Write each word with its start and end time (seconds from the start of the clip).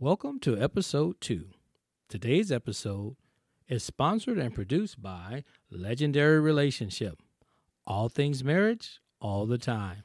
Welcome 0.00 0.38
to 0.40 0.56
episode 0.56 1.20
two. 1.20 1.46
Today's 2.08 2.52
episode 2.52 3.16
is 3.66 3.82
sponsored 3.82 4.38
and 4.38 4.54
produced 4.54 5.02
by 5.02 5.42
Legendary 5.72 6.38
Relationship. 6.38 7.18
All 7.84 8.08
things 8.08 8.44
marriage, 8.44 9.00
all 9.20 9.44
the 9.44 9.58
time. 9.58 10.04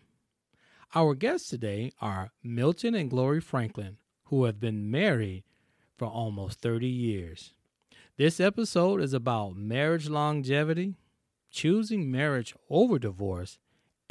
Our 0.95 1.13
guests 1.13 1.47
today 1.47 1.91
are 2.01 2.31
Milton 2.41 2.95
and 2.95 3.07
Glory 3.07 3.39
Franklin, 3.39 3.97
who 4.23 4.45
have 4.45 4.59
been 4.59 4.89
married 4.89 5.43
for 5.95 6.07
almost 6.07 6.59
30 6.59 6.87
years. 6.87 7.53
This 8.17 8.39
episode 8.39 8.99
is 8.99 9.13
about 9.13 9.55
marriage 9.55 10.09
longevity, 10.09 10.95
choosing 11.51 12.09
marriage 12.09 12.55
over 12.67 12.97
divorce, 12.97 13.59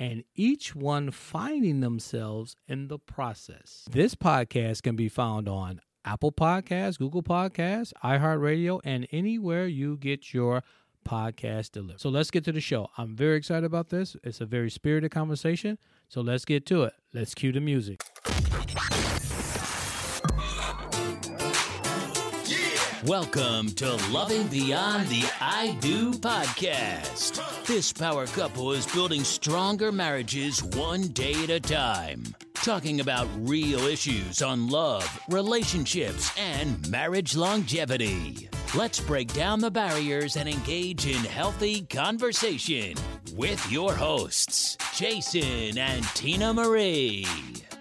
and 0.02 0.24
each 0.34 0.74
one 0.74 1.12
finding 1.12 1.78
themselves 1.78 2.56
in 2.66 2.88
the 2.88 2.98
process. 2.98 3.86
This 3.88 4.16
podcast 4.16 4.82
can 4.82 4.96
be 4.96 5.08
found 5.08 5.48
on 5.48 5.80
Apple 6.04 6.32
Podcasts, 6.32 6.98
Google 6.98 7.22
Podcasts, 7.22 7.92
iHeartRadio, 8.02 8.80
and 8.84 9.06
anywhere 9.12 9.68
you 9.68 9.96
get 9.96 10.34
your 10.34 10.64
podcast 11.08 11.70
delivered. 11.70 12.00
So 12.00 12.08
let's 12.08 12.32
get 12.32 12.42
to 12.46 12.52
the 12.52 12.60
show. 12.60 12.88
I'm 12.98 13.14
very 13.14 13.36
excited 13.36 13.64
about 13.64 13.90
this. 13.90 14.16
It's 14.24 14.40
a 14.40 14.46
very 14.46 14.70
spirited 14.70 15.12
conversation. 15.12 15.78
So 16.08 16.20
let's 16.20 16.44
get 16.44 16.66
to 16.66 16.82
it. 16.82 16.94
Let's 17.14 17.32
cue 17.32 17.52
the 17.52 17.60
music. 17.60 18.02
Welcome 23.06 23.72
to 23.72 23.96
Loving 24.12 24.46
Beyond 24.46 25.08
the 25.08 25.24
I 25.40 25.76
Do 25.80 26.12
podcast. 26.12 27.66
This 27.66 27.92
power 27.92 28.28
couple 28.28 28.70
is 28.70 28.86
building 28.86 29.24
stronger 29.24 29.90
marriages 29.90 30.62
one 30.62 31.08
day 31.08 31.34
at 31.42 31.50
a 31.50 31.58
time, 31.58 32.22
talking 32.54 33.00
about 33.00 33.26
real 33.38 33.80
issues 33.80 34.40
on 34.40 34.68
love, 34.68 35.20
relationships, 35.28 36.30
and 36.38 36.88
marriage 36.88 37.34
longevity. 37.34 38.48
Let's 38.76 39.00
break 39.00 39.32
down 39.32 39.58
the 39.58 39.70
barriers 39.72 40.36
and 40.36 40.48
engage 40.48 41.04
in 41.04 41.24
healthy 41.24 41.82
conversation 41.82 42.94
with 43.34 43.68
your 43.68 43.92
hosts, 43.94 44.76
Jason 44.94 45.76
and 45.76 46.04
Tina 46.14 46.54
Marie. 46.54 47.26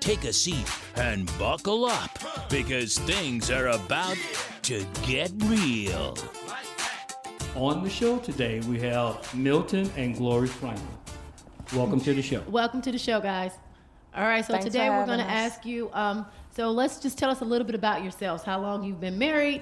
Take 0.01 0.23
a 0.23 0.33
seat 0.33 0.65
and 0.95 1.31
buckle 1.37 1.85
up 1.85 2.17
because 2.49 2.97
things 2.97 3.51
are 3.51 3.67
about 3.67 4.17
to 4.63 4.83
get 5.03 5.31
real. 5.43 6.17
On 7.53 7.83
the 7.83 7.89
show 7.89 8.17
today, 8.17 8.61
we 8.61 8.79
have 8.79 9.31
Milton 9.35 9.91
and 9.95 10.17
Glory 10.17 10.47
Franklin. 10.47 10.87
Welcome 11.75 12.01
to 12.01 12.15
the 12.15 12.21
show. 12.23 12.41
Welcome 12.47 12.81
to 12.81 12.91
the 12.91 12.97
show, 12.97 13.21
guys. 13.21 13.51
All 14.15 14.23
right, 14.23 14.43
so 14.43 14.53
Thanks 14.53 14.65
today 14.65 14.89
we're 14.89 15.05
going 15.05 15.19
to 15.19 15.31
ask 15.31 15.67
you. 15.67 15.91
Um, 15.93 16.25
so 16.49 16.71
let's 16.71 16.99
just 16.99 17.19
tell 17.19 17.29
us 17.29 17.41
a 17.41 17.45
little 17.45 17.67
bit 17.67 17.75
about 17.75 18.01
yourselves. 18.01 18.41
How 18.41 18.59
long 18.59 18.83
you've 18.83 18.99
been 18.99 19.19
married? 19.19 19.61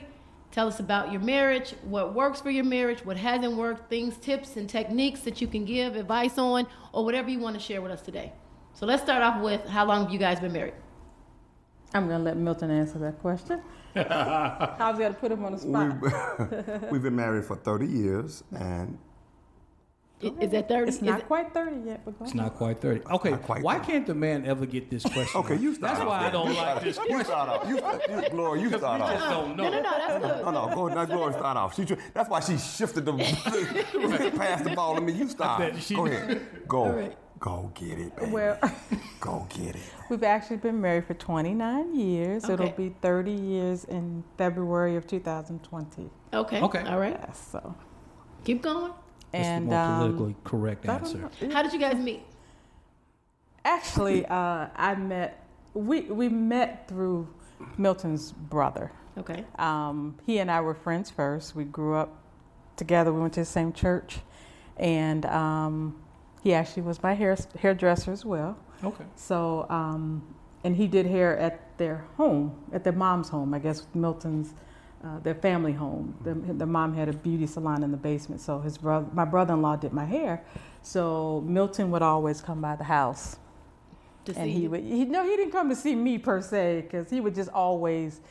Tell 0.51 0.69
us 0.69 0.79
about 0.79 1.11
your 1.11 1.21
marriage. 1.21 1.75
What 1.83 2.15
works 2.15 2.39
for 2.39 2.49
your 2.49 2.63
marriage? 2.63 3.03
What 3.03 3.17
hasn't 3.17 3.57
worked? 3.57 3.89
Things, 3.89 4.15
tips, 4.15 4.55
and 4.55 4.69
techniques 4.69 5.19
that 5.21 5.41
you 5.41 5.47
can 5.47 5.65
give 5.65 5.97
advice 5.97 6.37
on, 6.37 6.65
or 6.93 7.03
whatever 7.03 7.29
you 7.29 7.39
want 7.39 7.57
to 7.57 7.61
share 7.61 7.81
with 7.81 7.91
us 7.91 8.01
today. 8.01 8.31
So 8.79 8.85
let's 8.85 9.03
start 9.03 9.21
off 9.21 9.41
with 9.41 9.65
how 9.67 9.85
long 9.85 10.03
have 10.05 10.13
you 10.13 10.19
guys 10.19 10.39
been 10.39 10.53
married? 10.53 10.73
I'm 11.93 12.07
going 12.07 12.19
to 12.19 12.23
let 12.23 12.37
Milton 12.37 12.71
answer 12.71 12.97
that 12.99 13.19
question. 13.19 13.61
I 13.93 14.77
was 14.89 14.97
going 14.97 15.13
to 15.13 15.19
put 15.19 15.33
him 15.33 15.43
on 15.43 15.51
the 15.51 15.57
spot. 15.57 15.99
We've, 16.01 16.81
we've 16.91 17.01
been 17.03 17.15
married 17.17 17.43
for 17.43 17.57
30 17.57 17.85
years, 17.87 18.41
and 18.57 18.97
I- 20.23 20.27
Is 20.39 20.51
that 20.51 20.69
thirty? 20.69 20.87
It's 20.87 20.97
Is 20.97 21.01
not 21.01 21.19
it- 21.19 21.27
quite 21.27 21.53
30 21.53 21.75
yet, 21.89 22.05
but 22.05 22.17
go 22.17 22.23
It's 22.23 22.33
ahead. 22.33 22.45
not 22.45 22.55
quite 22.55 22.79
30. 22.79 23.01
Okay, 23.15 23.31
quite 23.37 23.63
why 23.63 23.79
30. 23.79 23.91
can't 23.91 24.07
the 24.07 24.13
man 24.15 24.45
ever 24.45 24.65
get 24.65 24.89
this 24.89 25.03
question? 25.03 25.41
okay, 25.41 25.57
you 25.57 25.75
start. 25.75 25.95
That's 25.95 26.01
off. 26.01 26.07
why 26.07 26.27
I 26.27 26.29
don't 26.29 26.53
like 26.55 26.81
this 26.83 26.95
You 26.97 27.01
question. 27.05 27.25
start 27.25 27.49
off. 27.49 27.67
You, 27.67 27.75
you, 27.77 28.29
Glory, 28.31 28.61
you 28.61 28.69
start 28.77 29.01
We 29.01 29.07
just 29.07 29.23
off. 29.25 29.29
don't 29.31 29.57
know. 29.57 29.63
No, 29.63 29.69
no, 29.71 29.81
no. 29.81 29.91
That's 29.91 30.23
good. 30.25 30.45
No, 30.45 30.51
no, 30.51 30.75
go 30.75 30.87
ahead. 30.87 30.97
Now, 31.09 31.15
Glory, 31.17 31.33
start 31.33 31.57
off. 31.57 31.75
She, 31.75 31.83
that's 32.13 32.29
why 32.29 32.39
she 32.39 32.57
shifted 32.57 33.03
the 33.05 33.13
pass 34.37 34.61
the 34.61 34.71
ball 34.75 34.95
to 34.95 35.01
me. 35.01 35.11
You 35.13 35.27
start. 35.27 35.59
bet 35.73 35.81
she- 35.83 35.95
Go 35.95 36.05
ahead. 36.05 36.41
Go. 36.67 36.77
All 36.83 36.91
right. 36.93 37.17
Go 37.39 37.71
get 37.73 37.97
it, 37.99 38.15
baby. 38.17 38.31
Well, 38.31 38.59
Go 39.21 39.47
get 39.49 39.75
it. 39.75 39.81
we've 40.09 40.23
actually 40.23 40.57
been 40.57 40.81
married 40.81 41.05
for 41.05 41.13
29 41.13 41.95
years. 41.95 42.43
Okay. 42.43 42.53
It'll 42.53 42.69
be 42.69 42.95
30 43.01 43.31
years 43.31 43.85
in 43.85 44.23
February 44.37 44.95
of 44.95 45.07
2020. 45.07 46.09
Okay. 46.33 46.61
Okay. 46.61 46.81
All 46.81 46.99
right. 46.99 47.17
Yes, 47.19 47.47
so. 47.51 47.75
Keep 48.43 48.61
going. 48.61 48.91
That's 49.31 49.47
And 49.47 49.67
the 49.67 49.75
more 49.75 49.83
um, 49.85 49.99
politically 49.99 50.35
correct 50.43 50.85
answer. 50.87 51.29
How 51.51 51.61
did 51.61 51.71
you 51.73 51.79
guys 51.79 51.95
meet? 51.95 52.23
Actually, 53.63 54.25
uh, 54.25 54.67
I 54.75 54.95
met, 54.95 55.45
we, 55.73 56.01
we 56.01 56.29
met 56.29 56.87
through 56.87 57.27
Milton's 57.77 58.31
brother. 58.31 58.91
Okay. 59.17 59.45
Um, 59.57 60.17
he 60.25 60.39
and 60.39 60.49
I 60.49 60.61
were 60.61 60.73
friends 60.73 61.09
first. 61.09 61.55
We 61.55 61.65
grew 61.65 61.95
up 61.95 62.21
together. 62.77 63.13
We 63.13 63.21
went 63.21 63.33
to 63.33 63.41
the 63.41 63.45
same 63.45 63.73
church, 63.73 64.19
and 64.77 65.25
um, 65.25 65.99
he 66.49 66.55
actually 66.55 66.81
was 66.81 67.03
my 67.03 67.13
hair 67.13 67.37
hairdresser 67.59 68.11
as 68.11 68.25
well. 68.25 68.57
Okay. 68.83 69.03
So, 69.15 69.67
um, 69.69 70.23
and 70.63 70.75
he 70.75 70.87
did 70.87 71.05
hair 71.05 71.37
at 71.37 71.77
their 71.77 72.05
home, 72.17 72.55
at 72.73 72.83
their 72.83 72.93
mom's 72.93 73.29
home. 73.29 73.53
I 73.53 73.59
guess 73.59 73.85
Milton's, 73.93 74.55
uh, 75.03 75.19
their 75.19 75.35
family 75.35 75.73
home. 75.73 76.15
The, 76.23 76.33
the 76.33 76.65
mom 76.65 76.95
had 76.95 77.07
a 77.07 77.13
beauty 77.13 77.45
salon 77.45 77.83
in 77.83 77.91
the 77.91 77.97
basement. 77.97 78.41
So 78.41 78.59
his 78.59 78.79
brother, 78.79 79.05
my 79.13 79.25
brother-in-law, 79.25 79.75
did 79.75 79.93
my 79.93 80.05
hair. 80.05 80.43
So 80.81 81.43
Milton 81.45 81.91
would 81.91 82.01
always 82.01 82.41
come 82.41 82.61
by 82.61 82.75
the 82.75 82.85
house 82.85 83.37
To 84.25 84.31
and 84.35 84.45
see 84.47 84.51
he 84.51 84.61
you. 84.63 84.69
would 84.71 84.83
he 84.83 85.05
no 85.05 85.23
he 85.23 85.35
didn't 85.37 85.51
come 85.51 85.69
to 85.69 85.75
see 85.75 85.93
me 85.93 86.17
per 86.17 86.41
se 86.41 86.81
because 86.81 87.09
he 87.11 87.19
would 87.21 87.35
just 87.35 87.51
always 87.65 88.21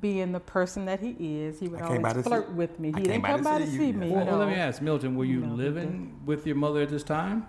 being 0.00 0.32
the 0.32 0.40
person 0.40 0.84
that 0.86 1.00
he 1.00 1.12
is 1.44 1.60
he 1.60 1.68
would 1.68 1.80
I 1.82 1.88
came 1.88 2.02
by 2.02 2.10
always 2.10 2.26
flirt 2.26 2.48
see- 2.48 2.54
with 2.62 2.78
me 2.80 2.88
he 2.92 3.02
didn't 3.02 3.22
come 3.22 3.42
by 3.44 3.58
to 3.58 3.66
see 3.66 3.72
you, 3.72 3.78
see 3.78 3.92
me 3.92 4.10
Well, 4.10 4.24
no. 4.26 4.38
let 4.38 4.48
me 4.48 4.54
ask, 4.68 4.82
Milton, 4.82 5.16
were 5.16 5.24
you 5.34 5.40
No, 5.40 5.54
living 5.54 5.92
with 6.26 6.46
your 6.46 6.56
mother 6.56 6.80
at 6.82 6.90
this 6.90 7.02
time? 7.04 7.46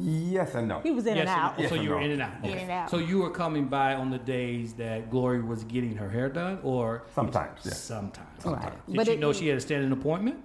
Yes 0.00 0.54
and 0.54 0.68
no. 0.68 0.80
he 0.80 0.90
was 0.90 1.06
in 1.06 1.16
yes 1.16 1.28
and 1.28 1.30
out 1.30 1.56
So 1.56 1.62
Yes 1.74 1.82
you 1.84 1.90
were 1.90 1.96
and 1.96 2.04
in 2.06 2.10
and 2.12 2.22
out. 2.22 2.44
In 2.44 2.58
and 2.58 2.70
out. 2.70 2.90
So 2.90 2.98
you 2.98 3.18
were 3.18 3.30
coming 3.30 3.66
by 3.66 3.94
on 3.94 4.10
the 4.10 4.18
days 4.18 4.74
that 4.74 5.10
Glory 5.10 5.40
was 5.42 5.64
getting 5.64 5.96
her 5.96 6.08
hair 6.10 6.28
done, 6.28 6.58
or 6.62 7.04
Sometimes, 7.14 7.60
yes. 7.64 7.80
sometimes. 7.80 8.44
Right. 8.44 8.72
Did 8.86 8.96
But 8.96 9.06
you 9.06 9.12
it- 9.14 9.18
know 9.20 9.32
she 9.32 9.48
had 9.48 9.58
a 9.58 9.60
standing 9.60 9.92
appointment? 9.92 10.44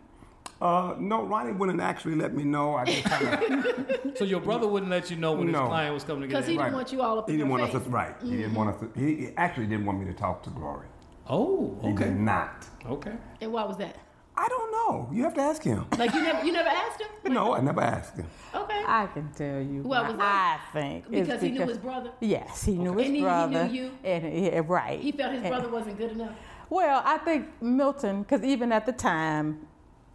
Uh, 0.61 0.95
no, 0.97 1.23
Ronnie 1.25 1.51
wouldn't 1.51 1.81
actually 1.81 2.15
let 2.15 2.33
me 2.33 2.43
know. 2.45 2.75
I 2.75 2.85
just 2.85 3.03
kind 3.03 3.65
of. 3.65 3.89
So 4.15 4.23
your 4.25 4.39
brother 4.39 4.67
wouldn't 4.67 4.91
let 4.91 5.09
you 5.09 5.17
know 5.17 5.33
when 5.33 5.47
his 5.47 5.57
client 5.57 5.93
was 5.93 6.03
coming 6.03 6.21
to 6.21 6.27
get 6.27 6.33
Because 6.35 6.47
he 6.47 6.55
didn't 6.55 6.73
want 6.73 6.91
you 6.93 7.01
all 7.01 7.17
up 7.19 7.27
He 7.27 7.33
in 7.33 7.39
didn't 7.39 7.51
want 7.51 7.63
face. 7.65 7.75
us 7.75 7.83
to. 7.83 7.89
Right. 7.89 8.15
He 8.23 8.37
didn't 8.37 8.53
want 8.53 8.69
us 8.69 8.79
to. 8.81 8.91
He, 8.97 9.15
he 9.15 9.29
actually 9.37 9.65
didn't 9.65 9.85
want 9.87 9.99
me 9.99 10.05
to 10.05 10.13
talk 10.13 10.43
to 10.43 10.51
Glory. 10.51 10.87
Oh, 11.27 11.77
He 11.81 11.89
okay. 11.89 12.05
did 12.05 12.19
not. 12.19 12.65
Okay. 12.85 13.13
And 13.41 13.51
why 13.51 13.63
was 13.63 13.75
that? 13.77 13.97
I 14.35 14.47
don't 14.47 14.71
know. 14.71 15.09
You 15.11 15.23
have 15.23 15.33
to 15.35 15.41
ask 15.41 15.61
him. 15.63 15.85
Like 15.97 16.13
you 16.13 16.21
never, 16.23 16.43
you 16.43 16.51
never 16.51 16.69
asked 16.69 17.01
him? 17.01 17.33
No, 17.33 17.53
I 17.53 17.61
never 17.61 17.81
asked 17.81 18.15
him. 18.17 18.25
Okay. 18.53 18.83
I 18.85 19.07
can 19.07 19.31
tell 19.33 19.61
you 19.61 19.81
What 19.83 20.07
was 20.07 20.17
that? 20.17 20.61
I 20.69 20.71
think 20.79 21.05
it's 21.11 21.27
Because 21.27 21.41
he 21.41 21.51
knew 21.51 21.65
his 21.67 21.77
brother? 21.77 22.11
yes 22.19 22.63
he 22.63 22.73
knew 22.77 22.91
Okay. 22.93 23.11
his 23.11 23.23
And 23.23 23.53
he- 23.53 23.59
he 23.59 23.67
knew 23.67 23.83
you? 23.83 23.91
and 24.03 24.43
yeah, 24.45 24.61
right 24.67 24.99
He 24.99 25.11
felt 25.11 25.33
his 25.33 25.41
And- 25.43 25.49
brother 25.49 25.69
wasn't 25.69 25.97
good 25.97 26.11
enough. 26.11 26.31
Well, 26.69 27.01
I 27.05 27.17
think 27.19 27.47
Milton, 27.61 28.23
because 28.23 28.43
even 28.43 28.71
at 28.71 28.85
the 28.85 28.91
time, 28.91 29.67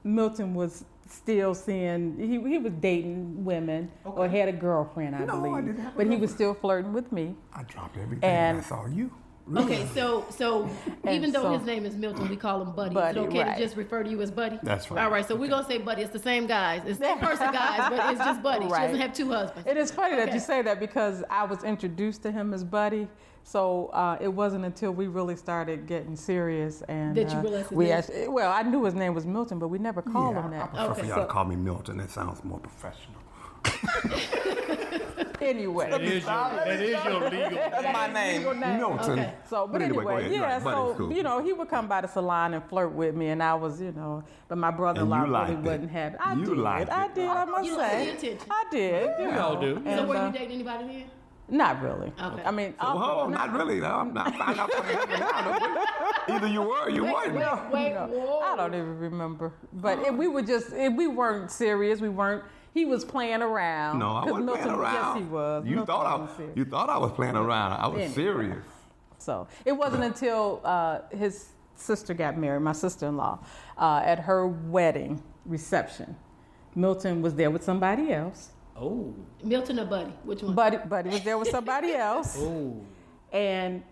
Milton 0.03 0.55
was 0.55 0.85
still 1.09 1.55
seeing 1.55 2.17
he, 2.19 2.41
he 2.51 2.59
was 2.59 2.73
dating 2.81 3.45
women 3.45 3.91
or 4.05 4.29
had 4.29 4.49
a 4.49 4.53
girlfriend, 4.53 5.15
I 5.17 5.25
No, 5.25 5.35
I 5.35 5.41
believe. 5.41 5.65
didn't 5.67 5.81
have 5.85 5.95
a 5.95 5.97
but 5.97 6.07
he 6.09 6.17
was 6.17 6.31
still 6.33 6.55
flirting 6.55 6.93
with 6.93 7.11
me. 7.13 7.35
I 7.55 7.63
dropped 7.63 7.97
everything 7.97 8.25
And- 8.29 8.57
and 8.57 8.59
I 8.59 8.63
saw 8.63 8.87
you. 8.87 9.11
Okay, 9.57 9.87
so 9.95 10.27
so 10.31 10.69
even 11.11 11.33
though 11.33 11.43
so- 11.43 11.53
his 11.59 11.67
name 11.67 11.87
is 11.87 11.97
Milton, 11.97 12.29
we 12.29 12.37
call 12.37 12.61
him 12.63 12.73
Buddy. 12.73 12.95
Buddy, 12.95 13.19
is 13.21 13.25
it 13.27 13.29
okay 13.29 13.43
right. 13.45 13.57
to 13.57 13.63
just 13.63 13.77
refer 13.77 14.03
to 14.03 14.11
you 14.11 14.21
as 14.21 14.31
Buddy? 14.31 14.59
That's 14.63 14.91
right. 14.91 15.03
All 15.05 15.11
right, 15.11 15.27
so 15.27 15.35
we're 15.35 15.49
gonna 15.49 15.67
say 15.67 15.79
Buddy. 15.79 16.03
It's 16.03 16.13
the 16.13 16.19
same 16.19 16.47
guys. 16.47 16.83
It's 16.87 16.99
the 16.99 17.05
same 17.09 17.19
person, 17.19 17.53
guys, 17.53 17.89
but 17.91 18.11
it's 18.13 18.21
just 18.25 18.43
Buddy. 18.43 18.65
She 18.67 18.71
doesn't 18.71 19.01
have 19.01 19.13
two 19.15 19.31
husbands. 19.31 19.67
It 19.69 19.77
is 19.77 19.91
funny 19.91 20.17
that 20.17 20.33
you 20.35 20.41
say 20.41 20.61
that 20.63 20.81
because 20.81 21.25
I 21.31 21.45
was 21.45 21.65
introduced 21.65 22.23
to 22.25 22.31
him 22.33 22.53
as 22.53 22.63
Buddy. 22.65 23.09
So 23.45 23.87
uh, 23.95 24.19
it 24.21 24.29
wasn't 24.29 24.67
until 24.67 24.91
we 24.91 25.07
really 25.07 25.35
started 25.37 25.87
getting 25.87 26.15
serious 26.17 26.83
and 26.83 27.17
That 27.17 27.31
you 27.31 27.39
uh, 27.39 27.43
realized 27.43 27.69
his 27.71 27.79
we 27.79 27.85
name- 27.87 27.95
actually, 27.95 28.29
well, 28.29 28.53
I 28.53 28.61
knew 28.61 28.85
his 28.85 28.93
name 28.95 29.15
was 29.15 29.25
Milton, 29.25 29.59
but 29.59 29.69
we 29.69 29.79
never 29.79 30.03
called 30.03 30.35
yeah, 30.37 30.43
him 30.43 30.53
I, 30.53 30.57
I 30.57 30.59
that. 30.59 30.69
prefer 30.75 30.85
Okay. 30.91 31.01
for 31.01 31.07
y'all 31.07 31.17
So- 31.17 31.23
to 31.23 31.27
call 31.29 31.45
me 31.47 31.57
Milton. 31.57 31.97
That 31.97 32.11
sounds 32.11 32.45
more 32.45 32.59
professional. 32.61 33.17
Anyway, 35.41 35.91
That 35.91 36.01
is 36.03 36.25
your, 36.25 36.33
that 36.33 36.69
is 36.81 37.05
your 37.05 37.21
legal 37.31 37.51
That's 37.71 37.93
my 37.93 38.13
name, 38.13 38.43
Milton. 38.79 39.19
Okay. 39.19 39.35
So, 39.49 39.67
but, 39.67 39.73
But 39.75 39.83
anyway, 39.83 40.05
anyway, 40.05 40.21
ahead. 40.21 40.33
yeah. 40.33 40.53
Right, 40.55 40.63
so 40.63 40.95
cool. 40.97 41.13
you 41.13 41.23
know, 41.23 41.43
he 41.43 41.53
would 41.53 41.69
come 41.69 41.87
by 41.89 42.01
the 42.01 42.09
salon 42.09 42.55
and 42.55 42.65
flirt 42.65 42.93
with 42.93 43.15
me, 43.15 43.29
and 43.29 43.43
I 43.43 43.55
was, 43.55 43.81
you 43.81 43.93
know, 43.93 44.25
but 44.49 44.59
my 44.59 44.71
brother-in-law 44.71 45.17
And 45.17 45.27
you 45.29 45.33
really 45.35 45.49
liked 45.49 45.53
it. 45.67 45.71
wasn't 45.71 45.91
happy. 45.91 46.17
I 46.19 46.33
You 46.35 46.45
did. 46.45 46.57
liked 46.59 46.91
I 46.91 47.05
it. 47.07 47.15
did. 47.15 47.29
I 47.29 47.45
must 47.45 47.65
You 47.67 47.77
say, 47.77 48.09
attention. 48.11 48.39
I 48.51 48.65
did. 48.71 49.11
You 49.21 49.27
We 49.27 49.33
know, 49.33 49.41
all 49.41 49.61
do. 49.61 49.75
so 49.85 49.91
and, 49.91 50.09
were 50.09 50.17
uh, 50.17 50.27
you 50.27 50.33
dating 50.33 50.51
anybody 50.53 50.85
then? 50.87 51.05
Not 51.51 51.81
really. 51.83 52.13
Okay. 52.23 52.43
I 52.45 52.51
mean, 52.51 52.75
Well, 52.79 52.99
I'll- 52.99 53.31
not 53.31 53.53
really. 53.55 53.81
though. 53.81 53.87
I'm 53.87 54.13
not 54.13 54.35
finding 54.37 54.59
out 54.61 54.71
something. 54.71 54.99
Either 56.35 56.47
you 56.47 56.61
were 56.61 56.81
or 56.83 56.91
you 56.91 57.05
wasn't. 57.05 57.37
Wait, 57.37 57.73
wait, 57.73 57.95
No, 57.95 58.07
whoa. 58.09 58.41
I 58.41 58.55
don't 58.57 58.75
even 58.75 58.99
remember. 58.99 59.53
But 59.73 59.99
it, 60.01 60.13
we 60.15 60.29
were 60.29 60.43
just, 60.43 60.73
it, 60.75 60.93
we 60.95 61.07
weren't 61.07 61.51
serious. 61.51 62.01
We 62.03 62.11
weren't. 62.11 62.45
He 62.75 62.85
was 62.85 63.05
playing 63.05 63.43
around. 63.43 63.99
No, 63.99 64.11
I 64.13 64.25
wasn't 64.27 64.45
Milton, 64.47 64.63
playing 64.65 64.79
around. 64.79 65.17
Yes, 65.17 65.25
he 65.25 65.31
was. 65.33 65.65
You 65.67 65.71
Milton 65.77 65.87
thought 65.87 66.21
was 66.21 66.31
I, 66.33 66.37
serious. 66.37 66.57
you 66.57 66.65
thought 66.65 66.89
I 66.91 66.99
was 66.99 67.13
playing 67.13 67.37
around. 67.37 67.73
I 67.73 67.87
was 67.89 67.99
Anyway. 68.01 68.15
serious. 68.15 68.65
So 69.19 69.49
it 69.65 69.73
wasn't 69.73 70.05
until 70.05 70.61
uh, 70.65 71.01
his 71.11 71.47
sister 71.75 72.15
got 72.15 72.37
married, 72.39 72.61
my 72.63 72.73
sister-in-law, 72.73 73.39
uh, 73.77 74.03
at 74.05 74.21
her 74.21 74.47
wedding 74.47 75.23
reception. 75.45 76.15
Milton 76.75 77.23
was 77.23 77.35
there 77.35 77.51
with 77.51 77.65
somebody 77.65 78.13
else. 78.13 78.51
Oh. 78.77 79.13
Milton 79.43 79.81
or 79.81 79.87
Buddy? 79.87 80.13
Which 80.23 80.43
one? 80.43 80.55
Buddy, 80.55 80.77
Buddy 80.77 81.11
was 81.11 81.23
there 81.25 81.37
with 81.39 81.49
somebody 81.49 81.93
else, 81.95 82.37
Oh. 82.39 82.81
and 83.33 83.83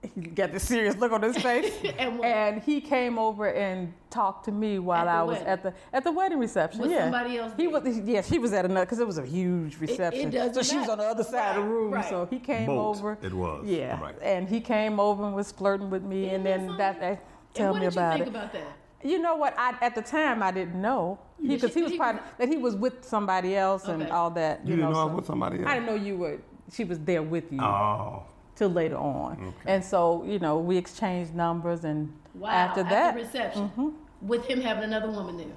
he 0.14 0.20
got 0.20 0.52
this 0.52 0.62
serious 0.62 0.96
look 0.96 1.10
on 1.12 1.22
his 1.22 1.36
face. 1.42 1.72
And 1.98 2.24
and 2.24 2.62
he 2.62 2.80
came 2.80 3.18
over 3.18 3.48
and 3.52 3.92
talked 4.10 4.44
to 4.44 4.52
me 4.52 4.78
while 4.78 5.08
I 5.08 5.22
was 5.22 5.38
wedding? 5.38 5.48
at 5.48 5.62
the 5.64 5.74
at 5.92 6.04
the 6.04 6.12
wedding 6.12 6.38
reception. 6.38 6.82
Was 6.82 6.90
yeah, 6.90 7.02
somebody 7.10 7.36
else 7.38 7.52
He 7.56 7.66
there? 7.66 7.80
was. 7.80 7.98
Yeah, 7.98 8.22
she 8.22 8.38
was 8.38 8.52
at 8.52 8.64
another 8.64 8.86
because 8.86 9.00
it 9.00 9.06
was 9.06 9.18
a 9.18 9.26
huge 9.26 9.78
reception. 9.80 10.30
doesn't 10.30 10.54
so 10.54 10.62
she 10.62 10.78
was 10.78 10.88
on 10.88 10.98
the 10.98 11.04
other 11.04 11.24
side 11.24 11.56
of 11.56 11.64
the 11.64 11.68
room. 11.68 11.92
right. 11.92 12.08
So 12.08 12.26
he 12.26 12.38
came 12.38 12.66
Bolt, 12.66 12.98
over. 12.98 13.18
it 13.22 13.32
was, 13.34 13.64
Yeah, 13.66 14.00
right. 14.00 14.14
and 14.22 14.48
he 14.48 14.60
came 14.60 15.00
over 15.00 15.24
and 15.26 15.34
was 15.34 15.50
flirting 15.52 15.90
with 15.90 16.04
me, 16.04 16.26
Isn't 16.26 16.36
and 16.36 16.46
then 16.46 16.76
that, 16.76 16.94
something? 16.94 17.00
that 17.10 17.54
tell 17.54 17.66
and 17.66 17.72
what 17.74 17.80
me 17.80 17.86
did 17.86 17.92
about 17.94 18.16
you 18.18 18.22
it. 18.22 18.24
think 18.26 18.36
about 18.36 18.52
that? 18.52 18.66
You 19.02 19.18
know 19.20 19.34
what? 19.36 19.54
I 19.58 19.76
at 19.80 19.94
the 19.96 20.02
time 20.02 20.42
I 20.44 20.52
didn't 20.52 20.80
know 20.80 21.18
because 21.44 21.72
she- 21.72 21.80
he 21.80 21.82
was 21.82 21.92
part 21.96 22.22
that 22.38 22.48
he 22.48 22.56
was 22.56 22.76
with 22.76 23.04
somebody 23.04 23.56
else 23.56 23.86
and 23.88 24.08
all 24.10 24.30
that. 24.30 24.60
You 24.64 24.70
You, 24.70 24.76
didn't 24.76 24.90
know, 24.90 24.96
know 24.96 25.00
I 25.02 25.04
was 25.06 25.14
with 25.16 25.26
somebody 25.26 25.58
else? 25.58 25.66
I 25.68 25.74
didn't 25.74 25.86
know 25.86 25.94
you 25.96 26.16
were. 26.16 26.38
She 26.72 26.84
was 26.84 26.98
there 27.00 27.22
with 27.22 27.52
you 27.52 27.60
Oh. 27.60 28.22
Till 28.58 28.68
later 28.68 28.96
on, 28.96 29.54
and 29.66 29.82
so 29.84 30.24
you 30.26 30.38
know 30.40 30.58
we 30.58 30.76
exchanged 30.76 31.34
numbers, 31.34 31.84
and 31.84 32.12
Wow. 32.34 32.48
after 32.50 32.82
that, 32.84 33.14
the 33.14 33.20
reception, 33.22 33.62
Mm-hmm. 33.70 33.88
with 34.32 34.44
him 34.46 34.60
having 34.60 34.84
another 34.84 35.10
woman 35.10 35.36
there. 35.38 35.56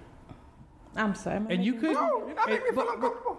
I'm 0.95 1.15
sorry. 1.15 1.37
am 1.37 1.47
And 1.49 1.63
you 1.65 1.73
couldn't. 1.73 1.93
No, 1.93 2.25
you're 2.27 2.35
not 2.35 2.47
making 2.49 2.63
me 2.63 2.67
and- 2.69 2.75
feel 2.77 2.85
but- 2.85 2.95
uncomfortable. 2.95 3.37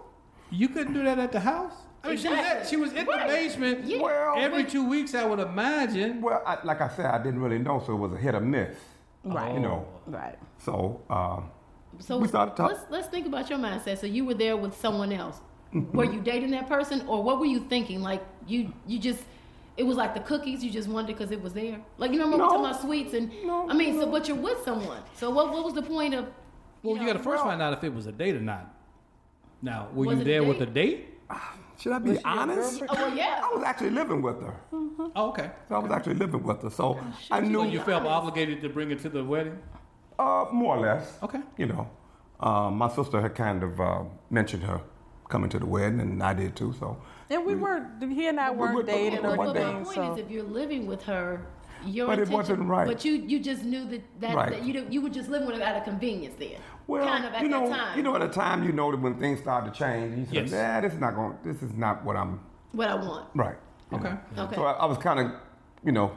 You 0.51 0.67
couldn't 0.69 0.93
do 0.93 1.03
that 1.03 1.17
at 1.19 1.31
the 1.31 1.39
house. 1.39 1.73
I 2.03 2.09
mean, 2.09 2.17
she 2.17 2.27
was 2.27 2.37
at, 2.39 2.67
she 2.67 2.75
was 2.83 2.91
in 2.93 3.05
Right. 3.07 3.27
the 3.27 3.33
basement 3.33 3.85
Yeah. 3.85 4.01
Well, 4.01 4.33
every 4.37 4.63
but- 4.63 4.71
two 4.71 4.87
weeks. 4.87 5.15
I 5.15 5.23
would 5.25 5.39
imagine. 5.39 6.21
Well, 6.21 6.41
I, 6.45 6.57
like 6.63 6.81
I 6.81 6.89
said, 6.89 7.05
I 7.07 7.17
didn't 7.25 7.41
really 7.41 7.59
know, 7.59 7.79
so 7.85 7.93
it 7.93 8.01
was 8.05 8.11
a 8.13 8.17
hit 8.17 8.35
or 8.35 8.41
miss. 8.41 8.77
Right. 9.23 9.53
You 9.53 9.61
know. 9.61 9.85
Right. 10.05 10.37
So 10.59 10.99
uh, 11.09 11.39
So 11.99 12.17
We 12.17 12.27
started 12.27 12.55
talking. 12.57 12.75
let's 12.75 12.85
let's 12.95 13.07
think 13.07 13.25
about 13.31 13.49
your 13.49 13.59
mindset. 13.59 13.97
So 13.99 14.05
you 14.07 14.25
were 14.25 14.33
there 14.45 14.57
with 14.57 14.73
someone 14.85 15.11
else. 15.13 15.37
Mm-hmm. 15.73 15.97
Were 15.97 16.05
you 16.15 16.19
dating 16.21 16.51
that 16.51 16.67
person, 16.67 16.97
or 17.07 17.23
what 17.23 17.39
were 17.39 17.45
you 17.55 17.61
thinking? 17.73 17.99
Like 18.09 18.21
you 18.51 18.59
you 18.91 18.99
just 18.99 19.23
it 19.77 19.83
was 19.83 19.97
like 19.97 20.13
the 20.13 20.19
cookies. 20.19 20.63
You 20.63 20.71
just 20.71 20.87
wanted 20.87 21.07
because 21.15 21.31
it 21.31 21.41
was 21.41 21.53
there. 21.53 21.79
Like 21.97 22.11
you 22.11 22.19
know, 22.19 22.25
remember 22.25 22.45
we 22.45 22.49
No. 22.49 22.55
talking 22.57 22.65
about 22.71 22.81
sweets 22.81 23.13
and 23.13 23.31
No, 23.45 23.69
I 23.69 23.73
mean, 23.73 23.99
so 23.99 24.05
but 24.09 24.27
you're 24.27 24.37
with 24.37 24.63
someone. 24.63 25.01
So 25.15 25.29
what 25.29 25.51
what 25.51 25.63
was 25.63 25.73
the 25.73 25.81
point 25.81 26.13
of? 26.13 26.25
Well, 26.83 26.95
you, 26.95 27.01
know, 27.01 27.07
got 27.07 27.13
to 27.13 27.19
first 27.19 27.43
well- 27.43 27.45
find 27.51 27.61
out 27.61 27.73
if 27.73 27.83
it 27.83 27.93
was 27.93 28.07
a 28.07 28.11
date 28.11 28.35
or 28.35 28.41
not. 28.41 28.73
Now, 29.61 29.87
were 29.93 30.05
Was 30.07 30.15
you 30.15 30.21
it 30.21 30.27
a 30.27 30.31
there 30.31 30.43
with 30.43 30.61
a 30.61 30.65
date? 30.65 31.09
should 31.79 31.93
I 31.93 31.99
be 31.99 32.17
honest? 32.25 32.83
Oh 32.89 32.93
well, 32.93 33.15
yeah. 33.15 33.41
I 33.43 33.53
was 33.55 33.63
actually 33.63 33.91
living 33.91 34.21
with 34.21 34.41
her. 34.41 34.53
Oh, 35.15 35.29
okay. 35.29 35.51
So 35.69 35.75
I 35.75 35.79
was 35.79 35.91
actually 35.91 36.15
living 36.15 36.43
with 36.43 36.61
her. 36.61 36.69
So 36.69 36.99
I 37.31 37.39
knew, 37.39 37.59
So 37.59 37.63
you 37.65 37.79
felt 37.81 38.05
obligated 38.05 38.61
to 38.61 38.69
bring 38.69 38.91
it 38.91 38.99
to 38.99 39.09
the 39.09 39.23
wedding? 39.23 39.57
uh, 40.19 40.45
more 40.51 40.77
or 40.77 40.81
less. 40.81 41.17
Okay. 41.23 41.39
You 41.57 41.65
know, 41.67 41.89
uh, 42.39 42.69
my 42.69 42.87
sister 42.89 43.19
had 43.21 43.33
kind 43.35 43.63
of 43.63 43.79
uh, 43.81 44.03
mentioned 44.29 44.63
her 44.63 44.81
coming 45.29 45.49
to 45.49 45.59
the 45.59 45.65
wedding, 45.65 45.99
and 46.01 46.21
I 46.21 46.33
did 46.33 46.55
too. 46.55 46.73
So 46.79 46.97
And 47.33 47.45
we 47.45 47.55
were 47.55 47.87
he 47.99 48.27
and 48.27 48.39
I 48.39 48.51
We- 48.51 48.57
weren't 48.57 48.75
we- 48.75 48.83
dating 48.83 49.21
we- 49.23 49.27
or 49.27 49.31
we- 49.31 49.37
Well, 49.37 49.53
my 49.53 49.73
point 49.83 49.87
So 49.95 50.13
is, 50.13 50.19
if 50.19 50.29
you're 50.29 50.43
living 50.43 50.85
with 50.87 51.03
her, 51.03 51.41
your 51.85 52.07
But 52.07 52.19
it 52.19 52.29
wasn't 52.29 52.61
right. 52.69 52.87
But 52.87 53.03
you 53.03 53.13
you 53.13 53.39
just 53.39 53.63
knew 53.63 53.85
that 53.85 54.01
that, 54.21 54.35
Right. 54.35 54.49
that 54.51 54.63
you 54.63 54.71
didn't- 54.73 54.93
you 54.93 55.01
were 55.01 55.09
just 55.09 55.29
living 55.29 55.47
with 55.47 55.57
her 55.57 55.63
out 55.63 55.75
of 55.75 55.83
convenience 55.83 56.35
then. 56.37 56.59
well, 56.87 57.07
kind 57.07 57.25
of 57.25 57.33
at 57.33 57.41
you 57.41 57.49
know, 57.49 57.67
that 57.69 57.77
time. 57.77 57.97
you 57.97 58.03
know, 58.03 58.15
at 58.15 58.21
a 58.21 58.27
time, 58.29 58.63
you 58.63 58.71
know 58.71 58.91
that 58.91 58.99
when 59.01 59.15
things 59.15 59.39
start 59.39 59.65
to 59.65 59.71
change, 59.71 60.17
you 60.17 60.25
said, 60.25 60.33
Yes. 60.49 60.51
"Nah, 60.51 60.81
this 60.81 60.93
is 60.93 60.99
not 60.99 61.15
going. 61.15 61.37
This 61.43 61.61
is 61.63 61.73
not 61.73 62.03
what 62.05 62.15
I'm 62.15 62.39
what 62.71 62.87
I 62.89 62.95
want, 62.95 63.25
right." 63.35 63.55
Okay. 63.93 64.09
know. 64.35 64.43
Okay. 64.43 64.55
So 64.55 64.63
I, 64.65 64.71
I 64.73 64.85
was 64.85 64.97
kind 64.97 65.19
of, 65.19 65.31
you 65.83 65.91
know, 65.91 66.11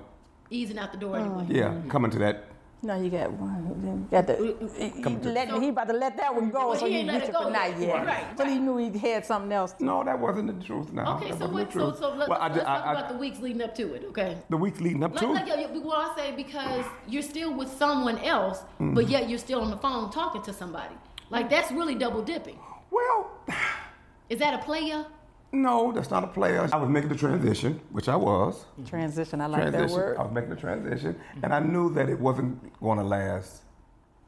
easing 0.50 0.78
out 0.78 0.92
the 0.92 0.98
door 0.98 1.16
anyway. 1.16 1.46
yeah, 1.48 1.74
coming 1.88 2.10
to 2.10 2.18
that. 2.20 2.44
No, 2.86 3.00
you 3.02 3.10
got 3.10 3.32
one. 3.32 3.62
You 3.82 4.08
got 4.10 4.26
the. 4.26 4.36
He, 4.78 4.88
he 4.90 5.16
let, 5.30 5.50
he 5.62 5.68
about 5.68 5.88
to 5.88 5.92
let 5.94 6.16
that 6.16 6.34
one 6.34 6.50
go, 6.50 6.70
Well, 6.70 6.78
so 6.78 6.86
he 6.86 6.92
he 6.92 6.98
ain't 6.98 7.08
let 7.08 7.14
reached 7.14 7.28
it 7.30 7.34
for 7.36 7.42
go 7.44 7.48
not 7.50 7.70
yet. 7.70 7.80
yet. 7.80 8.06
Right, 8.06 8.38
So 8.38 8.44
he 8.46 8.58
knew 8.58 8.76
he 8.76 8.96
had 8.98 9.26
something 9.26 9.52
else. 9.52 9.74
No, 9.80 10.04
that 10.04 10.18
wasn't 10.18 10.46
the 10.58 10.64
truth. 10.64 10.92
Now, 10.92 11.16
Okay, 11.16 11.30
that 11.30 11.38
so 11.38 11.46
wasn't 11.48 11.52
what? 11.54 11.66
the 11.66 11.72
So, 11.72 11.86
truth. 11.90 11.98
so 11.98 12.14
let, 12.14 12.28
Well, 12.28 12.38
I 12.40 12.46
us 12.48 12.54
did- 12.54 12.64
talk 12.64 12.68
I- 12.68 12.88
I- 12.88 12.92
about 12.92 13.08
the 13.10 13.16
weeks 13.18 13.38
leading 13.40 13.62
up 13.62 13.74
to 13.76 13.94
it. 13.94 14.04
Okay. 14.10 14.36
the 14.48 14.56
weeks 14.56 14.80
leading 14.80 15.02
up 15.02 15.12
Like, 15.12 15.20
to. 15.20 15.32
like, 15.32 15.46
yeah, 15.48 15.60
yeah, 15.60 15.78
well, 15.78 15.92
I 15.92 16.14
say 16.16 16.32
because 16.36 16.84
you're 17.08 17.22
still 17.22 17.52
with 17.54 17.70
someone 17.76 18.18
else, 18.18 18.62
but 18.78 18.84
mm-hmm. 19.04 19.10
yet 19.10 19.28
you're 19.28 19.38
still 19.38 19.60
on 19.60 19.70
the 19.70 19.76
phone 19.78 20.10
talking 20.10 20.42
to 20.42 20.52
somebody. 20.52 20.94
Like 21.30 21.50
that's 21.50 21.72
really 21.72 21.94
double 21.96 22.22
dipping. 22.22 22.58
Well, 22.90 23.30
Is 24.28 24.40
that 24.40 24.54
a 24.54 24.58
player? 24.58 25.06
No, 25.52 25.92
that's 25.92 26.10
not 26.10 26.24
a 26.24 26.26
player. 26.26 26.68
I 26.72 26.76
was 26.76 26.88
making 26.88 27.08
the 27.08 27.16
transition, 27.16 27.80
which 27.90 28.08
I 28.08 28.16
was. 28.16 28.64
Transition. 28.86 29.40
I 29.40 29.46
like 29.46 29.62
transition. 29.62 29.88
that 29.88 29.94
word. 29.94 30.16
I 30.18 30.22
was 30.22 30.32
making 30.32 30.50
the 30.50 30.56
transition, 30.56 31.18
and 31.42 31.52
I 31.54 31.60
knew 31.60 31.92
that 31.94 32.08
it 32.08 32.18
wasn't 32.18 32.78
going 32.80 32.98
to 32.98 33.04
last 33.04 33.62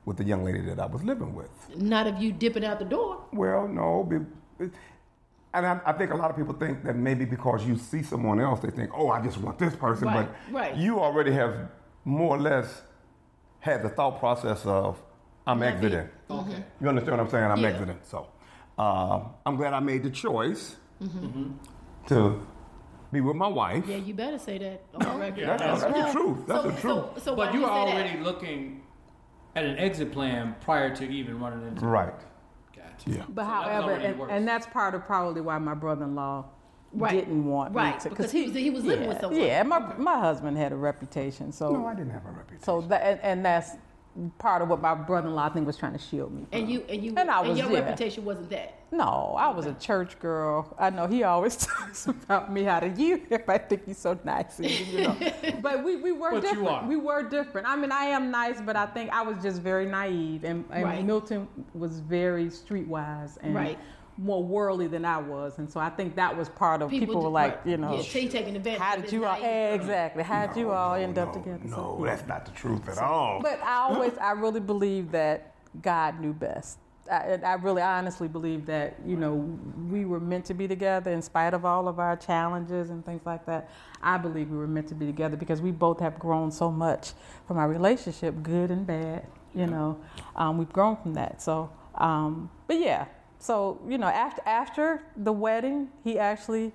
with 0.05 0.17
the 0.17 0.25
young 0.25 0.44
lady 0.44 0.61
that 0.62 0.79
I 0.81 0.87
was 0.87 1.03
living 1.05 1.35
with. 1.35 1.50
Not 1.76 2.06
of 2.06 2.19
you 2.19 2.32
dipping 2.32 2.65
out 2.65 2.79
the 2.79 2.85
door. 2.85 3.25
Well, 3.32 3.69
no, 3.69 4.05
be- 4.05 4.70
and 5.55 5.67
I, 5.67 5.81
I 5.85 5.93
think 5.93 6.12
a 6.12 6.17
lot 6.17 6.31
of 6.31 6.37
people 6.37 6.55
think 6.55 6.85
that 6.85 6.97
maybe 6.97 7.25
because 7.25 7.67
you 7.67 7.76
see 7.76 8.03
someone 8.03 8.41
else, 8.41 8.61
they 8.61 8.70
think, 8.70 8.91
"Oh, 8.94 9.11
I 9.11 9.20
just 9.20 9.38
want 9.38 9.59
this 9.59 9.75
person," 9.75 10.09
Right, 10.09 10.29
but 10.50 10.55
right. 10.55 10.76
you 10.76 11.00
already 11.00 11.32
have 11.32 11.69
more 12.05 12.37
or 12.37 12.41
less 12.41 12.82
had 13.61 13.82
the 13.82 13.88
thought 13.88 14.19
process 14.19 14.65
of, 14.65 15.03
"I'm 15.47 15.62
exiting." 15.62 16.09
Okay. 16.31 16.65
You 16.81 16.88
understand 16.88 17.19
what 17.19 17.25
I'm 17.25 17.31
saying? 17.31 17.50
I'm 17.50 17.59
Yeah. 17.61 17.69
exiting. 17.69 17.99
So 18.03 18.26
um, 18.79 19.31
I'm 19.44 19.56
glad 19.56 19.73
I 19.73 19.81
made 19.81 20.03
the 20.05 20.11
choice 20.11 20.76
Mm-hmm. 21.02 21.52
to 22.08 22.40
be 23.12 23.20
with 23.20 23.36
my 23.36 23.46
wife. 23.46 23.84
Yeah, 23.86 23.96
you 23.96 24.14
better 24.14 24.38
say 24.38 24.58
that 24.58 24.82
on 24.94 25.00
the 25.14 25.18
record. 25.24 25.46
That's, 25.48 25.82
that's 25.82 25.82
the 25.82 26.12
truth. 26.12 26.46
That's 26.46 26.62
so, 26.62 26.68
the 26.70 26.80
truth. 26.80 26.82
So, 26.82 27.12
so 27.22 27.36
But 27.36 27.54
you 27.54 27.60
were 27.60 27.66
say 27.68 27.72
that? 27.72 27.94
already 27.94 28.18
looking 28.20 28.82
at 29.56 29.64
an 29.64 29.78
exit 29.78 30.12
plan 30.12 30.54
prior 30.60 30.94
to 30.96 31.08
even 31.08 31.40
running 31.40 31.66
into 31.66 31.86
right. 31.86 32.12
Gotcha. 32.74 33.10
Yeah. 33.10 33.22
But 33.28 33.44
So 33.44 33.50
however, 33.50 33.92
already 33.92 34.04
and, 34.06 34.30
and 34.30 34.48
that's 34.48 34.66
part 34.66 34.94
of 34.94 35.04
probably 35.06 35.40
why 35.40 35.58
my 35.58 35.74
brother-in-law 35.74 36.44
Right. 36.90 37.12
didn't 37.12 37.44
want 37.44 37.74
Right, 37.74 37.94
me 37.96 38.00
to, 38.00 38.08
because 38.08 38.32
he 38.32 38.44
was- 38.44 38.54
he 38.54 38.70
was 38.70 38.82
living 38.84 39.04
yeah, 39.04 39.08
with 39.10 39.20
someone. 39.20 39.40
Yeah, 39.40 39.62
my 39.62 39.94
my 39.98 40.18
husband 40.18 40.56
had 40.56 40.72
a 40.72 40.76
reputation, 40.76 41.52
so 41.52 41.70
No, 41.70 41.86
I 41.86 41.94
didn't 41.94 42.12
have 42.12 42.24
a 42.24 42.30
reputation. 42.30 42.62
so 42.64 42.80
that 42.82 43.02
and, 43.02 43.20
and 43.20 43.44
that's 43.44 43.72
part 44.38 44.62
of 44.62 44.69
what 44.69 44.81
my 44.81 44.94
brother-in-law 44.94 45.47
I 45.47 45.49
think 45.50 45.67
was 45.67 45.76
trying 45.76 45.93
to 45.93 45.99
shield 45.99 46.32
me. 46.32 46.47
From. 46.50 46.61
And 46.61 46.70
you 46.70 46.85
and 46.88 47.05
you 47.05 47.15
And 47.17 47.31
I 47.31 47.41
was 47.41 47.50
and 47.50 47.59
your 47.59 47.69
there. 47.69 47.82
reputation 47.82 48.25
wasn't 48.25 48.50
that. 48.50 48.75
No, 48.91 49.35
I 49.38 49.49
was 49.49 49.67
a 49.67 49.75
church 49.75 50.19
girl. 50.19 50.75
I 50.79 50.88
know 50.91 51.06
he 51.06 51.23
always 51.23 51.56
talks 51.67 52.06
about 52.06 52.50
me 52.53 52.65
how 52.65 52.81
to 52.81 52.88
you 52.88 53.23
if 53.31 53.49
I 53.49 53.59
think 53.59 53.85
he's 53.87 53.99
so 53.99 54.19
nice, 54.25 54.59
you 54.59 55.03
know. 55.03 55.17
but 55.62 55.85
we, 55.85 55.97
we 55.97 56.12
were 56.12 56.31
But 56.31 56.37
you 56.44 56.49
different. 56.49 56.69
are. 56.69 56.87
We 56.88 56.97
were 56.97 57.23
different. 57.29 57.69
I 57.69 57.76
mean, 57.76 57.93
I 57.93 58.05
am 58.05 58.31
nice, 58.31 58.60
but 58.63 58.77
I 58.77 58.87
think 58.87 59.10
I 59.10 59.20
was 59.22 59.43
just 59.43 59.60
very 59.60 59.84
naive, 59.87 60.44
and, 60.44 60.65
and 60.70 60.84
Right. 60.84 61.05
Milton 61.05 61.46
was 61.75 62.01
very 62.01 62.46
streetwise 62.46 63.37
and 63.43 63.55
Right. 63.55 63.79
More 64.19 64.43
worldly 64.43 64.89
than 64.89 65.05
I 65.05 65.19
was, 65.19 65.58
and 65.58 65.70
so 65.70 65.79
I 65.81 65.91
think 65.91 66.17
that 66.17 66.37
was 66.37 66.48
part 66.48 66.82
of 66.82 66.91
people, 66.91 67.15
d- 67.15 67.25
were 67.25 67.31
like, 67.31 67.58
right. 67.58 67.67
you 67.67 67.77
know, 67.77 67.96
yeah, 67.96 68.03
she 68.03 68.29
taking 68.29 68.56
advantage. 68.56 68.81
how 68.81 68.94
of 68.94 68.96
did 68.96 69.05
his 69.05 69.13
you 69.13 69.25
all 69.25 69.41
naive- 69.41 69.75
exactly? 69.81 70.22
How 70.25 70.46
did 70.48 70.56
you 70.56 70.70
all 70.72 70.94
end 70.94 71.19
up 71.19 71.32
together? 71.32 71.60
No, 71.65 71.96
So, 71.98 72.03
that's 72.05 72.27
not 72.27 72.44
the 72.44 72.51
truth 72.53 72.89
at 72.89 72.98
all. 72.98 73.41
but 73.41 73.60
I 73.63 73.75
always, 73.77 74.13
I 74.19 74.32
really 74.32 74.60
believe 74.60 75.13
that 75.13 75.55
God 75.82 76.20
knew 76.20 76.32
best. 76.32 76.79
I, 77.10 77.39
I 77.43 77.55
really 77.55 77.81
honestly 77.81 78.29
believe 78.29 78.67
that, 78.67 78.96
you 79.06 79.17
know, 79.17 79.34
we 79.91 80.05
were 80.05 80.20
meant 80.20 80.44
to 80.46 80.55
be 80.55 80.69
together 80.69 81.10
in 81.10 81.22
spite 81.22 81.55
of 81.55 81.65
all 81.65 81.89
of 81.89 81.98
our 81.98 82.17
challenges 82.17 82.91
and 82.91 83.03
things 83.06 83.22
like 83.25 83.46
that. 83.46 83.70
I 84.03 84.19
believe 84.19 84.51
we 84.51 84.58
were 84.58 84.67
meant 84.67 84.89
to 84.89 84.94
be 84.94 85.06
together 85.06 85.37
because 85.37 85.63
we 85.63 85.70
both 85.70 86.01
have 86.01 86.19
grown 86.19 86.51
so 86.51 86.70
much 86.70 87.13
from 87.46 87.56
our 87.56 87.67
relationship, 87.69 88.43
good 88.43 88.70
and 88.70 88.87
bad, 88.87 89.27
you 89.55 89.67
know. 89.67 89.98
Um, 90.37 90.58
we've 90.58 90.72
grown 90.72 90.96
from 90.96 91.15
that. 91.15 91.41
So, 91.41 91.70
um, 91.94 92.51
but 92.67 92.79
yeah. 92.79 93.06
So, 93.38 93.80
you 93.88 93.98
know, 93.98 94.08
after, 94.08 94.42
after 94.46 95.02
the 95.16 95.32
wedding, 95.32 95.88
he 96.04 96.18
actually 96.18 96.72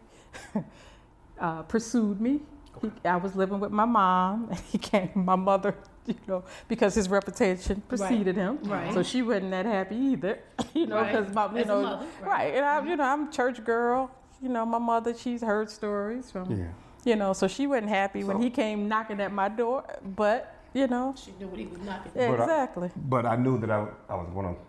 uh, 1.39 1.63
pursued 1.63 2.22
me. 2.22 2.41
He, 2.82 2.91
I 3.05 3.17
was 3.17 3.36
living 3.36 3.60
with 3.60 3.72
my 3.72 3.86
mom, 3.86 4.48
and 4.50 4.60
he 4.72 4.77
came. 4.91 5.10
My 5.15 5.36
mother, 5.36 5.75
you 6.08 6.15
know, 6.27 6.43
because 6.67 6.96
his 6.96 7.10
reputation 7.10 7.82
preceded 7.88 8.36
him, 8.36 8.60
Right. 8.63 8.93
so 8.93 9.03
she 9.03 9.22
wasn't 9.22 9.51
that 9.51 9.65
happy 9.65 9.96
either, 9.96 10.39
you 10.74 10.88
know, 10.88 10.98
Right. 10.98 11.12
because 11.12 11.34
my, 11.34 11.51
you 11.51 11.58
As 11.60 11.67
know, 11.67 11.82
mother, 11.82 12.05
right. 12.22 12.27
right. 12.27 12.53
And 12.55 12.65
I'm, 12.65 12.88
you 12.88 12.96
know, 12.98 13.03
I'm 13.03 13.32
church 13.32 13.63
girl. 13.63 14.10
You 14.41 14.50
know, 14.50 14.65
my 14.65 14.79
mother, 14.79 15.13
she's 15.15 15.41
heard 15.41 15.70
stories 15.70 16.29
from, 16.32 16.51
Yeah. 16.51 16.65
you 17.05 17.15
know, 17.15 17.32
so 17.34 17.48
she 17.48 17.65
wasn't 17.67 17.89
happy 17.89 18.24
when 18.25 18.41
he 18.41 18.50
came 18.50 18.88
knocking 18.89 19.22
at 19.22 19.32
my 19.32 19.48
door. 19.50 19.84
But 20.15 20.53
you 20.74 20.88
know, 20.88 21.13
She 21.15 21.32
knew 21.39 21.48
what 21.48 21.60
he 21.60 21.67
was 21.67 21.79
knocking. 21.82 22.12
But 22.15 22.22
I- 22.39 22.43
exactly. 22.43 22.91
But 22.96 23.25
I 23.25 23.36
knew 23.38 23.58
that 23.60 23.70
I, 23.72 23.86
I 24.10 24.15
was 24.15 24.27
going 24.34 24.53
to 24.53 24.60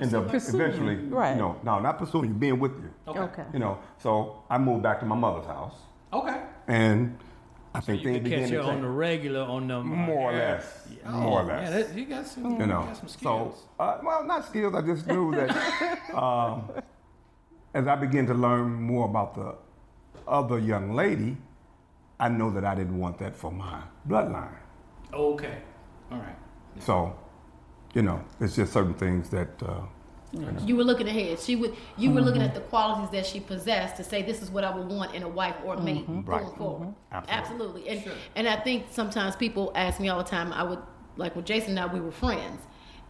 end 0.00 0.14
up 0.14 0.28
Pursue 0.28 0.56
you. 0.56 0.62
eventually, 0.64 0.96
Right. 1.08 1.32
you 1.32 1.38
know, 1.42 1.56
no, 1.62 1.78
not 1.80 1.98
pursuing 1.98 2.28
you, 2.30 2.34
being 2.34 2.58
with 2.58 2.72
you. 2.72 2.90
Okay. 3.08 3.20
Okay. 3.20 3.44
You 3.52 3.58
know, 3.58 3.78
so 3.98 4.42
I 4.48 4.58
moved 4.58 4.82
back 4.82 5.00
to 5.00 5.06
my 5.06 5.16
mother's 5.16 5.46
house, 5.46 5.76
Okay. 6.12 6.40
and 6.68 7.18
I 7.74 7.80
think 7.80 7.98
You 8.02 8.04
things 8.04 8.16
could 8.16 8.24
began 8.24 8.40
catch 8.40 8.50
to 8.50 8.62
her 8.64 8.72
on 8.72 8.82
the 8.82 8.88
regular 8.88 9.42
on 9.42 9.68
them. 9.68 9.86
More 9.86 10.30
or 10.30 10.32
less. 10.32 10.88
yeah. 10.90 11.10
More 11.10 11.40
or 11.40 11.42
Oh, 11.42 11.46
less. 11.46 11.70
Yeah, 11.70 11.78
that, 11.82 11.94
you 11.96 12.04
got 12.06 12.26
some. 12.26 12.44
you 12.60 12.66
know, 12.66 12.82
got 12.82 12.96
some 12.96 13.08
skills. 13.08 13.54
so 13.54 13.54
skills. 13.54 13.66
uh, 13.78 13.98
well, 14.02 14.24
not 14.24 14.44
skills. 14.46 14.74
I 14.74 14.82
just 14.82 15.06
knew 15.06 15.32
that 15.36 16.14
um, 16.14 16.70
as 17.74 17.86
I 17.86 17.94
began 17.96 18.26
to 18.26 18.34
learn 18.34 18.72
more 18.72 19.04
about 19.06 19.34
the 19.34 19.54
other 20.26 20.58
young 20.58 20.94
lady, 20.94 21.36
I 22.18 22.28
know 22.28 22.50
that 22.50 22.64
I 22.64 22.74
didn't 22.74 22.98
want 22.98 23.18
that 23.18 23.36
for 23.36 23.50
my 23.52 23.82
bloodline. 24.08 24.56
Okay. 25.12 25.58
All 26.10 26.18
right. 26.18 26.36
So, 26.80 27.14
you 27.94 28.02
know, 28.02 28.22
it's 28.40 28.56
just 28.56 28.72
certain 28.72 28.94
things 28.94 29.30
that. 29.30 29.62
Uh, 29.62 29.82
You 30.64 30.76
were 30.76 30.84
looking 30.84 31.08
ahead. 31.08 31.40
She 31.40 31.56
would. 31.56 31.74
You 31.96 32.10
were 32.10 32.16
Mm-hmm. 32.16 32.24
looking 32.26 32.42
at 32.42 32.50
mm-hmm. 32.50 32.62
the 32.62 32.68
qualities 32.68 33.10
that 33.10 33.26
she 33.26 33.40
possessed 33.40 33.96
to 33.96 34.04
say, 34.04 34.22
"This 34.22 34.40
is 34.42 34.48
what 34.50 34.62
I 34.62 34.70
would 34.76 34.88
want 34.88 35.12
in 35.14 35.22
a 35.24 35.28
wife 35.28 35.56
or 35.64 35.74
a 35.74 35.80
mate 35.80 36.04
mm-hmm. 36.06 36.20
going 36.20 36.44
Right. 36.46 36.56
forward." 36.56 36.88
Mm-hmm. 37.12 37.28
Absolutely. 37.28 37.88
Absolutely. 37.88 37.88
And 37.88 37.98
and 38.36 38.48
I 38.48 38.56
think 38.66 38.84
sometimes 38.90 39.34
people 39.34 39.72
ask 39.74 39.98
me 39.98 40.08
all 40.08 40.18
the 40.18 40.30
time. 40.36 40.52
I 40.52 40.62
would 40.62 40.78
like 41.16 41.34
with 41.34 41.46
Jason 41.46 41.70
and 41.76 41.80
I, 41.80 41.86
we 41.92 42.00
were 42.00 42.12
friends, 42.12 42.60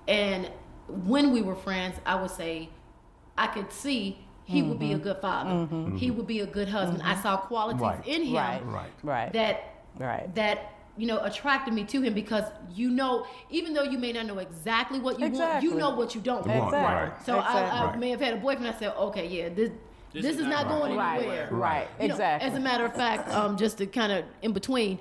and 0.08 0.50
when 0.88 1.30
we 1.32 1.42
were 1.42 1.54
friends, 1.54 1.96
I 2.06 2.14
would 2.20 2.30
say, 2.30 2.70
I 3.36 3.46
could 3.48 3.70
see 3.70 4.18
he 4.44 4.62
would 4.62 4.78
be 4.80 4.92
a 4.94 4.98
good 4.98 5.18
father. 5.18 5.68
He 5.96 6.10
would 6.10 6.26
be 6.26 6.40
a 6.40 6.46
good 6.46 6.68
husband. 6.68 7.02
I 7.04 7.14
saw 7.22 7.36
qualities 7.36 7.82
Right. 7.82 8.04
in 8.14 8.22
him 8.24 8.34
Right. 8.34 8.62
right. 8.66 8.90
Right. 9.04 9.32
that 9.34 9.56
Right. 9.98 10.34
that 10.34 10.58
you 11.00 11.06
know 11.06 11.18
attracted 11.24 11.72
me 11.72 11.82
to 11.84 12.02
him 12.02 12.12
because 12.12 12.44
you 12.74 12.90
know 12.90 13.26
even 13.48 13.72
though 13.72 13.82
you 13.82 13.96
may 13.96 14.12
not 14.12 14.26
know 14.26 14.38
exactly 14.38 15.00
what 15.00 15.18
you 15.18 15.28
want 15.28 15.62
you 15.62 15.74
know 15.74 15.90
what 15.90 16.14
you 16.14 16.20
don't 16.20 16.46
Right, 16.46 16.58
want 16.58 16.68
Exactly. 16.74 17.24
so 17.24 17.38
I, 17.38 17.60
I 17.62 17.84
Right. 17.86 17.98
may 17.98 18.10
have 18.10 18.20
had 18.20 18.34
a 18.34 18.36
boyfriend 18.36 18.68
I 18.68 18.78
said 18.78 18.92
okay 18.96 19.26
yeah 19.26 19.48
this 19.48 19.70
this, 20.12 20.36
is, 20.38 20.46
not 20.46 20.68
going 20.68 20.96
Right. 20.96 21.18
anywhere 21.20 21.48
Right. 21.52 21.88
You 22.00 22.08
know, 22.08 22.14
Exactly. 22.14 22.50
as 22.50 22.54
a 22.56 22.60
matter 22.60 22.84
of 22.84 22.94
fact 22.94 23.30
um, 23.30 23.56
just 23.56 23.78
to 23.78 23.86
kind 23.86 24.12
of 24.12 24.24
in 24.42 24.52
between 24.52 24.98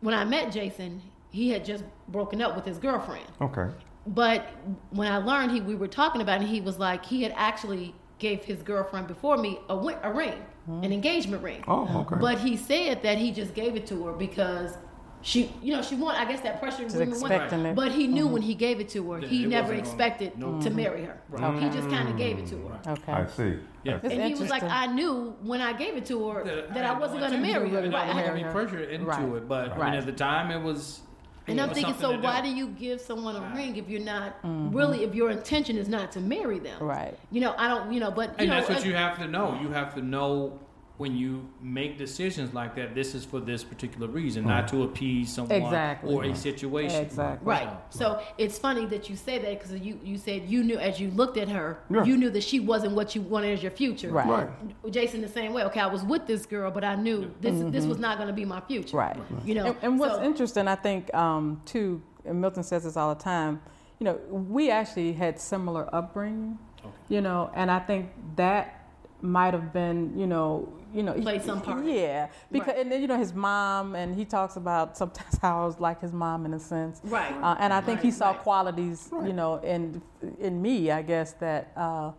when 0.00 0.14
I 0.14 0.24
met 0.24 0.50
Jason 0.50 1.00
he 1.30 1.50
had 1.50 1.64
just 1.64 1.84
broken 2.08 2.42
up 2.42 2.56
with 2.56 2.64
his 2.64 2.78
girlfriend 2.78 3.26
Okay. 3.40 3.68
but 4.08 4.48
when 4.90 5.06
I 5.12 5.18
learned 5.18 5.52
he 5.52 5.60
we 5.60 5.76
were 5.76 5.86
talking 6.02 6.20
about 6.20 6.42
it, 6.42 6.48
he 6.48 6.60
was 6.60 6.78
like 6.80 7.04
he 7.04 7.22
had 7.22 7.32
actually 7.36 7.94
gave 8.18 8.42
his 8.44 8.62
girlfriend 8.62 9.06
before 9.06 9.36
me 9.36 9.60
a, 9.68 9.74
a 9.74 10.12
ring, 10.12 10.42
Mm-hmm. 10.68 10.84
an 10.84 10.92
engagement 10.92 11.42
ring. 11.42 11.64
Oh, 11.66 12.00
okay. 12.02 12.20
But 12.20 12.38
he 12.38 12.56
said 12.56 13.02
that 13.02 13.16
he 13.16 13.32
just 13.32 13.54
gave 13.54 13.76
it 13.76 13.86
to 13.86 14.04
her 14.04 14.12
because 14.12 14.76
she, 15.22 15.52
you 15.62 15.74
know, 15.74 15.82
she 15.82 15.94
wanted. 15.94 16.20
I 16.20 16.24
guess 16.26 16.40
that 16.42 16.60
pressure 16.60 16.86
women 16.86 17.10
want. 17.10 17.32
expecting 17.32 17.66
it. 17.66 17.74
But 17.74 17.92
he 17.92 18.06
knew 18.06 18.24
mm-hmm. 18.24 18.32
when 18.34 18.42
he 18.42 18.54
gave 18.54 18.78
it 18.80 18.88
to 18.90 19.12
her, 19.12 19.20
he 19.20 19.46
never 19.46 19.68
wasn't 19.68 19.68
gonna- 19.68 19.78
expected 19.78 20.38
no. 20.38 20.60
to 20.60 20.70
marry 20.70 21.04
her. 21.04 21.20
Mm-hmm. 21.32 21.60
He 21.60 21.70
just 21.70 21.88
kind 21.88 22.08
of 22.08 22.16
gave 22.16 22.38
it 22.38 22.46
to 22.48 22.56
her. 22.68 22.92
Okay. 22.92 23.12
I 23.12 23.26
see. 23.26 23.58
Yeah. 23.84 24.00
I 24.02 24.06
And 24.06 24.22
he 24.22 24.40
was 24.40 24.50
like. 24.50 24.62
I 24.62 24.86
knew 24.86 25.34
when 25.42 25.60
I 25.60 25.72
gave 25.72 25.96
it 25.96 26.06
to 26.06 26.28
her 26.28 26.44
that, 26.44 26.70
I 26.70 26.88
had 26.88 26.94
no 26.94 27.00
wasn't 27.00 27.20
going 27.20 27.32
to 27.32 27.38
marry 27.38 27.68
her. 27.68 27.76
really 27.76 27.88
Right. 27.88 28.06
wasn't 28.06 28.18
I- 28.18 28.26
gonna 28.26 28.44
be 28.44 28.52
pressured 28.52 28.90
into 28.90 29.06
Right. 29.06 29.22
it, 29.22 29.48
but 29.48 29.72
I 29.72 29.90
mean, 29.90 29.98
at 29.98 30.06
the 30.06 30.12
time, 30.12 30.50
it 30.50 30.62
was. 30.62 31.00
And 31.46 31.58
it 31.58 31.62
I'm 31.62 31.74
thinking, 31.74 31.94
so 31.94 32.18
why 32.20 32.40
do. 32.40 32.48
do 32.48 32.54
you 32.54 32.68
give 32.68 33.00
someone 33.00 33.36
a 33.36 33.54
ring 33.54 33.76
if 33.76 33.88
you're 33.88 34.00
not 34.00 34.36
really, 34.44 35.04
if 35.04 35.14
your 35.14 35.30
intention 35.30 35.76
is 35.76 35.88
not 35.88 36.12
to 36.12 36.20
marry 36.20 36.58
them? 36.58 36.82
Right. 36.82 37.18
You 37.30 37.40
know, 37.40 37.54
I 37.56 37.68
don't, 37.68 37.92
you 37.92 38.00
know, 38.00 38.10
but 38.10 38.30
you 38.30 38.34
And 38.38 38.48
know, 38.48 38.56
that's 38.56 38.68
what 38.68 38.84
uh, 38.84 38.88
you 38.88 38.94
have 38.94 39.18
to 39.18 39.26
know. 39.26 39.58
You 39.60 39.68
have 39.70 39.94
to 39.94 40.02
know 40.02 40.58
when 41.00 41.16
you 41.16 41.48
make 41.62 41.96
decisions 41.96 42.52
like 42.52 42.74
that. 42.76 42.94
This 42.94 43.14
is 43.14 43.24
for 43.24 43.40
this 43.40 43.64
particular 43.64 44.06
reason, 44.06 44.44
not 44.44 44.68
to 44.68 44.82
appease 44.82 45.32
someone 45.32 45.62
Exactly. 45.62 46.14
or 46.14 46.24
a 46.24 46.36
situation. 46.36 47.00
Exactly. 47.00 47.46
Right. 47.48 47.70
So 47.88 48.20
it's 48.36 48.58
funny 48.58 48.84
that 48.84 49.08
you 49.08 49.16
say 49.16 49.38
that 49.38 49.58
because 49.58 49.80
you, 49.80 49.98
you 50.04 50.18
said 50.18 50.42
you 50.44 50.62
knew 50.62 50.78
as 50.78 51.00
you 51.00 51.10
looked 51.12 51.38
at 51.38 51.48
her, 51.48 51.78
Yeah. 51.88 52.04
you 52.04 52.18
knew 52.18 52.28
that 52.28 52.42
she 52.42 52.60
wasn't 52.60 52.92
what 52.92 53.14
you 53.14 53.22
wanted 53.22 53.54
as 53.54 53.62
your 53.62 53.72
future. 53.72 54.10
Right. 54.10 54.28
Right. 54.28 54.92
Jason 54.92 55.22
the 55.22 55.28
same 55.28 55.54
way. 55.54 55.64
Okay, 55.64 55.80
I 55.80 55.86
was 55.86 56.02
with 56.04 56.26
this 56.26 56.44
girl, 56.44 56.70
but 56.70 56.84
I 56.84 56.96
knew 56.96 57.34
this 57.40 57.58
this 57.72 57.86
was 57.86 57.98
not 57.98 58.18
going 58.18 58.28
to 58.28 58.34
be 58.34 58.44
my 58.44 58.60
future. 58.60 58.98
Right. 58.98 59.16
You 59.42 59.54
know. 59.54 59.66
And, 59.68 59.76
and 59.80 59.98
what's 59.98 60.16
so- 60.16 60.22
interesting, 60.22 60.68
I 60.68 60.74
think, 60.74 61.12
um, 61.14 61.62
too, 61.64 62.02
and 62.26 62.42
Milton 62.42 62.62
says 62.62 62.84
this 62.84 62.98
all 62.98 63.14
the 63.14 63.22
time. 63.22 63.62
You 64.00 64.04
know, 64.04 64.18
we 64.28 64.70
actually 64.70 65.14
had 65.14 65.40
similar 65.40 65.88
upbringing. 65.94 66.58
Okay. 66.84 66.94
You 67.08 67.22
know, 67.22 67.50
and 67.54 67.70
I 67.70 67.78
think 67.78 68.10
that 68.36 68.79
might 69.22 69.54
have 69.54 69.72
been, 69.72 70.18
you 70.18 70.26
know, 70.26 70.68
you 70.92 71.02
know, 71.04 71.12
Played 71.12 71.42
some 71.42 71.60
part. 71.60 71.84
Yeah, 71.84 72.28
because 72.50 72.68
Right. 72.68 72.78
and 72.78 72.90
then 72.90 73.00
you 73.00 73.06
know 73.06 73.16
his 73.18 73.32
mom, 73.32 73.94
and 73.94 74.14
he 74.14 74.24
talks 74.24 74.56
about 74.56 74.96
sometimes 74.96 75.38
how 75.42 75.62
I 75.62 75.66
was 75.66 75.78
like 75.78 76.00
his 76.00 76.12
mom 76.12 76.44
in 76.46 76.52
a 76.54 76.58
sense. 76.58 77.00
Right. 77.04 77.32
Uh, 77.40 77.54
and 77.60 77.72
I 77.72 77.80
think 77.80 78.00
he 78.00 78.10
saw 78.10 78.30
right. 78.30 78.38
qualities, 78.40 79.08
you 79.24 79.32
know, 79.32 79.56
in 79.58 80.02
in 80.40 80.60
me, 80.60 80.90
I 80.90 81.02
guess 81.02 81.32
that. 81.34 81.72
Uh, 81.76 82.12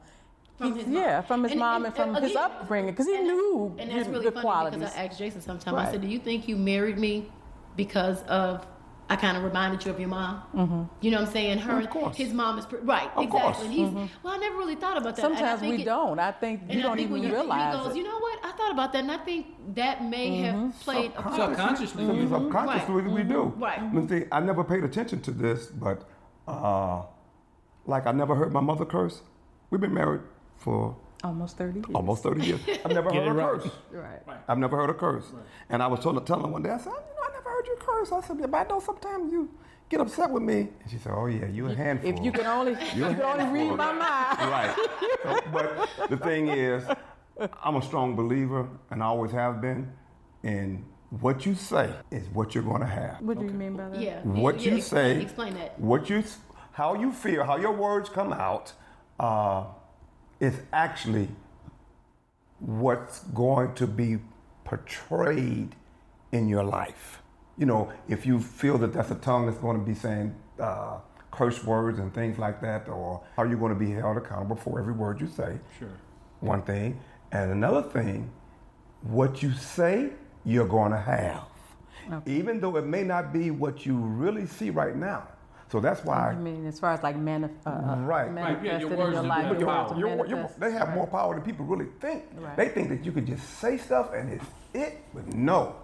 From 0.58 0.75
he- 0.77 0.93
yeah, 0.96 1.22
from 1.22 1.43
his 1.43 1.51
And- 1.53 1.60
mom 1.60 1.75
and- 1.77 1.86
and, 1.88 1.96
from 1.96 2.15
and 2.15 2.24
his 2.24 2.31
again- 2.34 2.43
upbringing, 2.43 2.91
because 2.91 3.08
he 3.08 3.17
knew 3.17 3.75
And 3.79 3.89
that's 3.91 4.08
really 4.08 4.25
the 4.25 4.31
funny 4.31 4.41
qualities. 4.43 4.79
because 4.79 4.96
I 4.96 5.05
asked 5.05 5.17
Jason 5.17 5.41
sometime. 5.41 5.75
I 5.75 5.91
said, 5.91 6.01
"Do 6.01 6.08
you 6.08 6.20
think 6.20 6.48
you 6.48 6.55
married 6.55 6.98
me 6.98 7.29
because 7.75 8.22
of?" 8.24 8.65
I 9.12 9.18
kind 9.18 9.36
of 9.36 9.44
reminded 9.44 9.84
you 9.84 9.91
of 9.91 10.00
your 10.00 10.08
mom. 10.08 10.41
Mm-hmm. 10.56 10.84
You 11.01 11.12
know 11.12 11.20
what 11.20 11.27
I'm 11.27 11.34
saying? 11.34 11.58
Her, 11.58 11.82
Of 11.82 11.89
course. 11.89 12.15
his 12.15 12.32
mom 12.32 12.58
is 12.58 12.65
pre- 12.65 12.80
right. 12.80 13.12
Of 13.13 13.25
exactly. 13.25 13.39
course. 13.41 13.62
And 13.62 13.74
he's 13.74 13.89
mm-hmm. 13.89 14.06
well. 14.24 14.34
I 14.34 14.38
never 14.38 14.56
really 14.56 14.75
thought 14.75 14.96
about 14.98 15.18
that. 15.18 15.22
Sometimes 15.22 15.62
we 15.62 15.82
it- 15.82 15.86
don't. 15.86 16.18
I 16.18 16.32
think 16.32 16.62
And 16.62 16.74
you 16.75 16.82
don't 16.82 16.96
think 16.96 17.10
even 17.10 17.20
when 17.20 17.24
you, 17.30 17.36
realize 17.36 17.75
he 17.75 17.84
goes, 17.84 17.94
it. 17.94 17.98
you 17.98 18.06
know 18.06 18.20
what? 18.20 18.39
I 18.46 18.51
thought 18.53 18.72
about 18.72 18.94
that, 18.94 19.00
and 19.00 19.12
I 19.12 19.18
think 19.18 19.48
that 19.75 20.01
may 20.01 20.38
have 20.38 20.56
mm-hmm. 20.56 20.70
played 20.80 21.12
a 21.18 21.22
part. 21.22 21.36
Subconsciously, 21.36 22.06
So 22.06 22.13
you 22.13 22.24
know. 22.24 22.39
subconsciously 22.39 23.01
we 23.01 23.24
do. 23.24 23.34
Mm-hmm. 23.34 23.63
Right. 23.63 23.84
Let 23.84 23.94
me 23.94 24.08
see, 24.08 24.25
I 24.32 24.39
never 24.39 24.63
paid 24.63 24.86
attention 24.86 25.20
to 25.24 25.32
this, 25.32 25.65
but 25.65 26.08
uh, 26.48 27.01
like 27.86 28.08
I 28.08 28.13
never 28.13 28.34
heard 28.34 28.53
my 28.53 28.62
mother 28.62 28.86
curse. 28.86 29.22
We've 29.72 29.82
been 29.82 29.94
married 29.94 30.22
for 30.56 30.96
Almost 31.24 31.58
30 31.58 31.80
years. 31.80 31.86
almost 31.94 32.24
30 32.24 32.46
years. 32.46 32.62
I've 32.86 32.94
never 32.94 33.10
heard 33.13 33.24
it 33.24 33.27
her 33.27 33.34
right. 33.34 33.62
curse. 33.62 33.72
Right. 33.91 34.38
I've 34.48 34.58
never 34.58 34.77
heard 34.77 34.89
a 34.89 34.94
curse. 34.94 35.25
And 35.70 35.84
I 35.84 35.88
was 35.88 36.00
telling, 36.00 36.24
telling 36.25 36.46
her 36.46 36.51
one 36.51 36.63
day, 36.63 36.70
I 36.72 36.77
said, 36.77 36.86
you 36.86 36.94
know, 36.94 37.30
I 37.30 37.32
never 37.34 37.41
heard 37.62 37.68
you 37.68 37.77
curse. 37.80 38.12
I 38.12 38.22
said, 38.22 38.38
yeah, 38.39 38.48
but 38.48 38.65
I 38.65 38.70
know 38.70 38.80
sometimes 38.80 39.32
you 39.32 39.50
get 39.89 40.01
upset 40.01 40.30
with 40.30 40.44
me. 40.44 40.70
And 40.82 40.91
she 40.91 40.98
said, 40.98 41.13
oh 41.15 41.27
yeah, 41.27 41.46
you 41.48 41.68
a 41.68 41.75
handful. 41.75 42.10
If 42.10 42.24
you 42.24 42.32
can 42.32 42.46
only, 42.46 42.72
you 42.72 43.06
You're 43.06 43.13
can 43.13 43.22
only 43.22 43.46
read 43.60 43.75
my 43.75 43.94
mind. 43.94 44.38
Right. 44.51 44.75
So, 45.24 45.39
but 45.51 46.10
the 46.10 46.18
thing 46.18 46.48
is, 46.50 46.84
I'm 47.63 47.75
a 47.75 47.82
strong 47.82 48.15
believer, 48.15 48.68
and 48.89 49.01
I 49.01 49.08
always 49.08 49.32
have 49.32 49.62
been, 49.62 49.91
in 50.44 50.84
what 51.20 51.46
you 51.46 51.56
say 51.56 51.94
is 52.10 52.27
what 52.30 52.56
you're 52.56 52.63
going 52.63 52.82
to 52.82 52.88
have. 52.88 53.22
What 53.22 53.39
do 53.39 53.46
you 53.46 53.51
mean 53.51 53.75
by 53.75 53.89
that? 53.89 54.01
Yeah. 54.01 54.22
What 54.22 54.60
yeah, 54.60 54.72
you 54.72 54.77
explain- 54.77 55.18
say, 55.18 55.22
Explain 55.22 55.53
that. 55.56 55.80
what 55.80 56.10
you, 56.10 56.24
how 56.72 56.96
you 56.96 57.12
feel, 57.12 57.44
how 57.44 57.58
your 57.58 57.74
words 57.74 58.10
come 58.10 58.34
out, 58.34 58.74
uh, 59.20 59.65
is 60.39 60.60
actually 60.74 61.27
what's 62.60 63.20
going 63.20 63.74
to 63.75 63.86
be 63.88 64.18
portrayed 64.63 65.75
in 66.32 66.48
your 66.48 66.63
life. 66.63 67.21
You 67.62 67.68
know, 67.68 67.91
if 68.10 68.25
you 68.25 68.39
feel 68.39 68.80
that 68.80 68.91
that's 68.91 69.12
a 69.12 69.15
tongue 69.15 69.46
that's 69.46 69.60
going 69.60 69.77
to 69.80 69.86
be 69.86 69.94
saying 69.94 70.34
uh, 70.60 70.98
curse 71.30 71.63
words 71.63 72.00
and 72.00 72.12
things 72.12 72.39
like 72.39 72.60
that, 72.62 72.89
or 72.89 73.22
are 73.38 73.46
you 73.46 73.56
going 73.56 73.72
to 73.72 73.77
be 73.80 73.91
held 73.91 74.18
accountable 74.18 74.56
for 74.56 74.80
every 74.80 74.94
word 74.94 75.22
you 75.22 75.27
say? 75.27 75.60
Sure. 75.77 75.88
One 76.39 76.63
thing, 76.63 77.00
and 77.32 77.51
another 77.51 77.84
thing, 77.84 78.32
what 79.03 79.44
you 79.44 79.53
say, 79.53 80.10
you're 80.44 80.68
going 80.68 80.91
to 80.91 80.98
have, 80.98 81.44
even 82.25 82.60
though 82.62 82.77
it 82.77 82.86
may 82.88 83.03
not 83.03 83.32
be 83.32 83.51
what 83.51 83.86
you 83.86 83.96
really 83.96 84.48
see 84.48 84.72
right 84.72 84.96
now. 84.96 85.27
So 85.72 85.80
that's 85.80 86.03
why. 86.03 86.32
I 86.32 86.36
mean, 86.36 86.65
as 86.65 86.80
far 86.80 86.94
as 86.94 87.03
like 87.03 87.15
manif- 87.15 87.51
uh, 87.63 87.70
uh, 87.70 87.96
Right. 87.98 88.25
Right, 88.25 88.25
yeah, 88.25 88.32
manifested 88.32 88.82
your 88.82 88.91
in 88.94 88.98
words 88.98 89.13
your 89.13 89.22
do 89.22 89.30
life, 89.30 89.46
have 89.46 89.60
your 89.60 89.68
power. 89.70 89.82
words 89.84 89.91
are 89.94 90.00
Your- 90.00 90.25
your- 90.25 90.50
they 90.58 90.72
have 90.72 90.88
Right. 90.88 90.96
more 90.98 91.08
power 91.08 91.36
than 91.36 91.44
people 91.44 91.65
really 91.68 91.89
think. 92.00 92.24
Right. 92.39 92.58
They 92.58 92.70
think 92.70 92.89
that 92.89 93.06
you 93.06 93.12
can 93.12 93.27
just 93.27 93.48
say 93.60 93.77
stuff 93.77 94.13
and 94.15 94.34
it's 94.34 94.46
it, 94.74 94.98
but 95.13 95.32
no, 95.36 95.75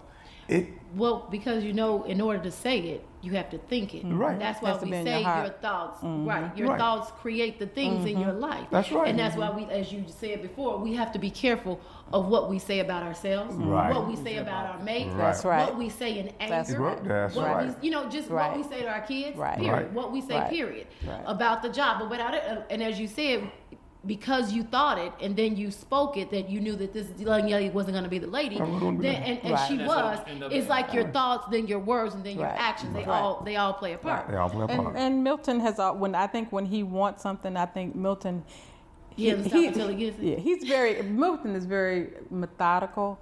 it. 0.48 0.68
Well, 0.96 1.27
because 1.30 1.63
you 1.63 1.74
know, 1.74 2.04
in 2.04 2.22
order 2.22 2.42
to 2.44 2.51
say 2.51 2.80
it, 2.80 3.06
you 3.22 3.32
have 3.34 3.50
to 3.50 3.58
think 3.58 3.94
it. 3.94 4.06
Mm-hmm. 4.06 4.18
Right. 4.18 4.39
That's 4.39 4.62
why 4.62 4.70
Has 4.72 4.82
we 4.82 4.92
say 4.92 5.04
your 5.04 5.13
your, 5.20 5.24
heart. 5.24 5.62
thoughts. 5.62 6.00
Right. 6.01 6.58
Your 6.58 6.70
Right. 6.70 6.80
thoughts 6.80 7.12
create 7.20 7.60
the 7.60 7.68
things 7.68 8.06
in 8.06 8.20
your 8.20 8.32
life. 8.32 8.68
That's 8.72 8.92
right. 8.92 9.08
And 9.10 9.20
that's 9.20 9.36
why 9.36 9.50
we, 9.50 9.66
as 9.66 9.92
you 9.92 10.06
said 10.08 10.42
before, 10.42 10.77
we 10.77 10.94
have 10.96 11.12
to 11.12 11.20
be 11.20 11.30
careful 11.30 11.82
of 12.13 12.27
what 12.27 12.50
we 12.50 12.58
say 12.58 12.80
about 12.80 13.04
ourselves, 13.04 13.54
mm-hmm. 13.54 13.68
Right. 13.70 13.94
what 13.94 14.08
we 14.08 14.16
say 14.16 14.38
about 14.38 14.66
our 14.68 14.84
mate, 14.84 15.10
That's 15.18 15.44
right. 15.44 15.66
what 15.66 15.77
we 15.77 15.89
say 15.89 16.20
in 16.20 16.30
anger, 16.39 16.56
That's 16.56 16.72
right. 16.72 17.04
That's 17.04 17.36
what 17.36 17.48
right. 17.48 17.68
we, 17.82 17.86
you 17.88 17.92
know, 17.92 18.08
just 18.08 18.30
Right. 18.30 18.50
what 18.50 18.58
we 18.58 18.63
say 18.63 18.84
to 18.84 18.88
our 18.89 19.01
kids, 19.01 19.36
Right. 19.38 19.58
period. 19.58 19.74
Right. 19.74 19.92
What 19.94 20.12
we 20.13 20.22
say, 20.22 20.36
Right. 20.39 20.50
period, 20.50 20.88
Right. 21.06 21.22
about 21.25 21.62
the 21.63 21.70
job. 21.70 22.00
But 22.00 22.10
without 22.10 22.34
it, 22.34 22.44
uh, 22.48 22.62
and 22.70 22.82
as 22.82 22.98
you 23.00 23.08
said, 23.08 23.51
because 24.08 24.54
you 24.54 24.64
thought 24.64 24.98
it 24.98 25.12
and 25.22 25.36
then 25.36 25.56
you 25.58 25.70
spoke 25.70 26.18
it, 26.18 26.32
that 26.32 26.50
you 26.50 26.60
knew 26.62 26.76
that 26.78 26.94
this 26.94 27.08
young 27.20 27.48
lady 27.50 27.70
wasn't 27.70 27.94
going 27.94 28.04
to 28.06 28.10
be 28.10 28.20
the 28.20 28.28
lady. 28.28 28.60
wasn't 28.60 29.00
be 29.02 29.08
Then, 29.08 29.22
and, 29.22 29.40
and 29.44 29.52
Right. 29.54 29.68
she 29.68 29.78
That's 29.78 29.88
was. 29.88 30.20
it 30.20 30.24
ended 30.28 30.44
up 30.44 30.52
It's 30.52 30.60
being. 30.60 30.70
like 30.70 30.94
your 30.94 31.08
thoughts, 31.10 31.48
then 31.52 31.68
your 31.68 31.80
words, 31.80 32.16
and 32.16 32.24
then 32.24 32.36
your 32.38 32.46
Right. 32.46 32.60
actions. 32.60 32.94
They 32.94 33.00
Right. 33.04 33.10
all 33.22 33.42
they 33.44 33.56
all 33.58 33.74
play 33.74 33.94
a 33.94 33.98
part. 33.98 34.28
They 34.30 34.38
all 34.38 34.50
play 34.50 34.64
a 34.64 34.68
And, 34.68 34.84
part. 34.84 34.96
and 34.96 35.24
Milton 35.24 35.60
has 35.60 35.78
uh, 35.78 35.92
when 35.92 36.16
I 36.16 36.28
think 36.28 36.52
when 36.52 36.66
he 36.66 36.84
wants 36.84 37.22
something, 37.22 37.58
I 37.58 37.66
think 37.66 37.96
Milton. 37.96 38.44
He 39.16 39.32
doesn't 39.32 39.50
stop 39.50 39.64
until 39.66 39.88
he 39.90 39.96
gets 39.96 40.20
it. 40.20 40.24
Yeah, 40.24 40.36
he's 40.38 40.64
very 40.64 41.02
Milton 41.02 41.56
is 41.56 41.66
very 41.66 42.12
methodical, 42.30 43.20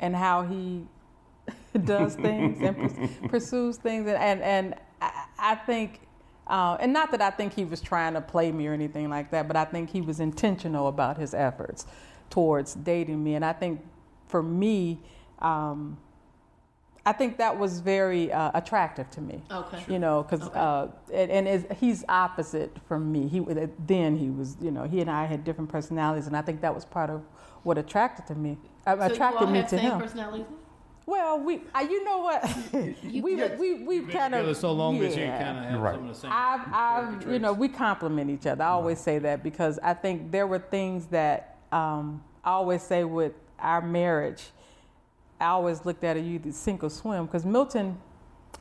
and 0.00 0.14
how 0.14 0.42
he 0.44 0.84
does 1.84 2.14
things 2.14 2.60
and 2.62 2.76
pursues 3.28 3.78
things, 3.78 4.06
and 4.06 4.16
and, 4.18 4.42
and 4.42 4.74
I, 5.00 5.24
I 5.38 5.54
think. 5.56 6.00
Uh, 6.52 6.76
and 6.80 6.92
not 6.92 7.10
that 7.10 7.22
I 7.22 7.30
think 7.30 7.54
he 7.54 7.64
was 7.64 7.80
trying 7.80 8.12
to 8.12 8.20
play 8.20 8.52
me 8.52 8.66
or 8.66 8.74
anything 8.74 9.08
like 9.08 9.30
that, 9.30 9.48
but 9.48 9.56
I 9.56 9.64
think 9.64 9.88
he 9.88 10.02
was 10.02 10.20
intentional 10.20 10.88
about 10.88 11.16
his 11.16 11.32
efforts 11.32 11.86
towards 12.28 12.74
dating 12.74 13.24
me. 13.24 13.36
And 13.36 13.44
I 13.44 13.54
think 13.54 13.80
for 14.28 14.42
me, 14.42 15.00
um, 15.38 15.96
I 17.06 17.12
think 17.12 17.38
that 17.38 17.58
was 17.58 17.80
very 17.80 18.30
uh, 18.30 18.50
attractive 18.52 19.10
to 19.12 19.22
me. 19.22 19.42
Okay. 19.50 19.82
You 19.88 19.98
know, 19.98 20.22
because 20.24 20.42
uh, 20.50 20.88
and, 21.12 21.30
and 21.48 21.72
he's 21.72 22.04
opposite 22.06 22.76
from 22.86 23.10
me. 23.10 23.28
He 23.28 23.40
then 23.86 24.18
he 24.18 24.28
was, 24.28 24.58
you 24.60 24.70
know, 24.70 24.84
he 24.84 25.00
and 25.00 25.10
I 25.10 25.24
had 25.24 25.44
different 25.44 25.70
personalities, 25.70 26.26
and 26.26 26.36
I 26.36 26.42
think 26.42 26.60
that 26.60 26.74
was 26.74 26.84
part 26.84 27.08
of 27.08 27.22
what 27.62 27.78
attracted 27.78 28.26
to 28.26 28.34
me. 28.34 28.58
Uh, 28.86 28.96
So 29.08 29.14
attracted 29.14 29.48
me 29.48 29.62
to 29.62 29.68
same 29.70 29.80
him. 29.80 29.98
personalities. 29.98 30.46
Well, 31.06 31.40
we, 31.40 31.62
I, 31.74 31.82
you 31.82 32.04
know 32.04 32.18
what, 32.18 32.56
we 32.72 33.20
we 33.20 33.74
we 33.84 34.00
Been 34.00 34.10
kind 34.10 34.34
of 34.34 34.56
so 34.56 34.72
long 34.72 34.98
that 35.00 35.16
you 35.16 35.22
yeah. 35.22 35.42
kind 35.42 35.58
of 35.58 35.64
have 35.64 35.80
Right. 35.80 35.94
some 35.94 36.08
of 36.08 36.14
the 36.14 36.20
same. 36.20 36.30
I've, 36.32 36.72
I've, 36.72 37.30
you 37.32 37.38
know, 37.38 37.52
we 37.52 37.68
complement 37.68 38.30
each 38.30 38.46
other. 38.46 38.62
I 38.62 38.68
always 38.68 39.00
say 39.00 39.18
that 39.18 39.42
because 39.42 39.78
I 39.82 39.94
think 39.94 40.30
there 40.30 40.46
were 40.46 40.60
things 40.60 41.06
that 41.06 41.58
um, 41.72 42.22
I 42.44 42.50
always 42.52 42.82
say 42.82 43.04
with 43.04 43.32
our 43.58 43.80
marriage. 43.82 44.44
I 45.40 45.46
always 45.46 45.84
looked 45.84 46.04
at 46.04 46.16
it, 46.16 46.20
you 46.24 46.36
either 46.36 46.52
sink 46.52 46.84
or 46.84 46.90
swim, 46.90 47.26
because 47.26 47.44
Milton, 47.44 47.98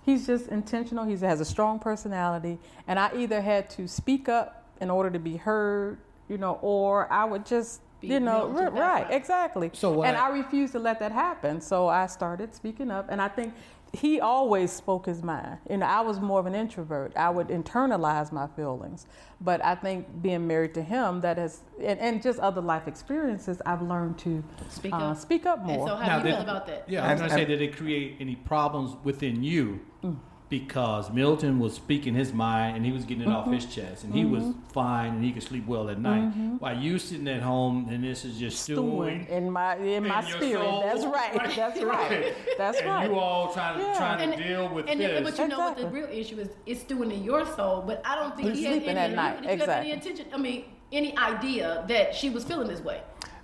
he's 0.04 0.26
just 0.26 0.48
intentional. 0.48 1.06
He 1.06 1.16
has 1.18 1.40
a 1.40 1.46
strong 1.46 1.78
personality, 1.78 2.58
and 2.88 2.98
I 2.98 3.12
either 3.16 3.40
had 3.40 3.70
to 3.72 3.88
speak 3.88 4.28
up 4.28 4.66
in 4.82 4.90
order 4.90 5.12
to 5.12 5.20
be 5.20 5.38
heard, 5.38 6.00
you 6.28 6.40
know, 6.40 6.58
or 6.64 7.12
I 7.14 7.24
would 7.26 7.46
just, 7.46 7.82
Be 7.82 7.86
you 8.02 8.20
know, 8.20 8.48
Milton, 8.50 8.74
right, 8.80 9.04
right. 9.06 9.08
exactly. 9.12 9.70
So 9.74 9.92
what 9.92 10.08
and 10.08 10.18
I- 10.18 10.28
I 10.28 10.30
refused 10.32 10.74
to 10.74 10.80
let 10.80 11.00
that 11.00 11.12
happen. 11.12 11.62
So 11.62 11.88
I 11.88 12.08
started 12.08 12.54
speaking 12.56 12.90
up, 12.92 13.08
and 13.10 13.22
I 13.22 13.28
think 13.28 13.54
he 13.94 14.22
always 14.22 14.72
spoke 14.72 15.06
his 15.06 15.22
mind. 15.22 15.58
You 15.70 15.76
know, 15.78 15.86
I 15.86 16.00
was 16.00 16.20
more 16.22 16.40
of 16.40 16.46
an 16.46 16.56
introvert. 16.56 17.12
I 17.18 17.30
would 17.30 17.50
internalize 17.50 18.32
my 18.32 18.48
feelings, 18.48 19.06
but 19.42 19.64
I 19.66 19.76
think 19.76 20.22
being 20.22 20.48
married 20.48 20.74
to 20.76 20.82
him, 20.82 21.20
that 21.22 21.38
has, 21.38 21.60
and, 21.84 22.00
and 22.00 22.22
just 22.22 22.40
other 22.40 22.62
life 22.62 22.88
experiences, 22.88 23.62
I've 23.66 23.82
learned 23.82 24.18
to 24.20 24.42
Speak 24.70 24.94
uh, 24.94 24.98
up. 25.12 25.18
speak 25.18 25.46
up 25.46 25.60
And 25.60 25.68
more. 25.68 25.88
so, 25.90 25.96
how 25.98 26.08
Now 26.08 26.20
do 26.20 26.30
you 26.30 26.36
did- 26.36 26.42
feel 26.42 26.50
about 26.50 26.66
that? 26.68 26.86
Yeah, 26.88 27.06
I 27.06 27.12
was 27.12 27.22
And- 27.22 27.30
gonna 27.32 27.42
say, 27.42 27.46
did 27.46 27.62
it 27.62 27.76
create 27.76 28.16
any 28.22 28.36
problems 28.38 28.96
within 29.04 29.44
you? 29.44 29.82
Because 30.52 31.10
Milton 31.12 31.60
was 31.60 31.74
speaking 31.74 32.14
his 32.14 32.34
mind 32.34 32.76
and 32.76 32.86
he 32.86 32.92
was 32.92 33.06
getting 33.06 33.24
it 33.24 33.30
off 33.30 33.46
mm-hmm. 33.46 33.54
his 33.54 33.66
chest, 33.68 34.04
and 34.04 34.14
he 34.14 34.26
was 34.26 34.44
mm-hmm. 34.44 34.60
fine 34.74 35.14
and 35.14 35.24
he 35.24 35.32
could 35.32 35.44
sleep 35.44 35.66
well 35.66 35.90
at 35.90 35.98
night. 35.98 36.24
Mm-hmm. 36.24 36.58
While 36.58 36.78
you 36.78 37.00
sitting 37.00 37.30
at 37.30 37.42
home 37.42 37.88
and 37.90 38.04
this 38.04 38.26
is 38.26 38.38
just 38.38 38.60
stewing. 38.64 39.28
in 39.30 39.50
my 39.50 39.78
in 39.78 40.06
my 40.06 40.20
in 40.20 40.28
your 40.28 40.38
spirit. 40.38 40.62
soul, 40.62 40.82
That's 40.82 41.06
right. 41.06 41.56
That's 41.56 41.82
right. 41.96 42.36
That's 42.58 42.80
and 42.80 42.88
right. 42.90 43.10
you 43.10 43.18
all 43.18 43.54
trying, 43.54 43.80
Yeah. 43.80 43.96
trying 43.96 44.30
to 44.30 44.36
And, 44.36 44.44
deal 44.44 44.68
with 44.68 44.88
this. 44.88 44.92
and 44.92 45.02
this. 45.02 45.30
but 45.32 45.40
you 45.40 45.48
know 45.48 45.60
what 45.60 45.78
the 45.78 45.88
real 45.88 46.10
issue 46.12 46.38
is? 46.38 46.50
It's 46.66 46.82
stewing 46.82 47.12
in 47.12 47.24
your 47.24 47.46
soul. 47.56 47.82
But 47.88 48.02
I 48.06 48.16
don't 48.16 48.36
think 48.36 48.50
He's 48.50 48.58
he 48.60 48.66
had 48.66 48.74
sleeping 48.74 48.98
any, 48.98 49.14
at 49.14 49.16
night. 49.16 49.38
If 49.38 49.44
you 49.44 49.50
have 49.52 49.70
any 49.70 49.92
Exactly. 49.92 49.92
intention, 49.94 50.26
I 50.34 50.38
mean, 50.38 50.66
any 50.92 51.18
idea 51.18 51.86
that 51.88 52.14
she 52.14 52.30
was 52.30 52.44
feeling 52.44 52.68
this 52.68 52.82
way. 52.82 53.00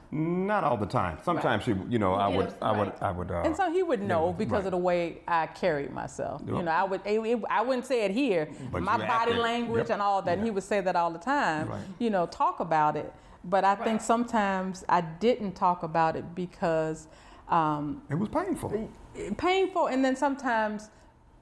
Not 0.09 0.63
all 0.63 0.77
the 0.77 0.85
time. 0.85 1.17
Sometimes 1.23 1.63
she, 1.65 1.73
you 1.89 1.99
know, 1.99 2.13
I 2.13 2.27
would, 2.29 2.45
Yes, 2.47 2.55
I 2.61 2.71
would, 2.71 2.87
right. 2.87 3.03
I 3.03 3.11
would. 3.11 3.29
Uh, 3.29 3.41
And 3.43 3.55
so 3.55 3.69
he 3.71 3.83
would 3.83 4.01
know 4.01 4.27
yeah, 4.27 4.35
because 4.37 4.51
right. 4.63 4.65
of 4.67 4.71
the 4.71 4.77
way 4.77 5.17
I 5.27 5.47
carried 5.47 5.91
myself. 5.91 6.41
Yep. 6.45 6.55
You 6.55 6.63
know, 6.63 6.71
I 6.71 6.83
would 6.83 7.01
it, 7.05 7.19
it- 7.19 7.43
I 7.49 7.61
wouldn't 7.61 7.85
say 7.85 8.05
it 8.05 8.11
here, 8.11 8.47
But 8.71 8.83
my 8.83 8.93
body 8.97 9.03
acted- 9.03 9.37
language 9.39 9.79
yep. 9.87 9.89
and 9.91 10.01
all 10.01 10.21
that. 10.21 10.37
And 10.37 10.43
he 10.45 10.51
would 10.51 10.63
say 10.63 10.79
that 10.79 10.95
all 10.95 11.11
the 11.11 11.19
time. 11.19 11.67
Right. 11.69 11.81
You 11.99 12.09
know, 12.09 12.25
talk 12.25 12.61
about 12.61 12.95
it. 12.95 13.11
But 13.43 13.65
I 13.65 13.75
think 13.75 13.99
sometimes 14.01 14.85
I 14.87 15.01
didn't 15.01 15.53
talk 15.53 15.83
about 15.83 16.15
it 16.15 16.33
because 16.35 17.07
um, 17.49 18.01
It 18.09 18.15
was 18.15 18.29
painful. 18.29 18.89
painful, 19.37 19.87
and 19.87 20.03
then 20.05 20.15
sometimes 20.15 20.89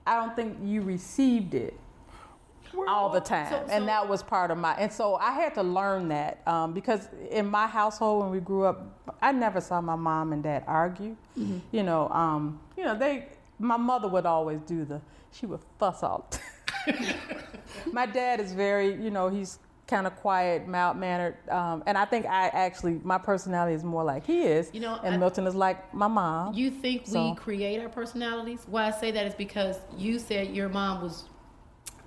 I 0.07 0.15
don't 0.15 0.35
think 0.35 0.57
you 0.63 0.81
received 0.81 1.53
it 1.55 1.79
all 2.87 3.09
the 3.09 3.19
time, 3.21 3.49
so- 3.49 3.63
so- 3.67 3.71
and 3.73 3.87
that 3.87 4.07
was 4.07 4.21
part 4.23 4.51
of 4.51 4.57
my. 4.57 4.73
And 4.75 4.91
so 4.91 5.15
I 5.15 5.31
had 5.31 5.53
to 5.55 5.63
learn 5.63 6.07
that 6.09 6.41
um, 6.47 6.73
because 6.73 7.07
in 7.29 7.47
my 7.47 7.67
household 7.67 8.23
when 8.23 8.31
we 8.31 8.39
grew 8.39 8.65
up, 8.65 8.85
I 9.21 9.31
never 9.31 9.61
saw 9.61 9.81
my 9.81 9.95
mom 9.95 10.33
and 10.33 10.43
dad 10.43 10.63
argue. 10.67 11.15
Mm-hmm. 11.37 11.59
You 11.71 11.83
know, 11.83 12.09
um, 12.09 12.59
you 12.77 12.83
know 12.83 12.97
they. 12.97 13.27
My 13.57 13.77
mother 13.77 14.07
would 14.09 14.25
always 14.25 14.59
do 14.61 14.83
the. 14.85 14.99
She 15.31 15.45
would 15.45 15.61
fuss 15.79 16.03
all. 16.03 16.29
my 17.91 18.05
dad 18.05 18.39
is 18.39 18.53
very, 18.53 18.93
you 19.01 19.09
know, 19.09 19.29
he's 19.29 19.59
kind 19.87 20.07
of 20.07 20.15
quiet, 20.15 20.67
mild 20.67 20.97
mannered, 20.97 21.35
um, 21.49 21.83
and 21.85 21.95
I 21.97 22.05
think 22.05 22.25
I 22.25 22.47
actually 22.47 22.99
my 23.03 23.19
personality 23.19 23.75
is 23.75 23.83
more 23.83 24.03
like 24.03 24.25
he 24.25 24.41
is. 24.41 24.71
You 24.73 24.79
know, 24.79 24.99
and 25.03 25.15
I- 25.15 25.17
Milton 25.17 25.45
is 25.45 25.53
like 25.55 25.93
my 25.93 26.07
mom. 26.07 26.53
You 26.55 26.71
think 26.71 27.05
So- 27.05 27.29
we 27.29 27.35
create 27.35 27.79
our 27.81 27.89
personalities? 27.89 28.65
Why 28.67 28.87
I 28.87 28.91
say 28.91 29.11
that 29.11 29.25
is 29.27 29.35
because 29.35 29.77
you 29.95 30.17
said 30.19 30.49
your 30.55 30.69
mom 30.69 31.03
was 31.03 31.25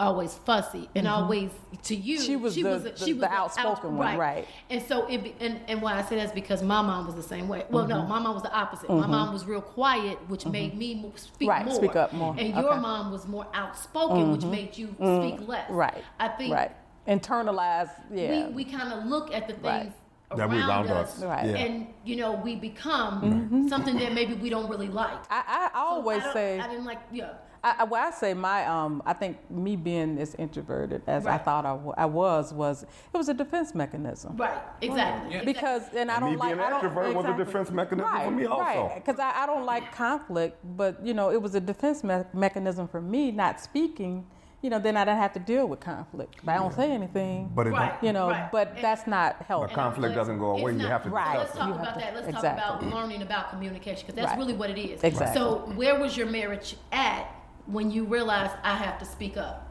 always 0.00 0.35
fussy 0.45 0.88
and 0.95 1.09
always 1.09 1.51
to 1.83 1.94
you 1.94 2.18
Mm-hmm. 2.18 2.27
She 2.27 2.37
was 2.37 2.55
the- 2.55 2.90
the- 2.90 2.96
she 3.05 3.12
the 3.12 3.27
a 3.27 3.35
outspoken 3.35 3.96
one, 3.96 4.16
right. 4.16 4.46
and 4.70 4.81
so 4.83 5.07
it 5.07 5.25
be, 5.25 5.35
and, 5.40 5.61
and 5.68 5.83
why 5.83 5.94
I 5.99 6.03
say 6.03 6.16
that's 6.16 6.33
because 6.33 6.62
my 6.62 6.81
mom 6.83 7.07
was 7.07 7.14
the 7.16 7.23
same 7.23 7.49
way 7.49 7.64
well 7.70 7.85
Mm-hmm. 7.85 7.92
no 7.92 8.07
my 8.07 8.18
mom 8.18 8.35
was 8.35 8.42
the 8.42 8.53
opposite 8.53 8.88
my 8.90 9.07
mom 9.07 9.33
was 9.33 9.44
real 9.44 9.61
quiet 9.61 10.18
which 10.29 10.46
made 10.46 10.77
me 10.77 11.11
speak 11.16 11.49
Right, 11.49 11.64
more 11.64 11.75
speak 11.75 11.96
up 11.96 12.12
more. 12.12 12.35
and 12.38 12.55
your 12.55 12.77
mom 12.77 13.11
was 13.11 13.27
more 13.27 13.46
outspoken 13.55 14.33
which 14.33 14.44
made 14.44 14.77
you 14.79 14.88
speak 14.94 15.46
less 15.49 15.64
Mm-hmm. 15.66 15.75
Right. 15.75 16.05
I 16.20 16.29
think 16.29 16.55
right. 16.55 16.73
Internalize. 17.07 17.90
Yeah. 18.12 18.49
we, 18.49 18.53
we 18.55 18.64
kind 18.64 18.92
of 18.92 19.05
look 19.07 19.33
at 19.35 19.49
the 19.49 19.55
Right. 19.55 19.83
things 19.85 19.94
That 20.37 20.49
we 20.51 20.59
around 20.59 20.87
around 20.87 20.88
us, 20.90 21.18
us. 21.18 21.25
Right. 21.25 21.46
Yeah. 21.46 21.57
and 21.57 21.87
you 22.05 22.16
know 22.16 22.33
we 22.33 22.55
become 22.55 23.66
something 23.68 23.96
that 23.99 24.12
maybe 24.12 24.35
we 24.35 24.51
don't 24.51 24.68
really 24.68 24.88
like. 24.88 25.18
I, 25.31 25.70
I 25.75 25.79
always 25.79 26.23
I 26.23 26.33
say. 26.35 26.61
I 26.61 26.68
didn't 26.68 26.85
like 26.85 26.99
yeah. 27.11 27.33
I, 27.64 27.77
I, 27.81 27.85
well, 27.85 28.07
I 28.07 28.11
say 28.12 28.35
my, 28.35 28.64
um, 28.66 29.03
I 29.05 29.12
think 29.12 29.51
me 29.51 29.75
being 29.75 30.18
as 30.18 30.35
introverted 30.37 31.03
as 31.07 31.27
I 31.27 31.38
thought 31.38 31.66
I, 31.66 31.71
w- 31.71 31.94
I 31.97 32.07
was, 32.07 32.53
was 32.55 32.85
it 32.85 33.16
was 33.16 33.29
a 33.29 33.35
defense 33.35 33.75
mechanism. 33.75 34.37
Right, 34.37 34.59
exactly. 34.81 35.35
Yeah. 35.35 35.44
Because 35.44 35.83
and 35.94 36.11
I 36.11 36.21
don't 36.21 36.33
me 36.33 36.37
like 36.37 36.55
being 36.55 36.64
I 36.64 36.71
don't, 36.71 36.83
extrovert 36.83 37.14
was 37.14 37.27
a 37.27 37.37
defense 37.44 37.71
mechanism 37.71 38.11
for 38.25 38.31
me 38.31 38.44
also. 38.47 38.62
Right, 38.62 38.94
because 38.94 39.18
I, 39.18 39.42
I 39.42 39.47
don't 39.47 39.66
like 39.66 39.92
conflict, 39.92 40.57
but 40.77 41.05
you 41.05 41.14
know 41.14 41.31
it 41.31 41.42
was 41.42 41.55
a 41.57 41.61
defense 41.61 42.05
me- 42.05 42.23
mechanism 42.33 42.87
for 42.87 43.01
me 43.01 43.31
not 43.33 43.61
speaking. 43.61 44.25
You 44.61 44.71
know, 44.71 44.81
then 44.81 44.97
I 44.97 45.05
don't 45.05 45.16
have 45.16 45.33
to 45.35 45.38
deal 45.38 45.68
with 45.68 45.79
conflict. 45.79 46.35
But 46.44 46.53
I 46.57 46.59
don't 46.59 46.75
say 46.75 46.90
anything. 46.90 47.49
But 47.55 47.68
it 47.68 47.71
Right. 47.71 47.94
you 48.03 48.12
know, 48.12 48.31
right. 48.31 48.51
but 48.51 48.73
And- 48.75 48.85
that's 48.85 49.07
not 49.07 49.38
But 49.38 49.47
helpful. 49.47 49.73
conflict 49.77 50.16
doesn't 50.16 50.38
go 50.40 50.55
It's 50.55 50.62
away. 50.62 50.73
You 50.73 50.87
have 50.88 51.05
to 51.05 51.11
Right. 51.11 51.38
Let's 51.38 51.53
talk 51.57 51.68
You 51.68 51.75
about 51.75 51.94
to- 51.94 52.01
that. 52.01 52.14
Let's 52.14 52.33
talk 52.33 52.42
about 52.42 52.85
learning 52.87 53.23
about 53.23 53.51
communication 53.51 54.01
because 54.05 54.16
that's 54.16 54.31
Right. 54.31 54.38
really 54.38 54.55
what 54.55 54.71
it 54.71 54.79
is. 54.79 55.05
Exactly. 55.05 55.40
So 55.40 55.59
where 55.77 56.01
was 56.01 56.16
your 56.16 56.27
marriage 56.27 56.77
at 56.90 57.29
when 57.68 57.90
you 57.90 58.04
realize 58.04 58.50
I 58.62 58.74
have 58.74 58.98
to 58.98 59.04
speak 59.04 59.37
up? 59.37 59.64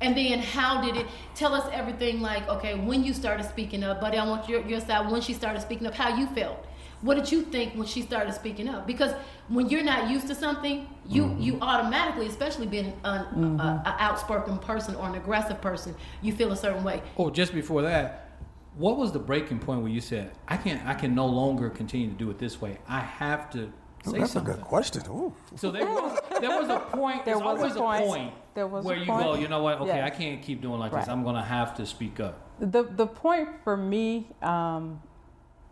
And 0.00 0.14
then 0.14 0.40
how 0.40 0.82
did 0.82 0.96
it 0.96 1.06
tell 1.34 1.54
us 1.54 1.66
everything 1.72 2.20
like, 2.20 2.46
okay, 2.48 2.74
when 2.74 3.02
you 3.02 3.14
started 3.14 3.44
speaking 3.48 3.82
up, 3.82 4.00
buddy, 4.00 4.18
I 4.18 4.26
want 4.26 4.46
your, 4.48 4.60
your 4.66 4.80
side, 4.80 5.10
when 5.10 5.22
she 5.22 5.32
started 5.32 5.62
speaking 5.62 5.86
up, 5.86 5.94
how 5.94 6.14
you 6.14 6.26
felt. 6.26 6.66
What 7.00 7.14
did 7.14 7.30
you 7.32 7.42
think 7.42 7.74
when 7.74 7.86
she 7.86 8.02
started 8.02 8.32
speaking 8.34 8.68
up? 8.68 8.86
Because 8.86 9.12
when 9.48 9.68
you're 9.68 9.82
not 9.82 10.10
used 10.10 10.26
to 10.28 10.34
something, 10.34 10.88
you 11.06 11.24
Mm-hmm. 11.24 11.40
you 11.40 11.58
automatically, 11.60 12.26
especially 12.26 12.66
being 12.66 12.92
an 13.04 13.60
a 13.60 13.96
outspoken 13.98 14.58
person 14.58 14.94
or 14.96 15.06
an 15.06 15.14
aggressive 15.14 15.60
person, 15.60 15.94
you 16.22 16.32
feel 16.32 16.52
a 16.52 16.56
certain 16.56 16.82
way. 16.84 17.02
Oh, 17.16 17.30
just 17.30 17.52
before 17.54 17.82
that, 17.82 18.38
what 18.76 18.96
was 18.96 19.12
the 19.12 19.18
breaking 19.18 19.58
point 19.60 19.82
where 19.82 19.90
you 19.90 20.00
said, 20.00 20.32
"I 20.48 20.56
can't, 20.56 20.84
I 20.86 20.94
can 20.94 21.14
no 21.14 21.26
longer 21.26 21.70
continue 21.70 22.08
to 22.08 22.14
do 22.14 22.30
it 22.30 22.38
this 22.38 22.60
way. 22.60 22.78
I 22.88 23.00
have 23.00 23.50
to 23.50 23.70
Ooh, 24.06 24.10
say 24.12 24.18
that's 24.20 24.32
something." 24.32 24.52
a 24.52 24.56
good 24.56 24.64
question. 24.64 25.02
Ooh. 25.08 25.32
So 25.56 25.70
there 25.70 25.86
was, 25.86 26.18
there 26.40 26.50
was 26.60 26.68
a 26.68 26.78
point. 26.80 27.24
There 27.24 27.34
there's 27.38 27.44
was 27.46 27.76
a 27.76 27.80
always 27.82 28.00
point. 28.00 28.06
point 28.06 28.34
There 28.54 28.66
was 28.66 28.84
a 28.84 28.88
where 28.88 28.96
you 28.96 29.06
point. 29.06 29.22
go, 29.24 29.34
you 29.36 29.48
know 29.48 29.62
what? 29.62 29.80
Okay, 29.80 29.96
Yes. 29.96 30.12
I 30.12 30.16
can't 30.16 30.42
keep 30.42 30.60
doing 30.62 30.78
like 30.78 30.92
this. 30.92 31.08
I'm 31.08 31.24
gonna 31.24 31.42
have 31.44 31.74
to 31.76 31.86
speak 31.86 32.20
up. 32.20 32.38
the 32.60 32.82
the 32.84 33.06
point 33.06 33.48
for 33.64 33.76
me 33.76 34.28
um, 34.42 35.00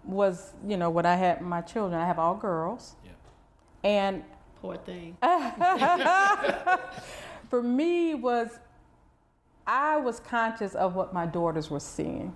was, 0.04 0.52
you 0.66 0.76
know, 0.76 0.90
when 0.90 1.06
I 1.06 1.14
had 1.14 1.40
my 1.40 1.60
children, 1.62 2.00
I 2.00 2.06
have 2.06 2.18
all 2.18 2.34
girls, 2.34 2.94
Yeah. 3.04 3.12
and 3.82 4.22
Poor 4.60 4.76
thing. 4.78 5.16
for 7.50 7.62
me 7.62 8.14
was 8.14 8.58
I 9.66 9.96
was 9.96 10.20
conscious 10.20 10.74
of 10.74 10.94
what 10.94 11.12
my 11.14 11.24
daughters 11.26 11.70
were 11.70 11.80
seeing. 11.80 12.34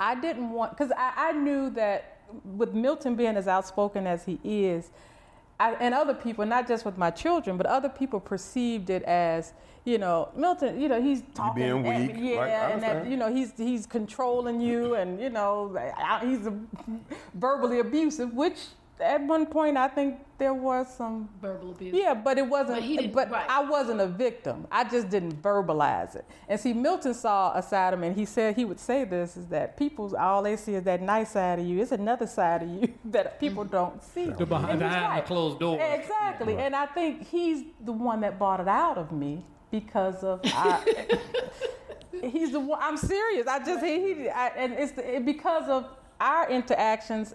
I 0.00 0.16
didn't 0.16 0.50
want 0.50 0.72
because 0.76 0.90
I, 0.96 1.28
I 1.28 1.32
knew 1.32 1.70
that 1.70 2.11
with 2.44 2.74
Milton 2.74 3.14
being 3.14 3.36
as 3.36 3.48
outspoken 3.48 4.06
as 4.06 4.24
he 4.24 4.38
is, 4.44 4.90
I, 5.60 5.74
and 5.74 5.94
other 5.94 6.14
people, 6.14 6.44
not 6.44 6.66
just 6.66 6.84
with 6.84 6.98
my 6.98 7.10
children, 7.10 7.56
but 7.56 7.66
other 7.66 7.88
people 7.88 8.18
perceived 8.18 8.90
it 8.90 9.02
as 9.04 9.52
you 9.84 9.98
know 9.98 10.28
Milton. 10.36 10.80
You 10.80 10.88
know 10.88 11.00
he's 11.00 11.22
talking, 11.34 11.62
being 11.62 11.82
weak, 11.82 12.16
yeah, 12.18 12.68
and 12.68 12.82
that 12.82 13.06
you 13.06 13.16
know 13.16 13.32
he's 13.32 13.52
he's 13.56 13.86
controlling 13.86 14.60
you, 14.60 14.94
and 14.94 15.20
you 15.20 15.30
know 15.30 15.76
he's 16.20 16.48
verbally 17.34 17.78
abusive, 17.78 18.34
which 18.34 18.58
at 19.02 19.22
one 19.22 19.46
point 19.46 19.76
I 19.76 19.88
think 19.88 20.18
there 20.38 20.54
was 20.54 20.92
some 20.96 21.28
Verbal 21.40 21.70
abuse. 21.70 21.94
yeah, 21.94 22.14
but 22.14 22.38
it 22.38 22.46
wasn't. 22.46 22.78
But 22.80 22.82
he 22.82 22.96
didn't- 22.96 23.12
but 23.12 23.30
right. 23.30 23.48
I 23.48 23.62
wasn't 23.62 24.00
a 24.00 24.06
victim. 24.06 24.66
I 24.72 24.84
just 24.84 25.08
didn't 25.08 25.40
verbalize 25.40 26.16
it. 26.16 26.24
And 26.48 26.58
see, 26.58 26.72
Milton 26.72 27.14
saw 27.14 27.52
a 27.56 27.62
side 27.62 27.94
of 27.94 28.00
me, 28.00 28.08
and 28.08 28.16
he 28.16 28.24
said 28.24 28.56
he 28.56 28.64
would 28.64 28.80
say 28.80 29.04
this: 29.04 29.36
is 29.36 29.46
that 29.48 29.76
people 29.76 30.16
all 30.16 30.42
they 30.42 30.56
see 30.56 30.74
is 30.74 30.82
that 30.84 31.00
nice 31.00 31.32
side 31.32 31.60
of 31.60 31.66
you. 31.66 31.80
It's 31.80 31.92
another 31.92 32.26
side 32.26 32.62
of 32.62 32.68
you 32.68 32.92
that 33.06 33.38
people 33.38 33.64
mm-hmm. 33.64 33.72
don't 33.72 34.02
see. 34.02 34.26
The 34.26 34.46
behind, 34.46 34.72
And 34.72 34.82
he's 34.82 34.90
behind 34.90 35.04
right. 35.04 35.20
the 35.22 35.26
closed 35.26 35.60
door. 35.60 35.80
Exactly. 35.80 36.56
And 36.56 36.74
I 36.74 36.86
think 36.86 37.28
he's 37.28 37.64
the 37.84 37.92
one 37.92 38.20
that 38.22 38.38
bought 38.38 38.60
it 38.60 38.68
out 38.68 38.98
of 38.98 39.12
me 39.12 39.44
because 39.70 40.24
of. 40.24 40.40
I, 40.44 40.82
he's 42.22 42.52
the 42.52 42.60
one. 42.60 42.78
I'm 42.82 42.96
serious. 42.96 43.46
I 43.46 43.58
just 43.64 43.84
he, 43.84 44.14
he 44.14 44.28
I, 44.28 44.48
and 44.56 44.72
it's 44.72 44.92
the, 44.92 45.16
it, 45.16 45.24
because 45.24 45.68
of 45.68 45.88
our 46.20 46.48
interactions. 46.50 47.34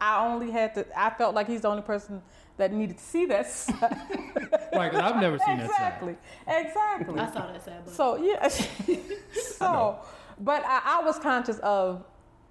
I 0.00 0.24
only 0.26 0.50
had 0.50 0.74
to. 0.74 0.86
I 0.96 1.10
felt 1.10 1.34
like 1.34 1.46
he's 1.48 1.62
the 1.62 1.68
only 1.68 1.82
person 1.82 2.22
that 2.56 2.72
needed 2.72 2.98
to 2.98 3.04
see 3.04 3.26
that 3.26 3.48
side. 3.50 3.96
Right, 4.72 4.92
'cause 4.92 5.00
I've 5.00 5.20
never 5.20 5.38
seen 5.38 5.58
that 5.58 5.66
side. 5.70 5.74
exactly. 5.76 6.16
Exactly. 6.46 7.18
I 7.20 7.32
saw 7.32 7.46
that 7.52 7.64
sad. 7.64 7.84
But 7.84 7.94
So 7.94 8.16
yeah. 8.16 8.46
so, 9.56 9.98
but 10.40 10.62
I, 10.64 10.80
I 11.00 11.02
was 11.04 11.18
conscious 11.18 11.58
of 11.60 12.04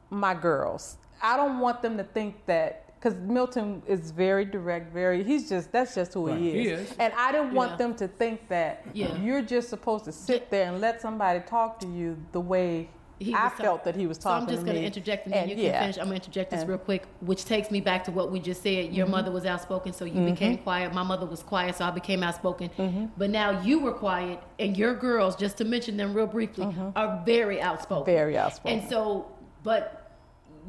my 0.10 0.34
girls. 0.34 0.98
I 1.22 1.38
don't 1.38 1.60
want 1.60 1.82
them 1.82 1.96
to 1.98 2.04
think 2.04 2.46
that 2.48 2.84
because 3.00 3.16
Milton 3.20 3.82
is 3.88 4.12
very 4.12 4.44
direct, 4.46 4.92
very. 4.92 5.24
He's 5.24 5.48
just 5.48 5.72
that's 5.72 5.96
just 5.96 6.14
who 6.14 6.28
Right. 6.28 6.38
he, 6.40 6.52
He 6.52 6.68
is. 6.70 6.90
is. 6.92 6.96
And 7.00 7.14
I 7.16 7.32
didn't 7.32 7.54
want 7.54 7.72
Yeah. 7.72 7.78
them 7.78 7.96
to 7.96 8.08
think 8.08 8.48
that 8.50 8.84
Yeah. 8.94 9.16
you're 9.18 9.42
just 9.44 9.70
supposed 9.70 10.06
to 10.06 10.12
sit 10.12 10.50
there 10.50 10.68
and 10.72 10.82
let 10.82 11.00
somebody 11.02 11.40
talk 11.42 11.80
to 11.82 11.88
you 11.88 12.18
the 12.32 12.42
way 12.42 12.90
He 13.20 13.34
I 13.34 13.46
was 13.46 13.52
talk- 13.54 13.62
felt 13.62 13.84
that 13.86 13.96
he 13.96 14.06
was 14.06 14.18
talking. 14.18 14.48
So 14.48 14.52
I'm 14.52 14.56
just 14.56 14.66
going 14.66 14.78
to 14.78 14.84
interject 14.86 15.26
and 15.26 15.34
then 15.34 15.42
And 15.44 15.50
you 15.50 15.56
can 15.56 15.66
yeah. 15.66 15.80
finish. 15.82 15.98
I'm 15.98 16.06
going 16.06 16.20
to 16.20 16.24
interject 16.26 16.52
this 16.52 16.62
And- 16.62 16.70
real 16.70 16.78
quick, 16.78 17.04
which 17.22 17.46
takes 17.46 17.72
me 17.72 17.82
back 17.82 18.04
to 18.04 18.12
what 18.12 18.32
we 18.32 18.40
just 18.40 18.62
said. 18.62 18.94
Your 18.94 19.06
Mm-hmm. 19.08 19.12
mother 19.16 19.32
was 19.32 19.46
outspoken, 19.46 19.94
so 19.94 20.06
you 20.06 20.22
became 20.30 20.58
quiet. 20.60 20.94
My 20.94 21.04
mother 21.04 21.26
was 21.26 21.42
quiet, 21.42 21.76
so 21.76 21.86
I 21.86 21.92
became 21.92 22.22
outspoken. 22.22 22.70
Mm-hmm. 22.78 23.06
But 23.18 23.30
now 23.32 23.62
you 23.62 23.80
were 23.80 23.94
quiet, 23.94 24.40
and 24.60 24.78
your 24.78 24.94
girls, 24.94 25.36
just 25.36 25.58
to 25.58 25.66
mention 25.66 25.98
them 25.98 26.14
real 26.14 26.28
briefly, 26.28 26.68
are 26.96 27.22
very 27.26 27.60
outspoken. 27.62 28.14
Mm-hmm. 28.14 28.18
Very 28.20 28.38
outspoken. 28.38 28.80
And 28.80 28.90
so, 28.90 29.28
but 29.64 30.12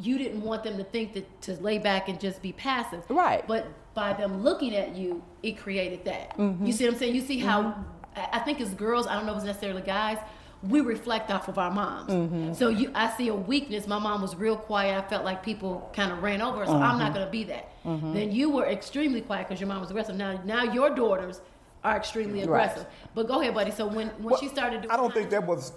you 0.01 0.17
didn't 0.17 0.43
want 0.43 0.63
them 0.65 0.77
to 0.79 0.85
think 0.85 1.13
that 1.15 1.43
to 1.43 1.53
lay 1.61 1.77
back 1.79 2.09
and 2.09 2.19
just 2.21 2.41
be 2.41 2.53
passive. 2.53 3.03
Right. 3.11 3.47
But 3.47 3.67
by 3.95 4.13
them 4.13 4.43
looking 4.43 4.75
at 4.77 4.97
you, 4.97 5.23
it 5.43 5.59
created 5.59 6.05
that. 6.05 6.37
Mm-hmm. 6.39 6.65
You 6.65 6.73
see 6.73 6.85
what 6.85 6.95
I'm 6.95 6.99
saying? 6.99 7.15
You 7.15 7.21
see 7.21 7.39
how 7.41 7.75
I 8.17 8.29
I 8.33 8.39
think 8.41 8.61
as 8.61 8.71
girls, 8.75 9.07
I 9.07 9.15
don't 9.15 9.27
know 9.27 9.33
if 9.33 9.39
it's 9.39 9.47
necessarily 9.47 9.83
guys, 9.83 10.19
we 10.63 10.81
reflect 10.81 11.31
off 11.31 11.47
of 11.49 11.57
our 11.59 11.71
moms. 11.71 12.11
Mm-hmm. 12.11 12.53
So 12.55 12.69
you, 12.69 12.91
I 12.95 13.11
see 13.17 13.29
a 13.29 13.35
weakness. 13.35 13.87
My 13.87 13.99
mom 13.99 14.23
was 14.23 14.35
real 14.35 14.57
quiet. 14.57 14.97
I 15.03 15.09
felt 15.09 15.25
like 15.25 15.43
people 15.43 15.89
kind 15.95 16.11
of 16.11 16.23
ran 16.23 16.43
over. 16.43 16.67
So 16.67 16.73
I'm 16.73 16.81
Mm-hmm. 16.81 16.99
not 16.99 17.15
going 17.15 17.27
to 17.27 17.31
be 17.31 17.45
that. 17.45 17.71
Then 17.85 18.33
you 18.33 18.51
were 18.51 18.67
extremely 18.67 19.21
quiet 19.21 19.47
because 19.49 19.61
your 19.61 19.69
mom 19.69 19.81
was 19.81 19.91
aggressive. 19.91 20.17
Now, 20.17 20.41
now 20.45 20.65
your 20.65 20.91
daughters 20.95 21.41
are 21.85 21.97
extremely 21.97 22.41
Right. 22.41 22.45
aggressive. 22.45 22.87
But 23.15 23.29
go 23.29 23.41
ahead, 23.41 23.55
buddy. 23.55 23.71
So 23.71 23.87
when 23.87 24.09
when 24.23 24.37
she 24.39 24.49
started 24.49 24.83
doing, 24.83 24.91
I 24.91 24.97
don't 24.97 25.15
think 25.15 25.31
that 25.31 25.47
was 25.47 25.73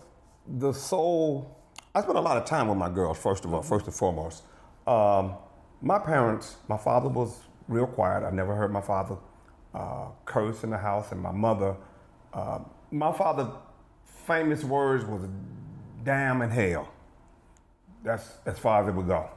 the 0.48 0.74
sole. 0.74 1.58
I 1.94 2.02
spent 2.02 2.17
a 2.17 2.22
lot 2.22 2.38
of 2.38 2.46
time 2.46 2.67
with 2.67 2.78
my 2.78 2.89
girls. 2.89 3.17
First 3.20 3.46
of 3.46 3.54
all, 3.54 3.62
first 3.62 3.86
and 3.86 3.94
foremost, 3.96 4.44
um, 4.88 5.36
my 5.82 6.00
parents. 6.00 6.58
My 6.67 6.78
father 6.78 7.08
was 7.08 7.39
real 7.67 7.86
quiet. 7.88 8.24
I 8.24 8.32
never 8.32 8.56
heard 8.56 8.72
my 8.74 8.82
father 8.82 9.15
uh, 9.76 10.08
curse 10.26 10.63
in 10.63 10.70
the 10.72 10.78
house, 10.78 11.12
and 11.12 11.22
my 11.22 11.32
mother. 11.32 11.76
Uh, 12.34 12.60
my 12.91 13.12
father, 13.13 13.48
famous 14.26 14.64
words 14.64 15.06
was 15.06 15.28
"damn" 16.04 16.42
and 16.42 16.52
"hell." 16.52 16.90
That's 18.04 18.28
as 18.46 18.58
far 18.58 18.82
as 18.82 18.88
it 18.88 18.96
would 18.96 19.08
go. 19.08 19.30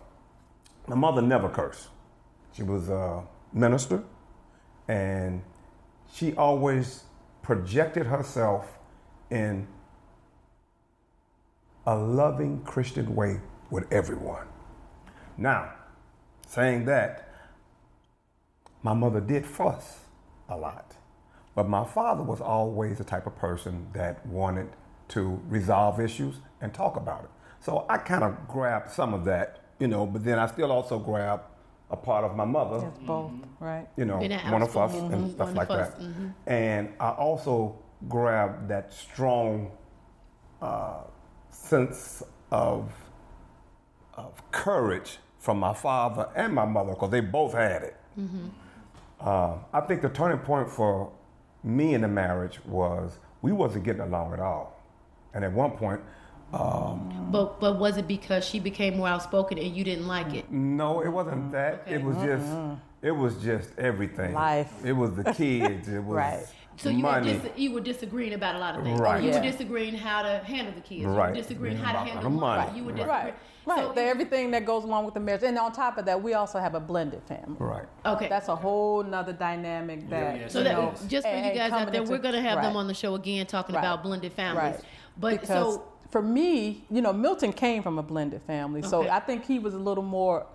My 0.86 0.96
mother 0.96 1.22
never 1.22 1.48
cursed. 1.48 1.88
She 2.52 2.62
was 2.62 2.88
a 2.88 3.24
minister, 3.52 4.02
and 4.88 5.42
she 6.12 6.34
always 6.34 7.04
projected 7.42 8.06
herself 8.06 8.78
in 9.30 9.66
a 11.86 11.96
loving 11.96 12.62
Christian 12.62 13.14
way 13.14 13.40
with 13.70 13.92
everyone. 13.92 14.46
Now, 15.36 15.72
saying 16.46 16.84
that, 16.86 17.28
my 18.82 18.94
mother 18.94 19.20
did 19.20 19.44
fuss 19.46 20.00
a 20.48 20.56
lot, 20.56 20.93
but 21.54 21.68
my 21.68 21.84
father 21.84 22.22
was 22.22 22.40
always 22.40 22.98
the 22.98 23.04
type 23.04 23.26
of 23.26 23.36
person 23.36 23.88
that 23.94 24.24
wanted 24.26 24.68
to 25.08 25.40
resolve 25.48 26.00
issues 26.00 26.36
and 26.60 26.72
talk 26.74 26.96
about 26.96 27.24
it. 27.24 27.30
So 27.60 27.86
I 27.88 27.98
kind 27.98 28.24
of 28.24 28.48
grabbed 28.48 28.90
some 28.90 29.14
of 29.14 29.24
that, 29.26 29.60
you 29.78 29.86
know, 29.88 30.06
but 30.06 30.24
then 30.24 30.38
I 30.38 30.46
still 30.46 30.72
also 30.72 30.98
grabbed 30.98 31.44
a 31.90 31.96
part 31.96 32.24
of 32.24 32.34
my 32.34 32.44
mother 32.44 32.86
It's 32.88 32.98
both, 32.98 33.30
right? 33.60 33.86
you 33.96 34.04
know, 34.04 34.18
Being 34.18 34.32
one 34.50 34.62
of 34.62 34.70
us 34.70 34.76
outspoken, 34.76 35.12
and 35.12 35.24
mhm, 35.30 35.34
stuff 35.34 35.48
one 35.48 35.56
like 35.56 35.70
of 35.70 35.76
us, 35.76 35.94
that. 35.94 36.00
mhm. 36.00 36.32
And 36.46 36.88
I 36.98 37.10
also 37.10 37.76
grabbed 38.08 38.68
that 38.68 38.92
strong 38.92 39.70
uh, 40.60 41.02
sense 41.50 42.22
of 42.50 42.92
of 44.14 44.50
courage 44.52 45.18
from 45.38 45.58
my 45.58 45.74
father 45.74 46.28
and 46.36 46.54
my 46.54 46.64
mother 46.64 46.92
because 46.92 47.10
they 47.10 47.20
both 47.20 47.52
had 47.52 47.82
it. 47.82 47.96
Mm-hmm. 48.18 48.46
Uh, 49.20 49.56
I 49.72 49.80
think 49.80 50.02
the 50.02 50.08
turning 50.08 50.38
point 50.38 50.70
for 50.70 51.12
me 51.64 51.94
in 51.94 52.02
the 52.02 52.08
marriage 52.08 52.60
was 52.66 53.18
we 53.42 53.52
wasn't 53.52 53.84
getting 53.84 54.02
along 54.02 54.32
at 54.32 54.40
all, 54.40 54.80
and 55.32 55.44
at 55.44 55.52
one 55.52 55.72
point. 55.72 56.00
Um, 56.52 57.28
but 57.32 57.58
but 57.58 57.78
was 57.78 57.96
it 57.96 58.06
because 58.06 58.44
she 58.44 58.60
became 58.60 58.96
more 58.96 59.08
outspoken 59.08 59.58
and 59.58 59.74
you 59.74 59.82
didn't 59.82 60.06
like 60.06 60.34
it? 60.34 60.50
No, 60.52 61.00
it 61.00 61.08
wasn't 61.08 61.50
that. 61.52 61.82
Okay. 61.86 61.94
It 61.94 62.02
was 62.02 62.16
just 62.18 62.46
it 63.02 63.10
was 63.10 63.36
just 63.42 63.70
everything. 63.78 64.34
Life. 64.34 64.72
It 64.84 64.92
was 64.92 65.14
the 65.14 65.24
kids. 65.32 65.88
It 65.88 65.98
was 66.04 66.16
Right. 66.16 66.46
So 66.76 66.88
you 66.90 67.04
were, 67.04 67.20
dis- 67.20 67.50
you 67.56 67.72
were 67.72 67.80
disagreeing 67.80 68.32
about 68.34 68.56
a 68.56 68.58
lot 68.58 68.76
of 68.76 68.84
things. 68.84 69.00
Right. 69.00 69.22
You 69.22 69.30
Yeah. 69.30 69.36
were 69.36 69.42
disagreeing 69.50 69.94
how 69.94 70.22
to 70.22 70.38
handle 70.44 70.74
the 70.74 70.80
kids. 70.80 71.04
Right. 71.06 71.28
You 71.28 71.34
were 71.36 71.42
disagreeing 71.42 71.76
how 71.76 71.92
to 71.92 71.98
handle 71.98 72.22
the 72.22 72.30
money. 72.30 72.66
money. 72.66 72.78
You 72.78 72.84
were 72.84 72.92
Right. 72.92 72.96
disagreeing. 72.96 73.34
Right, 73.66 73.76
right. 73.76 73.84
So 73.86 73.92
the, 73.92 74.02
everything 74.02 74.50
that 74.50 74.64
goes 74.66 74.84
along 74.84 75.04
with 75.04 75.14
the 75.14 75.20
marriage, 75.20 75.42
and 75.44 75.56
on 75.58 75.72
top 75.72 75.98
of 75.98 76.04
that, 76.06 76.22
we 76.22 76.34
also 76.34 76.58
have 76.58 76.74
a 76.74 76.80
blended 76.80 77.22
family. 77.24 77.56
right. 77.58 77.84
okay. 78.04 78.28
That's 78.28 78.48
a 78.48 78.56
whole 78.56 79.02
nother 79.02 79.32
dynamic 79.32 80.08
that. 80.10 80.36
yes, 80.38 80.52
so 80.52 80.60
it 80.60 80.64
that 80.64 80.72
know, 80.76 80.92
just 81.08 81.26
for 81.26 81.32
and- 81.32 81.46
you 81.46 81.52
guys 81.54 81.70
out 81.72 81.78
coming 81.78 81.92
there, 81.92 82.00
into- 82.02 82.12
we're 82.12 82.18
going 82.18 82.34
to 82.34 82.42
have 82.42 82.60
them 82.62 82.76
on 82.76 82.86
the 82.88 82.94
show 82.94 83.14
again 83.14 83.46
talking 83.46 83.74
Right. 83.74 83.80
about 83.82 84.02
blended 84.02 84.32
families. 84.32 84.74
Right. 84.74 84.84
But 85.16 85.40
because 85.40 85.48
so 85.48 85.84
for 86.10 86.22
me, 86.22 86.84
you 86.90 87.00
know, 87.00 87.12
Milton 87.12 87.52
came 87.52 87.82
from 87.82 87.98
a 87.98 88.02
blended 88.02 88.42
family, 88.42 88.82
so 88.82 89.00
Okay. 89.00 89.10
I 89.10 89.20
think 89.20 89.44
he 89.46 89.58
was 89.58 89.74
a 89.74 89.78
little 89.78 90.02
more. 90.04 90.46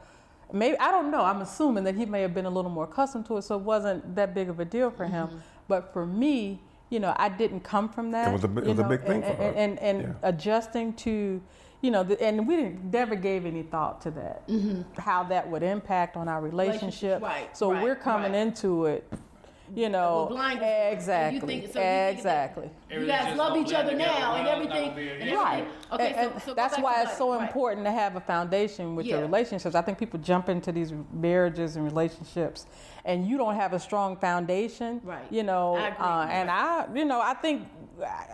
Maybe 0.51 0.77
I 0.79 0.89
don't 0.91 1.12
know. 1.12 1.21
I'm 1.23 1.41
assuming 1.41 1.84
that 1.84 1.95
he 1.95 2.05
may 2.08 2.21
have 2.23 2.34
been 2.34 2.45
a 2.45 2.49
little 2.49 2.71
more 2.71 2.86
accustomed 2.86 3.25
to 3.27 3.38
it, 3.38 3.43
so 3.43 3.55
it 3.55 3.62
wasn't 3.62 4.15
that 4.15 4.34
big 4.34 4.49
of 4.49 4.60
a 4.60 4.65
deal 4.65 4.89
for 4.91 5.05
him. 5.05 5.27
Mm-hmm. 5.27 5.38
But 5.69 5.93
for 5.93 6.05
me, 6.05 6.60
you 6.89 6.99
know, 6.99 7.13
I 7.15 7.29
didn't 7.29 7.62
come 7.62 7.88
from 7.88 8.12
that. 8.12 8.27
It 8.27 8.34
was 8.34 8.43
a 8.43 8.47
it 8.58 8.63
you 8.65 8.69
was 8.71 8.79
a 8.79 8.84
big 8.84 9.03
thing 9.05 9.23
and, 9.23 9.38
for 9.38 9.41
her. 9.43 9.49
and, 9.49 9.79
and, 9.79 9.79
and 9.79 10.01
Yeah. 10.21 10.29
adjusting 10.29 10.93
to, 10.95 11.39
you 11.82 11.91
know, 11.91 12.03
the, 12.03 12.21
and 12.21 12.45
we 12.47 12.55
didn't 12.58 12.91
never 12.91 13.15
gave 13.15 13.45
any 13.45 13.62
thought 13.62 14.01
to 14.01 14.12
that, 14.12 14.49
how 14.97 15.23
that 15.25 15.49
would 15.49 15.63
impact 15.63 16.17
on 16.17 16.27
our 16.27 16.41
relationship. 16.41 17.17
Mm-hmm. 17.17 17.25
right, 17.25 17.55
so 17.58 17.71
right, 17.71 17.84
we're 17.84 17.95
coming 17.95 18.34
right. 18.34 18.41
into 18.41 18.88
it, 18.88 19.08
you 19.75 19.89
know, 19.89 20.15
Well, 20.15 20.27
blinders 20.27 20.63
on. 20.63 20.69
And 20.69 20.91
you 20.91 20.93
exactly, 20.97 21.39
think- 21.62 21.73
so 21.73 21.79
you 21.79 21.86
think 21.86 22.17
exactly. 22.17 22.69
you 22.91 23.05
guys 23.05 23.38
love 23.38 23.58
each 23.58 23.73
other 23.73 23.95
now 23.95 24.36
and 24.36 24.47
everything. 24.47 24.89
and 24.89 25.32
Right. 25.38 25.60
everything. 25.60 25.67
Okay, 25.91 26.13
and, 26.13 26.15
so, 26.15 26.32
and 26.34 26.41
so 26.41 26.47
go 26.47 26.53
that's 26.55 26.79
why 26.79 27.01
it's 27.03 27.17
so 27.17 27.34
Right. 27.36 27.41
important 27.47 27.86
to 27.86 27.91
have 27.91 28.15
a 28.15 28.19
foundation 28.21 28.95
with 28.95 29.05
your 29.05 29.21
relationships. 29.21 29.75
I 29.75 29.82
think 29.82 29.97
people 29.97 30.19
jump 30.19 30.49
into 30.49 30.71
these 30.71 30.93
marriages 31.13 31.75
and 31.75 31.86
relationships, 31.86 32.65
and 33.05 33.27
you 33.27 33.38
don't 33.38 33.55
have 33.55 33.73
a 33.73 33.79
strong 33.79 34.15
foundation. 34.17 35.01
Right. 35.03 35.25
You 35.29 35.43
know, 35.43 35.75
I 35.75 35.88
agree. 35.88 36.05
Uh, 36.05 36.25
and 36.29 36.49
I, 36.51 36.86
you 36.93 37.05
know, 37.05 37.21
I 37.21 37.34
think 37.36 37.67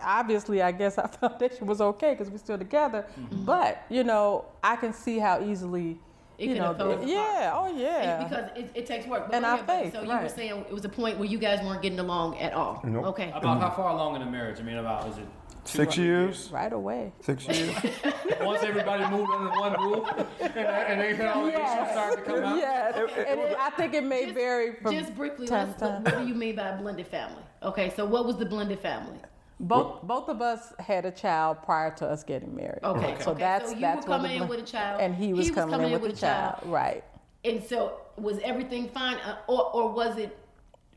obviously, 0.02 0.62
I 0.62 0.72
guess 0.72 0.98
our 0.98 1.08
foundation 1.20 1.66
was 1.66 1.80
okay 1.80 2.10
because 2.12 2.30
we're 2.30 2.38
still 2.38 2.58
together. 2.58 3.06
Mm-hmm. 3.18 3.44
But 3.44 3.82
you 3.88 4.04
know, 4.04 4.44
I 4.62 4.76
can 4.76 4.92
see 4.92 5.18
how 5.18 5.42
easily. 5.42 5.98
It 6.38 6.48
you 6.48 6.54
can 6.54 6.58
know, 6.58 6.68
have 6.68 6.76
fallen 6.78 7.08
yeah, 7.08 7.52
oh 7.54 7.66
And 7.66 7.78
yeah. 7.78 8.22
because 8.24 8.50
it, 8.56 8.70
it 8.74 8.86
takes 8.86 9.06
work. 9.06 9.26
But 9.26 9.36
And 9.36 9.44
go 9.44 9.50
our 9.50 9.58
faith, 9.58 9.92
So 9.92 10.02
you 10.02 10.08
were 10.08 10.28
saying 10.28 10.64
it 10.68 10.72
was 10.72 10.84
a 10.84 10.88
point 10.88 11.18
where 11.18 11.28
you 11.28 11.38
guys 11.38 11.64
weren't 11.64 11.82
getting 11.82 11.98
along 11.98 12.38
at 12.38 12.52
all. 12.52 12.80
Nope. 12.84 13.06
Okay. 13.06 13.32
About 13.34 13.60
how 13.60 13.70
far 13.70 13.90
along 13.90 14.16
in 14.16 14.20
the 14.24 14.30
marriage? 14.30 14.60
I 14.60 14.62
mean, 14.62 14.76
about 14.76 15.06
was 15.06 15.18
it 15.18 15.26
Six 15.64 15.96
years. 15.96 16.48
right 16.52 16.72
away. 16.72 17.12
Six 17.20 17.46
years. 17.48 17.74
once 18.40 18.62
everybody 18.62 19.04
moved 19.10 19.30
under 19.30 19.50
one 19.50 19.72
roof 19.82 20.08
and, 20.40 20.56
and 20.56 21.00
they 21.00 21.14
had 21.16 21.26
all 21.28 21.44
the 21.44 21.52
issues 21.52 21.90
started 21.90 22.16
to 22.16 22.22
come 22.22 22.44
out? 22.44 22.56
Yes, 22.56 22.94
and 22.96 23.40
it, 23.40 23.56
I 23.58 23.70
think 23.70 23.94
it 23.94 24.04
may 24.04 24.24
Just- 24.24 24.34
vary 24.34 24.76
from 24.76 24.94
Just 24.94 25.14
briefly, 25.16 25.46
time 25.48 25.68
let's 25.68 25.80
time. 25.80 26.04
what 26.04 26.18
do 26.18 26.26
you 26.26 26.34
mean 26.34 26.54
by 26.56 26.68
a 26.68 26.76
blended 26.78 27.06
family? 27.08 27.42
Okay, 27.62 27.92
so 27.96 28.04
what 28.04 28.26
was 28.26 28.36
the 28.36 28.46
blended 28.46 28.78
family? 28.80 29.18
Both 29.58 30.02
both 30.02 30.28
of 30.28 30.42
us 30.42 30.74
had 30.78 31.06
a 31.06 31.10
child 31.10 31.62
prior 31.64 31.90
to 31.96 32.06
us 32.06 32.22
getting 32.22 32.54
married. 32.54 32.80
Okay, 32.84 33.16
So 33.20 33.30
okay. 33.30 33.40
that's 33.40 33.70
So 33.70 33.74
you 33.74 33.80
that's 33.80 34.06
were 34.06 34.10
what 34.10 34.16
coming 34.18 34.30
the 34.32 34.42
in 34.42 34.46
blend- 34.46 34.50
with 34.62 34.68
a 34.68 34.72
child, 34.72 35.00
and 35.00 35.14
he 35.14 35.32
was, 35.32 35.50
coming, 35.50 35.80
in 35.92 36.00
with, 36.00 36.12
a 36.12 36.16
child. 36.16 36.60
Right. 36.66 37.02
And 37.44 37.62
so 37.64 37.98
was 38.16 38.38
everything 38.40 38.88
fine, 38.88 39.16
uh, 39.18 39.36
or 39.46 39.70
or 39.74 39.92
was 39.92 40.18
it 40.18 40.36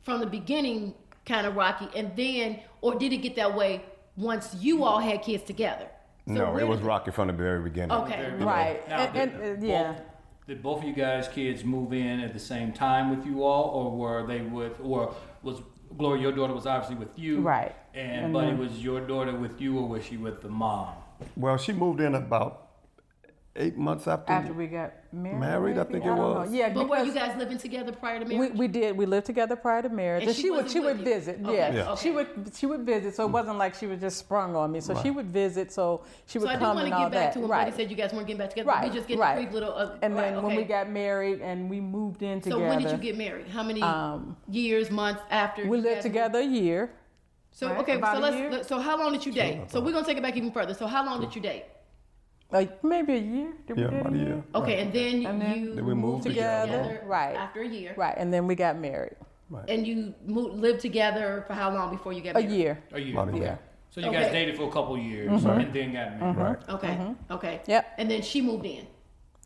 from 0.04 0.20
the 0.20 0.26
beginning 0.26 0.94
kind 1.26 1.48
of 1.48 1.56
rocky, 1.56 1.88
and 1.96 2.14
then, 2.18 2.60
or 2.82 2.96
did 2.96 3.14
it 3.14 3.18
get 3.18 3.36
that 3.38 3.56
way 3.56 3.84
once 4.18 4.54
you 4.60 4.84
all 4.84 5.00
had 5.00 5.22
kids 5.22 5.44
together? 5.44 5.88
So 6.28 6.34
no, 6.34 6.58
it 6.58 6.68
was 6.68 6.82
rocky 6.82 7.12
from 7.12 7.28
the 7.28 7.34
very 7.34 7.62
beginning. 7.62 7.92
Okay, 7.92 8.30
Right. 8.40 8.88
Now, 8.90 8.98
and, 9.00 9.14
did, 9.32 9.42
and, 9.42 9.64
uh, 9.64 9.68
yeah. 9.68 9.92
both, 9.94 10.02
did 10.48 10.64
both 10.64 10.78
of 10.80 10.84
you 10.84 10.94
guys' 10.94 11.28
kids 11.30 11.64
move 11.64 11.94
in 11.94 12.20
at 12.20 12.34
the 12.34 12.40
same 12.40 12.72
time 12.74 13.16
with 13.16 13.26
you 13.26 13.44
all, 13.44 13.70
or 13.70 13.92
were 13.98 14.28
they 14.28 14.42
with, 14.42 14.80
or 14.82 15.16
was 15.44 15.62
Gloria, 15.98 16.22
your 16.22 16.32
daughter 16.32 16.54
was 16.54 16.66
obviously 16.66 16.96
with 16.96 17.18
you, 17.18 17.42
Right. 17.42 17.76
And, 17.94 18.26
And 18.26 18.34
Buddy 18.34 18.48
then- 18.48 18.60
was 18.60 18.84
your 18.84 19.02
daughter 19.02 19.36
with 19.36 19.60
you, 19.60 19.78
or 19.80 19.88
was 19.88 20.06
she 20.06 20.18
with 20.18 20.42
the 20.42 20.50
mom? 20.50 20.94
Well, 21.36 21.58
she 21.58 21.74
moved 21.74 22.00
in 22.00 22.16
about 22.16 22.69
eight 23.56 23.78
months 23.78 24.08
after. 24.08 24.32
After 24.32 24.54
we 24.54 24.68
got 24.68 24.94
married. 25.12 25.40
Married, 25.40 25.78
I 25.78 25.84
maybe? 25.84 25.92
think 25.94 26.04
it 26.06 26.08
don't 26.08 26.18
know. 26.18 26.34
was. 26.42 26.54
Yeah, 26.54 26.70
But 26.70 26.88
were 26.88 27.00
you 27.04 27.12
guys 27.14 27.36
living 27.38 27.58
together 27.58 27.92
prior 27.92 28.20
to 28.20 28.26
marriage? 28.26 28.54
we 28.54 28.68
did. 28.68 28.96
We 28.96 29.06
lived 29.06 29.26
together 29.26 29.56
prior 29.56 29.82
to 29.82 29.90
marriage, 29.90 30.22
And 30.22 30.30
and, 30.30 30.36
she 30.36 30.44
she 30.44 30.52
would 30.52 30.70
she 30.70 30.80
would 30.80 31.00
you? 31.00 31.04
visit. 31.04 31.40
Okay, 31.44 31.56
Yeah, 31.58 31.74
Yeah. 31.74 31.96
she 31.96 32.12
would 32.12 32.28
she 32.56 32.66
would 32.68 32.82
visit. 32.86 33.16
So 33.16 33.26
it 33.26 33.32
wasn't 33.32 33.58
like 33.58 33.74
she 33.76 33.88
was 33.88 34.00
just 34.00 34.18
sprung 34.20 34.56
on 34.56 34.72
me. 34.72 34.80
So 34.82 34.94
she 35.02 35.10
would 35.10 35.26
visit. 35.30 35.72
So 35.72 36.04
she 36.28 36.38
would 36.38 36.46
so 36.48 36.52
I 36.52 36.56
do 36.56 36.60
come 36.60 36.76
want 36.76 36.88
and 36.88 36.94
to 36.94 36.98
all 36.98 37.04
get 37.06 37.12
back 37.12 37.26
that. 37.28 37.34
to 37.34 37.40
when 37.40 37.50
right. 37.50 37.66
Buddy 37.66 37.76
said 37.78 37.92
you 37.92 37.98
guys 37.98 38.14
weren't 38.14 38.28
getting 38.28 38.38
back 38.40 38.50
together. 38.52 38.70
Right, 38.70 38.88
We 38.88 38.96
just 38.96 39.08
get 39.08 39.18
right. 39.20 39.36
the 39.36 39.42
brief 39.44 39.54
little. 39.54 39.74
Uh, 39.74 39.98
and 40.04 40.16
right, 40.16 40.34
then 40.34 40.44
when 40.44 40.56
we 40.56 40.64
got 40.64 40.90
married 40.90 41.42
and 41.42 41.70
we 41.70 41.82
moved 41.82 42.22
in 42.22 42.40
together. 42.42 42.62
So 42.62 42.68
when 42.70 42.82
did 42.82 42.92
you 42.92 42.98
get 42.98 43.18
married? 43.18 43.48
How 43.48 43.64
many 43.64 43.82
Um, 43.82 44.38
years, 44.48 44.92
months 44.92 45.22
after? 45.32 45.66
we 45.68 45.78
lived 45.78 45.96
guys 45.96 46.04
together 46.04 46.40
a 46.40 46.44
year. 46.46 46.92
So 47.52 47.68
right? 47.68 47.80
okay, 47.80 48.00
so 48.00 48.20
let's 48.20 48.36
year? 48.38 48.52
let- 48.52 48.66
so 48.68 48.80
how 48.80 48.98
long 48.98 49.12
did 49.12 49.26
you 49.26 49.32
date? 49.34 49.70
So 49.72 49.82
we're 49.82 49.92
gonna 49.92 50.06
take 50.06 50.18
it 50.18 50.24
back 50.24 50.38
even 50.38 50.52
further. 50.52 50.74
So 50.76 50.86
how 50.88 51.04
long 51.04 51.20
did 51.20 51.36
you 51.36 51.42
date? 51.42 51.66
Like 52.52 52.84
maybe 52.84 53.14
a 53.14 53.18
year. 53.20 53.54
Did 53.68 53.78
Yeah, 53.78 53.88
do 53.90 53.96
about 53.98 54.14
a 54.14 54.18
year. 54.18 54.44
Okay, 54.56 54.82
and 54.82 54.92
then 54.92 55.26
And 55.26 55.42
then- 55.42 55.60
you 55.60 55.76
Then 55.76 55.86
we 55.86 55.94
moved 55.94 56.24
together. 56.24 57.02
Right. 57.06 57.36
after 57.36 57.62
a 57.62 57.68
year. 57.68 57.94
Right, 57.96 58.16
and 58.18 58.34
then 58.34 58.48
we 58.48 58.56
got 58.56 58.78
married. 58.78 59.16
Right. 59.52 59.70
And 59.70 59.86
you 59.86 60.14
moved, 60.26 60.56
lived 60.60 60.80
together 60.80 61.44
for 61.48 61.54
how 61.54 61.74
long 61.74 61.90
before 61.92 62.14
you 62.14 62.22
got 62.22 62.34
married? 62.34 62.46
A 62.46 62.50
married? 62.50 62.60
year. 62.62 62.84
A 62.94 63.00
year. 63.00 63.14
About 63.14 63.34
a 63.34 63.38
year. 63.38 63.44
Yeah. 63.46 63.58
So 63.92 64.02
you 64.02 64.12
guys 64.12 64.26
Okay. 64.26 64.32
dated 64.34 64.58
for 64.58 64.68
a 64.68 64.72
couple 64.72 64.98
years 64.98 65.44
and 65.44 65.74
then 65.74 65.94
got 65.94 66.20
married. 66.20 66.38
Right. 66.38 66.70
Okay. 66.70 67.16
Okay. 67.32 67.56
Mm-hmm. 67.62 67.72
Yep. 67.72 67.86
And 67.98 68.12
then 68.12 68.22
she 68.22 68.42
moved 68.42 68.66
in. 68.66 68.86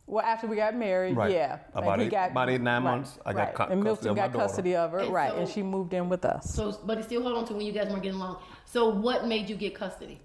Well, 0.05 0.25
after 0.25 0.47
we 0.47 0.57
got 0.57 0.75
married, 0.75 1.15
Right. 1.15 1.31
yeah. 1.31 1.59
About 1.73 1.85
Like, 1.99 1.99
he 2.01 2.05
eight- 2.17 2.31
about 2.31 2.49
eight, 2.49 2.59
nine 2.59 2.83
right, 2.83 2.91
months, 2.91 3.19
I 3.25 3.31
got 3.31 3.39
right. 3.39 3.55
cu- 3.55 3.63
And 3.63 3.69
custody 3.71 3.83
Milton 3.83 4.07
of 4.09 4.17
my 4.17 4.27
got 4.27 4.33
custody 4.33 4.75
of 4.75 4.91
her, 4.91 4.99
And 4.99 5.13
right, 5.13 5.31
so- 5.31 5.37
and 5.37 5.47
she 5.47 5.63
moved 5.63 5.93
in 5.93 6.09
with 6.09 6.25
us. 6.25 6.53
So, 6.53 6.77
but 6.85 6.97
it's 6.97 7.07
still 7.07 7.23
hold 7.23 7.37
on 7.37 7.45
to 7.45 7.53
when 7.53 7.65
you 7.65 7.71
guys 7.71 7.89
weren't 7.89 8.03
getting 8.03 8.19
along. 8.19 8.39
So, 8.65 8.89
what 8.89 9.25
made 9.27 9.49
you 9.49 9.55
get 9.55 9.75
custody? 9.75 10.19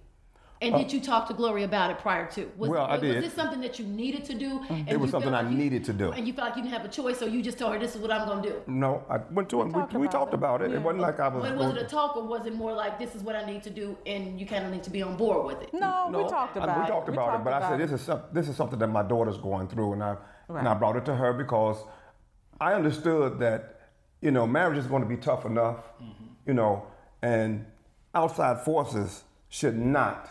And 0.60 0.74
Uh, 0.74 0.78
did 0.78 0.92
you 0.92 1.00
talk 1.00 1.28
to 1.28 1.34
Gloria 1.34 1.64
about 1.66 1.90
it 1.92 1.98
prior 2.00 2.26
to? 2.32 2.50
Was, 2.56 2.68
Well, 2.70 2.84
I 2.84 2.92
was, 2.92 3.00
did. 3.00 3.14
Was 3.14 3.24
this 3.26 3.34
something 3.34 3.60
that 3.60 3.78
you 3.78 3.86
needed 3.86 4.24
to 4.24 4.34
do? 4.34 4.60
And 4.68 4.88
It 4.90 4.98
was 4.98 5.10
something 5.12 5.30
felt 5.30 5.44
I 5.44 5.48
you- 5.48 5.56
needed 5.56 5.84
to 5.84 5.92
do. 5.92 6.10
And 6.10 6.26
you 6.26 6.32
felt 6.32 6.48
like 6.48 6.56
you 6.56 6.62
didn't 6.64 6.74
have 6.74 6.84
a 6.84 6.88
choice, 6.88 7.16
so 7.18 7.26
you 7.26 7.42
just 7.42 7.58
told 7.58 7.74
her, 7.74 7.78
"This 7.78 7.94
is 7.94 8.02
what 8.02 8.10
I'm 8.10 8.26
going 8.26 8.42
to 8.42 8.48
do." 8.50 8.62
No, 8.66 9.04
I 9.08 9.18
went 9.30 9.48
to 9.50 9.62
him. 9.62 9.70
talked 9.72 9.92
We, 9.94 10.00
we 10.00 10.08
talked 10.08 10.32
it. 10.32 10.34
about 10.42 10.62
it. 10.62 10.70
Yeah. 10.70 10.78
It 10.78 10.82
wasn't 10.82 11.02
like 11.02 11.20
I 11.20 11.28
was. 11.28 11.42
But 11.48 11.56
was 11.56 11.76
it 11.76 11.82
a 11.82 11.84
talk, 11.84 12.16
or 12.16 12.24
was 12.24 12.44
it 12.46 12.54
more 12.56 12.72
like, 12.72 12.98
"This 12.98 13.14
is 13.14 13.22
what 13.22 13.36
I 13.36 13.44
need 13.46 13.62
to 13.62 13.70
do," 13.70 13.96
and 14.04 14.40
you 14.40 14.46
kind 14.46 14.64
of 14.66 14.72
need 14.72 14.82
to 14.82 14.90
be 14.90 15.00
on 15.02 15.16
board 15.16 15.46
with 15.46 15.62
it? 15.62 15.72
no, 15.72 16.08
No, 16.08 16.24
we 16.24 16.28
talked 16.28 16.56
I- 16.56 16.64
about 16.64 16.76
we 16.78 16.84
it. 16.84 16.88
talked 16.88 17.08
about 17.08 17.34
it, 17.36 17.44
but 17.44 17.52
I 17.52 17.60
said 17.68 17.78
this 17.78 17.92
is 17.92 18.00
some, 18.00 18.20
this 18.32 18.48
is 18.48 18.56
something 18.56 18.80
that 18.80 18.88
my 18.88 19.02
daughter's 19.04 19.38
going 19.38 19.68
through, 19.68 19.92
and 19.92 20.02
I 20.02 20.16
and 20.48 20.66
I 20.66 20.74
brought 20.74 20.96
it 20.96 21.04
to 21.04 21.14
her 21.14 21.32
because 21.32 21.84
I 22.60 22.74
understood 22.74 23.38
that 23.38 23.76
you 24.20 24.32
know 24.32 24.44
marriage 24.44 24.78
is 24.78 24.88
going 24.88 25.02
to 25.02 25.08
be 25.08 25.18
tough 25.18 25.46
enough, 25.46 25.76
Mm-hmm. 26.02 26.24
you 26.46 26.54
know, 26.54 26.82
and 27.22 27.64
outside 28.12 28.60
forces 28.62 29.22
should 29.48 29.78
not 29.78 30.30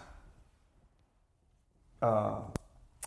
uh, 2.01 2.39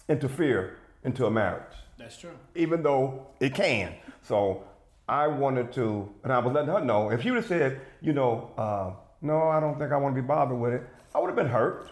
interfere 0.09 0.77
into 1.05 1.27
a 1.27 1.31
marriage 1.31 1.77
That's 1.99 2.17
true. 2.17 2.33
even 2.55 2.83
though 2.83 3.27
it 3.41 3.55
can. 3.55 3.95
So 4.23 4.65
I 5.09 5.27
wanted 5.27 5.73
to, 5.73 6.09
and 6.25 6.33
I 6.33 6.39
was 6.39 6.53
letting 6.53 6.71
her 6.71 6.81
know. 6.85 7.11
If 7.11 7.23
she 7.23 7.31
would 7.31 7.39
have 7.39 7.47
said, 7.47 7.81
you 8.01 8.13
know, 8.13 8.51
uh, 8.57 8.93
no, 9.23 9.49
I 9.49 9.61
don't 9.61 9.79
think 9.79 9.93
I 9.93 9.97
want 9.97 10.15
to 10.15 10.23
be 10.23 10.27
bothered 10.27 10.59
with 10.59 10.73
it, 10.73 10.83
I 11.15 11.19
would 11.21 11.27
have 11.29 11.37
been 11.37 11.49
hurt, 11.49 11.91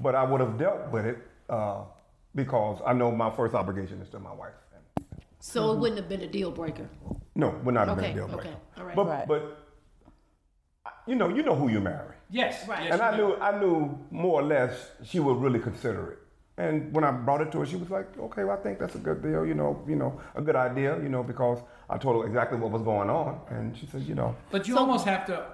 but 0.00 0.14
I 0.14 0.22
would 0.24 0.40
have 0.40 0.58
dealt 0.58 0.90
with 0.90 1.04
it 1.06 1.18
uh, 1.50 1.82
because 2.34 2.80
I 2.86 2.92
know 2.92 3.10
my 3.10 3.30
first 3.34 3.54
obligation 3.54 4.00
is 4.00 4.08
to 4.10 4.18
my 4.18 4.32
wife. 4.32 4.52
So 5.40 5.72
it 5.72 5.78
wouldn't 5.78 5.98
have 6.00 6.08
been 6.08 6.22
a 6.22 6.26
deal 6.26 6.50
breaker. 6.50 6.88
No, 7.34 7.50
would 7.64 7.74
not 7.74 7.88
have 7.88 7.98
Okay, 7.98 8.12
been 8.12 8.18
a 8.22 8.26
deal 8.26 8.28
breaker. 8.28 8.48
okay, 8.48 8.56
all 8.78 8.84
right. 8.86 8.96
But, 8.96 9.06
Right. 9.06 9.28
but 9.28 9.58
you 11.06 11.16
know, 11.16 11.28
you 11.28 11.42
know 11.42 11.54
who 11.54 11.68
you 11.68 11.80
marry. 11.80 12.14
Yes. 12.30 12.66
Right. 12.66 12.84
yes, 12.84 12.92
And 12.94 13.02
I 13.02 13.10
you 13.10 13.16
knew, 13.26 13.36
I 13.36 13.58
knew 13.60 13.98
more 14.10 14.40
or 14.40 14.44
less 14.44 14.90
she 15.04 15.20
would 15.20 15.36
really 15.36 15.58
consider 15.58 16.12
it. 16.12 16.18
And 16.56 16.94
when 16.94 17.02
I 17.02 17.10
brought 17.10 17.40
it 17.40 17.50
to 17.52 17.60
her, 17.60 17.66
she 17.66 17.76
was 17.76 17.90
like, 17.90 18.16
"Okay, 18.16 18.44
well, 18.44 18.56
I 18.56 18.62
think 18.62 18.78
that's 18.78 18.94
a 18.94 18.98
good 18.98 19.22
deal. 19.22 19.44
You 19.44 19.54
know, 19.54 19.82
you 19.88 19.96
know, 19.96 20.20
a 20.36 20.40
good 20.40 20.54
idea. 20.54 20.96
You 21.02 21.08
know, 21.08 21.22
because 21.24 21.58
I 21.90 21.98
told 21.98 22.22
her 22.22 22.28
exactly 22.28 22.58
what 22.58 22.70
was 22.70 22.82
going 22.82 23.10
on, 23.10 23.40
and 23.50 23.76
she 23.76 23.86
said, 23.86 24.02
you 24.02 24.14
know, 24.14 24.36
But 24.50 24.68
you 24.68 24.74
So- 24.74 24.80
almost 24.80 25.04
have 25.06 25.26
to 25.26 25.46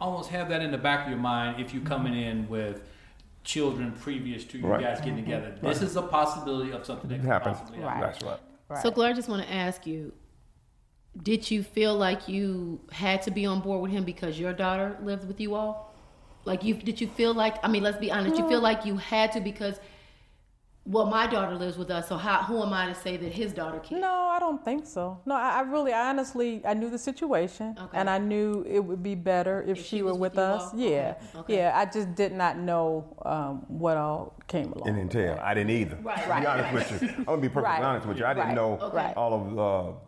almost 0.00 0.30
have 0.30 0.48
that 0.48 0.62
in 0.62 0.70
the 0.72 0.78
back 0.78 1.04
of 1.04 1.10
your 1.10 1.20
mind 1.20 1.60
if 1.60 1.72
you're 1.72 1.84
coming 1.84 2.14
in 2.14 2.48
with 2.48 2.82
children 3.44 3.92
previous 3.92 4.44
to 4.44 4.58
you 4.58 4.66
Right. 4.66 4.80
guys 4.80 4.98
getting 4.98 5.14
mm-hmm. 5.14 5.24
together. 5.24 5.50
Mm-hmm. 5.50 5.66
This 5.66 5.82
is 5.82 5.96
a 5.96 6.02
possibility 6.02 6.72
of 6.72 6.84
something 6.84 7.08
that 7.10 7.20
could 7.20 7.26
happens. 7.28 7.58
possibly 7.58 7.80
happen. 7.80 8.00
Right. 8.00 8.12
That's 8.12 8.24
right. 8.24 8.40
Right. 8.68 8.82
So, 8.82 8.90
Gloria, 8.90 9.12
I 9.12 9.16
just 9.16 9.28
want 9.28 9.46
to 9.46 9.52
ask 9.52 9.86
you: 9.86 10.12
Did 11.22 11.50
you 11.50 11.62
feel 11.62 11.96
like 11.96 12.28
you 12.28 12.80
had 12.90 13.22
to 13.22 13.30
be 13.30 13.46
on 13.46 13.60
board 13.60 13.82
with 13.82 13.92
him 13.92 14.04
because 14.04 14.38
your 14.38 14.52
daughter 14.52 14.96
lived 15.02 15.26
with 15.26 15.40
you 15.40 15.54
all? 15.54 15.91
Like, 16.44 16.64
you 16.64 16.74
did 16.74 17.00
you 17.00 17.06
feel 17.06 17.34
like? 17.34 17.56
I 17.64 17.68
mean, 17.68 17.82
let's 17.82 17.98
be 17.98 18.10
honest. 18.10 18.36
You 18.36 18.48
feel 18.48 18.60
like 18.60 18.84
you 18.84 18.96
had 18.96 19.30
to 19.32 19.40
because, 19.40 19.78
well, 20.84 21.06
my 21.06 21.28
daughter 21.28 21.54
lives 21.54 21.78
with 21.78 21.90
us. 21.90 22.08
So, 22.08 22.16
how? 22.16 22.42
Who 22.42 22.60
am 22.62 22.72
I 22.72 22.86
to 22.86 22.94
say 22.96 23.16
that 23.16 23.32
his 23.32 23.52
daughter 23.52 23.78
can't? 23.78 24.00
No, 24.00 24.12
I 24.12 24.40
don't 24.40 24.64
think 24.64 24.84
so. 24.86 25.20
No, 25.24 25.36
I, 25.36 25.58
I 25.58 25.60
really, 25.60 25.92
I 25.92 26.08
honestly, 26.08 26.60
I 26.66 26.74
knew 26.74 26.90
the 26.90 26.98
situation, 26.98 27.76
Okay. 27.80 27.96
and 27.98 28.10
I 28.10 28.18
knew 28.18 28.64
it 28.68 28.80
would 28.80 29.02
be 29.04 29.14
better 29.14 29.62
if, 29.62 29.78
If 29.78 29.84
she, 29.84 29.98
she 29.98 30.02
were 30.02 30.12
with 30.14 30.32
with 30.32 30.38
us. 30.38 30.72
all? 30.72 30.78
Yeah, 30.80 31.14
Okay, 31.18 31.38
okay. 31.38 31.56
yeah. 31.58 31.72
I 31.78 31.84
just 31.84 32.12
did 32.16 32.32
not 32.32 32.58
know 32.58 33.16
um, 33.24 33.64
what 33.68 33.96
all 33.96 34.34
came 34.48 34.72
along. 34.72 34.88
And 34.88 34.98
then 34.98 35.08
tell 35.08 35.38
I 35.40 35.54
didn't 35.54 35.70
either. 35.70 35.96
Right, 36.02 36.24
To 36.24 36.28
right, 36.28 36.40
be 36.40 36.46
honest 36.46 36.90
with 36.90 37.02
you, 37.02 37.08
I'm 37.18 37.24
gonna 37.24 37.40
be 37.40 37.48
perfectly 37.48 37.62
Right, 37.78 37.82
honest 37.84 38.06
with 38.08 38.18
you. 38.18 38.24
I 38.24 38.34
didn't 38.34 38.48
right, 38.48 38.56
know 38.56 38.78
okay. 38.82 39.12
all 39.16 39.32
of 39.34 39.58
uh, 39.58 39.98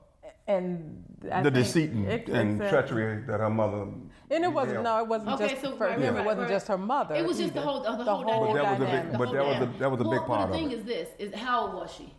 and 0.47 1.05
I 1.33 1.43
the 1.43 1.51
deceit 1.51 1.91
and, 1.91 2.07
and 2.07 2.61
exactly. 2.61 2.69
treachery 2.69 3.23
that 3.29 3.39
her 3.41 3.49
mother. 3.49 3.87
And 4.35 4.45
it 4.45 4.53
wasn't. 4.53 4.79
entailed. 4.79 4.85
No, 4.85 4.99
it 5.03 5.09
wasn't 5.09 5.31
Okay, 5.31 5.49
just 5.51 5.63
so 5.63 5.77
for 5.77 5.87
right, 5.87 5.99
him. 5.99 6.15
right, 6.15 6.23
it 6.23 6.27
wasn't 6.27 6.43
right. 6.49 6.55
just 6.55 6.69
her 6.69 6.79
mother. 6.79 7.15
It 7.15 7.25
was 7.25 7.39
just 7.39 7.55
the 7.55 7.61
whole 7.61 7.81
the, 7.83 7.97
the 7.97 8.05
whole, 8.05 8.23
whole 8.25 8.47
But 8.53 8.55
that 8.63 8.79
was 8.81 8.89
a 8.89 8.91
big- 8.93 9.13
the 9.13 9.19
but 9.19 9.29
whole 9.29 9.35
that 9.37 9.47
was 9.47 9.57
a- 9.69 9.79
that 9.79 9.91
was 9.91 10.01
a 10.01 10.05
big 10.05 10.11
Well, 10.13 10.21
part 10.25 10.29
well, 10.29 10.43
of 10.45 10.51
the 10.51 10.57
thing 10.57 10.71
is 10.73 10.85
this: 10.85 11.09
is 11.19 11.35
how 11.35 11.67
old 11.67 11.75
was 11.75 11.93
she? 11.93 12.13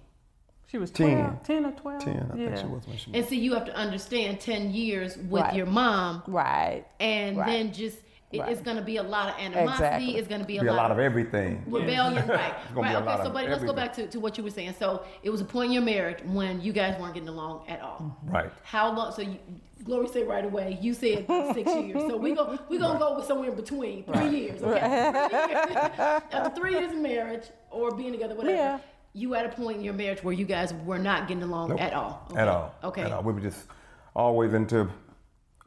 She 0.68 0.78
was 0.80 0.90
10. 0.92 1.18
12, 1.18 1.44
10 1.44 1.66
or 1.68 1.72
twelve. 1.74 2.04
Ten, 2.04 2.32
I 2.34 2.38
yeah. 2.38 2.46
think 2.48 2.58
she 2.58 2.66
was 2.66 2.88
when 2.88 2.98
she. 2.98 3.14
And 3.14 3.26
so 3.28 3.36
you 3.36 3.54
have 3.54 3.66
to 3.66 3.76
understand, 3.76 4.40
ten 4.40 4.72
years 4.74 5.16
with 5.18 5.44
Right. 5.44 5.54
your 5.54 5.68
mom, 5.68 6.24
Right. 6.28 6.86
and 7.00 7.38
Right. 7.38 7.46
then 7.48 7.72
just 7.74 8.00
it, 8.36 8.42
Right. 8.42 8.52
it's 8.52 8.62
going 8.62 8.78
to 8.78 8.84
be 8.84 8.98
a 8.98 9.04
lot 9.04 9.30
of 9.30 9.40
animosity. 9.40 9.72
Exactly. 9.86 10.18
It's 10.18 10.28
going 10.28 10.42
to 10.42 10.48
be 10.48 10.58
a 10.58 10.62
be 10.62 10.68
a 10.68 10.74
lot, 10.74 10.84
lot 10.84 10.92
of 10.92 11.00
everything. 11.00 11.64
rebellion, 11.68 12.28
right? 12.28 12.30
right. 12.76 12.78
Okay, 12.78 13.06
lot 13.06 13.24
so 13.24 13.30
buddy, 13.30 13.48
let's 13.48 13.64
go 13.64 13.74
back 13.74 13.94
to, 13.94 14.08
to 14.08 14.20
what 14.20 14.38
you 14.38 14.44
were 14.44 14.50
saying. 14.50 14.76
So 14.80 15.04
it 15.24 15.30
was 15.30 15.42
a 15.42 15.46
point 15.46 15.68
in 15.68 15.72
your 15.74 15.82
marriage 15.84 16.20
when 16.26 16.62
you 16.62 16.74
guys 16.74 17.00
weren't 17.00 17.14
getting 17.14 17.30
along 17.30 17.66
at 17.68 17.82
all. 17.82 18.18
Right. 18.26 18.52
How 18.64 18.94
long? 18.94 19.12
So 19.14 19.22
you, 19.22 19.38
Glory 19.84 20.08
said 20.08 20.28
right 20.28 20.44
away. 20.46 20.80
You 20.82 20.94
said 20.96 21.28
six 21.54 21.70
years. 21.76 22.02
So 22.10 22.18
we 22.18 22.34
go 22.34 22.58
we 22.70 22.80
gonna 22.80 22.98
go 22.98 23.18
with 23.18 23.26
somewhere 23.26 23.50
in 23.50 23.56
between 23.56 24.04
three 24.06 24.30
years. 24.30 24.64
Okay. 24.64 24.80
Three 25.30 25.54
years. 25.54 26.22
After 26.32 26.56
three 26.56 26.72
years 26.72 26.92
of 26.92 26.98
marriage 26.98 27.44
or 27.70 27.94
being 27.96 28.12
together, 28.12 28.34
whatever. 28.34 28.56
Yeah. 28.56 28.80
You 29.14 29.36
at 29.36 29.46
a 29.46 29.50
point 29.50 29.78
in 29.78 29.84
your 29.84 29.94
marriage 29.94 30.24
where 30.24 30.34
you 30.34 30.44
guys 30.46 30.74
were 30.74 30.98
not 30.98 31.28
getting 31.28 31.44
along 31.44 31.70
Nope. 31.70 31.82
at 31.82 31.94
all. 31.94 32.26
Okay. 32.32 32.42
At 32.42 32.48
all. 32.48 32.74
Okay. 32.84 33.02
At 33.04 33.12
all. 33.12 33.22
We 33.24 33.32
were 33.34 33.40
just 33.40 33.68
always 34.16 34.54
into 34.54 34.90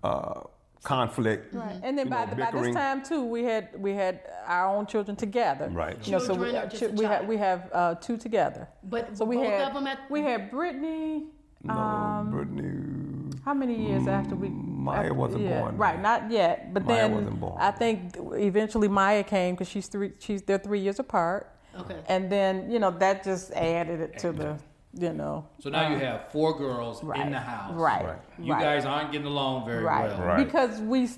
uh, 0.03 0.41
conflict. 0.83 1.55
Right. 1.55 1.81
And 1.83 1.99
then 1.99 2.09
by, 2.09 2.25
know, 2.27 2.35
by 2.37 2.51
this 2.51 2.75
time 2.75 3.03
too, 3.03 3.25
we 3.25 3.45
had 3.45 3.69
we 3.81 3.93
had 3.93 4.21
our 4.47 4.75
own 4.75 4.87
children 4.87 5.17
together. 5.17 5.69
Right. 5.69 5.97
You 6.07 6.13
know, 6.13 6.19
so 6.19 6.35
we, 6.35 6.47
Children 6.51 6.65
or 6.65 6.69
just 6.69 6.83
a 6.83 6.89
we 6.89 7.05
have 7.05 7.27
we 7.27 7.37
have 7.37 7.71
uh, 7.73 7.95
two 7.97 8.17
together. 8.17 8.69
But 8.85 9.17
So 9.17 9.25
we 9.25 9.37
both 9.37 9.47
had 9.47 9.69
of 9.69 9.75
them 9.75 9.87
at 9.87 10.11
we 10.11 10.23
had 10.23 10.51
Brittany. 10.51 11.27
No, 11.65 11.75
um, 11.75 12.31
Brittany. 12.31 13.33
How 13.45 13.55
many 13.55 13.89
years 13.89 14.07
after 14.07 14.37
we? 14.37 14.49
Maya 14.49 15.01
after- 15.01 15.15
wasn't 15.15 15.43
yeah, 15.43 15.61
born 15.61 15.77
Right, 15.77 15.95
then. 15.95 16.03
not 16.03 16.31
yet. 16.31 16.73
But 16.73 16.85
Maya 16.85 16.97
then 16.97 17.15
wasn't 17.15 17.41
born. 17.41 17.57
I 17.61 17.71
think 17.71 18.17
eventually 18.19 18.89
Maya 18.89 19.25
came 19.25 19.55
because 19.55 19.69
she's 19.69 19.89
three. 19.89 20.13
She's 20.19 20.43
they're 20.43 20.59
three 20.59 20.81
years 20.81 20.99
apart. 20.99 21.53
Okay. 21.79 22.01
And 22.09 22.31
then 22.31 22.71
you 22.71 22.79
know 22.79 22.91
that 22.93 23.25
just 23.25 23.53
added 23.53 24.01
it 24.01 24.19
to 24.19 24.33
the 24.33 24.59
you 24.95 25.13
know. 25.13 25.47
So 25.61 25.71
now 25.71 25.89
you 25.91 25.97
uh, 25.97 26.01
have 26.01 26.31
four 26.33 26.57
girls 26.57 27.03
right, 27.03 27.21
in 27.21 27.33
the 27.33 27.39
house. 27.39 27.75
Right. 27.75 28.05
Right. 28.05 28.19
You 28.39 28.53
right. 28.53 28.63
guys 28.63 28.85
aren't 28.85 29.13
getting 29.13 29.27
along 29.27 29.67
very 29.67 29.83
right. 29.85 30.09
well. 30.09 30.23
Right. 30.23 30.45
Because 30.45 30.81
we, 30.81 31.09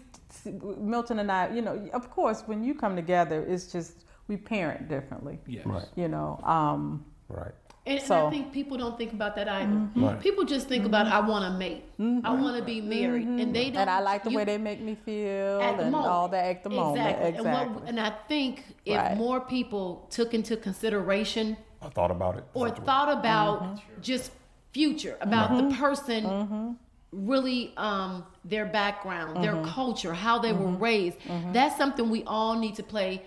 Milton 0.78 1.18
and 1.18 1.30
I, 1.30 1.52
you 1.54 1.62
know, 1.62 1.88
of 1.92 2.10
course, 2.10 2.42
when 2.46 2.64
you 2.64 2.74
come 2.74 2.96
together, 2.96 3.44
it's 3.46 3.70
just 3.72 4.04
we 4.28 4.36
parent 4.36 4.88
differently. 4.88 5.38
Yes. 5.46 5.66
Right. 5.66 5.86
You 5.96 6.08
know, 6.08 6.40
um, 6.44 7.04
Right. 7.28 7.52
And, 7.86 7.98
and 7.98 8.12
I 8.12 8.30
think 8.30 8.52
people 8.52 8.76
don't 8.76 8.98
think 8.98 9.12
about 9.14 9.34
that 9.36 9.48
either. 9.48 9.72
Mm-hmm. 9.72 10.04
Right. 10.04 10.20
People 10.20 10.44
just 10.44 10.68
think 10.68 10.84
about 10.84 11.06
I 11.06 11.20
want 11.26 11.50
to 11.50 11.58
mate, 11.58 11.84
I 11.98 12.34
want 12.34 12.58
to 12.58 12.62
be 12.62 12.80
married, 12.80 13.26
and 13.26 13.54
they 13.56 13.70
don't. 13.70 13.82
and 13.82 13.90
I 13.90 14.00
like 14.00 14.22
the 14.22 14.30
you- 14.30 14.36
way 14.36 14.44
they 14.44 14.58
make 14.58 14.80
me 14.80 14.96
feel 14.96 15.60
at 15.60 15.78
the 15.78 15.84
and 15.84 15.92
moment. 15.92 16.10
all 16.10 16.28
that 16.28 16.44
at 16.44 16.62
the 16.62 16.70
moment. 16.70 16.98
Exactly. 16.98 17.28
Exactly. 17.30 17.50
And, 17.50 17.74
what, 17.74 17.88
and 17.88 18.00
I 18.00 18.10
think 18.28 18.64
if 18.84 18.98
Right. 18.98 19.16
more 19.16 19.40
people 19.40 20.06
took 20.10 20.34
into 20.34 20.56
consideration 20.56 21.56
I 21.82 21.88
thought 21.88 22.10
about 22.10 22.36
it. 22.38 22.44
or 22.54 22.68
That's 22.68 22.80
thought 22.80 23.10
about 23.18 23.62
Mm-hmm. 23.62 24.00
just 24.02 24.30
future, 24.72 25.16
about 25.20 25.56
the 25.56 25.74
person 25.76 26.76
really 27.12 27.72
um, 27.76 28.24
their 28.44 28.66
background, 28.66 29.42
their 29.42 29.54
Mm-hmm. 29.54 29.70
culture, 29.70 30.14
how 30.14 30.38
they 30.38 30.52
were 30.52 30.68
raised. 30.70 31.16
That's 31.52 31.76
something 31.76 32.08
we 32.10 32.22
all 32.24 32.56
need 32.56 32.76
to 32.76 32.82
play. 32.82 33.22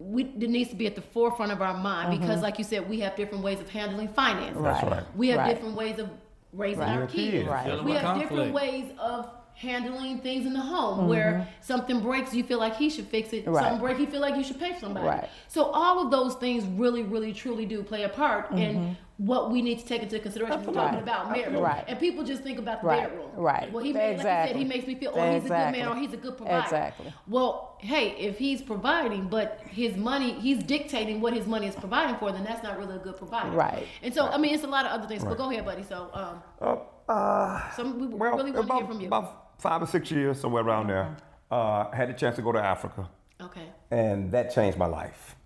We, 0.00 0.24
it 0.24 0.50
needs 0.50 0.70
to 0.70 0.76
be 0.76 0.86
at 0.86 0.96
the 0.96 1.00
forefront 1.02 1.52
of 1.52 1.62
our 1.62 1.76
mind 1.76 2.18
because, 2.20 2.42
like 2.42 2.58
you 2.58 2.64
said, 2.64 2.88
we 2.88 2.98
have 3.00 3.14
different 3.14 3.44
ways 3.44 3.60
of 3.60 3.68
handling 3.70 4.08
finance. 4.08 4.56
Right. 4.56 4.80
That's 4.82 4.92
right. 4.92 5.16
We 5.16 5.28
have 5.28 5.38
Right. 5.38 5.54
different 5.54 5.76
ways 5.76 5.98
of 6.00 6.10
raising 6.52 6.80
Right. 6.80 6.98
our 7.00 7.06
kids. 7.06 7.30
kids. 7.30 7.48
Right. 7.48 7.84
We 7.84 7.92
have 7.92 8.02
conflict. 8.02 8.30
different 8.30 8.54
ways 8.54 8.90
of 8.98 9.30
handling 9.54 10.18
things 10.18 10.46
in 10.46 10.52
the 10.52 10.60
home 10.60 11.08
where 11.08 11.46
something 11.60 12.00
breaks, 12.00 12.34
you 12.34 12.42
feel 12.44 12.58
like 12.58 12.76
he 12.76 12.90
should 12.90 13.06
fix 13.08 13.32
it. 13.32 13.42
Mm-hmm. 13.44 13.52
Right. 13.54 13.62
Something 13.64 13.80
breaks, 13.80 14.00
you 14.00 14.06
feel 14.06 14.20
like 14.20 14.36
you 14.36 14.44
should 14.44 14.58
pay 14.58 14.72
for 14.74 14.80
somebody. 14.80 15.06
Right. 15.06 15.28
So 15.48 15.64
all 15.64 16.04
of 16.04 16.10
those 16.10 16.34
things 16.34 16.64
really, 16.64 17.02
really, 17.02 17.32
truly 17.32 17.64
do 17.66 17.82
play 17.82 18.02
a 18.04 18.08
part 18.08 18.50
in 18.52 18.96
what 19.18 19.52
we 19.52 19.62
need 19.62 19.78
to 19.78 19.84
take 19.86 20.02
into 20.02 20.18
consideration 20.18 20.58
when 20.58 20.66
we're 20.66 20.72
talking 20.74 20.98
Mm-hmm. 20.98 21.08
Right. 21.08 21.18
about 21.22 21.30
marriage. 21.30 21.60
Right. 21.60 21.84
And 21.86 22.00
people 22.00 22.24
just 22.24 22.42
think 22.42 22.58
about 22.58 22.80
the 22.82 22.88
Right. 22.88 23.08
bedroom. 23.08 23.30
Right. 23.36 23.72
Well, 23.72 23.84
he 23.84 23.92
made, 23.92 24.00
like 24.08 24.16
you 24.16 24.22
said, 24.24 24.42
Exactly. 24.48 24.58
he 24.64 24.68
makes 24.68 24.86
me 24.88 24.94
feel, 24.96 25.12
oh, 25.14 25.32
he's 25.34 25.44
a 25.44 25.48
good 25.48 25.70
man 25.72 25.86
or 25.88 25.94
he's 25.94 26.12
a 26.12 26.16
good 26.16 26.36
provider. 26.36 26.64
Exactly. 26.64 27.12
Well, 27.28 27.76
hey, 27.80 28.16
if 28.18 28.38
he's 28.38 28.60
providing, 28.60 29.28
but 29.28 29.60
his 29.70 29.96
money, 29.96 30.32
he's 30.40 30.64
dictating 30.64 31.20
what 31.20 31.32
his 31.32 31.46
money 31.46 31.68
is 31.68 31.76
providing 31.76 32.16
for, 32.16 32.32
then 32.32 32.42
that's 32.42 32.64
not 32.64 32.76
really 32.76 32.96
a 32.96 32.98
good 32.98 33.16
provider. 33.16 33.50
Right. 33.56 33.86
And 34.02 34.12
so, 34.12 34.26
I 34.26 34.36
mean, 34.36 34.52
it's 34.52 34.64
a 34.64 34.66
lot 34.66 34.84
of 34.84 34.90
other 34.90 35.06
things. 35.06 35.24
But 35.24 35.38
go 35.38 35.48
ahead, 35.48 35.64
buddy. 35.64 35.84
So, 35.84 36.10
um, 36.12 36.42
Uh, 36.60 37.12
uh, 37.12 37.70
some 37.72 38.00
we 38.00 38.06
well, 38.08 38.36
really 38.36 38.50
want 38.50 38.66
to 38.68 38.74
hear 38.74 38.86
from 38.86 39.00
you. 39.00 39.06
about 39.06 39.43
five 39.58 39.82
or 39.82 39.86
six 39.86 40.10
years, 40.10 40.40
somewhere 40.40 40.62
around 40.62 40.88
there, 40.88 41.16
uh, 41.50 41.88
I 41.92 41.96
had 41.96 42.08
the 42.08 42.14
chance 42.14 42.36
to 42.36 42.42
go 42.42 42.52
to 42.52 42.60
Africa, 42.60 43.08
okay. 43.40 43.68
and 43.90 44.32
that 44.32 44.54
changed 44.54 44.78
my 44.78 44.86
life. 44.86 45.36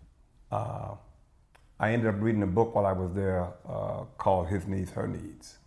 Uh, 0.51 0.95
I 1.81 1.93
ended 1.93 2.09
up 2.09 2.21
reading 2.21 2.43
a 2.43 2.47
book 2.47 2.75
while 2.75 2.87
I 2.87 2.93
was 2.93 3.13
there 3.15 3.49
uh, 3.69 4.05
called 4.17 4.49
His 4.49 4.67
Needs, 4.67 4.91
Her 4.91 5.07
Needs. 5.07 5.59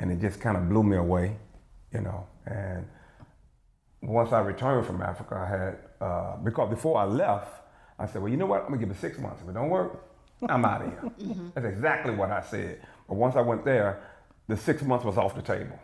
And 0.00 0.12
it 0.12 0.20
just 0.20 0.40
kind 0.40 0.56
of 0.56 0.68
blew 0.68 0.84
me 0.84 0.96
away, 0.96 1.36
you 1.92 2.00
know. 2.00 2.26
And 2.46 2.86
once 4.00 4.32
I 4.32 4.40
returned 4.40 4.86
from 4.86 5.02
Africa, 5.02 5.34
I 5.34 5.46
had, 5.46 5.78
uh, 6.00 6.36
because 6.36 6.70
before 6.70 6.98
I 6.98 7.04
left, 7.04 7.62
I 7.98 8.06
said, 8.06 8.22
well, 8.22 8.30
you 8.30 8.36
know 8.36 8.46
what? 8.46 8.60
I'm 8.62 8.68
gonna 8.68 8.78
give 8.78 8.90
it 8.90 9.00
six 9.00 9.18
months. 9.18 9.42
If 9.42 9.48
it 9.48 9.54
don't 9.54 9.70
work, 9.70 10.04
I'm 10.48 10.64
out 10.64 10.82
of 10.82 10.88
here. 10.92 11.34
That's 11.54 11.66
exactly 11.66 12.14
what 12.14 12.30
I 12.30 12.42
said. 12.42 12.80
But 13.08 13.16
once 13.16 13.34
I 13.34 13.40
went 13.40 13.64
there, 13.64 14.00
the 14.46 14.56
six 14.56 14.82
months 14.82 15.04
was 15.04 15.18
off 15.18 15.34
the 15.34 15.42
table. 15.42 15.78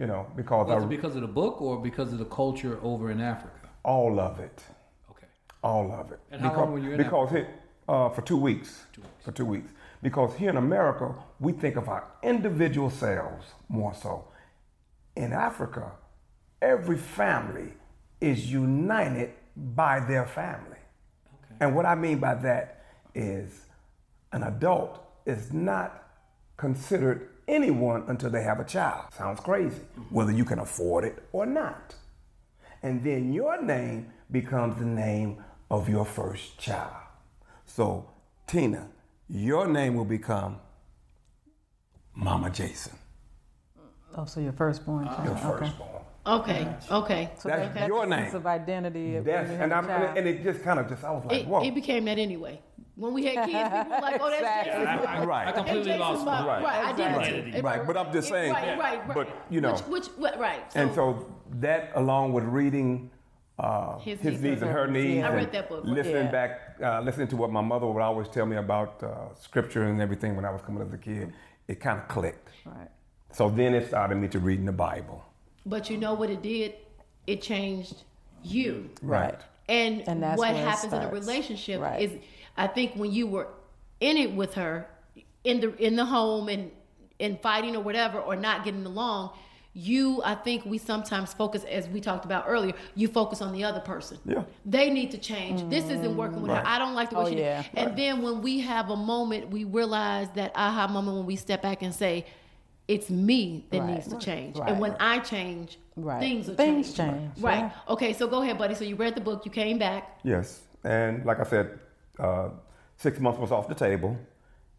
You 0.00 0.06
know, 0.06 0.26
because 0.34 0.66
Was 0.66 0.82
I, 0.82 0.86
it 0.86 0.88
because 0.88 1.14
of 1.14 1.20
the 1.20 1.28
book 1.28 1.60
or 1.60 1.78
because 1.78 2.10
of 2.12 2.18
the 2.18 2.24
culture 2.24 2.78
over 2.82 3.10
in 3.10 3.20
Africa? 3.20 3.68
all 3.84 4.18
of 4.18 4.40
it. 4.40 4.62
Okay. 5.10 5.26
All 5.62 5.92
of 5.92 6.10
it. 6.10 6.20
And 6.30 6.40
how 6.40 6.48
because, 6.48 6.60
long 6.60 6.72
were 6.72 6.78
you 6.78 6.90
in 6.92 6.96
Because 6.96 7.32
it, 7.32 7.46
uh, 7.88 8.08
for 8.08 8.22
two 8.22 8.36
weeks. 8.36 8.84
Two 8.92 9.02
weeks. 9.02 9.24
For 9.24 9.32
two 9.32 9.44
weeks. 9.44 9.72
Because 10.02 10.34
here 10.36 10.50
in 10.50 10.56
America, 10.56 11.14
we 11.38 11.52
think 11.52 11.76
of 11.76 11.88
our 11.88 12.04
individual 12.22 12.88
selves 12.88 13.46
more 13.68 13.94
so. 13.94 14.28
In 15.16 15.32
Africa, 15.32 15.92
every 16.62 16.96
family 16.96 17.74
is 18.20 18.50
united 18.50 19.32
by 19.54 20.00
their 20.00 20.26
family. 20.26 20.78
Okay. 21.34 21.54
And 21.60 21.74
what 21.74 21.84
I 21.84 21.94
mean 21.94 22.18
by 22.18 22.34
that 22.36 22.84
is 23.14 23.66
an 24.32 24.44
adult 24.44 25.02
is 25.26 25.52
not 25.52 26.04
considered 26.56 27.28
anyone 27.50 28.04
until 28.08 28.30
they 28.30 28.42
have 28.42 28.60
a 28.60 28.64
child. 28.64 29.12
Sounds 29.12 29.40
crazy, 29.40 29.80
whether 30.10 30.32
you 30.32 30.44
can 30.44 30.58
afford 30.60 31.04
it 31.04 31.22
or 31.32 31.46
not. 31.46 31.94
And 32.82 33.04
then 33.04 33.32
your 33.32 33.60
name 33.62 34.10
becomes 34.30 34.76
the 34.76 34.84
name 34.86 35.42
of 35.70 35.88
your 35.88 36.04
first 36.06 36.58
child. 36.58 36.94
So, 37.66 38.08
Tina, 38.46 38.88
your 39.28 39.66
name 39.68 39.94
will 39.94 40.04
become 40.06 40.58
Mama 42.14 42.50
Jason, 42.50 42.94
Oh, 44.16 44.24
so 44.24 44.40
your 44.40 44.52
firstborn 44.52 45.06
child. 45.06 45.24
your 45.24 45.34
okay. 45.36 45.66
firstborn. 45.66 45.90
Okay, 46.26 46.68
okay. 46.90 47.30
So 47.38 47.48
That's 47.48 47.74
that, 47.74 47.88
your 47.88 48.06
that's 48.06 48.12
a 48.12 48.16
sense 48.16 48.32
name. 48.32 48.36
of 48.40 48.46
identity. 48.46 49.16
of 49.16 49.24
That's, 49.24 49.50
and, 49.50 49.72
I'm, 49.72 49.88
and 49.88 50.26
it 50.26 50.42
just 50.42 50.62
kind 50.62 50.78
of 50.80 50.88
just, 50.88 51.02
I 51.04 51.10
was 51.12 51.24
like, 51.24 51.40
It, 51.42 51.46
whoa. 51.46 51.62
it 51.62 51.74
became 51.74 52.04
that 52.06 52.18
anyway. 52.18 52.60
When 53.00 53.14
we 53.14 53.24
had 53.24 53.48
kids, 53.48 53.70
people 53.70 53.90
were 53.96 54.00
like, 54.02 54.20
"Oh, 54.20 54.28
that's 54.30 54.66
Exactly. 54.68 54.72
Jason." 54.84 55.06
I, 55.08 55.24
Right. 55.24 55.48
I 55.48 55.52
completely 55.52 55.96
lost 55.96 56.24
mom. 56.24 56.44
my 56.44 56.46
Right. 56.46 56.62
Right, 56.64 56.84
identity. 57.00 57.50
Right. 57.52 57.64
Right, 57.64 57.86
but 57.86 57.96
I'm 57.96 58.12
just 58.12 58.28
saying- 58.28 58.52
Right, 58.52 58.78
right, 58.78 58.98
right. 59.06 59.14
but, 59.14 59.28
you 59.48 59.60
know. 59.62 59.72
which, 59.72 59.80
which, 59.86 60.06
what, 60.18 60.38
right. 60.38 60.62
And 60.74 60.92
so 60.94 61.26
that, 61.66 61.92
along 61.94 62.34
with 62.34 62.44
reading 62.44 63.10
uh, 63.58 63.98
His 63.98 64.18
his, 64.20 64.32
Needs 64.32 64.42
needs 64.42 64.62
and 64.62 64.70
her 64.70 64.86
needs, 64.86 65.24
I 65.24 65.28
read 65.34 65.44
and 65.44 65.52
that 65.52 65.68
book. 65.70 65.82
listening 65.84 66.26
Yeah. 66.26 66.30
back, 66.30 66.76
uh, 66.82 67.00
listening 67.00 67.28
to 67.28 67.36
what 67.36 67.50
my 67.50 67.60
mother 67.62 67.86
would 67.86 68.02
always 68.02 68.28
tell 68.28 68.46
me 68.46 68.56
about 68.56 69.02
uh, 69.02 69.34
scripture 69.34 69.84
and 69.84 70.00
everything 70.00 70.34
when 70.36 70.44
I 70.46 70.50
was 70.50 70.60
coming 70.62 70.82
as 70.82 70.92
a 70.92 70.98
kid, 70.98 71.32
it 71.68 71.78
kind 71.80 71.98
of 72.00 72.08
clicked. 72.08 72.48
Right. 72.66 72.88
So 73.32 73.48
then 73.50 73.74
it 73.74 73.88
started 73.88 74.16
me 74.16 74.28
to 74.28 74.38
reading 74.38 74.66
the 74.66 74.72
Bible. 74.72 75.24
but 75.66 75.88
you 75.90 75.96
know 75.98 76.14
what 76.14 76.28
it 76.30 76.42
did? 76.42 76.74
It 77.26 77.40
changed 77.42 77.96
you. 78.42 78.88
Right. 79.02 79.38
And, 79.68 80.08
And 80.08 80.22
that's 80.22 80.38
what 80.38 80.54
happens 80.56 80.92
in 80.94 81.02
a 81.02 81.10
relationship 81.10 81.80
Right. 81.80 82.00
is, 82.02 82.12
I 82.60 82.66
think, 82.66 82.92
when 82.94 83.10
you 83.12 83.26
were 83.26 83.48
in 84.00 84.16
it 84.18 84.32
with 84.32 84.54
her, 84.54 84.86
in 85.44 85.60
the 85.60 85.74
in 85.86 85.96
the 85.96 86.04
home 86.04 86.48
and 86.48 86.70
and 87.18 87.40
fighting 87.40 87.74
or 87.76 87.82
whatever, 87.82 88.18
or 88.20 88.36
not 88.36 88.64
getting 88.64 88.84
along, 88.84 89.30
you, 89.72 90.20
I 90.24 90.34
think, 90.34 90.64
we 90.66 90.78
sometimes 90.78 91.32
focus, 91.32 91.64
as 91.64 91.86
we 91.88 92.00
talked 92.00 92.24
about 92.24 92.44
earlier, 92.48 92.74
you 92.94 93.08
focus 93.08 93.40
on 93.40 93.52
the 93.52 93.62
other 93.64 93.80
person. 93.80 94.18
Yeah. 94.24 94.42
They 94.66 94.90
need 94.90 95.10
to 95.12 95.18
change. 95.18 95.68
This 95.70 95.84
isn't 95.84 96.16
working 96.16 96.42
with 96.42 96.50
Right. 96.50 96.60
her. 96.66 96.66
I 96.74 96.78
don't 96.78 96.94
like 96.94 97.10
the 97.10 97.16
way 97.16 97.22
Oh, 97.22 97.28
she. 97.28 97.38
yeah. 97.38 97.62
And 97.74 97.96
then 97.96 98.20
when 98.22 98.42
we 98.42 98.60
have 98.60 98.90
a 98.90 98.96
moment, 98.96 99.50
we 99.50 99.64
realize 99.64 100.28
that 100.34 100.52
aha 100.54 100.88
moment 100.88 101.16
when 101.18 101.26
we 101.26 101.36
step 101.36 101.62
back 101.62 101.82
and 101.82 101.94
say, 101.94 102.26
"It's 102.88 103.08
me 103.10 103.64
that 103.70 103.80
Right. 103.80 103.94
needs 103.94 104.08
to 104.08 104.18
change." 104.18 104.56
Right. 104.58 104.70
And 104.70 104.80
when 104.80 104.96
I 104.98 105.20
change, 105.20 105.78
Right. 105.96 106.20
things 106.20 106.48
will 106.48 106.56
Things 106.56 106.92
change. 106.92 107.10
change, 107.10 107.38
Right. 107.40 107.58
yeah. 107.64 107.92
Okay. 107.94 108.12
So 108.12 108.26
go 108.26 108.42
ahead, 108.42 108.58
buddy. 108.58 108.74
So 108.74 108.84
you 108.84 108.96
read 108.96 109.14
the 109.14 109.20
book. 109.20 109.44
You 109.46 109.50
came 109.50 109.78
back. 109.78 110.18
Yes. 110.24 110.62
And 110.84 111.24
like 111.24 111.38
I 111.38 111.44
said, 111.44 111.78
uh, 112.20 112.48
six 112.96 113.18
months 113.18 113.38
was 113.40 113.50
off 113.52 113.66
the 113.68 113.74
table. 113.74 114.16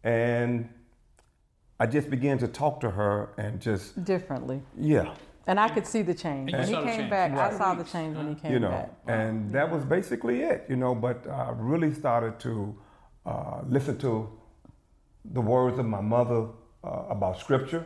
And 0.04 0.68
I 1.80 1.86
just 1.86 2.08
began 2.10 2.38
to 2.38 2.48
talk 2.48 2.80
to 2.80 2.90
her 2.90 3.30
and 3.38 3.60
just, 3.60 4.04
Differently. 4.04 4.62
yeah, 4.76 5.14
And 5.46 5.58
I 5.60 5.68
could 5.68 5.86
see 5.86 6.02
the 6.02 6.14
change. 6.14 6.52
And 6.52 6.60
When 6.60 6.68
he 6.68 6.74
came 6.90 6.98
change. 7.00 7.10
back, 7.10 7.32
I 7.32 7.56
saw 7.56 7.74
the 7.74 7.84
change 7.84 8.16
when 8.16 8.28
he 8.28 8.34
came 8.40 8.52
you 8.52 8.60
know, 8.60 8.70
back. 8.70 8.90
and 9.06 9.50
that 9.52 9.70
was 9.70 9.84
basically 9.84 10.42
it, 10.42 10.64
you 10.68 10.76
know. 10.76 10.94
But 10.94 11.26
I 11.28 11.50
really 11.56 11.92
started 11.92 12.38
to 12.40 12.52
uh, 13.26 13.60
listen 13.68 13.98
to 13.98 14.12
the 15.24 15.40
words 15.40 15.78
of 15.78 15.86
my 15.86 16.00
mother 16.00 16.46
uh, 16.84 17.04
about 17.16 17.38
scripture, 17.38 17.84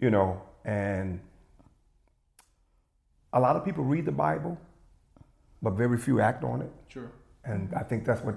you 0.00 0.10
know, 0.10 0.40
and 0.64 1.20
a 3.32 3.40
lot 3.40 3.56
of 3.56 3.64
people 3.64 3.84
read 3.84 4.04
the 4.04 4.12
Bible, 4.12 4.58
but 5.62 5.72
very 5.72 5.96
few 5.98 6.20
act 6.20 6.44
on 6.44 6.60
it, 6.62 6.70
Sure. 6.88 7.10
and 7.44 7.72
I 7.74 7.82
think 7.82 8.04
that's 8.04 8.22
what 8.22 8.34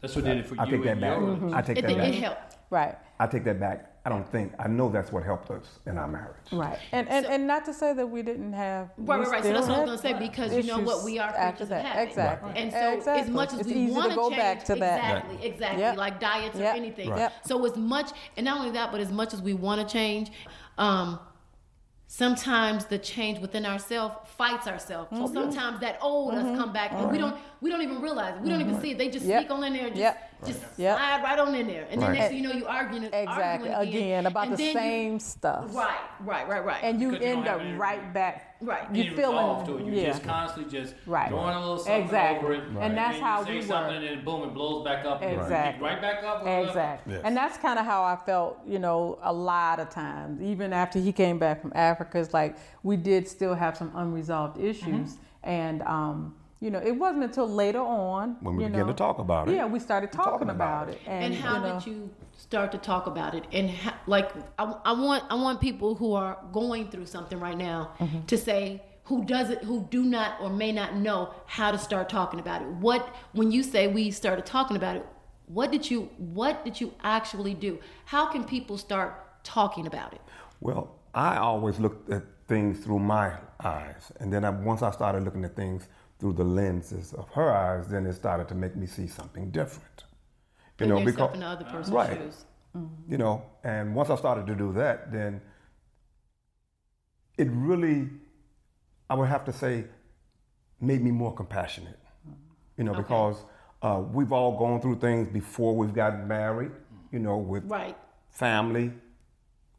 That's 0.00 0.16
what 0.16 0.24
did 0.24 0.38
it 0.38 0.46
for 0.46 0.54
I 0.60 0.64
you 0.64 0.68
I 0.68 0.70
take 0.70 0.82
that 0.84 0.90
and 0.92 1.00
back. 1.00 1.18
your 1.18 1.26
relationship. 1.26 1.56
I 1.56 1.62
take 1.62 1.78
It, 1.78 1.82
that 1.82 1.90
it, 1.90 1.96
back. 1.98 2.14
helped. 2.14 2.56
Right. 2.70 2.96
I 3.18 3.26
take 3.26 3.44
that 3.44 3.60
back. 3.60 3.86
I 4.06 4.08
don't 4.08 4.26
think 4.32 4.52
I 4.58 4.66
know 4.66 4.88
that's 4.88 5.12
what 5.12 5.24
helped 5.24 5.50
us 5.50 5.78
in 5.86 5.98
our 5.98 6.08
marriage. 6.08 6.36
Right. 6.52 6.78
And 6.92 7.06
and, 7.10 7.26
and 7.26 7.46
not 7.46 7.66
to 7.66 7.74
say 7.74 7.92
that 7.92 8.06
we 8.06 8.22
didn't 8.22 8.54
have 8.54 8.90
Right, 8.96 9.18
right, 9.20 9.28
right. 9.28 9.44
So 9.44 9.52
that's 9.52 9.66
what 9.66 9.76
I 9.76 9.80
had 9.80 9.88
was 9.90 10.00
gonna 10.00 10.16
say 10.18 10.26
because 10.26 10.54
you 10.54 10.62
know 10.62 10.78
what 10.78 11.04
we 11.04 11.18
are 11.18 11.28
after 11.28 11.42
creatures 11.42 11.62
of 11.64 11.68
that. 11.70 11.84
habit. 11.84 12.08
Exactly. 12.08 12.52
And 12.56 12.72
so 13.04 13.10
as 13.12 13.28
much 13.28 13.52
as 13.52 13.60
it's 13.60 13.68
we 13.68 13.90
want 13.90 14.10
to 14.10 14.16
go 14.16 14.30
change, 14.30 14.40
back 14.40 14.64
to 14.64 14.74
that. 14.76 14.96
exactly, 15.26 15.46
exactly, 15.46 15.80
Yep. 15.82 15.96
like 15.98 16.18
diets 16.20 16.58
or 16.58 16.62
anything. 16.64 17.10
Right. 17.10 17.18
Yep. 17.18 17.32
So 17.46 17.62
as 17.66 17.76
much, 17.76 18.10
and 18.38 18.44
not 18.46 18.58
only 18.58 18.70
that, 18.70 18.90
but 18.90 19.02
as 19.02 19.12
much 19.12 19.34
as 19.34 19.42
we 19.42 19.52
want 19.52 19.86
to 19.86 19.92
change, 19.92 20.30
um, 20.78 21.18
sometimes 22.10 22.86
the 22.86 22.98
change 22.98 23.38
within 23.38 23.64
ourselves 23.64 24.16
fights 24.36 24.66
ourselves. 24.66 25.08
Mm-hmm. 25.12 25.26
So 25.26 25.32
sometimes 25.32 25.80
that 25.80 25.96
old 26.02 26.34
us 26.34 26.44
come 26.58 26.72
back, 26.72 26.90
and 26.92 27.10
we 27.12 27.18
don't 27.18 27.36
we 27.60 27.70
don't 27.70 27.82
even 27.82 28.02
realize 28.02 28.34
it. 28.36 28.42
We 28.42 28.48
don't 28.50 28.60
even 28.60 28.80
see 28.80 28.90
it. 28.90 28.98
They 28.98 29.08
just 29.08 29.20
Mm-hmm. 29.24 29.30
Yep. 29.30 29.40
sneak 29.42 29.50
on 29.52 29.64
in 29.64 29.72
there, 29.74 29.86
and 29.86 29.94
just 29.94 30.00
Yep. 30.00 30.29
Just 30.46 30.60
Yep. 30.76 30.96
slide 30.96 31.22
right 31.22 31.38
on 31.38 31.54
in 31.54 31.66
there, 31.66 31.86
and 31.90 32.00
then 32.00 32.08
Right. 32.10 32.18
next 32.18 32.28
thing 32.30 32.36
you 32.38 32.48
know, 32.48 32.54
you 32.54 32.66
arguing 32.66 33.04
Exactly. 33.04 33.72
arguing 33.72 33.96
Again, 34.04 34.26
about 34.26 34.44
and 34.44 34.52
the 34.52 34.56
then 34.56 34.66
you- 34.66 34.72
same 34.72 35.20
stuff. 35.20 35.74
right, 35.74 35.88
right, 36.20 36.48
right, 36.48 36.64
right. 36.64 36.82
And 36.82 37.00
you 37.00 37.10
Because 37.10 37.24
you 37.26 37.32
end 37.32 37.48
up 37.48 37.60
any- 37.60 37.76
right 37.76 38.12
back. 38.14 38.46
Right. 38.62 38.82
You 38.94 39.04
Any 39.04 39.16
feeling 39.16 39.36
resolve 39.36 39.66
to 39.68 39.78
it. 39.78 39.84
You 39.86 39.92
yeah. 39.92 40.06
just 40.08 40.22
constantly 40.22 40.70
just 40.70 40.94
Right. 41.06 41.28
throwing 41.28 41.54
a 41.56 41.60
little 41.60 41.78
something 41.78 42.02
Exactly. 42.02 42.44
over 42.44 42.52
it. 42.52 42.58
Right. 42.74 42.84
And 42.84 42.98
that's 42.98 43.14
then 43.14 43.22
how 43.24 43.40
you 43.40 43.46
say 43.46 43.54
we 43.54 43.62
something 43.62 43.94
were. 43.94 44.06
and 44.06 44.18
then 44.18 44.24
boom, 44.24 44.42
it 44.42 44.52
blows 44.54 44.84
back 44.84 45.04
up. 45.06 45.22
Exactly. 45.22 45.82
Right 45.82 46.00
back 46.00 46.22
up. 46.22 46.44
right 46.44 46.62
up. 46.62 46.68
Exactly. 46.68 47.14
Yes. 47.14 47.22
And 47.24 47.34
that's 47.36 47.56
kind 47.56 47.78
of 47.78 47.86
how 47.86 48.02
I 48.02 48.16
felt, 48.16 48.58
you 48.66 48.78
know, 48.78 49.18
a 49.22 49.32
lot 49.32 49.80
of 49.80 49.88
times. 49.88 50.42
Even 50.42 50.74
after 50.74 50.98
he 50.98 51.10
came 51.10 51.38
back 51.38 51.62
from 51.62 51.72
Africa, 51.74 52.18
it's 52.18 52.34
like 52.34 52.56
we 52.82 52.96
did 52.96 53.26
still 53.28 53.54
have 53.54 53.78
some 53.78 53.92
unresolved 53.94 54.58
issues. 54.58 55.16
And, 55.42 55.80
um, 55.84 56.34
you 56.60 56.70
know, 56.70 56.78
it 56.78 56.92
wasn't 56.92 57.24
until 57.24 57.48
later 57.48 57.80
on 57.80 58.36
When 58.40 58.56
we 58.56 58.64
began 58.64 58.80
know, 58.80 58.86
to 58.88 58.92
talk 58.94 59.18
about 59.18 59.48
it. 59.48 59.54
Yeah, 59.54 59.64
we 59.66 59.78
started 59.80 60.12
talking, 60.12 60.32
Talking 60.32 60.50
about, 60.50 60.84
about 60.84 60.94
it. 60.94 61.00
And, 61.06 61.24
And, 61.26 61.34
how 61.34 61.54
you 61.56 61.60
know, 61.62 61.78
did 61.78 61.86
you 61.86 62.10
start 62.36 62.70
to 62.72 62.78
talk 62.78 63.06
about 63.06 63.34
it? 63.34 63.44
And 63.52 63.70
how, 63.70 63.94
like, 64.06 64.30
I, 64.58 64.64
I 64.84 64.92
want 64.92 65.24
I 65.30 65.34
want 65.36 65.60
people 65.60 65.94
who 65.94 66.12
are 66.14 66.38
going 66.52 66.90
through 66.90 67.06
something 67.06 67.40
right 67.40 67.56
now 67.56 67.92
Mm-hmm. 67.98 68.26
to 68.26 68.36
say 68.36 68.82
who 69.04 69.24
doesn't 69.24 69.64
who 69.64 69.86
do 69.90 70.04
not 70.04 70.40
or 70.40 70.50
may 70.50 70.70
not 70.70 70.94
know 70.96 71.32
how 71.46 71.70
to 71.72 71.78
start 71.78 72.08
talking 72.08 72.38
about 72.40 72.60
it. 72.62 72.68
What 72.68 73.02
when 73.32 73.50
you 73.50 73.62
say 73.62 73.88
we 73.88 74.10
started 74.10 74.44
talking 74.46 74.76
about 74.76 74.96
it, 74.96 75.06
what 75.46 75.72
did 75.72 75.90
you 75.90 76.08
what 76.18 76.64
did 76.64 76.80
you 76.80 76.92
actually 77.02 77.54
do? 77.54 77.78
How 78.04 78.26
can 78.26 78.44
people 78.44 78.76
start 78.78 79.42
talking 79.44 79.86
about 79.86 80.12
it? 80.12 80.20
Well, 80.60 80.94
I 81.14 81.38
always 81.38 81.78
looked 81.80 82.10
at 82.10 82.22
things 82.46 82.80
through 82.84 82.98
my 82.98 83.32
eyes, 83.64 84.12
and 84.20 84.30
then 84.32 84.44
I, 84.44 84.50
once 84.50 84.82
I 84.82 84.90
started 84.90 85.24
looking 85.24 85.44
at 85.44 85.56
things 85.56 85.88
through 86.20 86.34
the 86.34 86.44
lenses 86.44 87.14
of 87.14 87.28
her 87.30 87.50
eyes, 87.50 87.88
then 87.88 88.06
it 88.06 88.12
started 88.12 88.46
to 88.48 88.54
make 88.54 88.76
me 88.76 88.86
see 88.86 89.06
something 89.06 89.50
different. 89.50 90.04
You 90.78 90.86
know, 90.86 91.00
because 91.04 91.34
in 91.34 91.42
other 91.42 91.64
person's 91.64 91.90
right, 91.90 92.16
shoes. 92.18 92.44
you 93.08 93.18
know, 93.18 93.42
and 93.64 93.94
once 93.94 94.08
I 94.10 94.16
started 94.16 94.46
to 94.46 94.54
do 94.54 94.72
that, 94.74 95.12
then 95.12 95.40
it 97.36 97.48
really, 97.50 98.08
I 99.08 99.14
would 99.14 99.28
have 99.28 99.44
to 99.46 99.52
say, 99.52 99.84
made 100.80 101.02
me 101.02 101.10
more 101.10 101.34
compassionate. 101.34 101.98
You 102.78 102.84
know, 102.84 102.94
because 102.94 103.36
uh, 103.82 104.02
we've 104.12 104.32
all 104.32 104.58
gone 104.58 104.80
through 104.80 105.00
things 105.00 105.28
before 105.28 105.76
we've 105.76 105.92
gotten 105.92 106.26
married. 106.26 106.72
You 107.12 107.18
know, 107.18 107.36
with 107.38 107.64
Right. 107.64 107.96
family, 108.30 108.92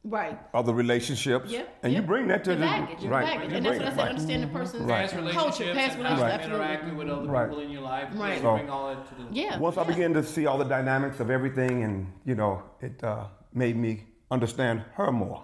Right. 0.04 0.40
other 0.54 0.74
relationships, 0.74 1.52
Yeah. 1.52 1.62
and 1.84 1.94
you 1.94 2.02
bring 2.02 2.28
that 2.30 2.44
to 2.46 2.52
your 2.52 2.60
the 2.60 2.66
baggage, 2.66 3.04
your 3.04 3.12
right. 3.12 3.24
baggage. 3.26 3.52
you 3.52 3.58
And 3.58 3.66
that's 3.66 3.78
bring 3.78 3.82
what 3.86 3.88
I 3.88 3.96
said. 3.96 4.02
right. 4.02 4.10
Understand 4.10 4.44
the 4.44 4.48
person's 4.48 4.86
Past 4.90 5.14
culture, 5.14 5.18
relationships 5.28 5.74
past 5.80 5.96
and 5.98 6.04
how 6.08 6.10
you've 6.10 6.20
relationships. 6.22 6.48
interacted 6.48 6.74
Absolutely. 6.74 7.06
with 7.06 7.10
other 7.20 7.28
Right. 7.30 7.50
people 7.50 7.64
in 7.64 7.70
your 7.70 7.82
life. 7.82 8.10
Right. 8.16 8.36
You 8.38 8.42
So- 8.42 8.56
bring 8.56 8.70
all 8.72 8.88
that 8.88 9.08
to 9.10 9.16
the 9.16 9.24
Yeah. 9.32 9.60
Once 9.60 9.78
I 9.78 9.82
yeah. 9.84 9.88
began 9.88 10.14
to 10.16 10.24
see 10.24 10.46
all 10.48 10.58
the 10.58 10.66
dynamics 10.66 11.20
of 11.20 11.30
everything, 11.30 11.84
and 11.84 12.12
you 12.26 12.34
know, 12.34 12.64
it 12.82 13.04
uh, 13.04 13.26
made 13.54 13.76
me 13.78 14.06
understand 14.32 14.82
her 14.96 15.12
more. 15.12 15.44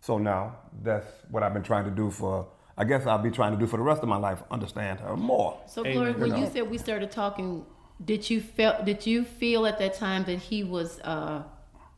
So 0.00 0.18
now 0.18 0.56
that's 0.82 1.06
what 1.30 1.42
I've 1.42 1.54
been 1.54 1.62
trying 1.62 1.84
to 1.86 1.90
do 1.90 2.10
for. 2.10 2.46
I 2.76 2.84
guess 2.84 3.06
I'll 3.06 3.16
be 3.16 3.30
trying 3.30 3.52
to 3.52 3.58
do 3.58 3.66
for 3.66 3.78
the 3.78 3.82
rest 3.84 4.02
of 4.02 4.08
my 4.10 4.16
life. 4.18 4.42
Understand 4.50 5.00
her 5.00 5.16
more. 5.16 5.60
So, 5.66 5.82
Gloria, 5.82 6.12
when 6.12 6.30
You 6.36 6.42
you 6.42 6.46
said 6.48 6.68
we 6.70 6.76
started 6.76 7.10
talking, 7.10 7.64
did 8.04 8.28
you 8.28 8.40
feel 8.42 8.74
did 8.84 9.06
you 9.06 9.24
feel 9.24 9.64
at 9.64 9.78
that 9.78 9.94
time 9.94 10.24
that 10.24 10.40
he 10.40 10.62
was 10.62 11.00
uh, 11.04 11.44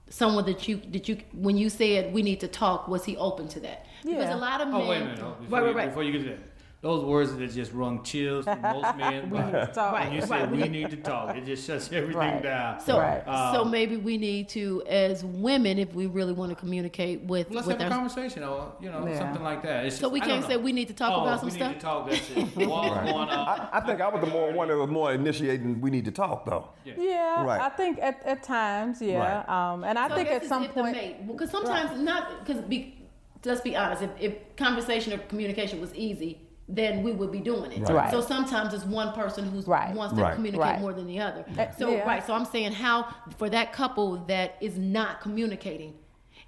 someone 0.09 0.45
that 0.47 0.69
you 0.69 0.77
did 0.77 1.09
you 1.09 1.19
when 1.33 1.57
you 1.57 1.69
said 1.69 2.13
we 2.13 2.23
need 2.23 2.41
to 2.41 2.49
talk 2.49 2.87
was 2.89 3.05
he 3.05 3.17
open 3.17 3.49
to 3.49 3.61
that 3.61 3.87
yeah. 4.05 4.15
because 4.15 4.35
a 4.35 4.37
lot 4.37 4.61
of 4.61 4.69
men 4.69 4.81
Oh 4.81 4.89
wait 4.89 5.03
a 5.03 5.05
minute! 5.05 5.21
oh, 5.21 5.37
Before, 5.41 5.59
right 5.59 5.67
right 5.67 5.77
right 5.77 5.89
before 5.89 6.03
you 6.05 6.13
get 6.13 6.23
to 6.25 6.29
that, 6.31 6.39
those 6.87 7.05
words 7.05 7.35
that 7.37 7.51
just 7.53 7.73
rung 7.73 8.03
chills 8.05 8.45
to 8.45 8.55
most 8.57 8.97
men. 9.03 9.29
We 9.29 9.39
need 9.41 9.51
to 9.53 9.71
talk. 9.75 9.93
Right. 9.93 10.07
When 10.09 10.15
you 10.15 10.23
say 10.23 10.47
we 10.47 10.69
need 10.69 10.91
to 10.91 10.97
talk, 10.97 11.37
it 11.37 11.45
just 11.45 11.67
shuts 11.67 11.91
everything 11.93 12.17
Right. 12.17 12.43
down. 12.43 12.79
so 12.81 12.99
Right. 12.99 13.25
so 13.25 13.63
Um, 13.63 13.71
maybe 13.73 13.97
we 13.97 14.17
need 14.17 14.49
to 14.51 14.83
as 14.89 15.25
women 15.25 15.79
if 15.81 15.93
we 15.95 16.07
really 16.07 16.33
want 16.33 16.51
to 16.51 16.57
communicate 16.57 17.23
with 17.25 17.51
Let's 17.51 17.67
with 17.67 17.81
have 17.81 17.91
a 17.91 17.95
conversation, 17.95 18.45
or 18.45 18.73
you 18.81 18.89
know, 18.91 19.05
Yeah. 19.05 19.19
something 19.19 19.43
like 19.43 19.63
that. 19.63 19.87
It's 19.87 19.97
so 19.97 20.03
just- 20.03 20.13
we 20.13 20.21
can't 20.21 20.45
say 20.45 20.57
we 20.57 20.73
need 20.73 20.87
to 20.89 20.95
talk 20.95 21.13
oh, 21.13 21.23
about 21.23 21.41
some 21.41 21.49
we 21.49 21.55
stuff 21.57 21.75
to 21.75 21.81
talk. 21.81 22.09
That's 22.09 22.31
it. 22.31 22.57
Walls 22.69 22.87
going 23.11 23.29
up. 23.29 23.49
I, 23.73 23.79
I 23.79 23.81
think 23.81 24.01
I 24.01 24.09
was 24.09 24.21
the 24.21 24.31
more 24.31 24.53
one 24.53 24.69
that 24.69 24.77
was 24.77 24.89
more 24.89 25.13
initiating. 25.13 25.81
We 25.81 25.91
need 25.91 26.05
to 26.05 26.13
talk 26.13 26.45
though. 26.47 26.69
Yeah, 26.85 27.45
Right. 27.45 27.61
I 27.61 27.69
think 27.71 27.99
at, 28.01 28.23
at 28.25 28.45
times, 28.45 29.03
yeah. 29.03 29.19
Right. 29.45 29.49
Um, 29.73 29.83
and 29.83 29.99
I 29.99 30.09
So 30.09 30.15
think 30.15 30.29
guess 30.29 30.43
at 30.43 30.49
some 30.49 30.69
point, 30.69 31.27
because 31.27 31.51
sometimes 31.51 32.01
not 32.01 32.47
because 32.47 32.63
be, 32.63 33.09
let's 33.45 33.61
be 33.61 33.75
honest, 33.77 34.03
if, 34.03 34.11
if 34.21 34.57
conversation 34.57 35.13
or 35.13 35.19
communication 35.19 35.81
was 35.81 35.93
easy, 35.95 36.41
then 36.69 37.03
we 37.03 37.13
would 37.13 37.31
be 37.31 37.39
doing 37.41 37.71
it. 37.73 37.89
Right. 37.89 38.11
So 38.11 38.21
sometimes 38.21 38.75
it's 38.75 38.85
one 38.85 39.13
person 39.13 39.45
who 39.49 39.61
Right. 39.61 39.95
wants 39.95 40.15
to 40.17 40.21
Right. 40.23 40.35
communicate 40.35 40.61
Right. 40.67 40.81
more 40.81 40.93
than 40.93 41.07
the 41.07 41.21
other. 41.21 41.45
So 41.79 41.91
yeah. 41.91 42.05
right. 42.07 42.27
So 42.27 42.35
I'm 42.35 42.45
saying 42.45 42.73
how 42.73 43.07
for 43.37 43.49
that 43.51 43.73
couple 43.73 44.17
that 44.27 44.57
is 44.61 44.77
not 44.79 45.21
communicating, 45.21 45.95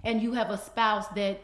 and 0.05 0.21
you 0.21 0.33
have 0.33 0.51
a 0.51 0.59
spouse 0.59 1.07
that. 1.09 1.41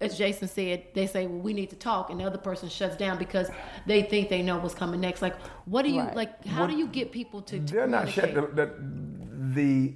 As 0.00 0.16
Jason 0.16 0.46
said, 0.46 0.84
they 0.94 1.08
say, 1.08 1.26
"Well, 1.26 1.40
we 1.40 1.52
need 1.52 1.70
to 1.70 1.76
talk," 1.76 2.08
and 2.10 2.20
the 2.20 2.24
other 2.24 2.38
person 2.38 2.68
shuts 2.68 2.94
down 2.96 3.18
because 3.18 3.50
they 3.84 4.02
think 4.02 4.28
they 4.28 4.42
know 4.42 4.56
what's 4.58 4.72
coming 4.72 5.00
next. 5.00 5.22
Like, 5.22 5.34
what 5.64 5.82
do 5.82 5.90
you 5.90 6.02
Right. 6.02 6.14
like? 6.14 6.46
How 6.46 6.68
do 6.68 6.76
you 6.76 6.86
get 6.86 7.10
people 7.10 7.42
to? 7.42 7.58
to 7.58 7.74
They're 7.74 7.88
not 7.88 8.06
communicate? 8.06 8.34
shut. 8.36 8.54
The, 8.54 8.66
the, 8.66 8.74
the 9.60 9.94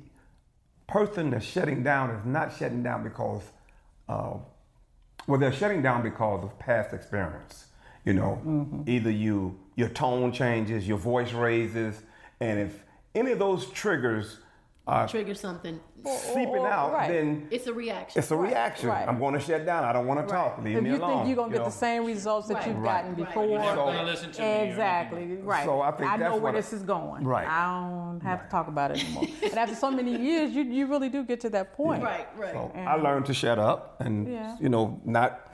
person 0.88 1.30
that's 1.30 1.44
shutting 1.44 1.84
down 1.84 2.10
is 2.10 2.24
not 2.24 2.52
shutting 2.52 2.82
down 2.82 3.04
because, 3.04 3.42
uh, 4.08 4.38
well, 5.28 5.38
they're 5.38 5.52
shutting 5.52 5.82
down 5.82 6.02
because 6.02 6.42
of 6.42 6.58
past 6.58 6.92
experience. 6.92 7.66
You 8.04 8.14
know, 8.14 8.40
Mm-hmm. 8.44 8.82
either 8.88 9.10
you 9.10 9.58
your 9.76 9.88
tone 9.88 10.32
changes, 10.32 10.86
your 10.86 10.98
voice 10.98 11.32
raises, 11.32 12.02
and 12.40 12.58
if 12.58 12.84
any 13.14 13.30
of 13.30 13.38
those 13.38 13.66
triggers 13.70 14.38
are 14.86 15.06
trigger 15.08 15.34
something. 15.34 15.78
seeping 16.04 16.48
or- 16.48 16.68
out, 16.68 16.92
right. 16.92 17.08
then 17.08 17.46
It's 17.52 17.68
a 17.68 17.72
reaction. 17.72 18.18
it's 18.18 18.32
a 18.32 18.36
reaction. 18.36 18.88
right. 18.88 19.06
I'm 19.08 19.20
going 19.20 19.34
to 19.34 19.40
shut 19.40 19.64
down. 19.64 19.84
I 19.84 19.92
don't 19.92 20.08
want 20.08 20.26
to 20.26 20.34
talk. 20.34 20.58
Leave 20.60 20.78
if 20.78 20.82
me 20.82 20.90
you 20.90 20.96
alone. 20.96 21.18
think 21.18 21.28
you're 21.28 21.36
gonna 21.36 21.52
get 21.52 21.58
know? 21.60 21.64
the 21.66 21.70
same 21.70 22.04
results 22.04 22.48
that 22.48 22.54
Right. 22.54 22.66
you've 22.66 22.78
Right. 22.78 23.02
gotten 23.02 23.14
before, 23.14 23.44
You're 23.46 23.62
So- 23.62 23.76
gonna 23.76 24.02
listen 24.02 24.32
me 24.32 24.68
exactly 24.68 25.36
right. 25.36 25.64
So 25.64 25.80
I 25.80 25.92
think 25.92 26.00
know 26.00 26.16
that's 26.18 26.18
where 26.18 26.18
what 26.18 26.24
I- 26.26 26.36
know 26.36 26.42
where 26.42 26.52
this 26.52 26.72
is 26.72 26.82
going. 26.82 27.24
Right. 27.24 27.46
I 27.48 27.80
don't 28.10 28.20
have 28.24 28.42
to 28.42 28.48
talk 28.50 28.66
about 28.66 28.90
it 28.90 29.04
anymore. 29.04 29.24
and 29.44 29.56
after 29.56 29.76
so 29.76 29.90
many 29.92 30.16
years, 30.20 30.50
you 30.52 30.64
you 30.64 30.86
really 30.86 31.08
do 31.08 31.22
get 31.22 31.40
to 31.42 31.50
that 31.50 31.74
point. 31.74 32.02
Right, 32.02 32.26
right. 32.36 32.52
So 32.52 32.72
I 32.74 32.96
learned 32.96 33.26
to 33.26 33.34
shut 33.34 33.60
up 33.60 34.00
and 34.00 34.26
Yeah. 34.26 34.56
you 34.60 34.68
know 34.68 35.00
not. 35.04 35.48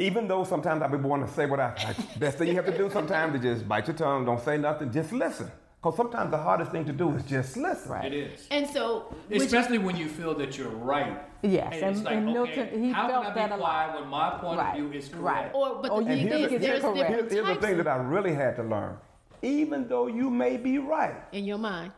Even 0.00 0.26
though 0.26 0.44
sometimes 0.44 0.80
I 0.82 0.88
be 0.88 0.96
wanting 0.96 1.26
to 1.26 1.32
say 1.34 1.44
what 1.44 1.60
I, 1.60 1.74
I 1.76 2.18
best 2.18 2.38
thing 2.38 2.48
you 2.48 2.54
have 2.56 2.64
to 2.64 2.76
do 2.76 2.88
sometimes 2.90 3.34
is 3.34 3.42
just 3.42 3.68
bite 3.68 3.86
your 3.86 3.94
tongue, 3.96 4.24
don't 4.24 4.40
say 4.40 4.56
nothing, 4.56 4.90
just 4.90 5.12
listen. 5.12 5.50
Because 5.82 5.94
sometimes 5.96 6.30
the 6.30 6.38
hardest 6.38 6.70
thing 6.72 6.86
to 6.86 6.92
do 6.92 7.10
is 7.10 7.22
just 7.24 7.54
listen. 7.58 7.92
Right. 7.92 8.06
It 8.06 8.14
is. 8.14 8.46
And 8.50 8.66
so, 8.66 9.14
which- 9.28 9.42
Especially 9.42 9.76
when 9.76 9.96
you 9.96 10.08
feel 10.08 10.34
that 10.38 10.56
you're 10.56 10.68
right. 10.70 11.20
Yes, 11.42 11.74
it's 11.74 11.82
and- 11.82 12.04
like, 12.04 12.14
and 12.16 12.28
okay, 12.36 12.56
Milton, 12.56 12.82
he 12.82 12.90
how 12.92 13.08
felt 13.08 13.24
can 13.24 13.30
I 13.32 13.34
be 13.34 13.40
that 13.40 13.52
a 13.52 13.56
lot. 13.56 13.60
quiet 13.88 14.00
when 14.00 14.08
my 14.10 14.30
point 14.38 14.58
Right, 14.58 14.70
of 14.70 14.76
view 14.88 14.98
is 14.98 15.08
correct? 15.08 15.22
right. 15.22 15.52
correct? 15.52 15.54
or 15.54 15.82
but 15.82 15.90
Oh, 15.90 16.00
the 16.00 16.06
thing 16.06 16.28
think 16.28 16.46
is, 16.46 16.52
it's 16.52 16.64
there's 16.64 16.80
correct. 16.80 16.96
different 16.96 17.20
Here's, 17.32 17.46
here's 17.46 17.60
the 17.60 17.66
thing 17.66 17.76
that 17.76 17.88
I 17.88 17.96
really 17.96 18.34
had 18.34 18.56
to 18.56 18.62
learn. 18.62 18.96
Even 19.42 19.86
though 19.88 20.06
you 20.06 20.30
may 20.30 20.56
be 20.56 20.78
right, 20.78 21.16
in 21.32 21.44
your 21.44 21.58
mind, 21.58 21.92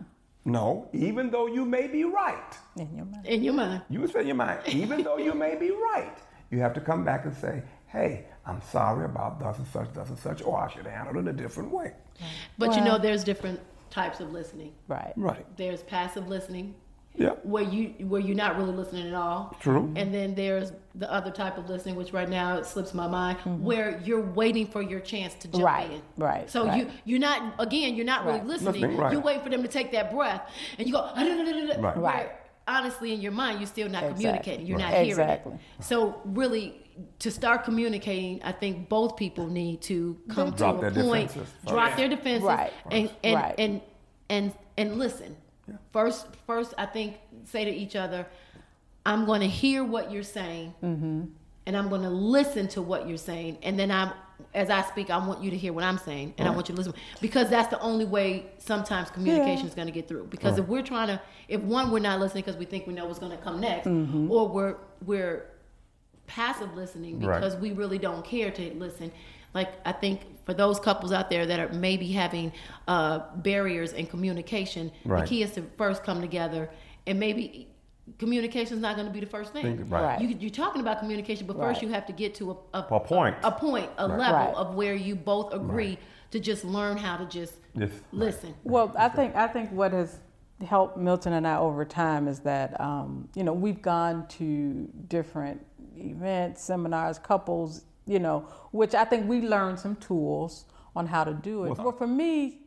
no, 0.45 0.89
even 0.93 1.31
though 1.31 1.47
you 1.47 1.65
may 1.65 1.87
be 1.87 2.03
right, 2.05 2.53
In 2.77 2.97
your 2.97 3.07
mind. 3.07 3.27
in 3.27 3.43
your 3.45 3.55
mind. 3.55 3.83
you 3.89 4.07
say 4.09 4.21
in 4.23 4.27
your 4.29 4.37
mind, 4.37 4.61
even 4.67 5.03
though 5.05 5.19
you 5.19 5.35
may 5.35 5.55
be 5.57 5.71
right, 5.71 6.17
you 6.51 6.59
have 6.61 6.75
to 6.75 6.81
come 6.81 7.05
back 7.05 7.25
and 7.25 7.35
say, 7.35 7.63
hey, 7.93 8.25
I'm 8.47 8.61
sorry 8.63 9.05
about 9.05 9.39
thus 9.39 9.59
and 9.59 9.67
such, 9.69 9.93
thus 9.95 10.09
and 10.09 10.19
such, 10.19 10.43
or 10.43 10.59
I 10.59 10.69
should 10.71 10.85
have 10.87 10.95
handled 10.95 11.27
it 11.27 11.31
a 11.31 11.33
different 11.33 11.71
way. 11.71 11.93
But 12.59 12.75
you 12.75 12.83
know, 12.83 12.99
there's 12.99 13.23
different 13.25 13.61
types 13.91 14.21
of 14.21 14.33
listening. 14.33 14.73
Right. 14.89 15.13
Right. 15.17 15.45
There's 15.57 15.83
passive 15.83 16.27
listening, 16.29 16.75
Yeah. 17.15 17.31
where 17.43 17.63
you 17.63 17.89
where 18.09 18.21
you're 18.21 18.35
not 18.37 18.57
really 18.57 18.73
listening 18.73 19.07
at 19.09 19.15
all. 19.15 19.55
True. 19.61 19.93
And 19.97 20.13
then 20.15 20.35
there's 20.35 20.73
the 20.95 21.11
other 21.13 21.31
type 21.31 21.59
of 21.59 21.69
listening, 21.69 21.95
which 21.97 22.13
right 22.13 22.29
now 22.29 22.57
it 22.57 22.65
slips 22.67 22.95
my 22.95 23.07
mind, 23.07 23.39
Mm-hmm. 23.39 23.63
where 23.65 24.01
you're 24.05 24.21
waiting 24.33 24.67
for 24.67 24.81
your 24.83 25.01
chance 25.01 25.35
to 25.35 25.49
jump 25.49 25.65
Right, 25.65 25.91
in. 25.91 26.03
right, 26.17 26.49
So 26.51 26.67
right. 26.67 26.79
you 26.87 26.91
you're 27.05 27.19
not 27.21 27.55
again 27.59 27.95
you're 27.95 28.07
not 28.07 28.25
really 28.25 28.41
listening. 28.41 28.73
Listening, 28.81 28.97
right. 28.97 29.13
You're 29.13 29.21
waiting 29.21 29.43
for 29.43 29.51
them 29.51 29.63
to 29.63 29.69
take 29.69 29.93
that 29.93 30.11
breath, 30.11 30.43
and 30.79 30.87
you 30.89 30.93
go. 30.95 31.03
Right. 31.79 31.97
Right. 31.97 32.31
Honestly, 32.69 33.13
in 33.13 33.21
your 33.21 33.33
mind, 33.33 33.59
you're 33.59 33.67
still 33.67 33.89
not 33.89 34.05
Exactly. 34.05 34.23
communicating. 34.25 34.67
You're 34.67 34.79
Right. 34.79 34.85
not 34.85 34.93
hearing 34.95 35.09
Exactly. 35.11 35.53
it. 35.55 35.61
So 35.85 36.21
really, 36.25 36.79
to 37.21 37.31
start 37.31 37.65
communicating, 37.65 38.41
I 38.45 38.53
think 38.53 38.89
both 38.89 39.17
people 39.17 39.47
need 39.49 39.81
to 39.83 40.17
come 40.29 40.51
Drop 40.51 40.81
to 40.81 40.87
a 40.87 40.91
point, 40.91 41.29
defenses 41.29 41.55
drop 41.67 41.97
their 41.97 42.09
defenses, 42.09 42.45
Right. 42.45 42.73
and 42.91 43.11
and, 43.25 43.35
Right. 43.35 43.55
and 43.59 43.81
and 44.29 44.53
and 44.77 44.99
listen. 44.99 45.37
First, 45.93 46.27
first, 46.47 46.75
I 46.79 46.87
think 46.87 47.19
say 47.45 47.65
to 47.65 47.71
each 47.71 47.97
other, 47.97 48.27
"I'm 49.07 49.25
going 49.25 49.41
to 49.41 49.49
hear 49.49 49.83
what 49.85 50.11
you're 50.13 50.23
saying, 50.23 50.75
Mm-hmm. 50.83 51.25
and 51.67 51.77
I'm 51.77 51.89
going 51.89 52.03
to 52.03 52.11
listen 52.11 52.69
to 52.69 52.83
what 52.83 53.09
you're 53.09 53.17
saying, 53.19 53.59
and 53.63 53.79
then 53.79 53.91
I'm." 53.91 54.13
As 54.55 54.71
I 54.71 54.83
speak, 54.83 55.11
I 55.11 55.19
want 55.27 55.43
you 55.43 55.51
to 55.51 55.57
hear 55.57 55.73
what 55.73 55.85
I'm 55.85 55.99
saying, 55.99 56.35
and 56.39 56.47
I 56.49 56.51
want 56.51 56.69
you 56.69 56.75
to 56.75 56.79
listen 56.81 56.95
because 57.21 57.49
that's 57.51 57.69
the 57.69 57.81
only 57.81 58.05
way 58.05 58.47
sometimes 58.59 59.11
communication 59.11 59.67
is 59.67 59.75
going 59.75 59.87
to 59.89 59.93
get 59.93 60.09
through. 60.09 60.25
Because 60.31 60.59
if 60.59 60.67
we're 60.69 60.83
trying 60.83 61.09
to, 61.09 61.21
if 61.49 61.61
one 61.61 61.91
we're 61.91 61.99
not 61.99 62.21
listening 62.21 62.45
because 62.45 62.59
we 62.59 62.65
think 62.65 62.87
we 62.87 62.95
know 62.95 63.07
what's 63.07 63.19
going 63.19 63.33
to 63.37 63.43
come 63.43 63.61
next, 63.61 63.87
Mm-hmm. 63.87 64.31
or 64.31 64.49
we're 64.49 64.77
we're 65.05 65.47
passive 66.27 66.75
listening 66.75 67.21
Right. 67.21 67.41
because 67.41 67.57
we 67.57 67.73
really 67.73 67.99
don't 67.99 68.25
care 68.25 68.51
to 68.51 68.75
listen. 68.75 69.13
Like 69.55 69.69
I 69.85 69.93
think 69.93 70.21
for 70.47 70.55
those 70.55 70.81
couples 70.81 71.13
out 71.13 71.29
there 71.31 71.45
that 71.47 71.61
are 71.61 71.73
maybe 71.75 72.11
having 72.13 72.53
uh, 72.89 73.21
barriers 73.37 73.93
in 73.93 74.07
communication, 74.07 74.91
Right. 75.05 75.21
the 75.23 75.27
key 75.27 75.43
is 75.43 75.53
to 75.53 75.63
first 75.77 76.05
come 76.05 76.21
together 76.21 76.71
and 77.07 77.19
maybe 77.19 77.69
communication 78.19 78.75
is 78.77 78.81
not 78.83 78.97
going 78.97 79.07
to 79.07 79.13
be 79.13 79.21
the 79.21 79.27
first 79.27 79.53
thing. 79.53 79.63
Think- 79.79 79.91
right. 79.91 80.03
Right. 80.03 80.21
You, 80.21 80.37
you're 80.39 80.51
talking 80.51 80.81
about 80.81 80.99
communication, 80.99 81.47
but 81.47 81.57
first 81.57 81.77
Right. 81.77 81.83
you 81.83 81.95
have 81.95 82.07
to 82.07 82.13
get 82.13 82.35
to 82.37 82.51
a, 82.53 82.79
a, 82.79 82.87
A 82.91 83.01
point. 83.01 83.37
a, 83.43 83.53
point, 83.53 83.91
a 83.99 84.07
level 84.09 84.19
Right. 84.35 84.55
of 84.55 84.75
where 84.75 84.95
you 84.95 85.15
both 85.15 85.53
agree 85.55 85.99
to 86.33 86.41
just 86.41 86.65
learn 86.65 86.97
how 86.97 87.17
to 87.17 87.27
just 87.27 87.55
Yes. 87.75 87.91
listen. 88.13 88.55
Well, 88.65 88.93
I 88.99 89.09
think 89.09 89.35
I 89.37 89.47
think 89.47 89.71
what 89.71 89.93
has 89.93 90.19
helped 90.67 90.97
Milton 90.97 91.33
and 91.33 91.47
I 91.47 91.57
over 91.57 91.85
time 91.85 92.29
is 92.29 92.41
that 92.41 92.79
um, 92.81 93.29
you 93.35 93.45
know 93.45 93.53
we've 93.53 93.81
gone 93.83 94.27
to 94.39 94.89
different 95.09 95.65
events, 95.97 96.63
seminars, 96.63 97.19
couples, 97.19 97.85
you 98.07 98.19
know, 98.19 98.41
which 98.73 98.95
I 98.95 99.05
think 99.05 99.29
we 99.29 99.41
learned 99.43 99.79
some 99.79 99.97
tools 99.97 100.65
on 100.97 101.07
how 101.07 101.25
to 101.25 101.33
do 101.35 101.65
it. 101.65 101.79
Well, 101.79 101.93
for 101.93 102.07
me, 102.07 102.59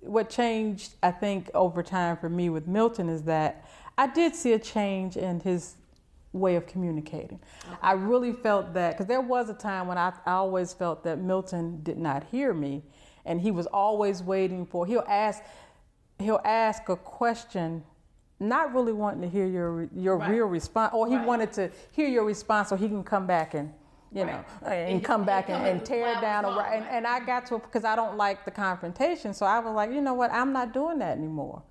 what 0.00 0.28
changed, 0.28 0.94
I 1.02 1.10
think, 1.12 1.50
over 1.54 1.82
time 1.82 2.16
for 2.16 2.28
me 2.28 2.50
with 2.50 2.66
Milton 2.66 3.08
is 3.08 3.22
that 3.24 3.64
I 3.98 4.06
did 4.06 4.34
see 4.34 4.52
a 4.52 4.58
change 4.58 5.16
in 5.16 5.40
his 5.40 5.76
way 6.32 6.56
of 6.56 6.66
communicating. 6.66 7.38
I 7.82 7.92
really 7.92 8.32
felt 8.32 8.72
that 8.74 8.92
because 8.92 9.06
there 9.06 9.20
was 9.20 9.50
a 9.50 9.54
time 9.54 9.86
when 9.86 9.98
I, 9.98 10.12
I 10.24 10.32
always 10.32 10.72
felt 10.72 11.04
that 11.04 11.18
Milton 11.18 11.80
did 11.82 11.98
not 11.98 12.24
hear 12.24 12.54
me, 12.54 12.82
and 13.24 13.40
he 13.40 13.50
was 13.50 13.66
always 13.66 14.22
waiting 14.22 14.64
for. 14.66 14.86
He'll 14.86 15.04
ask, 15.08 15.42
he'll 16.18 16.40
ask 16.44 16.88
a 16.88 16.96
question, 16.96 17.84
not 18.40 18.74
really 18.74 18.92
wanting 18.92 19.20
to 19.22 19.28
hear 19.28 19.46
your 19.46 19.88
your 19.94 20.16
Right. 20.16 20.30
real 20.30 20.46
response, 20.46 20.92
or 20.94 21.06
he 21.06 21.16
Right. 21.16 21.26
wanted 21.26 21.52
to 21.52 21.70
hear 21.92 22.08
your 22.08 22.24
response 22.24 22.70
so 22.70 22.76
he 22.76 22.88
can 22.88 23.04
come 23.04 23.26
back 23.26 23.54
and. 23.54 23.72
You 24.14 24.26
know, 24.26 24.44
and 24.66 25.02
come 25.02 25.24
back 25.24 25.48
and 25.48 25.54
and, 25.56 25.62
come 25.62 25.70
and 25.70 25.80
with 25.80 25.88
tear 25.88 26.12
loud 26.12 26.20
down, 26.20 26.44
and, 26.44 26.54
right. 26.54 26.86
and 26.90 27.06
I 27.06 27.18
got 27.20 27.46
to 27.46 27.58
because 27.58 27.82
I 27.82 27.96
don't 27.96 28.18
like 28.18 28.44
the 28.44 28.50
confrontation. 28.50 29.32
So 29.32 29.46
I 29.46 29.58
was 29.58 29.74
like, 29.74 29.90
you 29.90 30.02
know 30.02 30.12
what, 30.12 30.30
I'm 30.30 30.52
not 30.52 30.74
doing 30.74 30.98
that 30.98 31.16
anymore. 31.16 31.62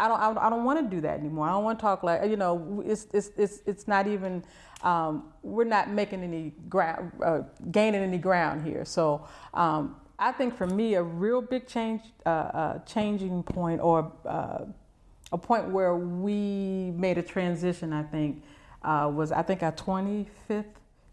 I 0.00 0.08
don't, 0.08 0.20
I 0.20 0.26
don't, 0.26 0.38
I 0.38 0.50
don't 0.50 0.64
want 0.64 0.78
to 0.80 0.96
do 0.96 1.00
that 1.02 1.18
anymore. 1.20 1.46
I 1.46 1.50
don't 1.50 1.64
want 1.64 1.78
to 1.78 1.82
talk 1.82 2.02
like, 2.02 2.28
you 2.28 2.36
know, 2.36 2.82
it's, 2.86 3.06
it's, 3.12 3.30
it's, 3.36 3.60
it's 3.66 3.86
not 3.86 4.06
even, 4.06 4.42
um, 4.82 5.32
we're 5.42 5.64
not 5.64 5.90
making 5.90 6.22
any 6.22 6.52
ground, 6.68 7.12
uh, 7.24 7.40
gaining 7.70 8.00
any 8.00 8.18
ground 8.18 8.66
here. 8.66 8.84
So 8.84 9.26
um, 9.52 9.96
I 10.18 10.32
think 10.32 10.56
for 10.56 10.66
me, 10.66 10.94
a 10.94 11.02
real 11.02 11.42
big 11.42 11.66
change, 11.66 12.02
uh, 12.24 12.28
uh, 12.28 12.78
changing 12.80 13.42
point, 13.42 13.80
or 13.80 14.10
uh, 14.26 14.64
a 15.32 15.38
point 15.38 15.68
where 15.68 15.96
we 15.96 16.92
made 16.96 17.18
a 17.18 17.22
transition. 17.22 17.92
I 17.92 18.02
think 18.02 18.42
uh, 18.82 19.10
was 19.14 19.32
I 19.32 19.42
think 19.42 19.62
our 19.62 19.72
25th. 19.72 20.64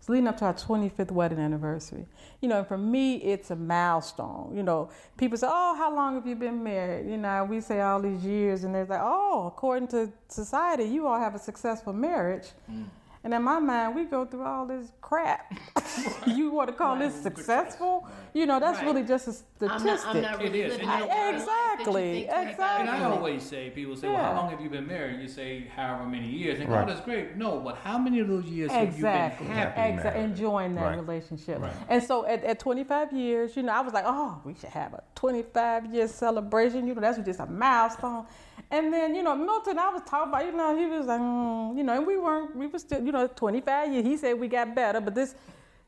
It's 0.07 0.09
leading 0.09 0.29
up 0.29 0.37
to 0.37 0.45
our 0.45 0.53
25th 0.53 1.11
wedding 1.11 1.37
anniversary. 1.37 2.05
You 2.39 2.47
know, 2.47 2.59
and 2.59 2.67
for 2.67 2.77
me, 2.77 3.17
it's 3.17 3.51
a 3.51 3.57
milestone. 3.57 4.53
You 4.55 4.63
know, 4.63 4.89
people 5.17 5.37
say, 5.37 5.47
"Oh, 5.49 5.75
how 5.75 5.93
long 5.93 6.15
have 6.15 6.25
you 6.25 6.35
been 6.35 6.63
married?" 6.63 7.11
You 7.11 7.17
know, 7.17 7.43
we 7.43 7.59
say 7.59 7.81
all 7.81 7.99
these 7.99 8.23
years, 8.23 8.63
and 8.63 8.73
they're 8.73 8.85
like, 8.85 9.01
"Oh, 9.03 9.47
according 9.47 9.89
to 9.89 10.09
society, 10.29 10.85
you 10.85 11.07
all 11.07 11.19
have 11.19 11.35
a 11.35 11.39
successful 11.39 11.91
marriage." 11.91 12.53
Mm. 12.71 12.85
And 13.23 13.33
in 13.33 13.41
my 13.41 13.59
mind, 13.59 13.95
we 13.95 14.05
go 14.05 14.25
through 14.25 14.43
all 14.43 14.65
this 14.65 14.91
crap. 15.01 15.51
you 16.27 16.51
want 16.51 16.69
to 16.69 16.73
call 16.75 16.95
this 16.97 17.13
successful? 17.13 18.07
You 18.33 18.45
know, 18.45 18.59
that's 18.59 18.77
Right. 18.77 18.85
really 18.87 19.03
just 19.03 19.27
a 19.27 19.31
I'm 19.31 19.79
statistic. 19.79 20.05
not, 20.05 20.15
I'm 20.15 20.21
not 20.21 20.37
really 20.41 20.61
It 20.61 20.65
is, 20.67 20.71
living 20.73 20.87
and 20.89 21.01
the 21.01 21.05
you 21.05 21.09
know- 21.09 21.17
life 21.17 21.47
that 21.47 21.77
you 21.79 21.97
Exactly, 21.97 22.17
exactly. 22.25 22.65
And 22.87 22.89
I 22.89 23.03
always 23.05 23.43
say, 23.43 23.69
people 23.71 23.95
say, 23.95 24.07
well, 24.07 24.17
how 24.23 24.33
long 24.35 24.49
have 24.51 24.61
you 24.61 24.69
been 24.69 24.87
married? 24.87 25.19
You 25.19 25.27
say, 25.27 25.67
however 25.75 26.05
many 26.05 26.27
years. 26.29 26.59
And 26.59 26.69
Right. 26.69 26.85
God 26.87 26.93
is 26.95 27.01
great. 27.01 27.35
No, 27.35 27.59
but 27.59 27.75
how 27.77 27.97
many 27.97 28.19
of 28.19 28.27
those 28.27 28.45
years 28.45 28.71
have 28.71 28.95
you 28.95 29.03
been 29.03 29.11
happy? 29.11 29.45
Happy 29.45 29.81
Exactly. 29.93 30.11
married. 30.21 30.29
Enjoying 30.31 30.75
that 30.75 30.81
Right. 30.85 30.97
relationship. 30.97 31.61
Right. 31.61 31.71
And 31.89 32.03
so 32.03 32.25
at, 32.25 32.43
at 32.43 32.59
25 32.59 33.11
years, 33.13 33.55
you 33.57 33.63
know, 33.63 33.73
I 33.73 33.81
was 33.81 33.93
like, 33.93 34.05
oh, 34.07 34.39
we 34.45 34.53
should 34.53 34.69
have 34.69 34.93
a 34.93 35.03
25 35.15 35.85
year 35.93 36.07
celebration. 36.07 36.87
You 36.87 36.93
know, 36.95 37.01
that's 37.01 37.17
just 37.19 37.39
a 37.39 37.45
milestone. 37.47 38.25
And 38.69 38.91
then, 38.93 39.15
you 39.15 39.23
know, 39.23 39.35
Milton, 39.35 39.79
I 39.79 39.89
was 39.89 40.01
talking 40.05 40.29
about, 40.29 40.45
you 40.45 40.51
know, 40.51 40.75
he 40.77 40.85
was 40.87 41.05
like, 41.05 41.21
mm, 41.21 41.77
you 41.77 41.83
know, 41.83 41.93
and 41.93 42.05
we 42.07 42.17
weren't, 42.17 42.55
we 42.55 42.67
were 42.67 42.79
still, 42.79 43.01
you 43.07 43.13
know, 43.13 43.25
25 43.27 43.93
years. 43.93 44.05
He 44.05 44.17
said 44.17 44.33
we 44.39 44.47
got 44.49 44.75
better, 44.75 44.99
but 45.01 45.15
this 45.15 45.33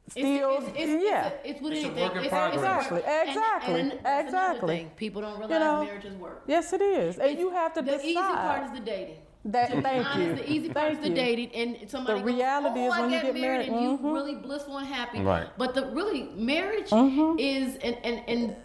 still, 0.10 0.58
it's, 0.58 0.68
it's, 0.70 0.78
it's, 0.78 1.04
yeah. 1.04 1.28
It's, 1.28 1.36
it's 1.52 1.62
with 1.62 1.74
It's 1.74 1.84
a 1.84 1.88
anything. 1.88 2.04
work 2.04 2.16
in 2.16 2.26
It's- 2.26 2.30
progress. 2.30 2.82
it's 2.84 2.92
a 2.92 2.94
work- 2.96 3.04
Exactly, 3.28 3.80
and- 3.82 3.92
exactly, 3.92 4.12
and 4.12 4.26
exactly. 4.28 4.76
thing. 4.78 4.92
People 4.96 5.22
don't 5.22 5.38
realize 5.40 5.60
know, 5.60 5.84
marriages 5.84 6.16
work. 6.16 6.42
yes, 6.48 6.74
it 6.74 6.82
is. 6.82 7.18
And 7.18 7.26
It's- 7.32 7.40
you 7.40 7.50
have 7.52 7.74
to 7.74 7.82
the 7.82 7.92
decide. 7.92 8.06
easy 8.06 8.16
part 8.16 8.64
is 8.68 8.72
the 8.80 8.86
dating. 8.94 9.18
that, 9.46 9.70
To 9.70 9.76
be 9.78 9.82
thank 9.84 10.06
honest, 10.06 10.20
you. 10.20 10.36
the 10.36 10.52
easy 10.52 10.70
part 10.70 10.86
thank 10.88 10.98
is 10.98 11.04
the 11.04 11.10
you. 11.10 11.16
dating, 11.16 11.50
and 11.56 11.90
somebody 11.90 12.20
The 12.20 12.26
goes, 12.26 12.36
reality 12.36 12.80
oh, 12.82 12.88
is 12.88 12.94
I 12.94 13.02
when 13.02 13.12
you 13.12 13.22
get 13.22 13.34
married, 13.36 13.42
married, 13.42 13.68
and 13.70 13.82
you 13.84 13.98
mhm. 13.98 14.14
really 14.14 14.36
blissful 14.36 14.78
and 14.78 14.88
happy. 14.88 15.22
Right. 15.22 15.48
But 15.58 15.74
the 15.76 15.86
really 16.00 16.24
marriage 16.36 16.90
Mm-hmm. 16.90 17.40
is, 17.40 17.76
and 17.88 17.96
and 18.04 18.18
and 18.28 18.56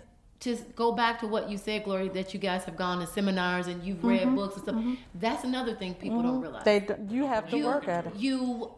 to 0.45 0.57
go 0.77 0.93
back 0.93 1.21
to 1.21 1.27
what 1.27 1.51
you 1.51 1.59
said, 1.59 1.85
Glory, 1.85 2.09
that 2.11 2.33
you 2.35 2.41
guys 2.41 2.65
have 2.65 2.77
gone 2.77 3.01
to 3.01 3.07
seminars 3.07 3.67
and 3.67 3.83
you've 3.83 4.05
read 4.05 4.23
Mm-hmm. 4.23 4.37
books 4.37 4.55
and 4.57 4.65
stuff. 4.65 4.85
That's 5.15 5.45
another 5.45 5.75
thing 5.75 5.95
people 5.95 6.23
don't 6.23 6.41
realize. 6.41 6.65
They, 6.65 6.81
d- 6.81 6.95
you 7.11 7.27
have 7.27 7.49
to 7.51 7.57
you, 7.59 7.65
work 7.67 7.89
at 7.89 8.07
it. 8.07 8.15
You 8.17 8.71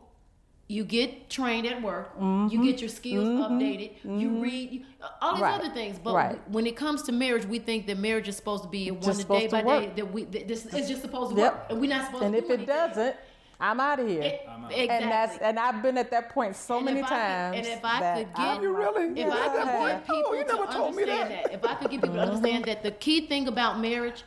you 0.69 0.83
get 0.85 1.31
trained 1.31 1.65
at 1.65 1.81
work. 1.81 2.13
Mm-hmm. 2.19 2.49
You 2.53 2.65
get 2.65 2.81
your 2.81 2.89
skills 2.89 3.29
updated. 3.29 3.93
You 4.03 4.43
read 4.43 4.73
you, 4.73 4.81
all 5.23 5.35
these 5.35 5.43
Right. 5.43 5.61
other 5.61 5.73
things. 5.73 5.97
But 6.03 6.15
Right. 6.17 6.51
when 6.51 6.67
it 6.67 6.75
comes 6.75 7.03
to 7.05 7.13
marriage, 7.13 7.45
we 7.47 7.61
think 7.61 7.87
that 7.87 7.99
marriage 7.99 8.27
is 8.27 8.35
supposed 8.35 8.65
to 8.65 8.69
be 8.69 8.89
a 8.89 8.95
one 8.95 9.17
day 9.17 9.47
by 9.47 9.63
work. 9.63 9.83
day. 9.85 9.93
That 9.95 10.13
we 10.13 10.25
that 10.25 10.49
this 10.49 10.67
is 10.67 10.89
just 10.89 11.03
supposed 11.03 11.37
to 11.37 11.41
Yep. 11.41 11.53
work, 11.53 11.67
and 11.71 11.81
we're 11.81 11.89
not 11.97 12.07
supposed 12.07 12.25
And 12.25 12.33
to. 12.33 12.39
if 12.39 12.47
do 12.49 12.53
it 12.55 12.57
anything. 12.57 12.75
doesn't, 12.75 13.17
I'm 13.59 13.81
out 13.81 14.01
of 14.01 14.07
here. 14.09 14.23
It- 14.23 14.43
exactly. 14.71 14.89
And 14.89 15.11
that's 15.11 15.39
and 15.39 15.59
I've 15.59 15.83
been 15.83 15.97
at 15.97 16.11
that 16.11 16.29
point 16.31 16.55
so 16.57 16.77
And 16.77 16.85
many 16.87 17.01
if 17.01 17.07
I 17.07 17.09
could- 17.09 17.15
times. 17.17 17.57
and 17.57 17.67
if 17.67 17.85
I 17.85 18.15
could 18.25 18.35
get- 18.35 18.63
you 18.63 18.77
really? 18.77 19.21
If 19.21 19.33
I 19.33 19.49
could 19.49 19.69
have. 19.69 19.89
get 19.89 20.01
people 20.07 20.23
Oh, 20.27 20.33
you 20.35 20.45
to 20.45 20.53
never 20.55 20.73
told 20.73 20.95
me 20.97 21.03
understand 21.05 21.31
that. 21.31 21.45
that. 21.45 21.53
if 21.55 21.65
I 21.65 21.75
could 21.75 21.91
get 21.91 22.01
people 22.03 22.15
to 22.17 22.21
understand 22.21 22.65
that 22.67 22.83
the 22.83 22.91
key 22.91 23.27
thing 23.27 23.49
about 23.49 23.79
marriage 23.81 24.25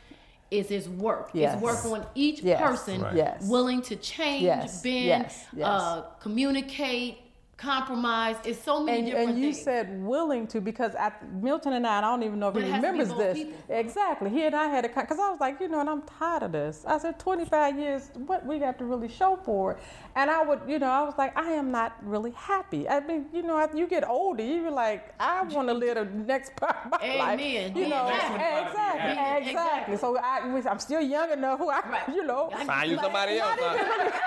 is 0.50 0.70
its 0.72 0.88
work. 0.88 1.30
Yes. 1.32 1.54
It's 1.54 1.62
work 1.62 1.84
on 1.84 2.06
each 2.16 2.40
Yes. 2.42 2.60
person 2.60 3.02
Right. 3.02 3.14
Yes. 3.14 3.42
willing 3.46 3.82
to 3.82 3.94
change, 3.96 4.42
Yes. 4.42 4.82
bend, 4.82 5.04
Yes. 5.04 5.46
Yes. 5.54 5.66
Uh, 5.68 6.02
communicate, 6.20 7.18
compromise. 7.60 8.36
It's 8.44 8.62
so 8.62 8.82
many 8.82 8.98
And, 8.98 9.06
different 9.06 9.28
and 9.30 9.38
you 9.38 9.52
things. 9.52 9.62
said 9.62 10.02
willing 10.02 10.46
to 10.48 10.60
because 10.62 10.94
I, 10.94 11.12
Milton 11.30 11.74
and 11.74 11.86
I, 11.86 11.98
I 11.98 12.00
don't 12.00 12.22
even 12.22 12.38
know 12.40 12.48
if 12.48 12.54
But 12.54 12.62
he 12.62 12.68
it 12.70 12.72
has 12.72 12.82
to 12.82 12.92
be 12.92 12.98
remembers 12.98 13.18
this. 13.18 13.38
people. 13.38 13.58
Exactly. 13.68 14.30
He 14.30 14.44
and 14.44 14.54
I 14.56 14.66
had 14.66 14.84
a 14.86 14.88
because 14.88 15.18
I 15.18 15.30
was 15.30 15.40
like, 15.40 15.60
you 15.60 15.68
know, 15.68 15.80
and 15.80 15.90
I'm 15.90 16.02
tired 16.02 16.42
of 16.42 16.52
this. 16.52 16.84
I 16.86 16.96
said, 16.98 17.18
25 17.18 17.78
years, 17.78 18.10
what 18.26 18.44
we 18.46 18.58
got 18.58 18.78
to 18.78 18.84
really 18.86 19.08
show 19.08 19.38
for 19.44 19.72
it. 19.72 19.78
And 20.16 20.30
I 20.30 20.42
would, 20.42 20.60
you 20.66 20.78
know, 20.78 20.90
I 20.90 21.02
was 21.02 21.14
like, 21.18 21.36
I 21.38 21.50
am 21.52 21.70
not 21.70 21.96
really 22.02 22.32
happy. 22.32 22.88
I 22.88 23.00
mean, 23.00 23.26
you 23.32 23.42
know, 23.42 23.68
you 23.74 23.86
get 23.86 24.08
older, 24.08 24.42
you're 24.42 24.70
like, 24.70 25.14
I 25.20 25.42
want 25.42 25.68
to 25.68 25.74
live 25.74 25.96
the 25.96 26.04
next 26.06 26.56
part 26.60 26.76
of 26.84 26.90
my 26.90 26.98
life. 27.16 27.38
Amen. 27.40 27.76
You 27.76 27.88
know, 27.88 28.08
Exactly. 28.08 28.36
exactly, 28.40 29.10
Exactly. 29.10 29.50
exactly. 29.50 29.96
So 29.98 30.16
I, 30.18 30.62
I'm 30.70 30.78
still 30.78 31.00
young 31.02 31.30
enough 31.30 31.58
who 31.58 31.68
I, 31.78 31.80
Right. 31.90 32.08
you 32.14 32.24
know, 32.24 32.50
Find 32.64 32.90
you 32.90 32.96
somebody 32.96 33.38
else. 33.38 33.56
really- 33.58 33.78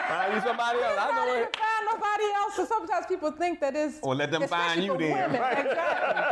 Find 0.08 0.34
you 0.36 0.42
somebody 0.42 0.80
else. 0.80 0.98
I 1.00 1.06
not 1.12 1.16
know 1.16 1.32
even 1.34 1.44
it. 1.48 1.56
find 1.56 1.84
nobody 1.92 2.24
else. 2.36 2.56
So 2.56 2.66
sometimes 2.66 3.06
people 3.08 3.23
think 3.32 3.60
that 3.62 3.76
it's 3.76 4.00
Or 4.02 4.16
let 4.16 4.32
them 4.32 4.48
find 4.48 4.84
you 4.84 4.94
for 4.94 4.98
then, 5.00 5.12
women. 5.32 5.42
right. 5.42 5.66
Exactly. 5.66 6.24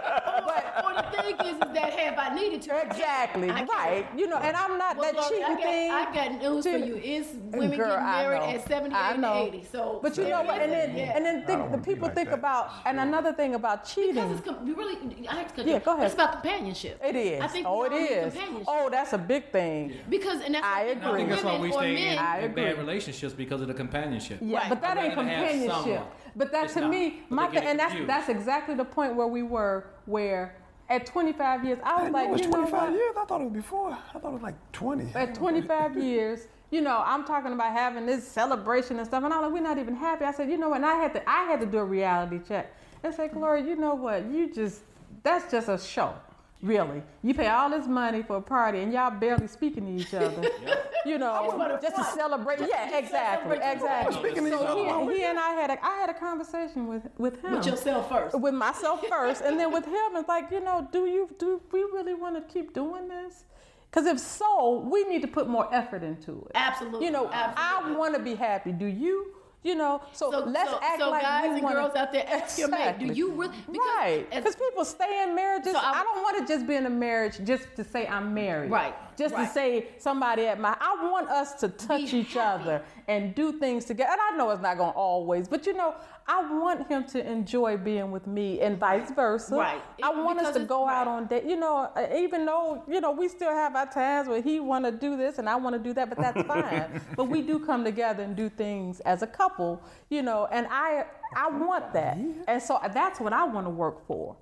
But 0.45 0.83
or 0.85 0.93
the 0.95 1.03
thing 1.21 1.47
is, 1.47 1.53
is 1.53 1.59
that 1.59 1.93
have 1.99 2.17
I 2.17 2.35
needed 2.35 2.61
to? 2.63 2.81
Exactly. 2.81 3.49
I. 3.49 3.63
Right. 3.63 4.07
You 4.15 4.27
know, 4.27 4.37
and 4.37 4.55
I'm 4.55 4.77
not 4.77 4.97
Well, 4.97 5.11
that 5.13 5.15
Gloria, 5.15 5.29
cheating 5.29 5.43
I 5.45 5.53
got, 5.53 5.63
thing. 5.63 5.91
I 5.91 6.13
got 6.13 6.41
news 6.41 6.63
for 6.65 6.77
you. 6.77 6.95
It's 7.03 7.29
women 7.33 7.77
Girl, 7.77 7.89
getting 7.89 8.05
married 8.05 8.41
at 8.55 8.67
70, 8.67 8.95
I 8.95 9.43
80, 9.47 9.63
So 9.71 9.99
But 10.01 10.17
you 10.17 10.27
know 10.29 10.41
what? 10.43 10.61
And 10.61 10.71
then 10.71 10.95
Yeah. 10.95 11.15
and 11.15 11.25
then 11.25 11.45
think 11.45 11.71
the 11.71 11.77
people 11.77 12.07
like 12.07 12.15
think 12.15 12.29
that. 12.29 12.39
about 12.39 12.69
and 12.85 12.99
another 12.99 13.33
thing 13.33 13.55
about 13.55 13.85
cheating. 13.85 14.15
Because 14.15 14.31
it's 14.39 14.47
com- 14.47 14.65
really, 14.75 14.97
I 15.29 15.35
have 15.35 15.47
to 15.49 15.53
cut 15.55 15.65
Yeah, 15.67 15.75
you. 15.75 15.79
go 15.79 15.93
ahead. 15.93 16.05
It's 16.05 16.13
about 16.15 16.31
companionship. 16.33 16.99
It 17.03 17.15
is. 17.15 17.41
I 17.41 17.47
think 17.47 17.67
oh, 17.67 17.79
we 17.81 17.85
it 17.87 17.91
all 17.91 17.99
need 17.99 18.05
is. 18.11 18.33
companionship. 18.33 18.65
Oh, 18.67 18.89
that's 18.89 19.13
a 19.13 19.17
big 19.17 19.51
thing. 19.51 19.93
Because 20.09 20.41
and 20.41 20.55
that's 20.55 20.65
I 20.65 20.83
what 20.85 20.91
And 20.97 21.03
I 21.03 21.07
agree. 21.09 21.19
think 21.19 21.29
that's 21.31 21.43
why 21.43 21.53
we 21.53 21.69
women 21.69 21.73
or 21.77 21.81
stay 21.81 21.93
men- 22.15 22.43
in, 22.43 22.53
bad 22.53 22.77
relationships 22.77 23.33
because 23.33 23.61
of 23.61 23.67
the 23.67 23.73
companionship. 23.73 24.39
Yeah, 24.41 24.67
but 24.69 24.81
that 24.81 24.97
ain't 24.97 25.15
rather 25.15 25.29
have 25.29 25.47
companionship. 25.49 26.03
Someone. 26.33 26.49
But 26.49 26.51
that 26.53 26.65
It's 26.65 26.73
to 26.75 26.81
not. 26.81 26.89
me, 26.91 27.23
But 27.29 27.35
my 27.35 27.47
they 27.47 27.53
get 27.53 27.59
thing, 27.61 27.69
and 27.71 27.79
that's 27.79 27.91
confused. 27.91 28.09
that's 28.09 28.29
exactly 28.29 28.75
the 28.75 28.85
point 28.85 29.15
where 29.15 29.27
we 29.27 29.43
were. 29.43 29.85
Where 30.05 30.55
at 30.89 31.05
25 31.05 31.65
years, 31.65 31.79
I 31.83 31.89
I 31.89 31.93
was 31.93 32.01
didn't 32.03 32.13
like, 32.13 32.27
it 32.27 32.31
was 32.31 32.41
you 32.41 32.47
know 32.47 32.57
25 32.57 32.81
what? 32.81 32.91
years. 32.93 33.15
I 33.17 33.25
thought 33.25 33.41
it 33.41 33.43
was 33.45 33.53
before. 33.53 33.91
I 34.13 34.19
thought 34.19 34.29
it 34.29 34.33
was 34.33 34.41
like 34.41 34.71
20. 34.73 35.11
at 35.15 35.35
25 35.35 35.97
years, 35.97 36.47
you 36.69 36.81
know, 36.81 37.01
I'm 37.05 37.23
talking 37.25 37.53
about 37.53 37.71
having 37.73 38.05
this 38.05 38.27
celebration 38.27 38.97
and 38.97 39.07
stuff, 39.07 39.23
and 39.23 39.33
I'm 39.33 39.41
like, 39.41 39.51
we're 39.53 39.61
not 39.61 39.77
even 39.77 39.95
happy. 39.95 40.25
I 40.25 40.31
said, 40.31 40.49
you 40.49 40.57
know 40.57 40.69
what? 40.69 40.77
And 40.77 40.85
I 40.85 40.95
had 40.95 41.13
to, 41.13 41.29
I 41.29 41.43
had 41.45 41.59
to 41.61 41.65
do 41.65 41.77
a 41.77 41.85
reality 41.85 42.39
check 42.47 42.73
and 43.03 43.13
say, 43.13 43.29
Gloria, 43.29 43.65
you 43.65 43.75
know 43.77 43.93
what? 43.95 44.25
You 44.25 44.51
just, 44.53 44.81
that's 45.23 45.49
just 45.51 45.69
a 45.69 45.77
show, 45.77 46.13
really. 46.61 47.01
You 47.23 47.33
pay 47.33 47.47
all 47.47 47.69
this 47.69 47.87
money 47.87 48.23
for 48.23 48.37
a 48.37 48.41
party, 48.41 48.79
and 48.79 48.91
y'all 48.93 49.11
barely 49.11 49.47
speaking 49.47 49.85
to 49.85 50.01
each 50.01 50.13
other. 50.13 50.49
You 51.03 51.17
know, 51.17 51.79
just 51.81 51.95
to 51.95 52.03
celebrate. 52.03 52.59
Yeah, 52.59 52.95
exactly, 52.95 53.57
exactly. 53.57 54.13
Speaking 54.17 54.43
to 54.43 54.49
each 54.49 54.53
So 54.59 54.67
other. 54.67 55.11
he, 55.11 55.17
he 55.17 55.23
and 55.25 55.39
I 55.39 55.49
had 55.53 55.71
a, 55.71 55.83
I 55.83 55.95
had 55.95 56.11
a 56.11 56.13
conversation 56.13 56.87
with 56.87 57.01
with 57.17 57.41
him 57.41 57.53
with 57.53 57.65
yourself 57.65 58.07
first. 58.07 58.39
with 58.39 58.53
myself 58.53 59.03
first, 59.07 59.41
and 59.41 59.59
then 59.59 59.71
with 59.73 59.85
him, 59.85 60.15
it's 60.15 60.29
like, 60.29 60.51
you 60.51 60.59
know, 60.59 60.87
do 60.91 61.07
you 61.07 61.27
do 61.39 61.59
we 61.71 61.79
really 61.85 62.13
want 62.13 62.35
to 62.35 62.53
keep 62.53 62.75
doing 62.75 63.07
this? 63.07 63.45
Because 63.89 64.05
if 64.05 64.19
so, 64.19 64.87
we 64.91 65.03
need 65.05 65.23
to 65.23 65.27
put 65.27 65.47
more 65.49 65.67
effort 65.73 66.03
into 66.03 66.45
it. 66.45 66.51
Absolutely. 66.53 67.03
You 67.05 67.11
know, 67.11 67.31
Absolutely. 67.33 67.95
I 67.95 67.97
want 67.97 68.13
to 68.13 68.21
be 68.21 68.35
happy. 68.35 68.71
Do 68.71 68.85
you? 68.85 69.33
You 69.63 69.75
know, 69.75 70.01
so, 70.11 70.31
So, 70.31 70.39
let's 70.45 70.71
so, 70.71 70.79
act 70.81 70.99
so 70.99 71.11
like 71.11 71.21
guys 71.21 71.51
and 71.53 71.61
wanna, 71.61 71.75
girls 71.75 71.95
out 71.95 72.11
there, 72.11 72.25
ask 72.27 72.57
your 72.57 72.67
mate, 72.67 72.95
do 72.97 73.05
you 73.05 73.29
really? 73.31 73.55
Because 73.71 73.87
right? 73.95 74.27
Because 74.31 74.55
people 74.55 74.83
stay 74.83 75.21
in 75.23 75.35
marriages. 75.35 75.73
So 75.73 75.77
I- 75.77 75.99
I, 75.99 76.03
don't 76.03 76.23
want 76.23 76.39
to 76.39 76.51
just 76.51 76.65
be 76.65 76.73
in 76.73 76.87
a 76.87 76.89
marriage 76.89 77.39
just 77.43 77.67
to 77.75 77.83
say 77.83 78.07
I'm 78.07 78.33
married. 78.33 78.71
Right, 78.71 78.95
Just 79.15 79.35
right. 79.35 79.45
to 79.47 79.53
say 79.53 79.87
somebody 79.99 80.47
at 80.47 80.59
my. 80.59 80.75
I 80.81 81.07
want 81.11 81.29
us 81.29 81.53
to 81.59 81.69
touch 81.69 82.11
each 82.11 82.33
happy. 82.33 82.63
other 82.63 82.81
and 83.07 83.35
do 83.35 83.51
things 83.51 83.85
together. 83.85 84.09
And 84.11 84.19
I 84.33 84.35
know 84.35 84.49
it's 84.49 84.63
not 84.63 84.77
going 84.77 84.93
to 84.93 84.97
always, 84.97 85.47
but 85.47 85.67
you 85.67 85.73
know, 85.73 85.93
I 86.27 86.49
want 86.53 86.87
him 86.87 87.03
to 87.05 87.31
enjoy 87.31 87.77
being 87.77 88.11
with 88.11 88.27
me 88.27 88.61
and 88.61 88.77
vice 88.77 89.11
versa. 89.11 89.55
Right. 89.55 89.81
I 90.01 90.09
want 90.11 90.39
us 90.39 90.53
to 90.53 90.61
go 90.61 90.87
out 90.87 91.07
on 91.07 91.27
date. 91.27 91.43
You 91.45 91.57
know, 91.57 91.89
uh, 91.95 92.07
even 92.15 92.45
though 92.45 92.83
you 92.87 93.01
know 93.01 93.11
we 93.11 93.27
still 93.27 93.51
have 93.51 93.75
our 93.75 93.91
times 93.91 94.27
where 94.27 94.41
he 94.41 94.59
want 94.59 94.85
to 94.85 94.91
do 94.91 95.17
this 95.17 95.39
and 95.39 95.49
I 95.49 95.55
want 95.55 95.75
to 95.75 95.79
do 95.79 95.93
that, 95.93 96.09
but 96.09 96.17
that's 96.17 96.41
fine. 96.47 97.01
but 97.15 97.25
we 97.25 97.41
do 97.41 97.59
come 97.59 97.83
together 97.83 98.23
and 98.23 98.35
do 98.35 98.49
things 98.49 98.99
as 99.01 99.21
a 99.23 99.27
couple. 99.27 99.81
You 100.09 100.21
know, 100.21 100.47
and 100.51 100.67
I 100.69 101.05
I 101.35 101.49
want 101.49 101.93
that, 101.93 102.17
and 102.47 102.61
so 102.61 102.79
that's 102.93 103.19
what 103.19 103.33
I 103.33 103.45
want 103.45 103.65
to 103.65 103.71
work 103.71 104.05
for, 104.05 104.35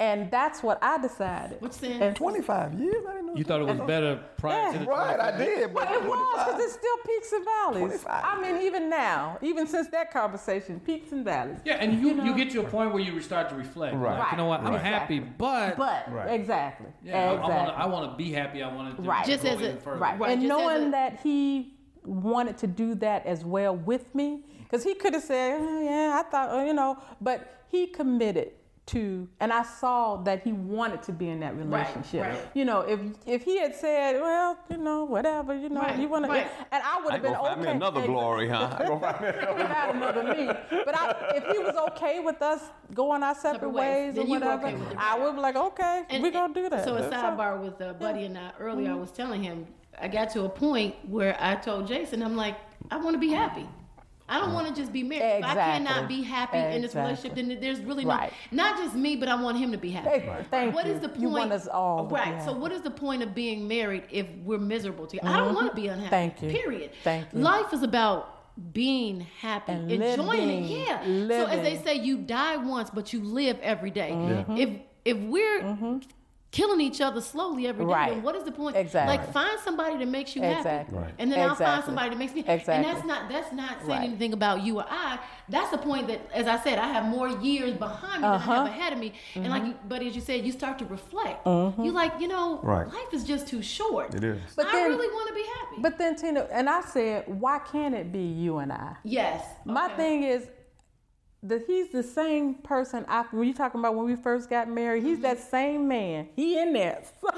and 0.00 0.30
that's 0.30 0.62
what 0.62 0.78
I 0.82 0.96
decided. 0.96 1.60
What 1.60 1.72
you 1.82 1.88
saying? 1.90 2.14
25 2.14 2.72
years? 2.74 3.04
I 3.06 3.12
didn't 3.12 3.26
know. 3.26 3.34
You 3.36 3.44
thought 3.44 3.60
it 3.60 3.66
was 3.66 3.80
better 3.86 4.18
prior 4.38 4.72
to 4.72 4.78
the 4.78 4.86
Right, 4.86 5.20
I 5.20 5.36
did. 5.36 5.74
But 5.74 5.88
But 5.88 5.92
it 5.94 6.02
was 6.04 6.44
because 6.46 6.60
it's 6.64 6.72
still 6.72 6.96
peaks 7.06 7.32
and 7.32 7.44
valleys. 7.44 8.00
25. 8.02 8.24
I 8.24 8.40
mean, 8.40 8.62
even 8.62 8.88
now, 8.88 9.36
even 9.42 9.66
since 9.66 9.88
that 9.88 10.10
conversation, 10.10 10.80
peaks 10.80 11.12
and 11.12 11.22
valleys. 11.22 11.58
Yeah, 11.66 11.74
and 11.74 12.00
you, 12.00 12.08
you, 12.08 12.14
know? 12.14 12.34
get 12.34 12.50
to 12.52 12.60
a 12.60 12.64
point 12.68 12.94
where 12.94 13.02
you 13.02 13.20
start 13.20 13.50
to 13.50 13.54
reflect. 13.54 13.94
Right. 13.94 14.18
Like, 14.18 14.30
you 14.32 14.38
know 14.38 14.46
what? 14.46 14.60
I'm 14.60 14.72
Right. 14.72 14.80
happy, 14.82 15.20
but, 15.20 15.76
But 15.76 16.10
Right. 16.10 16.30
exactly, 16.30 16.86
yeah, 17.02 17.32
exactly. 17.32 17.52
I, 17.52 17.56
want 17.58 17.68
to 17.68 17.74
I 17.82 17.86
want 17.86 18.10
to 18.10 18.16
be 18.16 18.32
happy. 18.32 18.62
I 18.62 18.74
want 18.74 18.96
to 18.96 19.02
Right. 19.02 19.26
Just 19.26 19.42
go 19.44 19.50
as 19.50 19.60
a- 19.60 19.64
even 19.64 19.78
further. 19.80 20.00
Right. 20.00 20.18
Right, 20.18 20.30
And 20.32 20.40
just 20.40 20.48
knowing 20.48 20.88
a- 20.88 20.90
that 20.92 21.20
he 21.20 21.74
wanted 22.04 22.56
to 22.58 22.66
do 22.66 22.94
that 22.96 23.26
as 23.26 23.44
well 23.44 23.76
with 23.76 24.14
me, 24.14 24.46
because 24.62 24.82
he 24.82 24.94
could 24.94 25.12
have 25.12 25.22
said, 25.22 25.60
"Oh, 25.60 25.82
yeah, 25.82 26.18
I 26.24 26.30
thought, 26.30 26.48
oh, 26.50 26.64
you 26.64 26.72
know, 26.72 26.96
but 27.20 27.64
he 27.68 27.86
committed 27.86 28.52
to, 28.90 29.28
and 29.40 29.52
I 29.52 29.62
saw 29.62 30.16
that 30.22 30.42
he 30.42 30.52
wanted 30.52 31.02
to 31.04 31.12
be 31.12 31.28
in 31.28 31.40
that 31.40 31.56
relationship. 31.56 32.22
right. 32.22 32.40
You 32.54 32.64
know, 32.64 32.80
if 32.80 33.00
if 33.26 33.42
he 33.42 33.58
had 33.58 33.74
said, 33.74 34.20
well, 34.20 34.58
you 34.70 34.76
know, 34.76 35.04
whatever, 35.04 35.54
you 35.56 35.68
know, 35.68 35.80
Right, 35.80 35.98
you 35.98 36.08
want 36.08 36.24
to, 36.26 36.30
and 36.32 36.48
I 36.72 37.00
would 37.02 37.12
have 37.12 37.22
been 37.22 37.32
go 37.32 37.42
find 37.42 37.60
okay. 37.60 37.70
me 37.70 37.76
another 37.76 38.06
glory, 38.06 38.48
huh? 38.48 38.76
I 38.78 38.86
go 38.86 38.98
find 38.98 39.20
me 39.20 39.28
another 39.28 39.64
Not 39.68 39.94
another 39.94 40.22
me. 40.34 40.46
But 40.84 40.94
I, 40.98 41.32
if 41.36 41.44
he 41.56 41.58
was 41.58 41.74
okay 41.92 42.20
with 42.20 42.40
us 42.42 42.62
going 42.94 43.22
our 43.22 43.34
separate, 43.34 43.54
Separate 43.60 43.70
ways, 43.70 44.14
ways, 44.14 44.18
or 44.24 44.28
whatever, 44.28 44.66
okay. 44.68 44.96
I 44.98 45.18
would 45.18 45.34
be 45.34 45.40
like, 45.40 45.56
okay, 45.56 46.04
And- 46.10 46.22
we're 46.22 46.30
gonna 46.32 46.54
do 46.54 46.68
that. 46.68 46.84
So 46.84 46.96
a 46.96 47.02
sidebar 47.10 47.60
with 47.60 47.80
uh, 47.80 47.92
Buddy 47.94 48.24
and 48.24 48.36
I 48.38 48.52
earlier, 48.58 48.88
Mm-hmm. 48.88 48.96
I 48.98 49.00
was 49.00 49.10
telling 49.12 49.42
him 49.42 49.66
I 50.00 50.08
got 50.08 50.30
to 50.30 50.44
a 50.44 50.48
point 50.48 50.94
where 51.08 51.36
I 51.38 51.54
told 51.56 51.86
Jason, 51.86 52.22
I'm 52.22 52.34
like, 52.36 52.56
I 52.90 52.96
want 52.96 53.14
to 53.14 53.18
be 53.20 53.30
happy. 53.30 53.68
I 54.30 54.38
don't 54.38 54.52
want 54.54 54.68
to 54.68 54.74
just 54.74 54.92
be 54.92 55.02
married. 55.02 55.40
If 55.40 55.44
I 55.44 55.54
cannot 55.54 56.08
be 56.08 56.22
happy 56.22 56.58
in 56.58 56.82
this 56.82 56.94
relationship, 56.94 57.34
then 57.34 57.58
there's 57.60 57.80
really 57.80 58.06
Right. 58.06 58.32
not 58.52 58.78
just 58.78 58.94
me, 58.94 59.16
but 59.16 59.28
I 59.28 59.34
want 59.34 59.58
him 59.58 59.72
to 59.72 59.78
be 59.78 59.90
happy. 59.90 60.08
Hey, 60.08 60.44
Thank 60.50 60.74
What 60.74 60.86
you. 60.86 60.92
is 60.92 61.00
the 61.00 61.08
point? 61.08 61.20
You 61.20 61.28
want 61.28 61.52
us 61.52 61.66
all 61.66 62.06
be. 62.06 62.16
So 62.44 62.52
what 62.52 62.70
is 62.72 62.82
the 62.82 62.90
point 62.90 63.22
of 63.22 63.34
being 63.34 63.66
married 63.66 64.04
if 64.10 64.26
we're 64.44 64.58
miserable 64.58 65.06
together? 65.06 65.28
I 65.28 65.36
don't 65.38 65.54
want 65.54 65.68
to 65.70 65.74
be 65.74 65.88
unhappy. 65.88 66.04
Mm-hmm. 66.04 66.10
Thank 66.10 66.42
you. 66.42 66.50
Period. 66.62 66.90
Thank 67.02 67.26
you. 67.32 67.40
Life 67.40 67.72
is 67.72 67.82
about 67.82 68.36
being 68.72 69.20
happy, 69.40 69.72
And 69.72 69.90
enjoying 69.90 70.46
living, 70.46 70.64
it. 70.64 70.86
Yeah. 70.86 71.28
So 71.28 71.46
as 71.46 71.62
they 71.62 71.82
say, 71.82 71.94
you 71.96 72.18
die 72.18 72.56
once, 72.56 72.90
but 72.90 73.12
you 73.12 73.20
live 73.22 73.58
every 73.62 73.90
day. 73.90 74.10
Mm-hmm. 74.12 74.56
If 74.56 74.68
if 75.04 75.16
we're 75.18 75.60
killing 76.52 76.80
each 76.80 77.00
other 77.00 77.20
slowly 77.20 77.66
every 77.68 77.84
day, 77.84 77.90
Right. 77.92 78.10
then 78.10 78.22
what 78.22 78.34
is 78.34 78.42
the 78.44 78.50
point? 78.52 78.76
Exactly. 78.76 79.16
Like 79.16 79.32
find 79.32 79.58
somebody 79.60 79.96
that 79.98 80.08
makes 80.08 80.34
you 80.34 80.42
happy, 80.42 80.92
Right. 80.92 81.14
and 81.18 81.30
then 81.30 81.48
I'll 81.48 81.54
find 81.54 81.84
somebody 81.84 82.10
that 82.10 82.18
makes 82.18 82.34
me. 82.34 82.40
Exactly. 82.40 82.74
And 82.74 82.84
that's 82.84 83.04
not 83.06 83.28
that's 83.28 83.52
not 83.52 83.78
saying 83.80 83.88
Right. 83.90 84.02
anything 84.02 84.32
about 84.32 84.62
you 84.62 84.78
or 84.78 84.84
I. 84.90 85.18
That's 85.48 85.70
the 85.70 85.78
point 85.78 86.08
that, 86.08 86.20
as 86.32 86.46
I 86.46 86.58
said, 86.58 86.78
I 86.78 86.88
have 86.88 87.04
more 87.04 87.28
years 87.28 87.74
behind 87.76 88.22
me 88.22 88.28
than 88.28 88.32
I 88.32 88.34
Uh-huh. 88.34 88.54
have 88.54 88.66
ahead 88.66 88.92
of 88.92 88.98
me. 88.98 89.12
And 89.34 89.48
like, 89.48 89.88
but 89.88 90.02
as 90.02 90.14
you 90.14 90.20
said, 90.20 90.44
you 90.44 90.52
start 90.52 90.78
to 90.80 90.84
reflect. 90.86 91.44
Mm-hmm. 91.44 91.82
You 91.84 91.92
like, 91.92 92.12
you 92.20 92.28
know, 92.28 92.60
Right. 92.62 92.86
life 92.86 93.12
is 93.12 93.24
just 93.24 93.46
too 93.48 93.62
short. 93.62 94.14
It 94.14 94.22
is. 94.24 94.40
But 94.56 94.66
I 94.66 94.72
then- 94.72 94.90
really 94.90 95.08
want 95.08 95.28
to 95.28 95.34
be 95.34 95.42
happy. 95.58 95.82
But 95.82 95.98
then 95.98 96.14
Tina 96.16 96.46
and 96.52 96.68
I 96.68 96.80
said, 96.82 97.24
why 97.40 97.58
can't 97.60 97.94
it 97.94 98.10
be 98.12 98.22
you 98.24 98.58
and 98.58 98.72
I? 98.72 98.96
yes. 99.04 99.44
My 99.64 99.86
Okay. 99.86 99.96
thing 99.96 100.22
is 100.24 100.48
that 101.42 101.62
he's 101.66 101.88
the 101.90 102.02
same 102.02 102.54
person. 102.54 103.04
I, 103.08 103.24
when 103.30 103.48
you 103.48 103.54
talking 103.54 103.80
about 103.80 103.94
when 103.94 104.04
we 104.06 104.16
first 104.16 104.50
got 104.50 104.68
married, 104.68 105.02
he's 105.02 105.20
that 105.20 105.38
mm-hmm. 105.38 105.50
same 105.50 105.88
man. 105.88 106.28
He 106.36 106.58
in 106.58 106.72
there. 106.72 107.02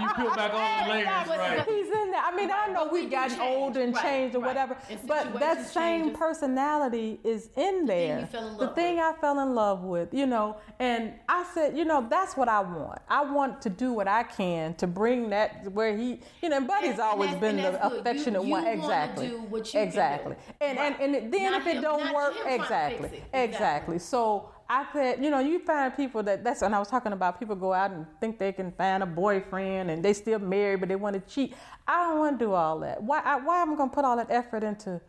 you 0.00 0.08
peel 0.16 0.34
back 0.34 0.52
all 0.52 0.84
the 0.86 0.90
layers, 0.92 1.06
right? 1.28 1.64
He's 1.68 1.86
in 1.86 2.10
there. 2.10 2.20
I 2.24 2.34
mean, 2.34 2.50
I 2.50 2.66
know 2.68 2.84
but 2.84 2.92
we 2.92 3.00
we've 3.02 3.10
do 3.10 3.16
gotten 3.16 3.36
change. 3.36 3.56
older 3.56 3.82
and 3.82 3.94
Right, 3.94 4.02
changed 4.02 4.34
or 4.34 4.40
right. 4.40 4.48
whatever, 4.48 4.76
And 4.90 4.98
but 5.06 5.38
that 5.38 5.66
same 5.68 6.00
changes. 6.06 6.18
personality 6.18 7.20
is 7.22 7.50
in 7.56 7.86
there. 7.86 8.20
you 8.20 8.26
fell 8.26 8.48
in 8.48 8.56
the 8.56 8.68
thing 8.68 8.96
with. 8.96 9.04
I 9.04 9.12
fell 9.20 9.38
in 9.40 9.54
love 9.54 9.84
with, 9.84 10.12
you 10.12 10.26
know. 10.26 10.56
And 10.80 11.12
I 11.28 11.44
said, 11.54 11.76
you 11.76 11.84
know, 11.84 12.06
that's 12.08 12.36
what 12.36 12.48
I 12.48 12.60
want. 12.60 12.98
I 13.08 13.22
want 13.24 13.62
to 13.62 13.70
do 13.70 13.92
what 13.92 14.08
I 14.08 14.22
can 14.24 14.74
to 14.76 14.86
bring 14.86 15.30
that 15.30 15.70
where 15.72 15.96
he, 15.96 16.20
you 16.42 16.48
know. 16.48 16.56
and 16.56 16.66
Buddy's 16.66 16.90
And- 16.92 17.00
and 17.00 17.00
always 17.00 17.30
that's- 17.30 17.40
been 17.40 17.58
and 17.58 17.74
the 17.74 17.78
that's 17.78 17.84
good. 17.88 17.92
You- 17.94 18.00
affectionate 18.00 18.44
you 18.44 18.50
one. 18.50 18.66
Exactly. 18.66 19.28
do 19.28 19.38
what 19.42 19.66
you 19.66 19.72
can 19.72 19.82
exactly. 19.88 20.34
do. 20.34 20.54
And, 20.60 20.78
and 20.78 21.14
and 21.14 21.32
then 21.32 21.43
Not 21.52 21.60
if 21.62 21.66
it 21.66 21.76
him- 21.76 21.82
don't 21.82 22.14
work, 22.14 22.34
him 22.34 22.42
trying 22.42 22.58
to 22.58 22.62
exactly, 22.64 22.96
it. 23.08 23.14
exactly. 23.32 23.40
Exactly. 23.42 23.98
So 23.98 24.50
I 24.68 24.86
said, 24.92 25.22
you 25.22 25.30
know, 25.30 25.40
you 25.40 25.58
find 25.58 25.94
people 25.94 26.22
that 26.24 26.42
that's, 26.44 26.62
and 26.62 26.74
I 26.74 26.78
was 26.78 26.88
talking 26.88 27.12
about 27.12 27.38
people 27.38 27.54
go 27.54 27.72
out 27.72 27.90
and 27.90 28.06
think 28.20 28.38
they 28.38 28.52
can 28.52 28.72
find 28.72 29.02
a 29.02 29.06
boyfriend 29.06 29.90
and 29.90 30.02
they 30.04 30.12
still 30.14 30.38
married, 30.38 30.80
but 30.80 30.88
they 30.88 30.96
want 30.96 31.14
to 31.14 31.34
cheat. 31.34 31.54
I 31.86 32.08
don't 32.08 32.18
want 32.18 32.38
to 32.38 32.44
do 32.44 32.52
all 32.52 32.78
that. 32.80 33.02
Why? 33.02 33.20
I, 33.20 33.36
why 33.36 33.60
am 33.62 33.74
I 33.74 33.76
going 33.76 33.90
to 33.90 33.94
put 33.94 34.04
all 34.04 34.16
that 34.16 34.30
effort 34.30 34.64
into 34.64 35.00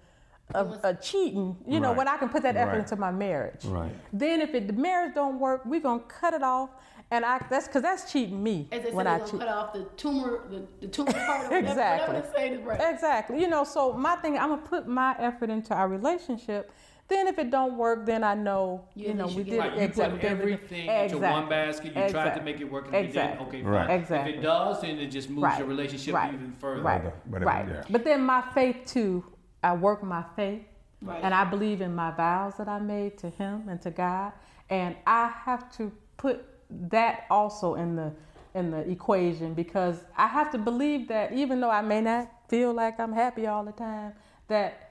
a, 0.53 0.65
a 0.83 0.93
cheating? 0.95 1.55
You 1.65 1.79
know, 1.79 1.89
Right. 1.89 1.97
when 1.97 2.07
I 2.09 2.17
can 2.17 2.27
put 2.29 2.43
that 2.43 2.57
effort 2.57 2.71
Right. 2.71 2.79
into 2.79 2.95
my 2.97 3.11
marriage. 3.11 3.63
Right. 3.65 3.91
Then 4.11 4.41
if 4.41 4.53
it, 4.53 4.67
the 4.67 4.73
marriage 4.73 5.15
don't 5.15 5.39
work, 5.39 5.61
we're 5.65 5.79
gonna 5.79 6.01
cut 6.01 6.33
it 6.33 6.43
off, 6.43 6.69
and 7.16 7.26
I 7.26 7.39
that's 7.49 7.68
because 7.68 7.82
that's 7.82 8.11
cheating 8.11 8.41
me 8.43 8.68
As 8.72 8.84
they 8.84 8.91
when 8.91 9.05
said, 9.05 9.22
I 9.22 9.26
cheat. 9.26 9.39
cut 9.39 9.47
off 9.47 9.74
the 9.74 9.84
tumor, 9.97 10.41
the, 10.49 10.66
the 10.82 10.88
tumor 10.88 11.13
part. 11.13 11.45
Or 11.45 11.49
whatever, 11.49 11.57
Exactly. 11.72 12.16
Whatever 12.16 12.34
they 12.36 12.49
say 12.49 12.57
right. 12.57 12.93
Exactly. 12.93 13.41
You 13.41 13.47
know, 13.47 13.63
so 13.63 13.93
my 13.93 14.16
thing, 14.18 14.38
I'm 14.38 14.49
gonna 14.49 14.61
put 14.61 14.88
my 14.88 15.16
effort 15.20 15.49
into 15.49 15.74
our 15.74 15.88
relationship. 15.88 16.72
Then 17.07 17.28
if 17.28 17.38
it 17.38 17.51
don't 17.51 17.78
work, 17.78 18.05
then 18.07 18.24
I 18.24 18.34
know, 18.34 18.84
You 18.95 19.09
you, 19.09 19.13
know, 19.13 19.28
we 19.28 19.34
you 19.34 19.43
did 19.43 19.49
get- 19.51 19.59
Right, 19.59 19.76
you 19.76 19.82
exactly 19.84 20.20
put 20.20 20.28
everything 20.32 20.88
into 20.88 21.18
one 21.20 21.47
basket. 21.47 21.95
You 21.95 22.09
tried 22.09 22.34
to 22.36 22.41
make 22.41 22.59
it 22.59 22.70
work, 22.72 22.88
and 22.88 22.95
if 22.95 23.01
it 23.03 23.13
didn't, 23.13 23.30
Exactly. 23.34 23.47
okay, 23.59 23.61
Right. 23.61 23.89
Exactly. 23.91 24.32
If 24.34 24.38
it 24.39 24.41
does, 24.41 24.82
then 24.82 24.97
it 24.97 25.07
just 25.07 25.30
moves 25.30 25.43
Right. 25.43 25.59
your 25.59 25.68
relationship 25.68 26.16
Right. 26.16 26.34
even 26.34 26.51
further. 26.53 26.82
Right. 26.82 27.03
But 27.32 27.43
it- 27.43 27.45
right. 27.45 27.68
yeah. 27.68 27.84
But 27.89 28.03
then 28.03 28.24
my 28.24 28.41
faith 28.55 28.78
too, 28.86 29.24
I 29.63 29.74
work 29.76 30.01
my 30.03 30.24
faith. 30.36 30.63
Right. 31.01 31.20
And 31.24 31.34
I 31.36 31.43
believe 31.43 31.82
in 31.82 31.93
my 31.93 32.09
vows 32.09 32.55
that 32.57 32.68
I 32.68 32.80
made 32.80 33.20
to 33.20 33.30
him 33.30 33.70
and 33.70 33.80
to 33.84 33.91
God. 33.91 34.32
And 34.72 34.95
I 35.05 35.28
have 35.28 35.72
to 35.78 35.91
put 36.18 36.43
that 36.89 37.26
also 37.30 37.76
in 37.76 37.95
the 37.95 38.13
in 38.53 38.71
the 38.71 38.89
equation 38.89 39.53
because 39.53 39.97
I 40.15 40.28
have 40.28 40.49
to 40.51 40.57
believe 40.57 41.09
that 41.09 41.34
even 41.34 41.59
though 41.59 41.69
I 41.69 41.82
may 41.82 41.99
not 41.99 42.32
feel 42.47 42.73
like 42.73 42.99
I'm 42.99 43.11
happy 43.11 43.47
all 43.47 43.65
the 43.65 43.73
time, 43.73 44.13
that 44.47 44.86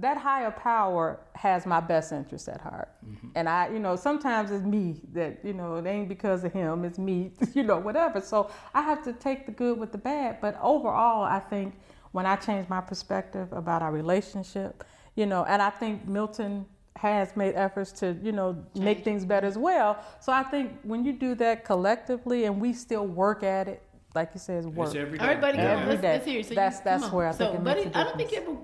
that 0.00 0.16
higher 0.16 0.52
power 0.52 1.18
has 1.34 1.66
my 1.66 1.80
best 1.80 2.12
interest 2.12 2.48
at 2.48 2.60
heart. 2.60 2.88
Mm-hmm. 3.04 3.28
And 3.34 3.48
I, 3.48 3.68
you 3.68 3.80
know, 3.80 3.96
sometimes 3.96 4.52
it's 4.52 4.64
me 4.64 5.00
that, 5.12 5.40
you 5.44 5.52
know, 5.52 5.76
it 5.76 5.86
ain't 5.86 6.08
because 6.08 6.44
of 6.44 6.52
him, 6.52 6.84
it's 6.84 6.98
me, 6.98 7.32
you 7.54 7.64
know, 7.64 7.78
whatever. 7.78 8.20
So 8.20 8.48
I 8.74 8.82
have 8.82 9.02
to 9.04 9.12
take 9.12 9.46
the 9.46 9.52
good 9.52 9.76
with 9.76 9.90
the 9.90 9.98
bad. 9.98 10.40
But 10.40 10.56
overall, 10.62 11.24
I 11.24 11.40
think 11.40 11.74
when 12.12 12.26
I 12.26 12.36
change 12.36 12.68
my 12.68 12.80
perspective 12.80 13.52
about 13.52 13.82
our 13.82 13.90
relationship, 13.90 14.84
you 15.16 15.26
know, 15.26 15.44
and 15.44 15.60
I 15.60 15.70
think 15.70 16.06
Milton 16.06 16.64
has 16.98 17.36
made 17.36 17.54
efforts 17.54 17.92
to, 17.92 18.16
you 18.22 18.32
know, 18.32 18.56
make 18.74 19.04
things 19.04 19.24
better 19.24 19.46
as 19.46 19.56
well. 19.56 19.98
So 20.20 20.32
I 20.32 20.42
think 20.42 20.72
when 20.82 21.04
you 21.04 21.12
do 21.12 21.34
that 21.36 21.64
collectively 21.64 22.44
and 22.44 22.60
we 22.60 22.72
still 22.72 23.06
work 23.06 23.42
at 23.44 23.68
it, 23.68 23.82
like 24.14 24.30
you 24.34 24.40
said, 24.40 24.58
it's 24.64 24.66
work. 24.66 24.88
It's 24.88 24.96
every 24.96 25.18
day. 25.18 25.24
Everybody, 25.24 25.58
Yeah. 25.58 25.74
go. 25.74 25.80
Every 25.80 25.86
let's, 25.94 26.02
let's 26.02 26.26
hear 26.26 26.40
it. 26.40 26.46
So 26.46 26.54
That's- 26.54 26.78
you, 26.78 26.84
that's 26.84 27.02
come 27.04 27.10
on. 27.12 27.16
where 27.16 27.28
I 27.28 27.32
think 27.32 27.50
so, 27.50 27.56
it 27.56 27.64
but 27.64 27.76
makes 27.76 27.96
a 27.96 27.98
I 27.98 28.04
don't 28.04 28.16
think 28.16 28.32
you 28.32 28.38
ever 28.38 28.56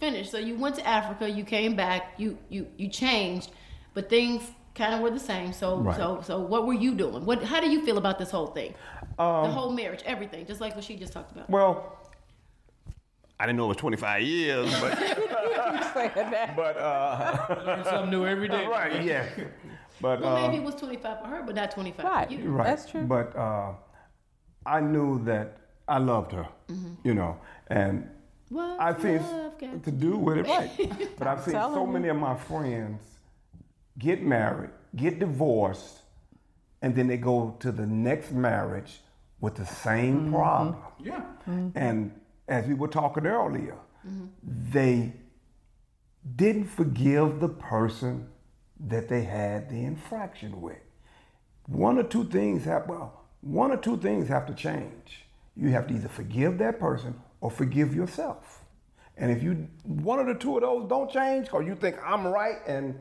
finished. 0.00 0.30
So 0.32 0.38
you 0.38 0.56
went 0.56 0.74
to 0.76 0.86
Africa, 0.88 1.30
you 1.30 1.44
came 1.44 1.76
back, 1.76 2.14
you 2.18 2.36
you 2.48 2.66
you 2.76 2.88
changed, 2.88 3.52
but 3.94 4.08
things 4.08 4.42
kind 4.74 4.94
of 4.94 5.00
were 5.00 5.10
the 5.10 5.20
same. 5.20 5.52
So 5.52 5.76
Right. 5.78 5.96
so 5.96 6.20
so 6.24 6.40
what 6.40 6.66
were 6.66 6.74
you 6.74 6.94
doing? 6.96 7.24
What 7.24 7.44
how 7.44 7.60
do 7.60 7.70
you 7.70 7.84
feel 7.84 7.98
about 7.98 8.18
this 8.18 8.30
whole 8.32 8.48
thing? 8.48 8.74
Um, 9.20 9.44
the 9.44 9.50
whole 9.50 9.70
marriage, 9.72 10.02
everything, 10.04 10.46
just 10.46 10.60
like 10.60 10.74
what 10.74 10.84
she 10.84 10.96
just 10.96 11.12
talked 11.12 11.30
about. 11.32 11.48
Well, 11.48 11.96
I 13.40 13.46
didn't 13.46 13.56
know 13.58 13.64
it 13.66 13.68
was 13.68 13.76
25 13.76 14.22
years, 14.22 14.80
but 14.80 14.98
Saying 15.94 16.10
that. 16.14 16.56
but 16.56 16.76
uh, 16.76 17.62
Learn 17.64 17.84
something 17.84 18.10
new 18.10 18.26
every 18.26 18.48
day. 18.48 18.66
right, 18.66 19.02
yeah. 19.02 19.26
But 20.00 20.20
well, 20.20 20.36
uh, 20.36 20.42
maybe 20.48 20.56
it 20.62 20.64
was 20.64 20.74
25 20.74 21.20
for 21.20 21.26
her, 21.26 21.42
but 21.44 21.54
not 21.54 21.70
25 21.70 22.04
Right. 22.04 22.28
for 22.28 22.34
you. 22.34 22.50
right. 22.50 22.66
That's 22.66 22.90
true. 22.90 23.02
But 23.04 23.34
uh, 23.36 23.72
I 24.66 24.80
knew 24.80 25.22
that 25.24 25.56
I 25.88 25.98
loved 25.98 26.32
her, 26.32 26.46
you 27.04 27.14
know, 27.14 27.38
and 27.68 28.08
What 28.48 28.80
I've 28.80 29.00
seen 29.00 29.18
love 29.22 29.58
got 29.58 29.82
to 29.84 29.90
do 29.90 30.16
with 30.16 30.38
it 30.38 30.46
right. 30.46 31.08
but 31.18 31.26
I've 31.28 31.42
seen 31.42 31.54
telling 31.54 31.74
so 31.74 31.86
you. 31.86 31.92
many 31.92 32.08
of 32.08 32.16
my 32.16 32.34
friends 32.36 33.02
get 33.98 34.22
married, 34.22 34.70
get 34.96 35.18
divorced, 35.18 36.00
and 36.82 36.94
then 36.94 37.06
they 37.06 37.16
go 37.16 37.56
to 37.60 37.72
the 37.72 37.86
next 37.86 38.32
marriage 38.32 39.00
with 39.40 39.54
the 39.54 39.66
same 39.66 40.16
Mm-hmm. 40.26 40.34
problem. 40.34 40.76
Yeah. 40.98 41.22
And 41.74 42.12
as 42.48 42.66
we 42.66 42.74
were 42.74 42.88
talking 42.88 43.26
earlier, 43.26 43.76
they 44.70 45.12
didn't 46.36 46.66
forgive 46.66 47.40
the 47.40 47.48
person 47.48 48.28
that 48.80 49.08
they 49.08 49.22
had 49.22 49.68
the 49.68 49.84
infraction 49.84 50.60
with. 50.60 50.78
One 51.66 51.98
or 51.98 52.04
two 52.04 52.24
things 52.24 52.64
have 52.64 52.88
well, 52.88 53.24
one 53.40 53.70
or 53.70 53.76
two 53.76 53.96
things 53.98 54.28
have 54.28 54.46
to 54.46 54.54
change. 54.54 55.24
You 55.56 55.70
have 55.70 55.86
to 55.88 55.94
either 55.94 56.08
forgive 56.08 56.58
that 56.58 56.78
person 56.80 57.20
or 57.40 57.50
forgive 57.50 57.94
yourself. 57.94 58.64
And 59.16 59.30
if 59.30 59.42
you 59.42 59.68
one 59.82 60.20
of 60.20 60.26
the 60.26 60.34
two 60.34 60.56
of 60.56 60.62
those 60.62 60.88
don't 60.88 61.10
change, 61.10 61.48
or 61.52 61.62
you 61.62 61.74
think 61.74 61.96
I'm 62.04 62.26
right 62.26 62.58
and 62.66 62.98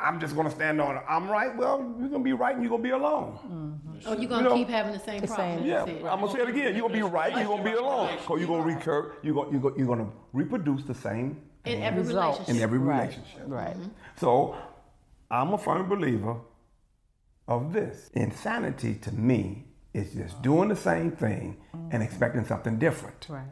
I'm 0.00 0.18
just 0.20 0.34
gonna 0.36 0.50
stand 0.50 0.80
on 0.80 1.00
I'm 1.08 1.28
right, 1.28 1.54
well, 1.56 1.94
you're 1.98 2.08
gonna 2.08 2.24
be 2.24 2.32
right 2.32 2.54
and 2.54 2.62
you're 2.62 2.70
gonna 2.70 2.82
be 2.82 2.90
alone. 2.90 3.38
Mm-hmm. 3.44 3.98
Oh, 4.06 4.12
you're 4.14 4.28
gonna 4.28 4.42
You 4.44 4.48
know, 4.48 4.54
keep 4.56 4.68
having 4.68 4.92
the 4.92 4.98
same 4.98 5.22
problem. 5.22 5.58
same. 5.58 5.66
Yeah, 5.66 5.84
That's 5.84 5.90
it. 5.90 6.04
I'm 6.06 6.20
gonna 6.20 6.32
say 6.32 6.40
it 6.40 6.48
again. 6.48 6.72
You're 6.74 6.88
gonna 6.88 6.94
be 6.94 7.02
right. 7.02 7.32
And 7.32 7.40
you're 7.42 7.56
gonna 7.58 7.70
be 7.70 7.76
alone. 7.76 8.16
Cause 8.26 8.38
you're 8.40 8.48
gonna 8.48 8.62
recur. 8.74 9.12
You're 9.22 9.34
gonna 9.34 9.50
you're 9.52 9.60
gonna, 9.60 9.76
you're 9.78 9.86
gonna 9.86 10.10
reproduce 10.32 10.84
the 10.84 10.94
same 10.94 11.40
in 11.64 11.82
every 11.82 12.02
Result. 12.02 12.38
relationship. 12.38 12.54
in 12.56 12.62
every 12.62 12.78
Right. 12.78 13.00
relationship. 13.00 13.42
Right. 13.46 13.76
So, 14.16 14.56
I'm 15.30 15.52
a 15.52 15.58
firm 15.58 15.88
believer 15.88 16.36
of 17.46 17.72
this. 17.72 18.10
Insanity 18.14 18.94
to 18.94 19.12
me 19.12 19.66
is 19.92 20.12
just 20.14 20.40
doing 20.42 20.68
the 20.68 20.76
same 20.76 21.10
thing 21.10 21.56
and 21.90 22.02
expecting 22.02 22.44
something 22.44 22.78
different. 22.78 23.26
Right. 23.28 23.42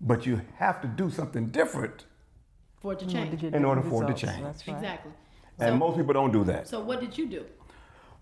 But 0.00 0.26
you 0.26 0.40
have 0.56 0.80
to 0.82 0.88
do 0.88 1.10
something 1.10 1.46
different, 1.48 2.06
for 2.80 2.94
it 2.94 2.98
to 3.00 3.06
To 3.06 3.12
change. 3.12 3.44
In 3.44 3.64
order 3.64 3.82
for 3.82 4.02
it 4.04 4.06
to 4.08 4.14
change. 4.14 4.42
That's 4.42 4.66
right. 4.66 4.74
Exactly. 4.76 5.12
And 5.60 5.72
So, 5.74 5.76
most 5.76 5.96
people 5.96 6.12
don't 6.14 6.32
do 6.32 6.44
that. 6.44 6.68
so 6.68 6.80
what 6.80 7.00
did 7.00 7.16
you 7.16 7.26
do? 7.26 7.44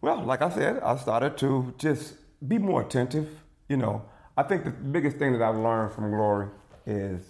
Well, 0.01 0.23
like 0.25 0.43
I 0.43 0.51
said, 0.51 0.81
I 0.83 0.97
started 0.97 1.37
to 1.39 1.75
just 1.79 2.15
be 2.47 2.59
more 2.59 2.83
attentive. 2.83 3.29
You 3.69 3.77
know, 3.77 4.03
I 4.37 4.43
think 4.45 4.65
the 4.65 4.71
biggest 4.71 5.17
thing 5.19 5.33
that 5.33 5.43
I've 5.43 5.57
learned 5.57 5.93
from 5.93 6.11
Glory 6.11 6.49
is 6.87 7.21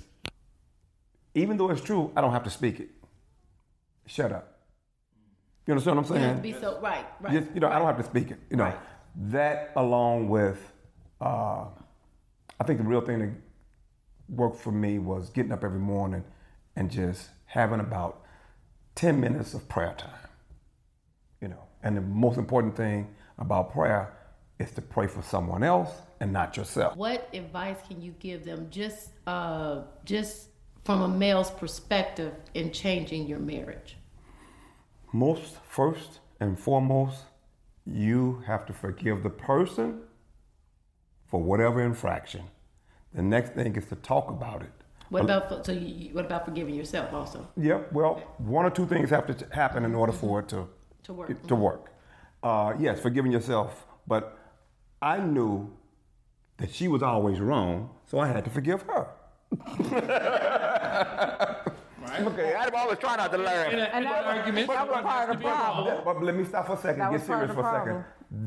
even 1.35 1.57
though 1.57 1.71
it's 1.71 1.81
true, 1.81 2.11
I 2.17 2.21
don't 2.21 2.33
have 2.33 2.45
to 2.45 2.51
speak 2.51 2.81
it. 2.81 2.89
Shut 4.07 4.33
up. 4.33 4.59
You 5.67 5.73
understand 5.73 5.97
what 5.97 6.03
I'm 6.07 6.09
saying? 6.09 6.23
You 6.23 6.29
have 6.29 6.37
to 6.37 6.43
be 6.43 6.53
so 6.53 6.81
right, 6.81 7.05
right. 7.21 7.33
Just, 7.33 7.55
you 7.55 7.61
know, 7.61 7.69
I 7.69 7.79
don't 7.79 7.87
have 7.87 7.99
to 7.99 8.05
speak 8.05 8.31
it. 8.31 8.39
You 8.51 8.57
know, 8.57 8.65
Right. 8.65 8.79
that 9.31 9.73
along 9.77 10.29
with, 10.31 10.59
uh, 11.21 11.67
I 12.61 12.65
think 12.65 12.79
the 12.79 12.85
real 12.85 13.03
thing 13.03 13.19
that 13.21 13.31
worked 14.29 14.57
for 14.61 14.73
me 14.73 14.99
was 14.99 15.31
getting 15.31 15.53
up 15.53 15.63
every 15.65 15.79
morning 15.79 16.25
and 16.77 16.91
just 16.91 17.29
having 17.47 17.81
about 17.81 18.23
10 18.99 19.21
minutes 19.21 19.55
of 19.55 19.69
prayer 19.69 19.95
time. 19.97 20.11
You 21.41 21.47
know, 21.47 21.63
and 21.85 21.97
the 21.97 22.01
most 22.01 22.37
important 22.37 22.77
thing 22.77 23.07
about 23.39 23.73
prayer 23.73 24.13
is 24.59 24.73
to 24.73 24.83
pray 24.83 25.07
for 25.07 25.23
someone 25.23 25.63
else 25.63 25.91
and 26.19 26.33
not 26.33 26.57
yourself. 26.57 26.97
What 26.97 27.29
advice 27.33 27.77
can 27.87 28.03
you 28.03 28.13
give 28.19 28.45
them 28.45 28.67
just 28.71 29.11
uh, 29.29 29.83
just 30.05 30.49
from 30.85 31.03
a 31.03 31.07
male's 31.07 31.53
perspective 31.53 32.35
in 32.55 32.73
changing 32.73 33.29
your 33.29 33.39
marriage? 33.39 33.99
Most 35.13 35.55
first 35.69 36.19
and 36.41 36.59
foremost, 36.59 37.19
you 37.87 38.43
have 38.49 38.67
to 38.67 38.73
forgive 38.73 39.23
the 39.23 39.31
person 39.31 40.01
for 41.29 41.41
whatever 41.41 41.81
infraction. 41.83 42.43
The 43.15 43.23
next 43.23 43.55
thing 43.55 43.77
is 43.77 43.87
to 43.91 43.95
talk 43.95 44.29
about 44.29 44.63
it 44.63 44.78
What 45.11 45.25
about 45.25 45.65
so? 45.67 45.73
You, 45.73 45.81
you- 45.81 46.15
what 46.15 46.25
about 46.27 46.45
forgiving 46.45 46.75
yourself 46.75 47.13
also 47.13 47.49
Yep. 47.57 47.93
Well, 47.93 48.15
one 48.39 48.65
or 48.67 48.71
two 48.71 48.87
things 48.87 49.11
have 49.11 49.27
to 49.27 49.47
happen 49.55 49.85
in 49.85 49.95
order 49.95 50.13
for 50.13 50.41
it 50.41 50.49
to 50.49 50.69
to 51.05 51.13
work? 51.15 51.47
to 51.47 51.55
work. 51.55 51.93
Uh, 52.43 52.75
yes, 52.79 53.01
forgiving 53.01 53.33
yourself, 53.33 53.87
but 54.07 54.37
I 55.03 55.19
knew 55.19 55.71
that 56.59 56.71
she 56.73 56.87
was 56.89 57.03
always 57.03 57.41
wrong, 57.41 57.91
so 58.07 58.19
I 58.19 58.27
had 58.29 58.45
to 58.45 58.51
forgive 58.51 58.83
her. 58.83 59.09
Okay, 62.21 62.55
I'm 62.59 62.75
always 62.75 62.99
trying 62.99 63.19
not 63.19 63.31
to 63.33 63.39
learn. 63.39 63.73
In 63.73 63.79
a- 63.79 63.83
in 63.85 63.89
an 63.93 64.05
that 64.05 64.25
was- 64.27 64.37
argument, 64.39 64.69
that 64.69 64.89
was 64.89 65.03
part 65.03 65.31
of 65.31 65.37
the 65.39 65.43
problem. 65.45 66.01
But 66.05 66.23
let 66.23 66.35
me 66.35 66.45
stop 66.45 66.67
for 66.67 66.73
a 66.75 66.77
second. 66.77 67.01
That 67.01 67.11
Get 67.11 67.21
was 67.21 67.29
part 67.29 67.39
serious 67.39 67.51
of 67.51 67.57
for 67.57 67.63
the 67.63 67.69
a 67.69 67.73
second. 67.79 68.05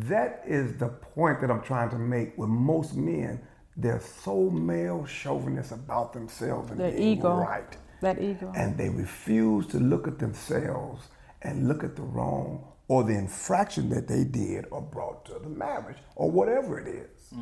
That 0.10 0.42
is 0.46 0.78
the 0.78 0.88
point 0.90 1.42
that 1.42 1.50
I'm 1.52 1.62
trying 1.62 1.90
to 1.92 1.98
make 1.98 2.38
with 2.38 2.50
most 2.50 2.96
men. 2.96 3.42
They're 3.78 4.02
so 4.24 4.50
male 4.50 5.06
chauvinist 5.06 5.72
about 5.72 6.14
themselves 6.14 6.72
and 6.72 6.80
Their 6.80 6.92
being 6.92 7.18
ego. 7.20 7.36
right. 7.36 7.78
That 8.02 8.22
ego. 8.22 8.52
And 8.56 8.78
they 8.78 8.90
refuse 8.90 9.68
to 9.68 9.80
look 9.80 10.08
at 10.08 10.20
themselves 10.20 11.08
and 11.42 11.68
look 11.68 11.84
at 11.84 11.96
the 11.96 12.02
wrong 12.02 12.68
or 12.88 13.04
the 13.04 13.14
infraction 13.18 13.90
that 13.90 14.08
they 14.08 14.24
did 14.24 14.66
or 14.72 14.82
brought 14.82 15.26
to 15.26 15.34
the 15.42 15.50
marriage 15.50 15.98
or 16.16 16.30
whatever 16.30 16.80
it 16.80 16.88
is. 16.88 17.34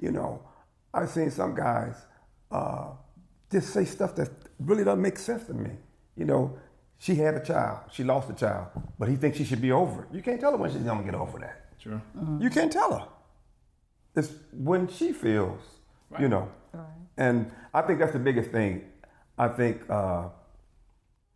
You 0.00 0.10
know, 0.12 0.40
I've 0.94 1.10
seen 1.10 1.30
some 1.30 1.54
guys 1.54 1.94
uh, 2.50 2.86
just 3.52 3.70
say 3.74 3.84
stuff 3.84 4.14
that 4.16 4.30
really 4.58 4.82
doesn't 4.84 5.02
make 5.02 5.18
sense 5.18 5.44
to 5.44 5.54
me. 5.54 5.70
You 6.16 6.24
know, 6.24 6.58
she 6.98 7.14
had 7.16 7.34
a 7.34 7.44
child, 7.44 7.80
she 7.92 8.02
lost 8.02 8.30
a 8.30 8.32
child, 8.34 8.68
but 8.98 9.08
he 9.08 9.16
thinks 9.16 9.36
she 9.36 9.44
should 9.44 9.60
be 9.60 9.72
over 9.72 10.04
it. 10.04 10.08
You 10.14 10.22
can't 10.22 10.40
tell 10.40 10.52
her 10.52 10.56
when 10.56 10.70
she's 10.72 10.80
gonna 10.82 11.04
get 11.04 11.14
over 11.14 11.38
that. 11.40 11.66
Sure. 11.78 12.00
You 12.40 12.48
can't 12.48 12.72
tell 12.72 12.92
her. 12.98 13.06
It's 14.16 14.32
when 14.52 14.88
she 14.88 15.12
feels, 15.12 15.60
you 16.18 16.28
know. 16.28 16.48
And 17.18 17.50
I 17.72 17.82
think 17.82 17.98
that's 17.98 18.12
the 18.12 18.18
biggest 18.18 18.50
thing. 18.50 18.82
I 19.38 19.48
think 19.48 19.82
uh, 19.90 20.28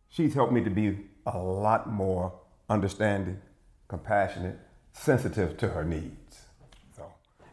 she's 0.09 0.33
helped 0.33 0.51
me 0.53 0.63
to 0.63 0.69
be 0.69 0.97
a 1.25 1.37
lot 1.37 1.87
more 1.89 2.33
understanding, 2.69 3.39
compassionate, 3.87 4.57
sensitive 4.93 5.57
to 5.57 5.67
her 5.69 5.83
needs. 5.83 6.45
So 6.95 7.03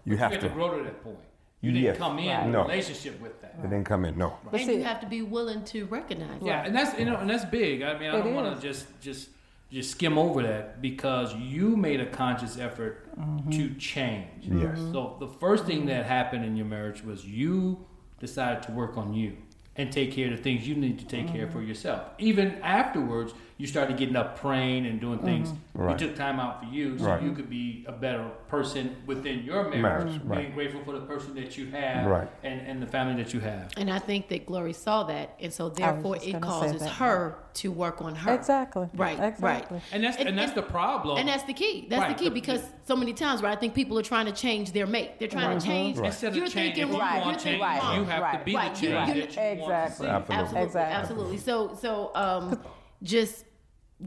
you 0.04 0.12
You 0.12 0.16
have 0.18 0.32
have 0.32 0.40
to. 0.40 0.48
to 0.48 0.54
grow 0.54 0.76
to 0.78 0.84
that 0.84 1.02
point. 1.04 1.18
You 1.60 1.72
didn't 1.72 1.84
Yes. 1.84 1.98
come 1.98 2.18
in 2.20 2.28
Right. 2.28 2.46
No. 2.48 2.62
relationship 2.62 3.20
with 3.20 3.40
that. 3.42 3.54
It 3.58 3.62
didn't 3.62 3.84
come 3.84 4.04
in, 4.04 4.16
no. 4.16 4.38
But 4.44 4.54
and 4.60 4.66
see- 4.66 4.76
you 4.76 4.84
have 4.84 5.00
to 5.00 5.06
be 5.06 5.22
willing 5.22 5.64
to 5.64 5.84
recognize. 5.86 6.40
Yeah, 6.42 6.64
and 6.64 6.74
that's 6.74 6.98
you 6.98 7.04
know, 7.04 7.16
and 7.16 7.28
that's 7.28 7.44
big. 7.46 7.82
I 7.82 7.98
mean, 7.98 8.10
I 8.10 8.18
It 8.18 8.22
don't 8.22 8.34
want 8.34 8.54
to 8.56 8.62
just 8.62 8.86
just 9.00 9.30
just 9.70 9.90
skim 9.92 10.16
over 10.18 10.42
that 10.42 10.80
because 10.80 11.34
you 11.34 11.76
made 11.76 12.00
a 12.00 12.06
conscious 12.06 12.58
effort 12.58 13.04
Mm-hmm. 13.18 13.50
to 13.50 13.74
change. 13.74 14.44
Yes. 14.44 14.78
So 14.92 15.16
the 15.18 15.26
first 15.26 15.64
thing 15.66 15.86
that 15.86 16.06
happened 16.06 16.44
in 16.44 16.54
your 16.56 16.66
marriage 16.66 17.02
was 17.02 17.24
you 17.26 17.84
decided 18.20 18.62
to 18.64 18.70
work 18.72 18.96
on 18.96 19.12
you 19.12 19.36
and 19.74 19.90
take 19.90 20.12
care 20.12 20.30
of 20.30 20.36
the 20.36 20.42
things 20.42 20.68
you 20.68 20.76
need 20.76 21.00
to 21.00 21.04
take 21.04 21.26
care 21.26 21.42
of 21.42 21.48
Mm-hmm. 21.48 21.58
for 21.58 21.64
yourself. 21.64 22.02
Even 22.18 22.54
afterwards, 22.62 23.34
you 23.60 23.66
started 23.66 23.96
getting 23.96 24.14
up 24.14 24.38
praying 24.38 24.86
and 24.86 25.00
doing 25.00 25.18
things. 25.18 25.52
Right. 25.74 26.00
You 26.00 26.06
took 26.06 26.16
time 26.16 26.38
out 26.38 26.60
for 26.62 26.70
you 26.72 26.96
so 26.96 27.06
Right. 27.06 27.20
you 27.22 27.32
could 27.32 27.50
be 27.50 27.84
a 27.88 27.92
better 27.92 28.24
person 28.46 28.94
within 29.04 29.42
your 29.42 29.64
marriage. 29.64 29.82
Marriage, 29.82 30.20
right. 30.24 30.38
Being 30.42 30.52
grateful 30.52 30.80
for 30.84 30.92
the 30.92 31.00
person 31.04 31.34
that 31.34 31.58
you 31.58 31.66
have 31.72 32.06
Right. 32.06 32.28
and, 32.44 32.60
and 32.60 32.80
the 32.80 32.86
family 32.86 33.20
that 33.20 33.34
you 33.34 33.40
have. 33.40 33.72
And 33.76 33.90
I 33.90 33.98
think 33.98 34.28
that 34.28 34.46
Glory 34.46 34.72
saw 34.72 35.02
that, 35.04 35.34
and 35.40 35.52
so 35.52 35.68
therefore 35.70 36.16
it 36.22 36.40
causes 36.40 36.86
her 36.86 37.36
to 37.54 37.72
work 37.72 38.00
on 38.00 38.14
her. 38.14 38.32
Exactly. 38.32 38.88
Right. 38.94 39.18
Exactly. 39.18 39.48
Right. 39.78 39.82
And 39.90 40.04
that's 40.04 40.16
and, 40.18 40.28
And- 40.28 40.38
that's 40.38 40.52
the 40.52 40.62
problem. 40.62 41.18
And 41.18 41.28
that's 41.28 41.42
the 41.42 41.52
key. 41.52 41.88
That's 41.90 42.00
Right, 42.00 42.16
the 42.16 42.22
key 42.22 42.28
the- 42.28 42.34
because 42.34 42.62
so 42.84 42.94
many 42.94 43.12
times, 43.12 43.42
right? 43.42 43.56
I 43.56 43.60
think 43.60 43.74
people 43.74 43.98
are 43.98 44.02
trying 44.02 44.26
to 44.26 44.32
change 44.32 44.70
their 44.70 44.86
mate. 44.86 45.18
They're 45.18 45.26
trying 45.26 45.58
to 45.58 45.66
change. 45.66 45.98
Instead 45.98 46.36
You're 46.36 46.44
of 46.46 46.52
change, 46.52 46.76
thinking 46.76 46.82
if 46.84 46.88
you 46.90 47.00
wrong. 47.00 47.08
Right, 47.10 47.24
want 47.24 47.26
You're 47.26 47.32
change, 47.58 47.60
thinking 47.62 47.88
right, 47.88 47.98
you 47.98 48.04
have 48.04 48.22
right. 48.22 48.38
to 48.38 48.44
be 48.44 48.54
Right, 48.54 48.72
the 48.74 48.80
change 48.80 48.82
you- 48.82 48.90
that 49.22 49.56
you 49.56 49.60
want 49.62 49.72
to 49.72 49.82
exactly. 49.82 50.06
Absolutely. 50.06 50.36
Absolutely, 50.36 50.62
Exactly. 50.66 50.94
absolutely. 50.96 51.36
So, 51.38 51.74
so 51.74 52.10
um, 52.14 52.60
just 53.02 53.44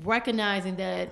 recognizing 0.03 0.75
that 0.77 1.09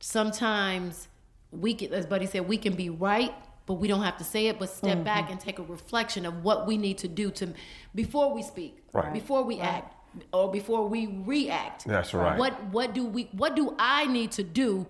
sometimes 0.00 1.08
we 1.52 1.74
can, 1.74 1.92
as 1.92 2.06
Buddy 2.06 2.26
said, 2.26 2.48
we 2.48 2.56
can 2.56 2.74
be 2.74 2.90
right, 2.90 3.34
but 3.66 3.74
we 3.74 3.88
don't 3.88 4.02
have 4.02 4.16
to 4.18 4.24
say 4.24 4.46
it. 4.48 4.58
But 4.58 4.70
step 4.70 4.96
Mm-hmm. 4.96 5.04
back 5.04 5.30
and 5.30 5.38
take 5.40 5.58
a 5.58 5.62
reflection 5.62 6.26
of 6.26 6.42
what 6.44 6.66
we 6.66 6.76
need 6.76 6.98
to 6.98 7.08
do 7.08 7.30
to 7.32 7.48
before 7.94 8.32
we 8.34 8.42
speak, 8.42 8.78
Right. 8.92 9.12
before 9.12 9.42
we 9.44 9.58
act, 9.60 9.94
or 10.32 10.50
before 10.50 10.88
we 10.88 11.06
react. 11.24 11.86
That's 11.86 12.12
right. 12.14 12.38
What 12.38 12.54
what 12.72 12.94
do 12.94 13.04
we 13.06 13.28
what 13.32 13.54
do 13.56 13.74
I 13.78 14.06
need 14.06 14.32
to 14.32 14.42
do 14.42 14.86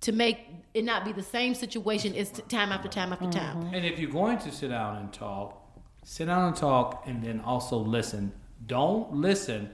to 0.00 0.12
make 0.12 0.38
it 0.74 0.84
not 0.84 1.04
be 1.04 1.12
the 1.12 1.22
same 1.22 1.54
situation 1.54 2.14
as 2.14 2.30
time 2.48 2.72
after 2.72 2.88
time 2.88 3.12
after 3.12 3.26
Mm-hmm. 3.26 3.60
time? 3.62 3.74
And 3.74 3.84
if 3.84 3.98
you're 3.98 4.10
going 4.10 4.38
to 4.38 4.50
sit 4.50 4.68
down 4.70 4.96
and 4.96 5.12
talk, 5.12 5.60
sit 6.04 6.26
down 6.26 6.48
and 6.48 6.56
talk, 6.56 7.04
and 7.06 7.22
then 7.22 7.40
also 7.40 7.76
listen. 7.78 8.32
Don't 8.66 9.12
listen 9.14 9.70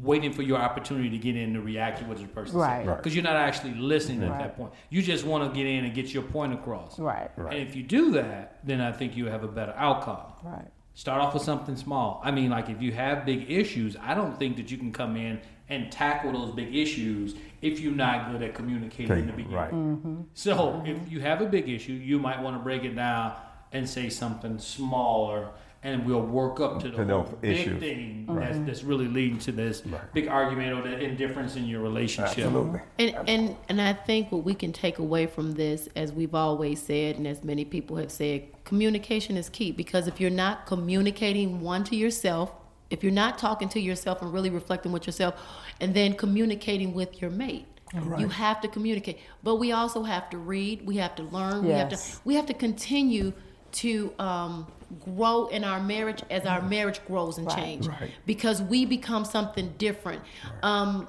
waiting 0.00 0.32
for 0.32 0.42
your 0.42 0.58
opportunity 0.58 1.10
to 1.10 1.18
get 1.18 1.36
in 1.36 1.54
to 1.54 1.60
react 1.60 1.98
to 1.98 2.04
what 2.04 2.16
the 2.16 2.26
person 2.26 2.56
Right. 2.56 2.78
says. 2.78 2.86
Right. 2.86 2.96
Because 2.96 3.14
you're 3.14 3.24
not 3.24 3.36
actually 3.36 3.74
listening 3.74 4.22
at 4.22 4.38
that 4.38 4.56
point. 4.56 4.72
You 4.90 5.02
just 5.02 5.26
want 5.26 5.52
to 5.52 5.56
get 5.56 5.66
in 5.66 5.84
and 5.84 5.94
get 5.94 6.14
your 6.14 6.22
point 6.22 6.52
across. 6.52 6.98
Right. 6.98 7.30
And 7.36 7.54
if 7.54 7.76
you 7.76 7.82
do 7.82 8.12
that, 8.12 8.60
then 8.64 8.80
I 8.80 8.92
think 8.92 9.16
you 9.16 9.26
have 9.26 9.44
a 9.44 9.48
better 9.48 9.74
outcome. 9.76 10.20
Right. 10.42 10.68
Start 10.94 11.20
off 11.22 11.34
with 11.34 11.42
something 11.42 11.76
small. 11.76 12.20
I 12.24 12.30
mean, 12.30 12.50
like 12.50 12.68
if 12.68 12.80
you 12.82 12.92
have 12.92 13.24
big 13.24 13.50
issues, 13.50 13.96
I 14.00 14.14
don't 14.14 14.38
think 14.38 14.56
that 14.56 14.70
you 14.70 14.76
can 14.76 14.92
come 14.92 15.16
in 15.16 15.40
and 15.68 15.90
tackle 15.90 16.32
those 16.32 16.52
big 16.54 16.74
issues 16.74 17.34
if 17.62 17.80
you're 17.80 17.92
not 17.92 18.30
good 18.30 18.42
at 18.42 18.54
communicating 18.54 19.18
in 19.18 19.26
the 19.26 19.32
beginning. 19.32 19.56
Right. 19.56 20.26
So 20.34 20.54
mm-hmm. 20.54 20.86
if 20.86 21.10
you 21.10 21.20
have 21.20 21.40
a 21.40 21.46
big 21.46 21.68
issue, 21.68 21.92
you 21.92 22.18
might 22.18 22.40
want 22.42 22.56
to 22.56 22.62
break 22.62 22.84
it 22.84 22.94
down 22.94 23.34
and 23.72 23.88
say 23.88 24.10
something 24.10 24.58
smaller, 24.58 25.48
and 25.84 26.06
we'll 26.06 26.20
work 26.22 26.60
up 26.60 26.78
to 26.80 26.88
the 26.88 26.96
To 26.98 27.04
whole 27.04 27.24
those 27.24 27.34
big 27.40 27.56
issues. 27.58 27.80
thing 27.80 28.26
that's, 28.28 28.58
that's 28.60 28.82
really 28.84 29.08
leading 29.08 29.38
to 29.40 29.52
this 29.52 29.82
big 30.14 30.28
argument 30.28 30.78
or 30.78 30.82
the 30.88 30.98
indifference 31.00 31.56
in 31.56 31.64
your 31.66 31.80
relationship. 31.80 32.38
Absolutely. 32.38 32.80
And, 32.98 33.28
and 33.28 33.56
and 33.68 33.80
I 33.80 33.92
think 33.92 34.30
what 34.30 34.44
we 34.44 34.54
can 34.54 34.72
take 34.72 34.98
away 34.98 35.26
from 35.26 35.52
this, 35.54 35.88
as 35.96 36.12
we've 36.12 36.34
always 36.34 36.80
said, 36.80 37.16
and 37.16 37.26
as 37.26 37.42
many 37.42 37.64
people 37.64 37.96
have 37.96 38.12
said, 38.12 38.44
communication 38.64 39.36
is 39.36 39.48
key. 39.48 39.72
Because 39.72 40.06
if 40.06 40.20
you're 40.20 40.30
not 40.30 40.66
communicating 40.66 41.60
one 41.60 41.82
to 41.84 41.96
yourself, 41.96 42.52
if 42.90 43.02
you're 43.02 43.10
not 43.12 43.38
talking 43.38 43.68
to 43.70 43.80
yourself 43.80 44.22
and 44.22 44.32
really 44.32 44.50
reflecting 44.50 44.92
with 44.92 45.06
yourself, 45.06 45.34
and 45.80 45.94
then 45.94 46.14
communicating 46.14 46.94
with 46.94 47.20
your 47.20 47.30
mate, 47.30 47.66
you 48.18 48.28
have 48.28 48.60
to 48.60 48.68
communicate. 48.68 49.18
But 49.42 49.56
we 49.56 49.72
also 49.72 50.02
have 50.04 50.30
to 50.30 50.38
read. 50.38 50.86
We 50.86 50.96
have 50.98 51.14
to 51.16 51.24
learn. 51.24 51.64
We 51.64 51.72
have 51.72 51.88
to 51.88 51.96
Yes. 51.96 52.20
we 52.24 52.34
have 52.36 52.46
to 52.46 52.54
continue 52.54 53.32
to 53.72 54.12
um, 54.18 54.66
grow 55.00 55.46
in 55.46 55.64
our 55.64 55.80
marriage 55.80 56.22
as 56.30 56.46
our 56.46 56.62
marriage 56.62 57.04
grows 57.06 57.38
and 57.38 57.50
change. 57.50 57.86
Right. 57.88 58.10
Because 58.26 58.62
we 58.62 58.84
become 58.84 59.24
something 59.24 59.74
different. 59.78 60.22
Um, 60.62 61.08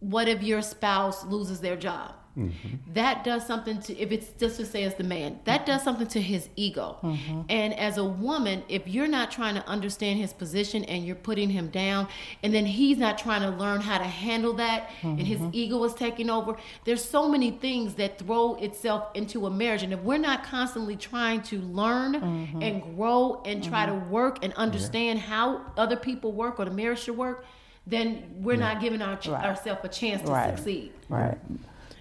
what 0.00 0.28
if 0.28 0.42
your 0.42 0.62
spouse 0.62 1.24
loses 1.24 1.60
their 1.60 1.76
job? 1.76 2.14
Mm-hmm. 2.40 2.92
That 2.94 3.22
does 3.24 3.46
something 3.46 3.80
to, 3.82 3.98
if 3.98 4.10
it's 4.12 4.30
just 4.38 4.56
to 4.56 4.66
say 4.66 4.84
as 4.84 4.94
the 4.94 5.04
man, 5.04 5.40
that 5.44 5.66
does 5.66 5.82
something 5.82 6.06
to 6.08 6.20
his 6.20 6.48
ego. 6.56 6.96
Mm-hmm. 7.02 7.42
And 7.48 7.78
as 7.78 7.98
a 7.98 8.04
woman, 8.04 8.62
if 8.68 8.88
you're 8.88 9.08
not 9.08 9.30
trying 9.30 9.54
to 9.56 9.66
understand 9.68 10.18
his 10.18 10.32
position 10.32 10.84
and 10.84 11.06
you're 11.06 11.16
putting 11.16 11.50
him 11.50 11.68
down, 11.68 12.08
and 12.42 12.54
then 12.54 12.64
he's 12.64 12.98
not 12.98 13.18
trying 13.18 13.42
to 13.42 13.50
learn 13.50 13.80
how 13.80 13.98
to 13.98 14.04
handle 14.04 14.54
that, 14.54 14.90
and 15.02 15.20
his 15.20 15.38
mm-hmm. 15.38 15.50
ego 15.52 15.84
is 15.84 15.94
taking 15.94 16.30
over, 16.30 16.56
there's 16.84 17.04
so 17.04 17.28
many 17.28 17.50
things 17.50 17.94
that 17.96 18.18
throw 18.18 18.54
itself 18.54 19.08
into 19.14 19.46
a 19.46 19.50
marriage. 19.50 19.82
And 19.82 19.92
if 19.92 20.00
we're 20.00 20.18
not 20.18 20.44
constantly 20.44 20.96
trying 20.96 21.42
to 21.42 21.60
learn 21.60 22.14
and 22.62 22.82
grow 22.96 23.42
and 23.44 23.62
try 23.62 23.86
to 23.86 23.94
work 23.94 24.42
and 24.42 24.52
understand 24.54 25.18
how 25.18 25.60
other 25.76 25.96
people 25.96 26.32
work 26.32 26.58
or 26.58 26.64
the 26.64 26.70
marriage 26.70 27.00
should 27.00 27.16
work, 27.16 27.44
then 27.86 28.30
we're 28.36 28.56
not 28.56 28.80
giving 28.80 29.02
our, 29.02 29.18
Right. 29.26 29.44
ourselves 29.44 29.80
a 29.84 29.88
chance 29.88 30.22
to 30.22 30.30
Right. 30.30 30.56
succeed. 30.56 30.92
Right. 31.08 31.38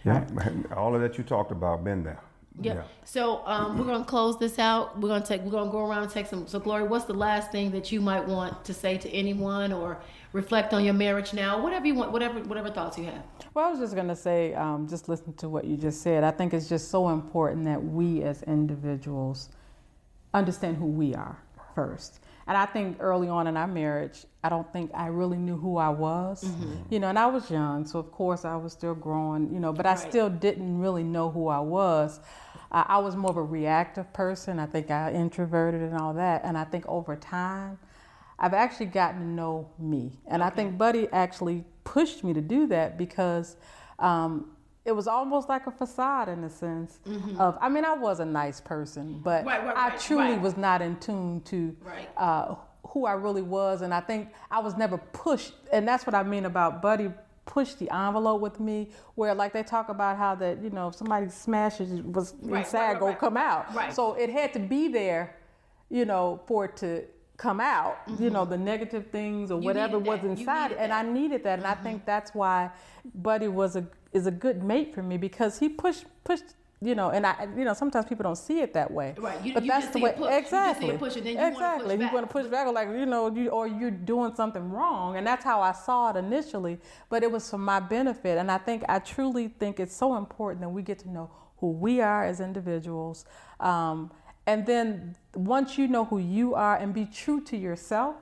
Yeah. 0.04 0.26
All 0.76 0.96
of 0.96 1.02
that 1.02 1.18
you 1.18 1.24
talked 1.24 1.52
about, 1.52 1.84
been 1.84 2.04
there. 2.04 2.20
Yep. 2.62 2.88
So 3.06 3.46
um, 3.46 3.78
we're 3.78 3.86
gonna 3.86 4.04
close 4.04 4.38
this 4.38 4.60
out. 4.60 5.00
We're 5.00 5.08
gonna 5.08 5.26
take. 5.26 5.42
We're 5.42 5.52
gonna 5.52 5.72
go 5.72 5.88
around 5.88 6.04
and 6.04 6.12
take 6.12 6.28
some. 6.28 6.46
So, 6.48 6.60
Glory, 6.60 6.84
what's 6.84 7.06
the 7.06 7.14
last 7.14 7.52
thing 7.52 7.72
that 7.72 7.92
you 7.92 8.02
might 8.02 8.26
want 8.28 8.66
to 8.66 8.74
say 8.74 8.98
to 8.98 9.10
anyone, 9.12 9.72
or 9.72 9.98
reflect 10.34 10.74
on 10.74 10.84
your 10.84 10.94
marriage 10.94 11.34
now? 11.34 11.62
Whatever 11.62 11.88
you 11.88 11.96
want. 11.96 12.12
Whatever. 12.12 12.40
Whatever 12.42 12.70
thoughts 12.70 12.98
you 12.98 13.06
have. 13.06 13.24
Well, 13.54 13.66
I 13.66 13.72
was 13.72 13.80
just 13.80 13.96
going 13.96 14.10
to 14.10 14.16
say, 14.16 14.54
um, 14.54 14.88
just 14.88 15.08
listen 15.10 15.34
to 15.34 15.50
what 15.50 15.66
you 15.66 15.78
just 15.78 16.02
said. 16.02 16.24
I 16.24 16.32
think 16.32 16.54
it's 16.54 16.70
just 16.70 16.90
so 16.90 17.10
important 17.10 17.66
that 17.66 17.84
we 17.84 18.24
as 18.24 18.44
individuals 18.44 19.50
understand 20.34 20.78
who 20.78 20.86
we 20.86 21.16
are 21.16 21.38
first. 21.76 22.20
And 22.50 22.58
I 22.58 22.66
think 22.66 22.98
early 23.00 23.30
on 23.30 23.46
in 23.46 23.56
our 23.56 23.68
marriage, 23.68 24.26
I 24.44 24.50
don't 24.50 24.74
think 24.74 24.90
I 24.96 25.06
really 25.06 25.38
knew 25.38 25.56
who 25.56 25.78
I 25.78 25.90
was. 25.90 26.44
You 26.90 27.00
know, 27.00 27.08
and 27.10 27.20
I 27.20 27.28
was 27.28 27.52
young, 27.52 27.86
so 27.86 28.00
of 28.00 28.12
course 28.12 28.44
I 28.44 28.56
was 28.56 28.74
still 28.74 28.96
growing, 28.96 29.54
you 29.54 29.60
know, 29.60 29.72
but 29.72 29.86
I 29.86 29.94
still 29.94 30.32
didn't 30.32 30.80
really 30.80 31.04
know 31.04 31.30
who 31.30 31.48
I 31.48 31.60
was. 31.60 32.20
Uh, 32.72 32.86
I 32.88 32.98
was 32.98 33.16
more 33.16 33.30
of 33.30 33.38
a 33.38 33.44
reactive 33.44 34.12
person. 34.14 34.58
I 34.58 34.66
think 34.66 34.90
I 34.90 35.14
introverted 35.14 35.84
and 35.84 35.96
all 35.96 36.16
that. 36.16 36.42
And 36.44 36.58
I 36.58 36.64
think 36.64 36.88
over 36.88 37.16
time, 37.16 37.78
I've 38.40 38.56
actually 38.56 38.88
gotten 38.88 39.20
to 39.20 39.28
know 39.28 39.70
me. 39.78 40.18
And 40.26 40.42
I 40.42 40.50
think 40.50 40.76
Buddy 40.76 41.08
actually 41.12 41.66
pushed 41.84 42.24
me 42.24 42.34
to 42.34 42.42
do 42.42 42.66
that 42.66 42.98
because 42.98 43.58
um, 44.00 44.56
it 44.86 44.92
was 44.94 45.08
almost 45.08 45.50
like 45.50 45.68
a 45.68 45.72
facade 45.72 46.30
in 46.30 46.44
a 46.44 46.50
sense 46.50 47.00
of, 47.38 47.58
I 47.62 47.70
mean, 47.70 47.86
I 47.86 47.94
was 47.94 48.20
a 48.20 48.26
nice 48.26 48.60
person, 48.62 49.20
but 49.24 49.40
Mm-hmm. 49.46 49.48
Right, 49.48 49.66
right, 49.66 49.94
I 49.94 49.98
truly 49.98 50.32
right. 50.34 50.42
was 50.42 50.58
not 50.58 50.82
in 50.82 50.98
tune 51.00 51.42
to 51.42 51.76
Right. 51.84 52.10
uh, 52.18 52.56
who 52.88 53.06
I 53.06 53.12
really 53.14 53.42
was, 53.44 53.82
and 53.82 53.94
I 53.94 54.00
think 54.00 54.30
I 54.50 54.60
was 54.60 54.76
never 54.78 54.98
pushed, 54.98 55.54
and 55.72 55.88
that's 55.88 56.08
what 56.08 56.16
I 56.16 56.24
mean 56.24 56.46
about 56.46 56.82
Buddy 56.82 57.12
push 57.46 57.74
the 57.74 57.90
envelope 57.94 58.40
with 58.42 58.60
me 58.60 58.90
where 59.16 59.34
like 59.34 59.54
they 59.54 59.64
talk 59.64 59.90
about 59.90 60.16
how 60.18 60.36
that 60.36 60.62
you 60.64 60.70
know 60.70 60.88
if 60.90 60.96
somebody 60.96 61.28
smashes 61.30 62.02
was 62.04 62.36
Right, 62.44 62.60
inside 62.60 62.80
right, 62.80 62.88
right, 62.92 63.00
gonna 63.00 63.12
right. 63.14 63.20
come 63.20 63.38
out 63.38 63.74
Right. 63.74 63.92
so 63.92 64.14
it 64.14 64.30
had 64.30 64.54
to 64.54 64.60
be 64.60 64.88
there 64.88 65.36
you 65.90 66.06
know 66.06 66.40
for 66.46 66.66
it 66.66 66.78
to 66.78 67.06
come 67.38 67.60
out 67.60 67.98
you 68.20 68.30
know 68.30 68.46
the 68.46 68.56
negative 68.58 69.08
things 69.08 69.50
or 69.50 69.56
Mm-hmm. 69.56 69.64
You 69.64 69.68
whatever 69.68 69.98
was 70.00 70.24
inside 70.24 70.74
and. 70.74 70.92
Mm-hmm. 70.92 71.10
i 71.10 71.12
needed 71.12 71.44
that 71.46 71.58
and 71.58 71.68
i 71.68 71.74
think 71.74 72.06
that's 72.06 72.36
why 72.36 72.70
buddy 73.16 73.48
was 73.48 73.76
a 73.76 73.84
is 74.14 74.26
a 74.28 74.32
good 74.32 74.64
mate 74.64 74.94
for 74.94 75.04
me 75.04 75.18
because 75.18 75.60
he 75.60 75.70
pushed 75.70 76.06
pushed 76.24 76.56
you 76.82 76.96
know 76.96 77.10
and 77.10 77.26
i 77.26 77.48
you 77.58 77.66
know 77.66 77.74
sometimes 77.74 78.06
people 78.06 78.24
don't 78.24 78.38
see 78.38 78.62
it 78.62 78.74
that 78.74 78.90
way. 78.90 79.14
Right, 79.18 79.44
you- 79.44 79.54
but 79.54 79.64
you 79.64 79.70
that's 79.70 79.86
just 79.86 79.94
the 79.94 80.00
way 80.00 80.12
push. 80.14 80.32
You 80.32 80.38
exactly. 80.38 80.98
push 80.98 81.16
and 81.18 81.26
then 81.26 81.34
you 81.34 81.40
wanna 81.40 81.52
push 81.52 81.62
exactly. 81.86 82.06
You 82.06 82.14
want 82.14 82.28
to 82.28 82.34
push 82.34 82.48
back 82.48 82.68
or 82.68 82.74
like 82.74 82.88
you 82.90 83.06
know 83.06 83.30
you 83.34 83.50
or 83.50 83.68
you're 83.68 83.92
doing 83.92 84.34
something 84.34 84.70
wrong 84.72 85.18
and 85.18 85.28
that's 85.28 85.44
how 85.44 85.62
i 85.62 85.74
saw 85.74 86.10
it 86.12 86.16
initially 86.16 86.80
but 87.10 87.22
it 87.24 87.32
was 87.32 87.50
for 87.50 87.58
my 87.58 87.80
benefit 87.80 88.38
and 88.38 88.50
i 88.50 88.58
think 88.58 88.84
i 88.88 88.98
truly 89.00 89.50
think 89.50 89.80
it's 89.80 89.96
so 89.96 90.16
important 90.16 90.62
that 90.62 90.70
we 90.70 90.82
get 90.82 91.00
to 91.00 91.10
know 91.10 91.30
who 91.58 91.72
we 91.72 92.00
are 92.00 92.24
as 92.24 92.40
individuals 92.40 93.26
um, 93.60 94.10
and 94.48 94.66
then 94.66 95.16
once 95.36 95.78
you 95.78 95.88
know 95.88 96.06
who 96.06 96.18
you 96.18 96.56
are 96.56 96.78
and 96.78 96.94
be 96.94 97.06
true 97.06 97.42
to 97.42 97.58
yourself 97.58 98.16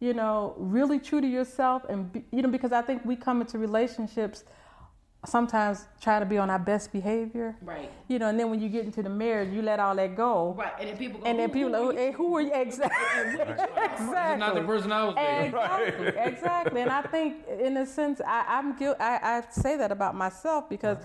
you 0.00 0.12
know 0.12 0.54
really 0.58 0.98
true 0.98 1.22
to 1.22 1.26
yourself 1.26 1.84
and 1.88 2.12
be, 2.12 2.22
you 2.30 2.42
know 2.42 2.50
because 2.50 2.72
i 2.72 2.82
think 2.82 3.02
we 3.06 3.16
come 3.16 3.40
into 3.40 3.58
relationships 3.58 4.44
sometimes 5.26 5.86
try 6.00 6.20
to 6.20 6.24
be 6.26 6.38
on 6.38 6.48
our 6.48 6.60
best 6.60 6.92
behavior 6.92 7.56
Right. 7.60 7.90
you 8.06 8.20
know 8.20 8.28
and 8.28 8.38
then 8.38 8.50
when 8.50 8.60
you 8.60 8.68
get 8.68 8.84
into 8.84 9.02
the 9.02 9.08
marriage 9.10 9.52
you 9.52 9.62
let 9.62 9.80
all 9.80 9.96
that 9.96 10.14
go 10.16 10.54
Right, 10.56 10.72
and 10.78 10.88
then 10.90 10.96
people 10.96 11.18
go. 11.20 11.26
and 11.26 11.38
then 11.38 11.48
"Who- 11.48 11.54
people 11.54 11.74
who 11.74 11.86
like, 11.88 11.98
are 11.98 12.06
you?" 12.06 12.12
who 12.12 12.36
are 12.36 12.40
you? 12.40 12.52
Exactly. 12.54 13.44
Exactly. 13.98 14.38
not 14.38 14.54
the 14.54 14.62
person 14.62 14.92
I 14.92 15.04
was 15.04 15.14
dating. 15.16 15.46
Exactly, 15.46 16.06
exactly. 16.32 16.80
And 16.82 16.90
I 16.90 17.02
think, 17.02 17.36
in 17.60 17.76
a 17.78 17.84
sense, 17.86 18.20
I, 18.24 18.44
I'm 18.48 18.76
guilt. 18.76 18.96
I, 19.00 19.18
I 19.22 19.42
say 19.50 19.76
that 19.76 19.90
about 19.90 20.14
myself 20.14 20.68
because 20.68 20.98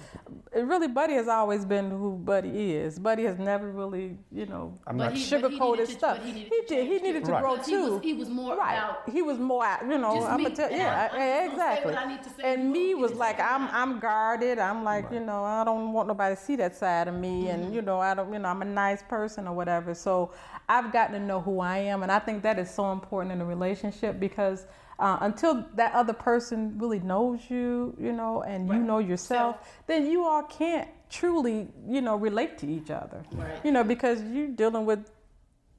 it 0.55 0.61
really, 0.61 0.87
Buddy 0.87 1.13
has 1.15 1.27
always 1.27 1.65
been 1.65 1.89
who 1.89 2.11
Buddy 2.13 2.73
is. 2.75 2.99
Buddy 2.99 3.23
has 3.23 3.39
never 3.39 3.71
really, 3.71 4.17
you 4.31 4.45
know, 4.45 4.77
I'm 4.85 4.97
But 4.97 5.05
not 5.05 5.13
he- 5.13 5.19
he 5.23 5.35
sugarcoated 5.35 5.71
needed 5.71 5.85
to- 5.87 5.93
stuff. 5.93 6.23
he 6.23 6.31
needed 6.31 6.51
He 6.53 6.61
did. 6.67 6.87
He 6.87 6.99
needed 6.99 7.25
to 7.25 7.31
Right. 7.31 7.41
grow 7.41 7.57
too. 7.57 7.63
he 7.71 7.89
was- 7.89 8.01
he 8.03 8.13
was 8.13 8.29
more 8.29 8.55
right. 8.55 8.77
about 8.77 9.09
He 9.09 9.21
was 9.23 9.39
more, 9.39 9.65
you 9.89 9.97
know. 9.97 10.23
I'm 10.23 10.37
me, 10.37 10.43
gonna 10.43 10.55
tell, 10.55 10.67
and 10.69 10.77
yeah, 10.77 11.09
I- 11.11 11.17
I- 11.17 11.43
I'm 11.43 11.49
just 11.49 11.57
gonna 11.57 11.73
say 11.73 11.73
exactly. 11.73 11.95
I 11.95 12.05
need 12.07 12.23
to 12.23 12.29
say, 12.29 12.53
and 12.53 12.71
me 12.71 12.93
was 12.95 13.13
like, 13.13 13.39
I'm, 13.39 13.67
I'm 13.71 13.99
guarded. 14.03 14.59
I'm 14.59 14.83
like, 14.83 15.09
you 15.11 15.21
know, 15.21 15.45
I 15.45 15.63
don't 15.63 15.93
want 15.93 16.09
nobody 16.09 16.35
to 16.35 16.41
see 16.41 16.57
that 16.57 16.75
side 16.75 17.07
of 17.07 17.15
me, 17.15 17.45
Mm-hmm. 17.45 17.63
and 17.63 17.73
you 17.75 17.81
know, 17.81 17.99
I 17.99 18.13
don't, 18.13 18.31
you 18.33 18.39
know, 18.39 18.49
I'm 18.49 18.61
a 18.61 18.65
nice 18.65 19.01
person 19.01 19.47
or 19.47 19.55
whatever. 19.55 19.93
So 19.95 20.31
I've 20.67 20.91
gotten 20.91 21.13
to 21.19 21.25
know 21.25 21.39
who 21.41 21.61
I 21.61 21.77
am, 21.77 22.03
and 22.03 22.11
I 22.11 22.19
think 22.19 22.43
that 22.43 22.59
is 22.59 22.69
so 22.69 22.91
important 22.91 23.31
in 23.31 23.39
a 23.41 23.45
relationship 23.45 24.19
because 24.19 24.67
uh, 24.99 25.17
until 25.21 25.65
that 25.75 25.93
other 25.93 26.13
person 26.13 26.77
really 26.77 26.99
knows 26.99 27.39
you, 27.49 27.95
you 27.99 28.11
know, 28.11 28.43
and 28.43 28.67
you 28.67 28.77
know 28.77 28.99
yourself, 28.99 29.55
then 29.87 30.05
you 30.11 30.23
all 30.25 30.43
can't 30.43 30.87
truly, 31.09 31.67
you 31.87 32.01
know, 32.01 32.15
relate 32.15 32.57
to 32.59 32.67
each 32.67 32.91
other. 32.91 33.23
Right. 33.31 33.65
You 33.65 33.71
know, 33.71 33.83
because 33.83 34.21
you're 34.33 34.47
dealing 34.63 34.85
with 34.85 35.09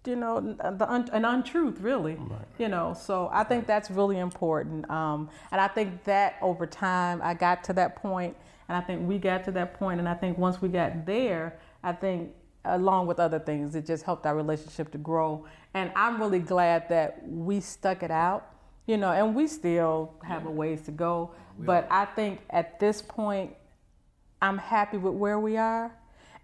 you 0.06 0.16
know 0.16 0.40
the 0.40 0.90
un- 0.90 1.08
an 1.12 1.24
untruth 1.24 1.80
really 1.80 2.16
you 2.58 2.68
know 2.68 2.94
so 2.94 3.28
i 3.32 3.42
think 3.42 3.66
that's 3.66 3.90
really 3.90 4.18
important 4.18 4.88
um, 4.90 5.28
and 5.50 5.60
i 5.60 5.68
think 5.68 6.04
that 6.04 6.36
over 6.42 6.66
time 6.66 7.20
i 7.22 7.32
got 7.34 7.64
to 7.64 7.72
that 7.72 7.96
point 7.96 8.36
and 8.68 8.76
i 8.76 8.80
think 8.80 9.06
we 9.08 9.18
got 9.18 9.44
to 9.44 9.50
that 9.50 9.74
point 9.74 9.98
and 9.98 10.08
i 10.08 10.14
think 10.14 10.36
once 10.38 10.60
we 10.60 10.68
got 10.68 11.06
there 11.06 11.58
i 11.82 11.92
think 11.92 12.30
along 12.66 13.06
with 13.06 13.18
other 13.18 13.38
things 13.38 13.74
it 13.74 13.86
just 13.86 14.04
helped 14.04 14.26
our 14.26 14.36
relationship 14.36 14.90
to 14.90 14.98
grow 14.98 15.44
and 15.74 15.90
i'm 15.96 16.20
really 16.20 16.38
glad 16.38 16.88
that 16.88 17.20
we 17.28 17.60
stuck 17.60 18.02
it 18.02 18.10
out 18.10 18.46
you 18.86 18.96
know 18.96 19.12
and 19.12 19.34
we 19.34 19.46
still 19.46 20.14
have 20.22 20.46
a 20.46 20.50
ways 20.50 20.82
to 20.82 20.90
go 20.90 21.30
but 21.60 21.86
i 21.90 22.04
think 22.04 22.40
at 22.50 22.78
this 22.80 23.00
point 23.00 23.54
I'm 24.44 24.58
happy 24.58 24.98
with 24.98 25.14
where 25.14 25.40
we 25.40 25.56
are. 25.56 25.90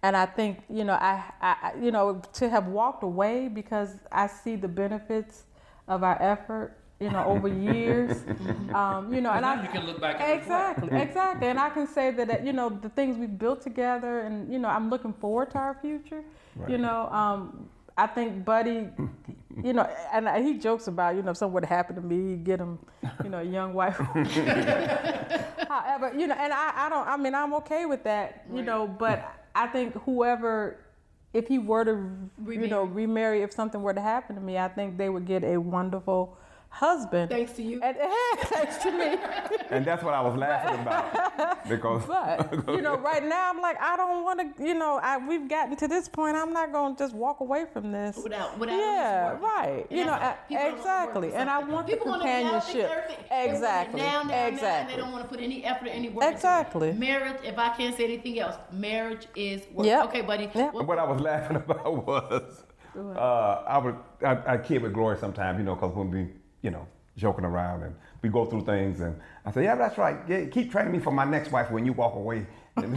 And 0.02 0.16
I 0.16 0.24
think, 0.26 0.62
you 0.70 0.84
know, 0.84 0.94
I, 0.94 1.22
I 1.40 1.56
I- 1.62 1.74
you 1.80 1.90
know, 1.90 2.22
to 2.34 2.48
have 2.48 2.66
walked 2.68 3.02
away 3.02 3.48
because 3.48 3.98
I 4.10 4.26
see 4.28 4.56
the 4.56 4.68
benefits 4.68 5.44
of 5.88 6.02
our 6.02 6.20
effort, 6.22 6.76
you 7.00 7.10
know, 7.10 7.24
over 7.24 7.48
years. 7.48 8.24
um, 8.74 9.12
you 9.12 9.20
know, 9.20 9.30
and 9.30 9.42
now 9.42 9.54
I 9.58 9.62
you 9.62 9.68
can 9.68 9.84
look 9.86 10.00
back 10.00 10.20
and 10.20 10.40
exactly, 10.40 10.88
exactly, 10.98 11.48
and 11.48 11.58
I 11.58 11.70
can 11.70 11.86
say 11.86 12.10
that, 12.12 12.28
that, 12.28 12.46
you 12.46 12.52
know, 12.52 12.68
the 12.70 12.88
things 12.88 13.16
we've 13.18 13.38
built 13.38 13.60
together, 13.62 14.20
and 14.20 14.50
you 14.52 14.58
know, 14.58 14.68
I'm 14.68 14.88
looking 14.90 15.12
forward 15.12 15.50
to 15.52 15.58
our 15.58 15.74
future. 15.80 16.22
You 16.68 16.78
know, 16.78 17.08
um, 17.10 17.68
I 17.96 18.06
think 18.06 18.44
Buddy, 18.44 18.88
you 19.62 19.72
know, 19.74 19.86
and 20.12 20.28
he 20.46 20.54
jokes 20.54 20.86
about, 20.88 21.16
you 21.16 21.22
know, 21.22 21.30
if 21.32 21.36
something 21.36 21.54
would 21.54 21.64
happen 21.64 21.96
to 21.96 22.00
me, 22.02 22.30
he'd 22.30 22.44
get 22.44 22.58
him, 22.60 22.78
you 23.22 23.28
know, 23.30 23.38
a 23.40 23.42
young 23.44 23.74
wife. 23.74 23.98
However, 25.68 26.12
you 26.16 26.26
know, 26.26 26.34
and 26.38 26.52
I, 26.52 26.72
I 26.86 26.88
don't, 26.88 27.06
I 27.06 27.16
mean, 27.16 27.34
I'm 27.34 27.52
okay 27.54 27.86
with 27.86 28.02
that, 28.04 28.44
you 28.52 28.62
know, 28.62 28.86
but 28.86 29.18
I 29.54 29.66
think 29.66 29.94
whoever, 30.04 30.78
if 31.32 31.48
he 31.48 31.58
were 31.58 31.84
to, 31.84 32.08
you 32.46 32.66
know, 32.66 32.84
remarry, 32.84 33.42
if 33.42 33.52
something 33.52 33.82
were 33.82 33.94
to 33.94 34.00
happen 34.00 34.36
to 34.36 34.42
me, 34.42 34.58
I 34.58 34.68
think 34.68 34.96
they 34.96 35.08
would 35.08 35.26
get 35.26 35.44
a 35.44 35.56
wonderful 35.58 36.36
husband. 36.70 37.30
Thanks 37.30 37.52
to 37.52 37.62
you. 37.62 37.80
And, 37.82 37.96
thanks 38.44 38.78
to 38.78 38.90
me. 38.90 39.16
And 39.70 39.84
that's 39.84 40.02
what 40.02 40.14
I 40.14 40.20
was 40.22 40.36
laughing 40.36 40.80
about. 40.80 41.58
Because 41.68 42.02
But 42.06 42.52
you 42.68 42.80
know, 42.80 42.96
right 42.96 43.22
now 43.22 43.50
I'm 43.50 43.60
like, 43.60 43.80
I 43.80 43.96
don't 43.96 44.24
want 44.24 44.56
to. 44.56 44.66
You 44.66 44.74
know, 44.74 44.98
I, 45.02 45.18
we've 45.18 45.48
gotten 45.48 45.76
to 45.76 45.86
this 45.88 46.08
point. 46.08 46.36
I'm 46.36 46.52
not 46.52 46.72
going 46.72 46.96
to 46.96 47.04
just 47.04 47.14
walk 47.14 47.40
away 47.40 47.66
from 47.72 47.92
this. 47.92 48.16
Without- 48.22 48.58
without 48.58 48.76
yeah, 48.76 49.28
at 49.28 49.32
least 49.32 49.42
working. 49.42 49.56
right. 49.56 49.86
And 49.90 49.98
you 49.98 50.04
know, 50.06 50.12
I- 50.12 50.18
why 50.18 50.36
people 50.48 50.56
don't 50.58 50.58
wanna 50.58 50.70
work 50.70 50.78
exactly. 50.78 51.34
And 51.34 51.50
I 51.50 51.58
want 51.58 51.86
people 51.86 52.04
the 52.06 52.10
want 52.10 52.22
it 52.22 52.26
now, 52.26 52.30
they 52.30 52.42
companionship. 52.60 52.90
perfect. 52.90 53.28
They 53.28 53.36
want 53.36 53.48
it 53.48 53.54
Exactly. 53.54 54.00
Now, 54.00 54.06
now, 54.06 54.22
now, 54.28 54.34
and 54.34 54.54
exactly. 54.54 54.94
they 54.96 55.00
don't 55.00 55.12
want 55.12 55.24
to 55.24 55.28
put 55.28 55.40
any 55.40 55.64
effort, 55.64 55.88
any 55.88 56.08
work. 56.08 56.24
into 56.24 56.28
it. 56.28 56.34
Exactly. 56.34 56.92
Marriage, 56.94 57.36
if 57.44 57.58
I 57.58 57.68
can't 57.76 57.96
say 57.96 58.04
anything 58.04 58.38
else, 58.40 58.56
marriage 58.72 59.26
is 59.36 59.62
work. 59.72 59.86
Yep. 59.86 60.04
Okay, 60.06 60.20
buddy. 60.22 60.50
Yep. 60.54 60.74
What- 60.74 60.86
what 60.86 60.98
I 60.98 61.04
was 61.04 61.20
laughing 61.20 61.56
about 61.64 62.06
was 62.06 62.64
uh, 62.96 63.62
I 63.66 63.78
would 63.78 63.96
I, 64.24 64.54
I 64.54 64.58
kid 64.58 64.82
with 64.82 64.92
Gloria 64.92 65.18
sometimes, 65.18 65.58
you 65.58 65.64
know, 65.64 65.74
because 65.76 65.94
when 65.94 66.10
we, 66.10 66.28
you 66.62 66.70
know, 66.70 66.86
joking 67.16 67.44
around 67.44 67.82
and 67.82 67.94
we 68.22 68.28
go 68.28 68.44
through 68.44 68.64
things, 68.64 69.00
and 69.00 69.18
I 69.46 69.50
say, 69.52 69.64
yeah, 69.64 69.74
that's 69.76 69.96
right. 69.98 70.16
Yeah, 70.28 70.44
keep 70.46 70.70
training 70.70 70.92
me 70.92 70.98
for 70.98 71.10
my 71.10 71.24
next 71.24 71.50
wife 71.52 71.70
when 71.70 71.84
you 71.86 71.92
walk 71.92 72.14
away. 72.14 72.46
and 72.76 72.94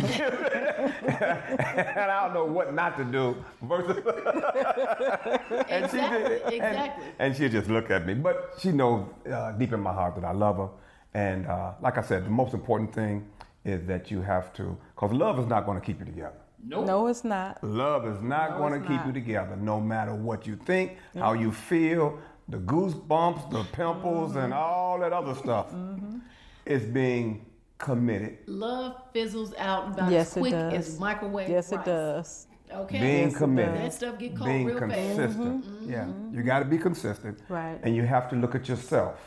I 2.09 2.24
don't 2.24 2.34
know 2.34 2.45
what 2.45 2.74
not 2.74 2.97
to 2.97 3.03
do. 3.03 3.36
Versus, 3.64 3.97
and 5.70 5.89
she 5.91 5.97
did, 5.97 6.41
and- 6.43 6.53
exactly. 6.53 7.05
And, 7.20 7.36
she 7.36 7.49
just 7.49 7.70
look 7.70 7.89
at 7.91 8.05
me, 8.05 8.14
but 8.14 8.53
she 8.59 8.72
knows 8.72 9.07
uh, 9.32 9.51
deep 9.53 9.74
in 9.74 9.80
my 9.80 9.93
heart 9.93 10.16
that 10.16 10.26
I 10.26 10.32
love 10.32 10.57
her. 10.57 10.70
And 11.14 11.45
uh, 11.47 11.74
like 11.82 11.97
I 11.97 12.01
said, 12.01 12.26
the 12.26 12.30
most 12.30 12.53
important 12.53 12.93
thing 12.93 13.26
is 13.66 13.86
that 13.88 14.11
you 14.11 14.22
have 14.22 14.51
to, 14.53 14.78
because 14.95 15.11
love 15.14 15.39
is 15.39 15.47
not 15.47 15.66
going 15.66 15.80
to 15.80 15.86
keep 15.86 15.99
you 15.99 16.05
together. 16.05 16.34
Nope. 16.66 16.86
No, 16.86 17.07
it's 17.07 17.24
not. 17.26 17.61
Love 17.64 18.05
is 18.07 18.22
not 18.22 18.51
No, 18.51 18.57
going 18.59 18.74
to 18.82 18.88
keep 18.88 18.97
not. 18.97 19.07
you 19.07 19.14
together, 19.14 19.55
no 19.57 19.82
matter 19.82 20.14
what 20.16 20.47
you 20.47 20.55
think, 20.55 20.97
how 21.16 21.34
you 21.34 21.51
feel, 21.51 22.20
the 22.50 22.58
goosebumps, 22.58 23.50
the 23.52 23.64
pimples, 23.76 24.36
and 24.36 24.52
mm-hmm. 24.52 24.54
all 24.54 25.00
that 25.00 25.14
other 25.14 25.36
stuff. 25.36 25.72
Mm-hmm. 25.72 26.20
It's 26.66 26.86
being 26.86 27.46
committed, 27.78 28.38
Love 28.48 28.96
fizzles 29.12 29.54
out 29.58 29.89
about 29.94 30.12
Yes, 30.12 30.32
as 30.32 30.38
it 30.38 30.39
quick 30.39 30.52
does. 30.54 30.74
as 30.74 31.00
microwave. 31.00 31.50
Yes, 31.50 31.72
it 31.72 31.84
does. 31.84 32.48
Okay. 32.72 33.00
being 33.00 33.30
Yes, 33.30 33.38
committed, 33.38 33.76
That 33.76 33.94
stuff 33.94 34.18
get 34.18 34.36
cold 34.36 34.48
being 34.48 34.66
real 34.66 34.80
fast. 34.80 34.91
Mm-hmm. 34.94 35.18
consistent. 35.18 35.89
Yeah, 35.89 36.06
mm-hmm. 36.06 36.36
you 36.36 36.44
got 36.44 36.60
to 36.60 36.66
be 36.66 36.78
consistent, 36.78 37.39
Right. 37.50 37.78
And 37.84 37.96
you 37.96 38.04
have 38.04 38.30
to 38.30 38.36
look 38.36 38.56
at 38.56 38.68
yourself. 38.68 39.20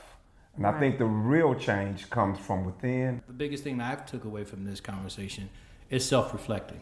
And 0.57 0.67
I 0.67 0.79
think 0.81 0.97
the 0.99 1.05
real 1.05 1.55
change 1.55 2.09
comes 2.09 2.39
from 2.39 2.65
within. 2.65 3.23
The 3.27 3.35
biggest 3.35 3.63
thing 3.63 3.77
that 3.77 3.93
I've 3.93 4.07
took 4.07 4.25
away 4.25 4.45
from 4.45 4.65
this 4.65 4.81
conversation 4.81 5.51
is 5.91 6.09
self-reflecting. 6.09 6.81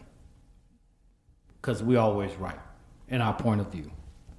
Because 1.61 1.83
we're 1.83 1.99
always 1.99 2.33
right 2.35 2.59
in 3.09 3.19
our 3.19 3.33
point 3.33 3.59
of 3.59 3.67
view. 3.67 3.91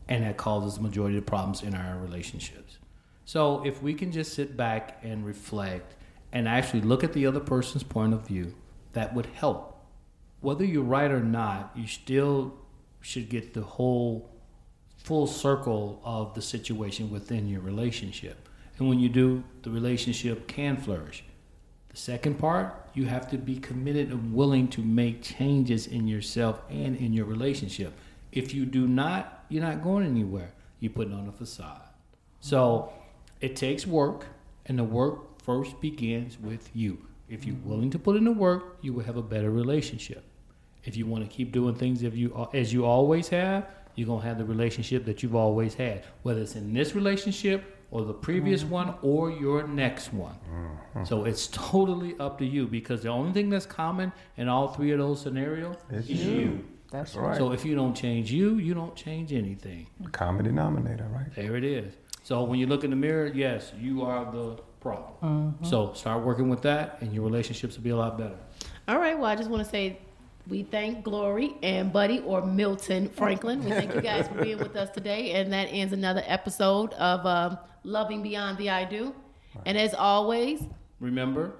And 0.09 0.23
that 0.25 0.37
causes 0.37 0.77
the 0.77 0.83
majority 0.83 1.17
of 1.17 1.25
the 1.25 1.29
problems 1.29 1.63
in 1.63 1.75
our 1.75 1.99
relationships. 1.99 2.79
So 3.25 3.65
if 3.67 3.83
we 3.83 3.93
can 3.95 4.13
just 4.13 4.35
sit 4.35 4.57
back 4.57 5.01
and 5.03 5.27
reflect 5.27 5.97
and 6.33 6.47
actually 6.47 6.83
look 6.83 7.03
at 7.03 7.13
the 7.13 7.27
other 7.27 7.41
person's 7.41 7.83
point 7.83 8.15
of 8.15 8.27
view, 8.27 8.55
that 8.93 9.15
would 9.15 9.27
help. 9.27 9.85
Whether 10.41 10.65
you're 10.65 10.83
right 10.83 11.11
or 11.11 11.23
not, 11.23 11.73
you 11.75 11.87
still 11.87 12.55
should 13.01 13.29
get 13.29 13.53
the 13.53 13.63
whole 13.63 14.31
full 14.97 15.27
circle 15.27 16.01
of 16.05 16.35
the 16.35 16.43
situation 16.43 17.11
within 17.11 17.49
your 17.49 17.61
relationship. 17.61 18.49
And 18.79 18.89
when 18.89 18.99
you 18.99 19.09
do, 19.09 19.45
the 19.63 19.71
relationship 19.71 20.47
can 20.47 20.77
flourish. 20.77 21.25
The 21.89 21.97
second 21.97 22.39
part, 22.39 22.91
you 22.95 23.07
have 23.07 23.31
to 23.31 23.39
be 23.39 23.57
committed 23.59 24.11
and 24.11 24.35
willing 24.35 24.69
to 24.69 24.83
make 24.83 25.23
changes 25.23 25.87
in 25.87 26.07
yourself 26.07 26.61
and 26.69 26.97
in 26.97 27.13
your 27.13 27.25
relationship. 27.25 27.93
If 28.37 28.55
you 28.55 28.67
do 28.67 28.87
not, 28.87 29.45
you're 29.49 29.63
not 29.63 29.83
going 29.83 30.05
anywhere. 30.07 30.53
You're 30.81 30.93
putting 30.93 31.15
on 31.15 31.27
a 31.29 31.33
facade. 31.33 31.83
So 32.41 32.93
it 33.41 33.57
takes 33.57 33.87
work, 33.87 34.27
and 34.67 34.79
the 34.79 34.85
work 34.85 35.43
first 35.43 35.81
begins 35.81 36.39
with 36.39 36.69
you. 36.75 36.99
If 37.29 37.45
you're 37.45 37.57
willing 37.65 37.91
to 37.91 37.99
put 37.99 38.17
in 38.17 38.25
the 38.25 38.33
work, 38.33 38.79
you 38.83 38.93
will 38.93 39.03
have 39.05 39.17
a 39.17 39.23
better 39.23 39.51
relationship. 39.51 40.23
If 40.85 40.97
you 40.97 41.07
want 41.07 41.29
to 41.29 41.37
keep 41.37 41.51
doing 41.51 41.75
things 41.75 42.03
if 42.05 42.15
you 42.15 42.47
as 42.55 42.73
you 42.73 42.85
always 42.85 43.27
have, 43.29 43.67
you're 43.97 44.07
gonna 44.07 44.23
have 44.23 44.39
the 44.39 44.45
relationship 44.45 45.05
that 45.07 45.23
you've 45.23 45.35
always 45.35 45.75
had, 45.75 46.05
whether 46.23 46.41
it's 46.43 46.55
in 46.55 46.73
this 46.73 46.95
relationship 46.95 47.65
or 47.91 48.05
the 48.05 48.13
previous 48.15 48.63
Mm-hmm. 48.63 48.71
one 48.73 48.95
or 49.03 49.31
your 49.31 49.67
next 49.67 50.13
one. 50.13 50.37
So 51.05 51.25
it's 51.25 51.47
totally 51.73 52.15
up 52.21 52.39
to 52.39 52.45
you 52.45 52.67
because 52.69 53.03
the 53.03 53.09
only 53.09 53.33
thing 53.33 53.49
that's 53.51 53.67
common 53.67 54.13
in 54.37 54.49
all 54.49 54.69
three 54.69 54.93
of 54.93 54.99
those 54.99 55.21
scenarios 55.21 55.77
It's 55.91 56.09
is 56.09 56.25
you. 56.25 56.33
you. 56.41 56.65
That's 56.91 57.13
That's 57.13 57.17
right. 57.17 57.37
So 57.37 57.53
if 57.53 57.65
you 57.65 57.75
don't 57.75 57.95
change 57.95 58.31
you, 58.31 58.59
you 58.59 58.75
don't 58.75 58.95
change 58.95 59.33
anything. 59.33 59.89
Common 60.13 60.45
denominator, 60.45 61.09
right? 61.13 61.35
There 61.35 61.57
it 61.57 61.65
is. 61.65 61.95
So 62.23 62.43
when 62.45 62.59
you 62.59 62.67
look 62.67 62.85
in 62.85 62.91
the 62.91 62.97
mirror, 62.97 63.27
yes, 63.27 63.73
you 63.79 64.03
are 64.03 64.31
the 64.31 64.57
problem. 64.81 65.57
So 65.63 65.93
start 65.95 66.25
working 66.25 66.49
with 66.49 66.63
that, 66.63 66.99
and 67.01 67.13
your 67.13 67.25
relationships 67.25 67.77
will 67.77 67.85
be 67.85 67.91
a 67.91 67.97
lot 67.97 68.19
better. 68.19 68.37
All 68.89 68.99
right. 68.99 69.19
Well, 69.19 69.29
I 69.29 69.37
just 69.37 69.51
want 69.51 69.65
to 69.65 69.69
say 69.69 69.99
we 70.49 70.63
thank 70.63 71.03
Glory 71.03 71.55
and 71.63 71.93
Buddy 71.93 72.21
or 72.21 72.45
Milton 72.45 73.09
Franklin. 73.09 73.65
We 73.65 73.71
thank 73.71 73.95
you 73.95 74.01
guys 74.01 74.29
for 74.29 74.43
being 74.43 74.59
with 74.59 74.77
us 74.77 74.91
today. 74.91 75.33
And 75.33 75.53
that 75.53 75.65
ends 75.67 75.93
another 75.93 76.23
episode 76.25 76.93
of 76.95 77.27
um, 77.27 77.59
Loving 77.83 78.23
Beyond 78.23 78.59
the 78.59 78.71
I 78.71 78.85
Do. 78.85 79.15
And 79.65 79.77
as 79.77 79.95
always, 79.95 80.63
Remember, 81.01 81.53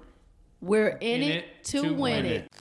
we're 0.61 0.99
in, 1.01 1.23
it, 1.23 1.65
to, 1.65 1.93
win, 1.95 2.25
it. 2.27 2.53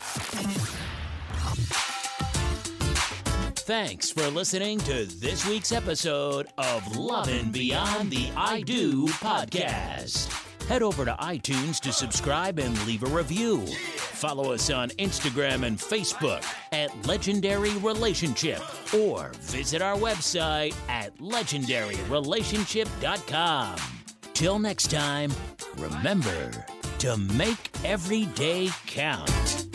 Thanks 3.66 4.12
for 4.12 4.28
listening 4.28 4.78
to 4.82 5.06
this 5.06 5.48
week's 5.48 5.72
episode 5.72 6.46
of 6.56 6.96
Lovin' 6.96 7.52
Beyond 7.52 8.12
the 8.12 8.30
I 8.38 8.62
Do 8.62 9.08
podcast. 9.08 10.32
Head 10.68 10.84
over 10.84 11.04
to 11.04 11.14
iTunes 11.14 11.80
to 11.80 11.92
subscribe 11.92 12.60
and 12.60 12.80
leave 12.86 13.02
a 13.02 13.08
review. 13.08 13.66
Follow 13.66 14.54
us 14.54 14.70
on 14.70 14.90
Instagram 15.00 15.66
and 15.66 15.80
Facebook 15.80 16.46
at 16.74 17.08
Legendary 17.08 17.76
Relationship 17.78 18.62
or 18.94 19.32
visit 19.40 19.82
our 19.82 19.96
website 19.96 20.76
at 20.88 21.18
legendaryrelationship.com. 21.18 23.76
Till 24.36 24.60
next 24.60 24.92
time, 24.92 25.32
remember 25.78 26.52
to 27.00 27.18
make 27.18 27.72
every 27.84 28.26
day 28.26 28.70
count. 28.86 29.75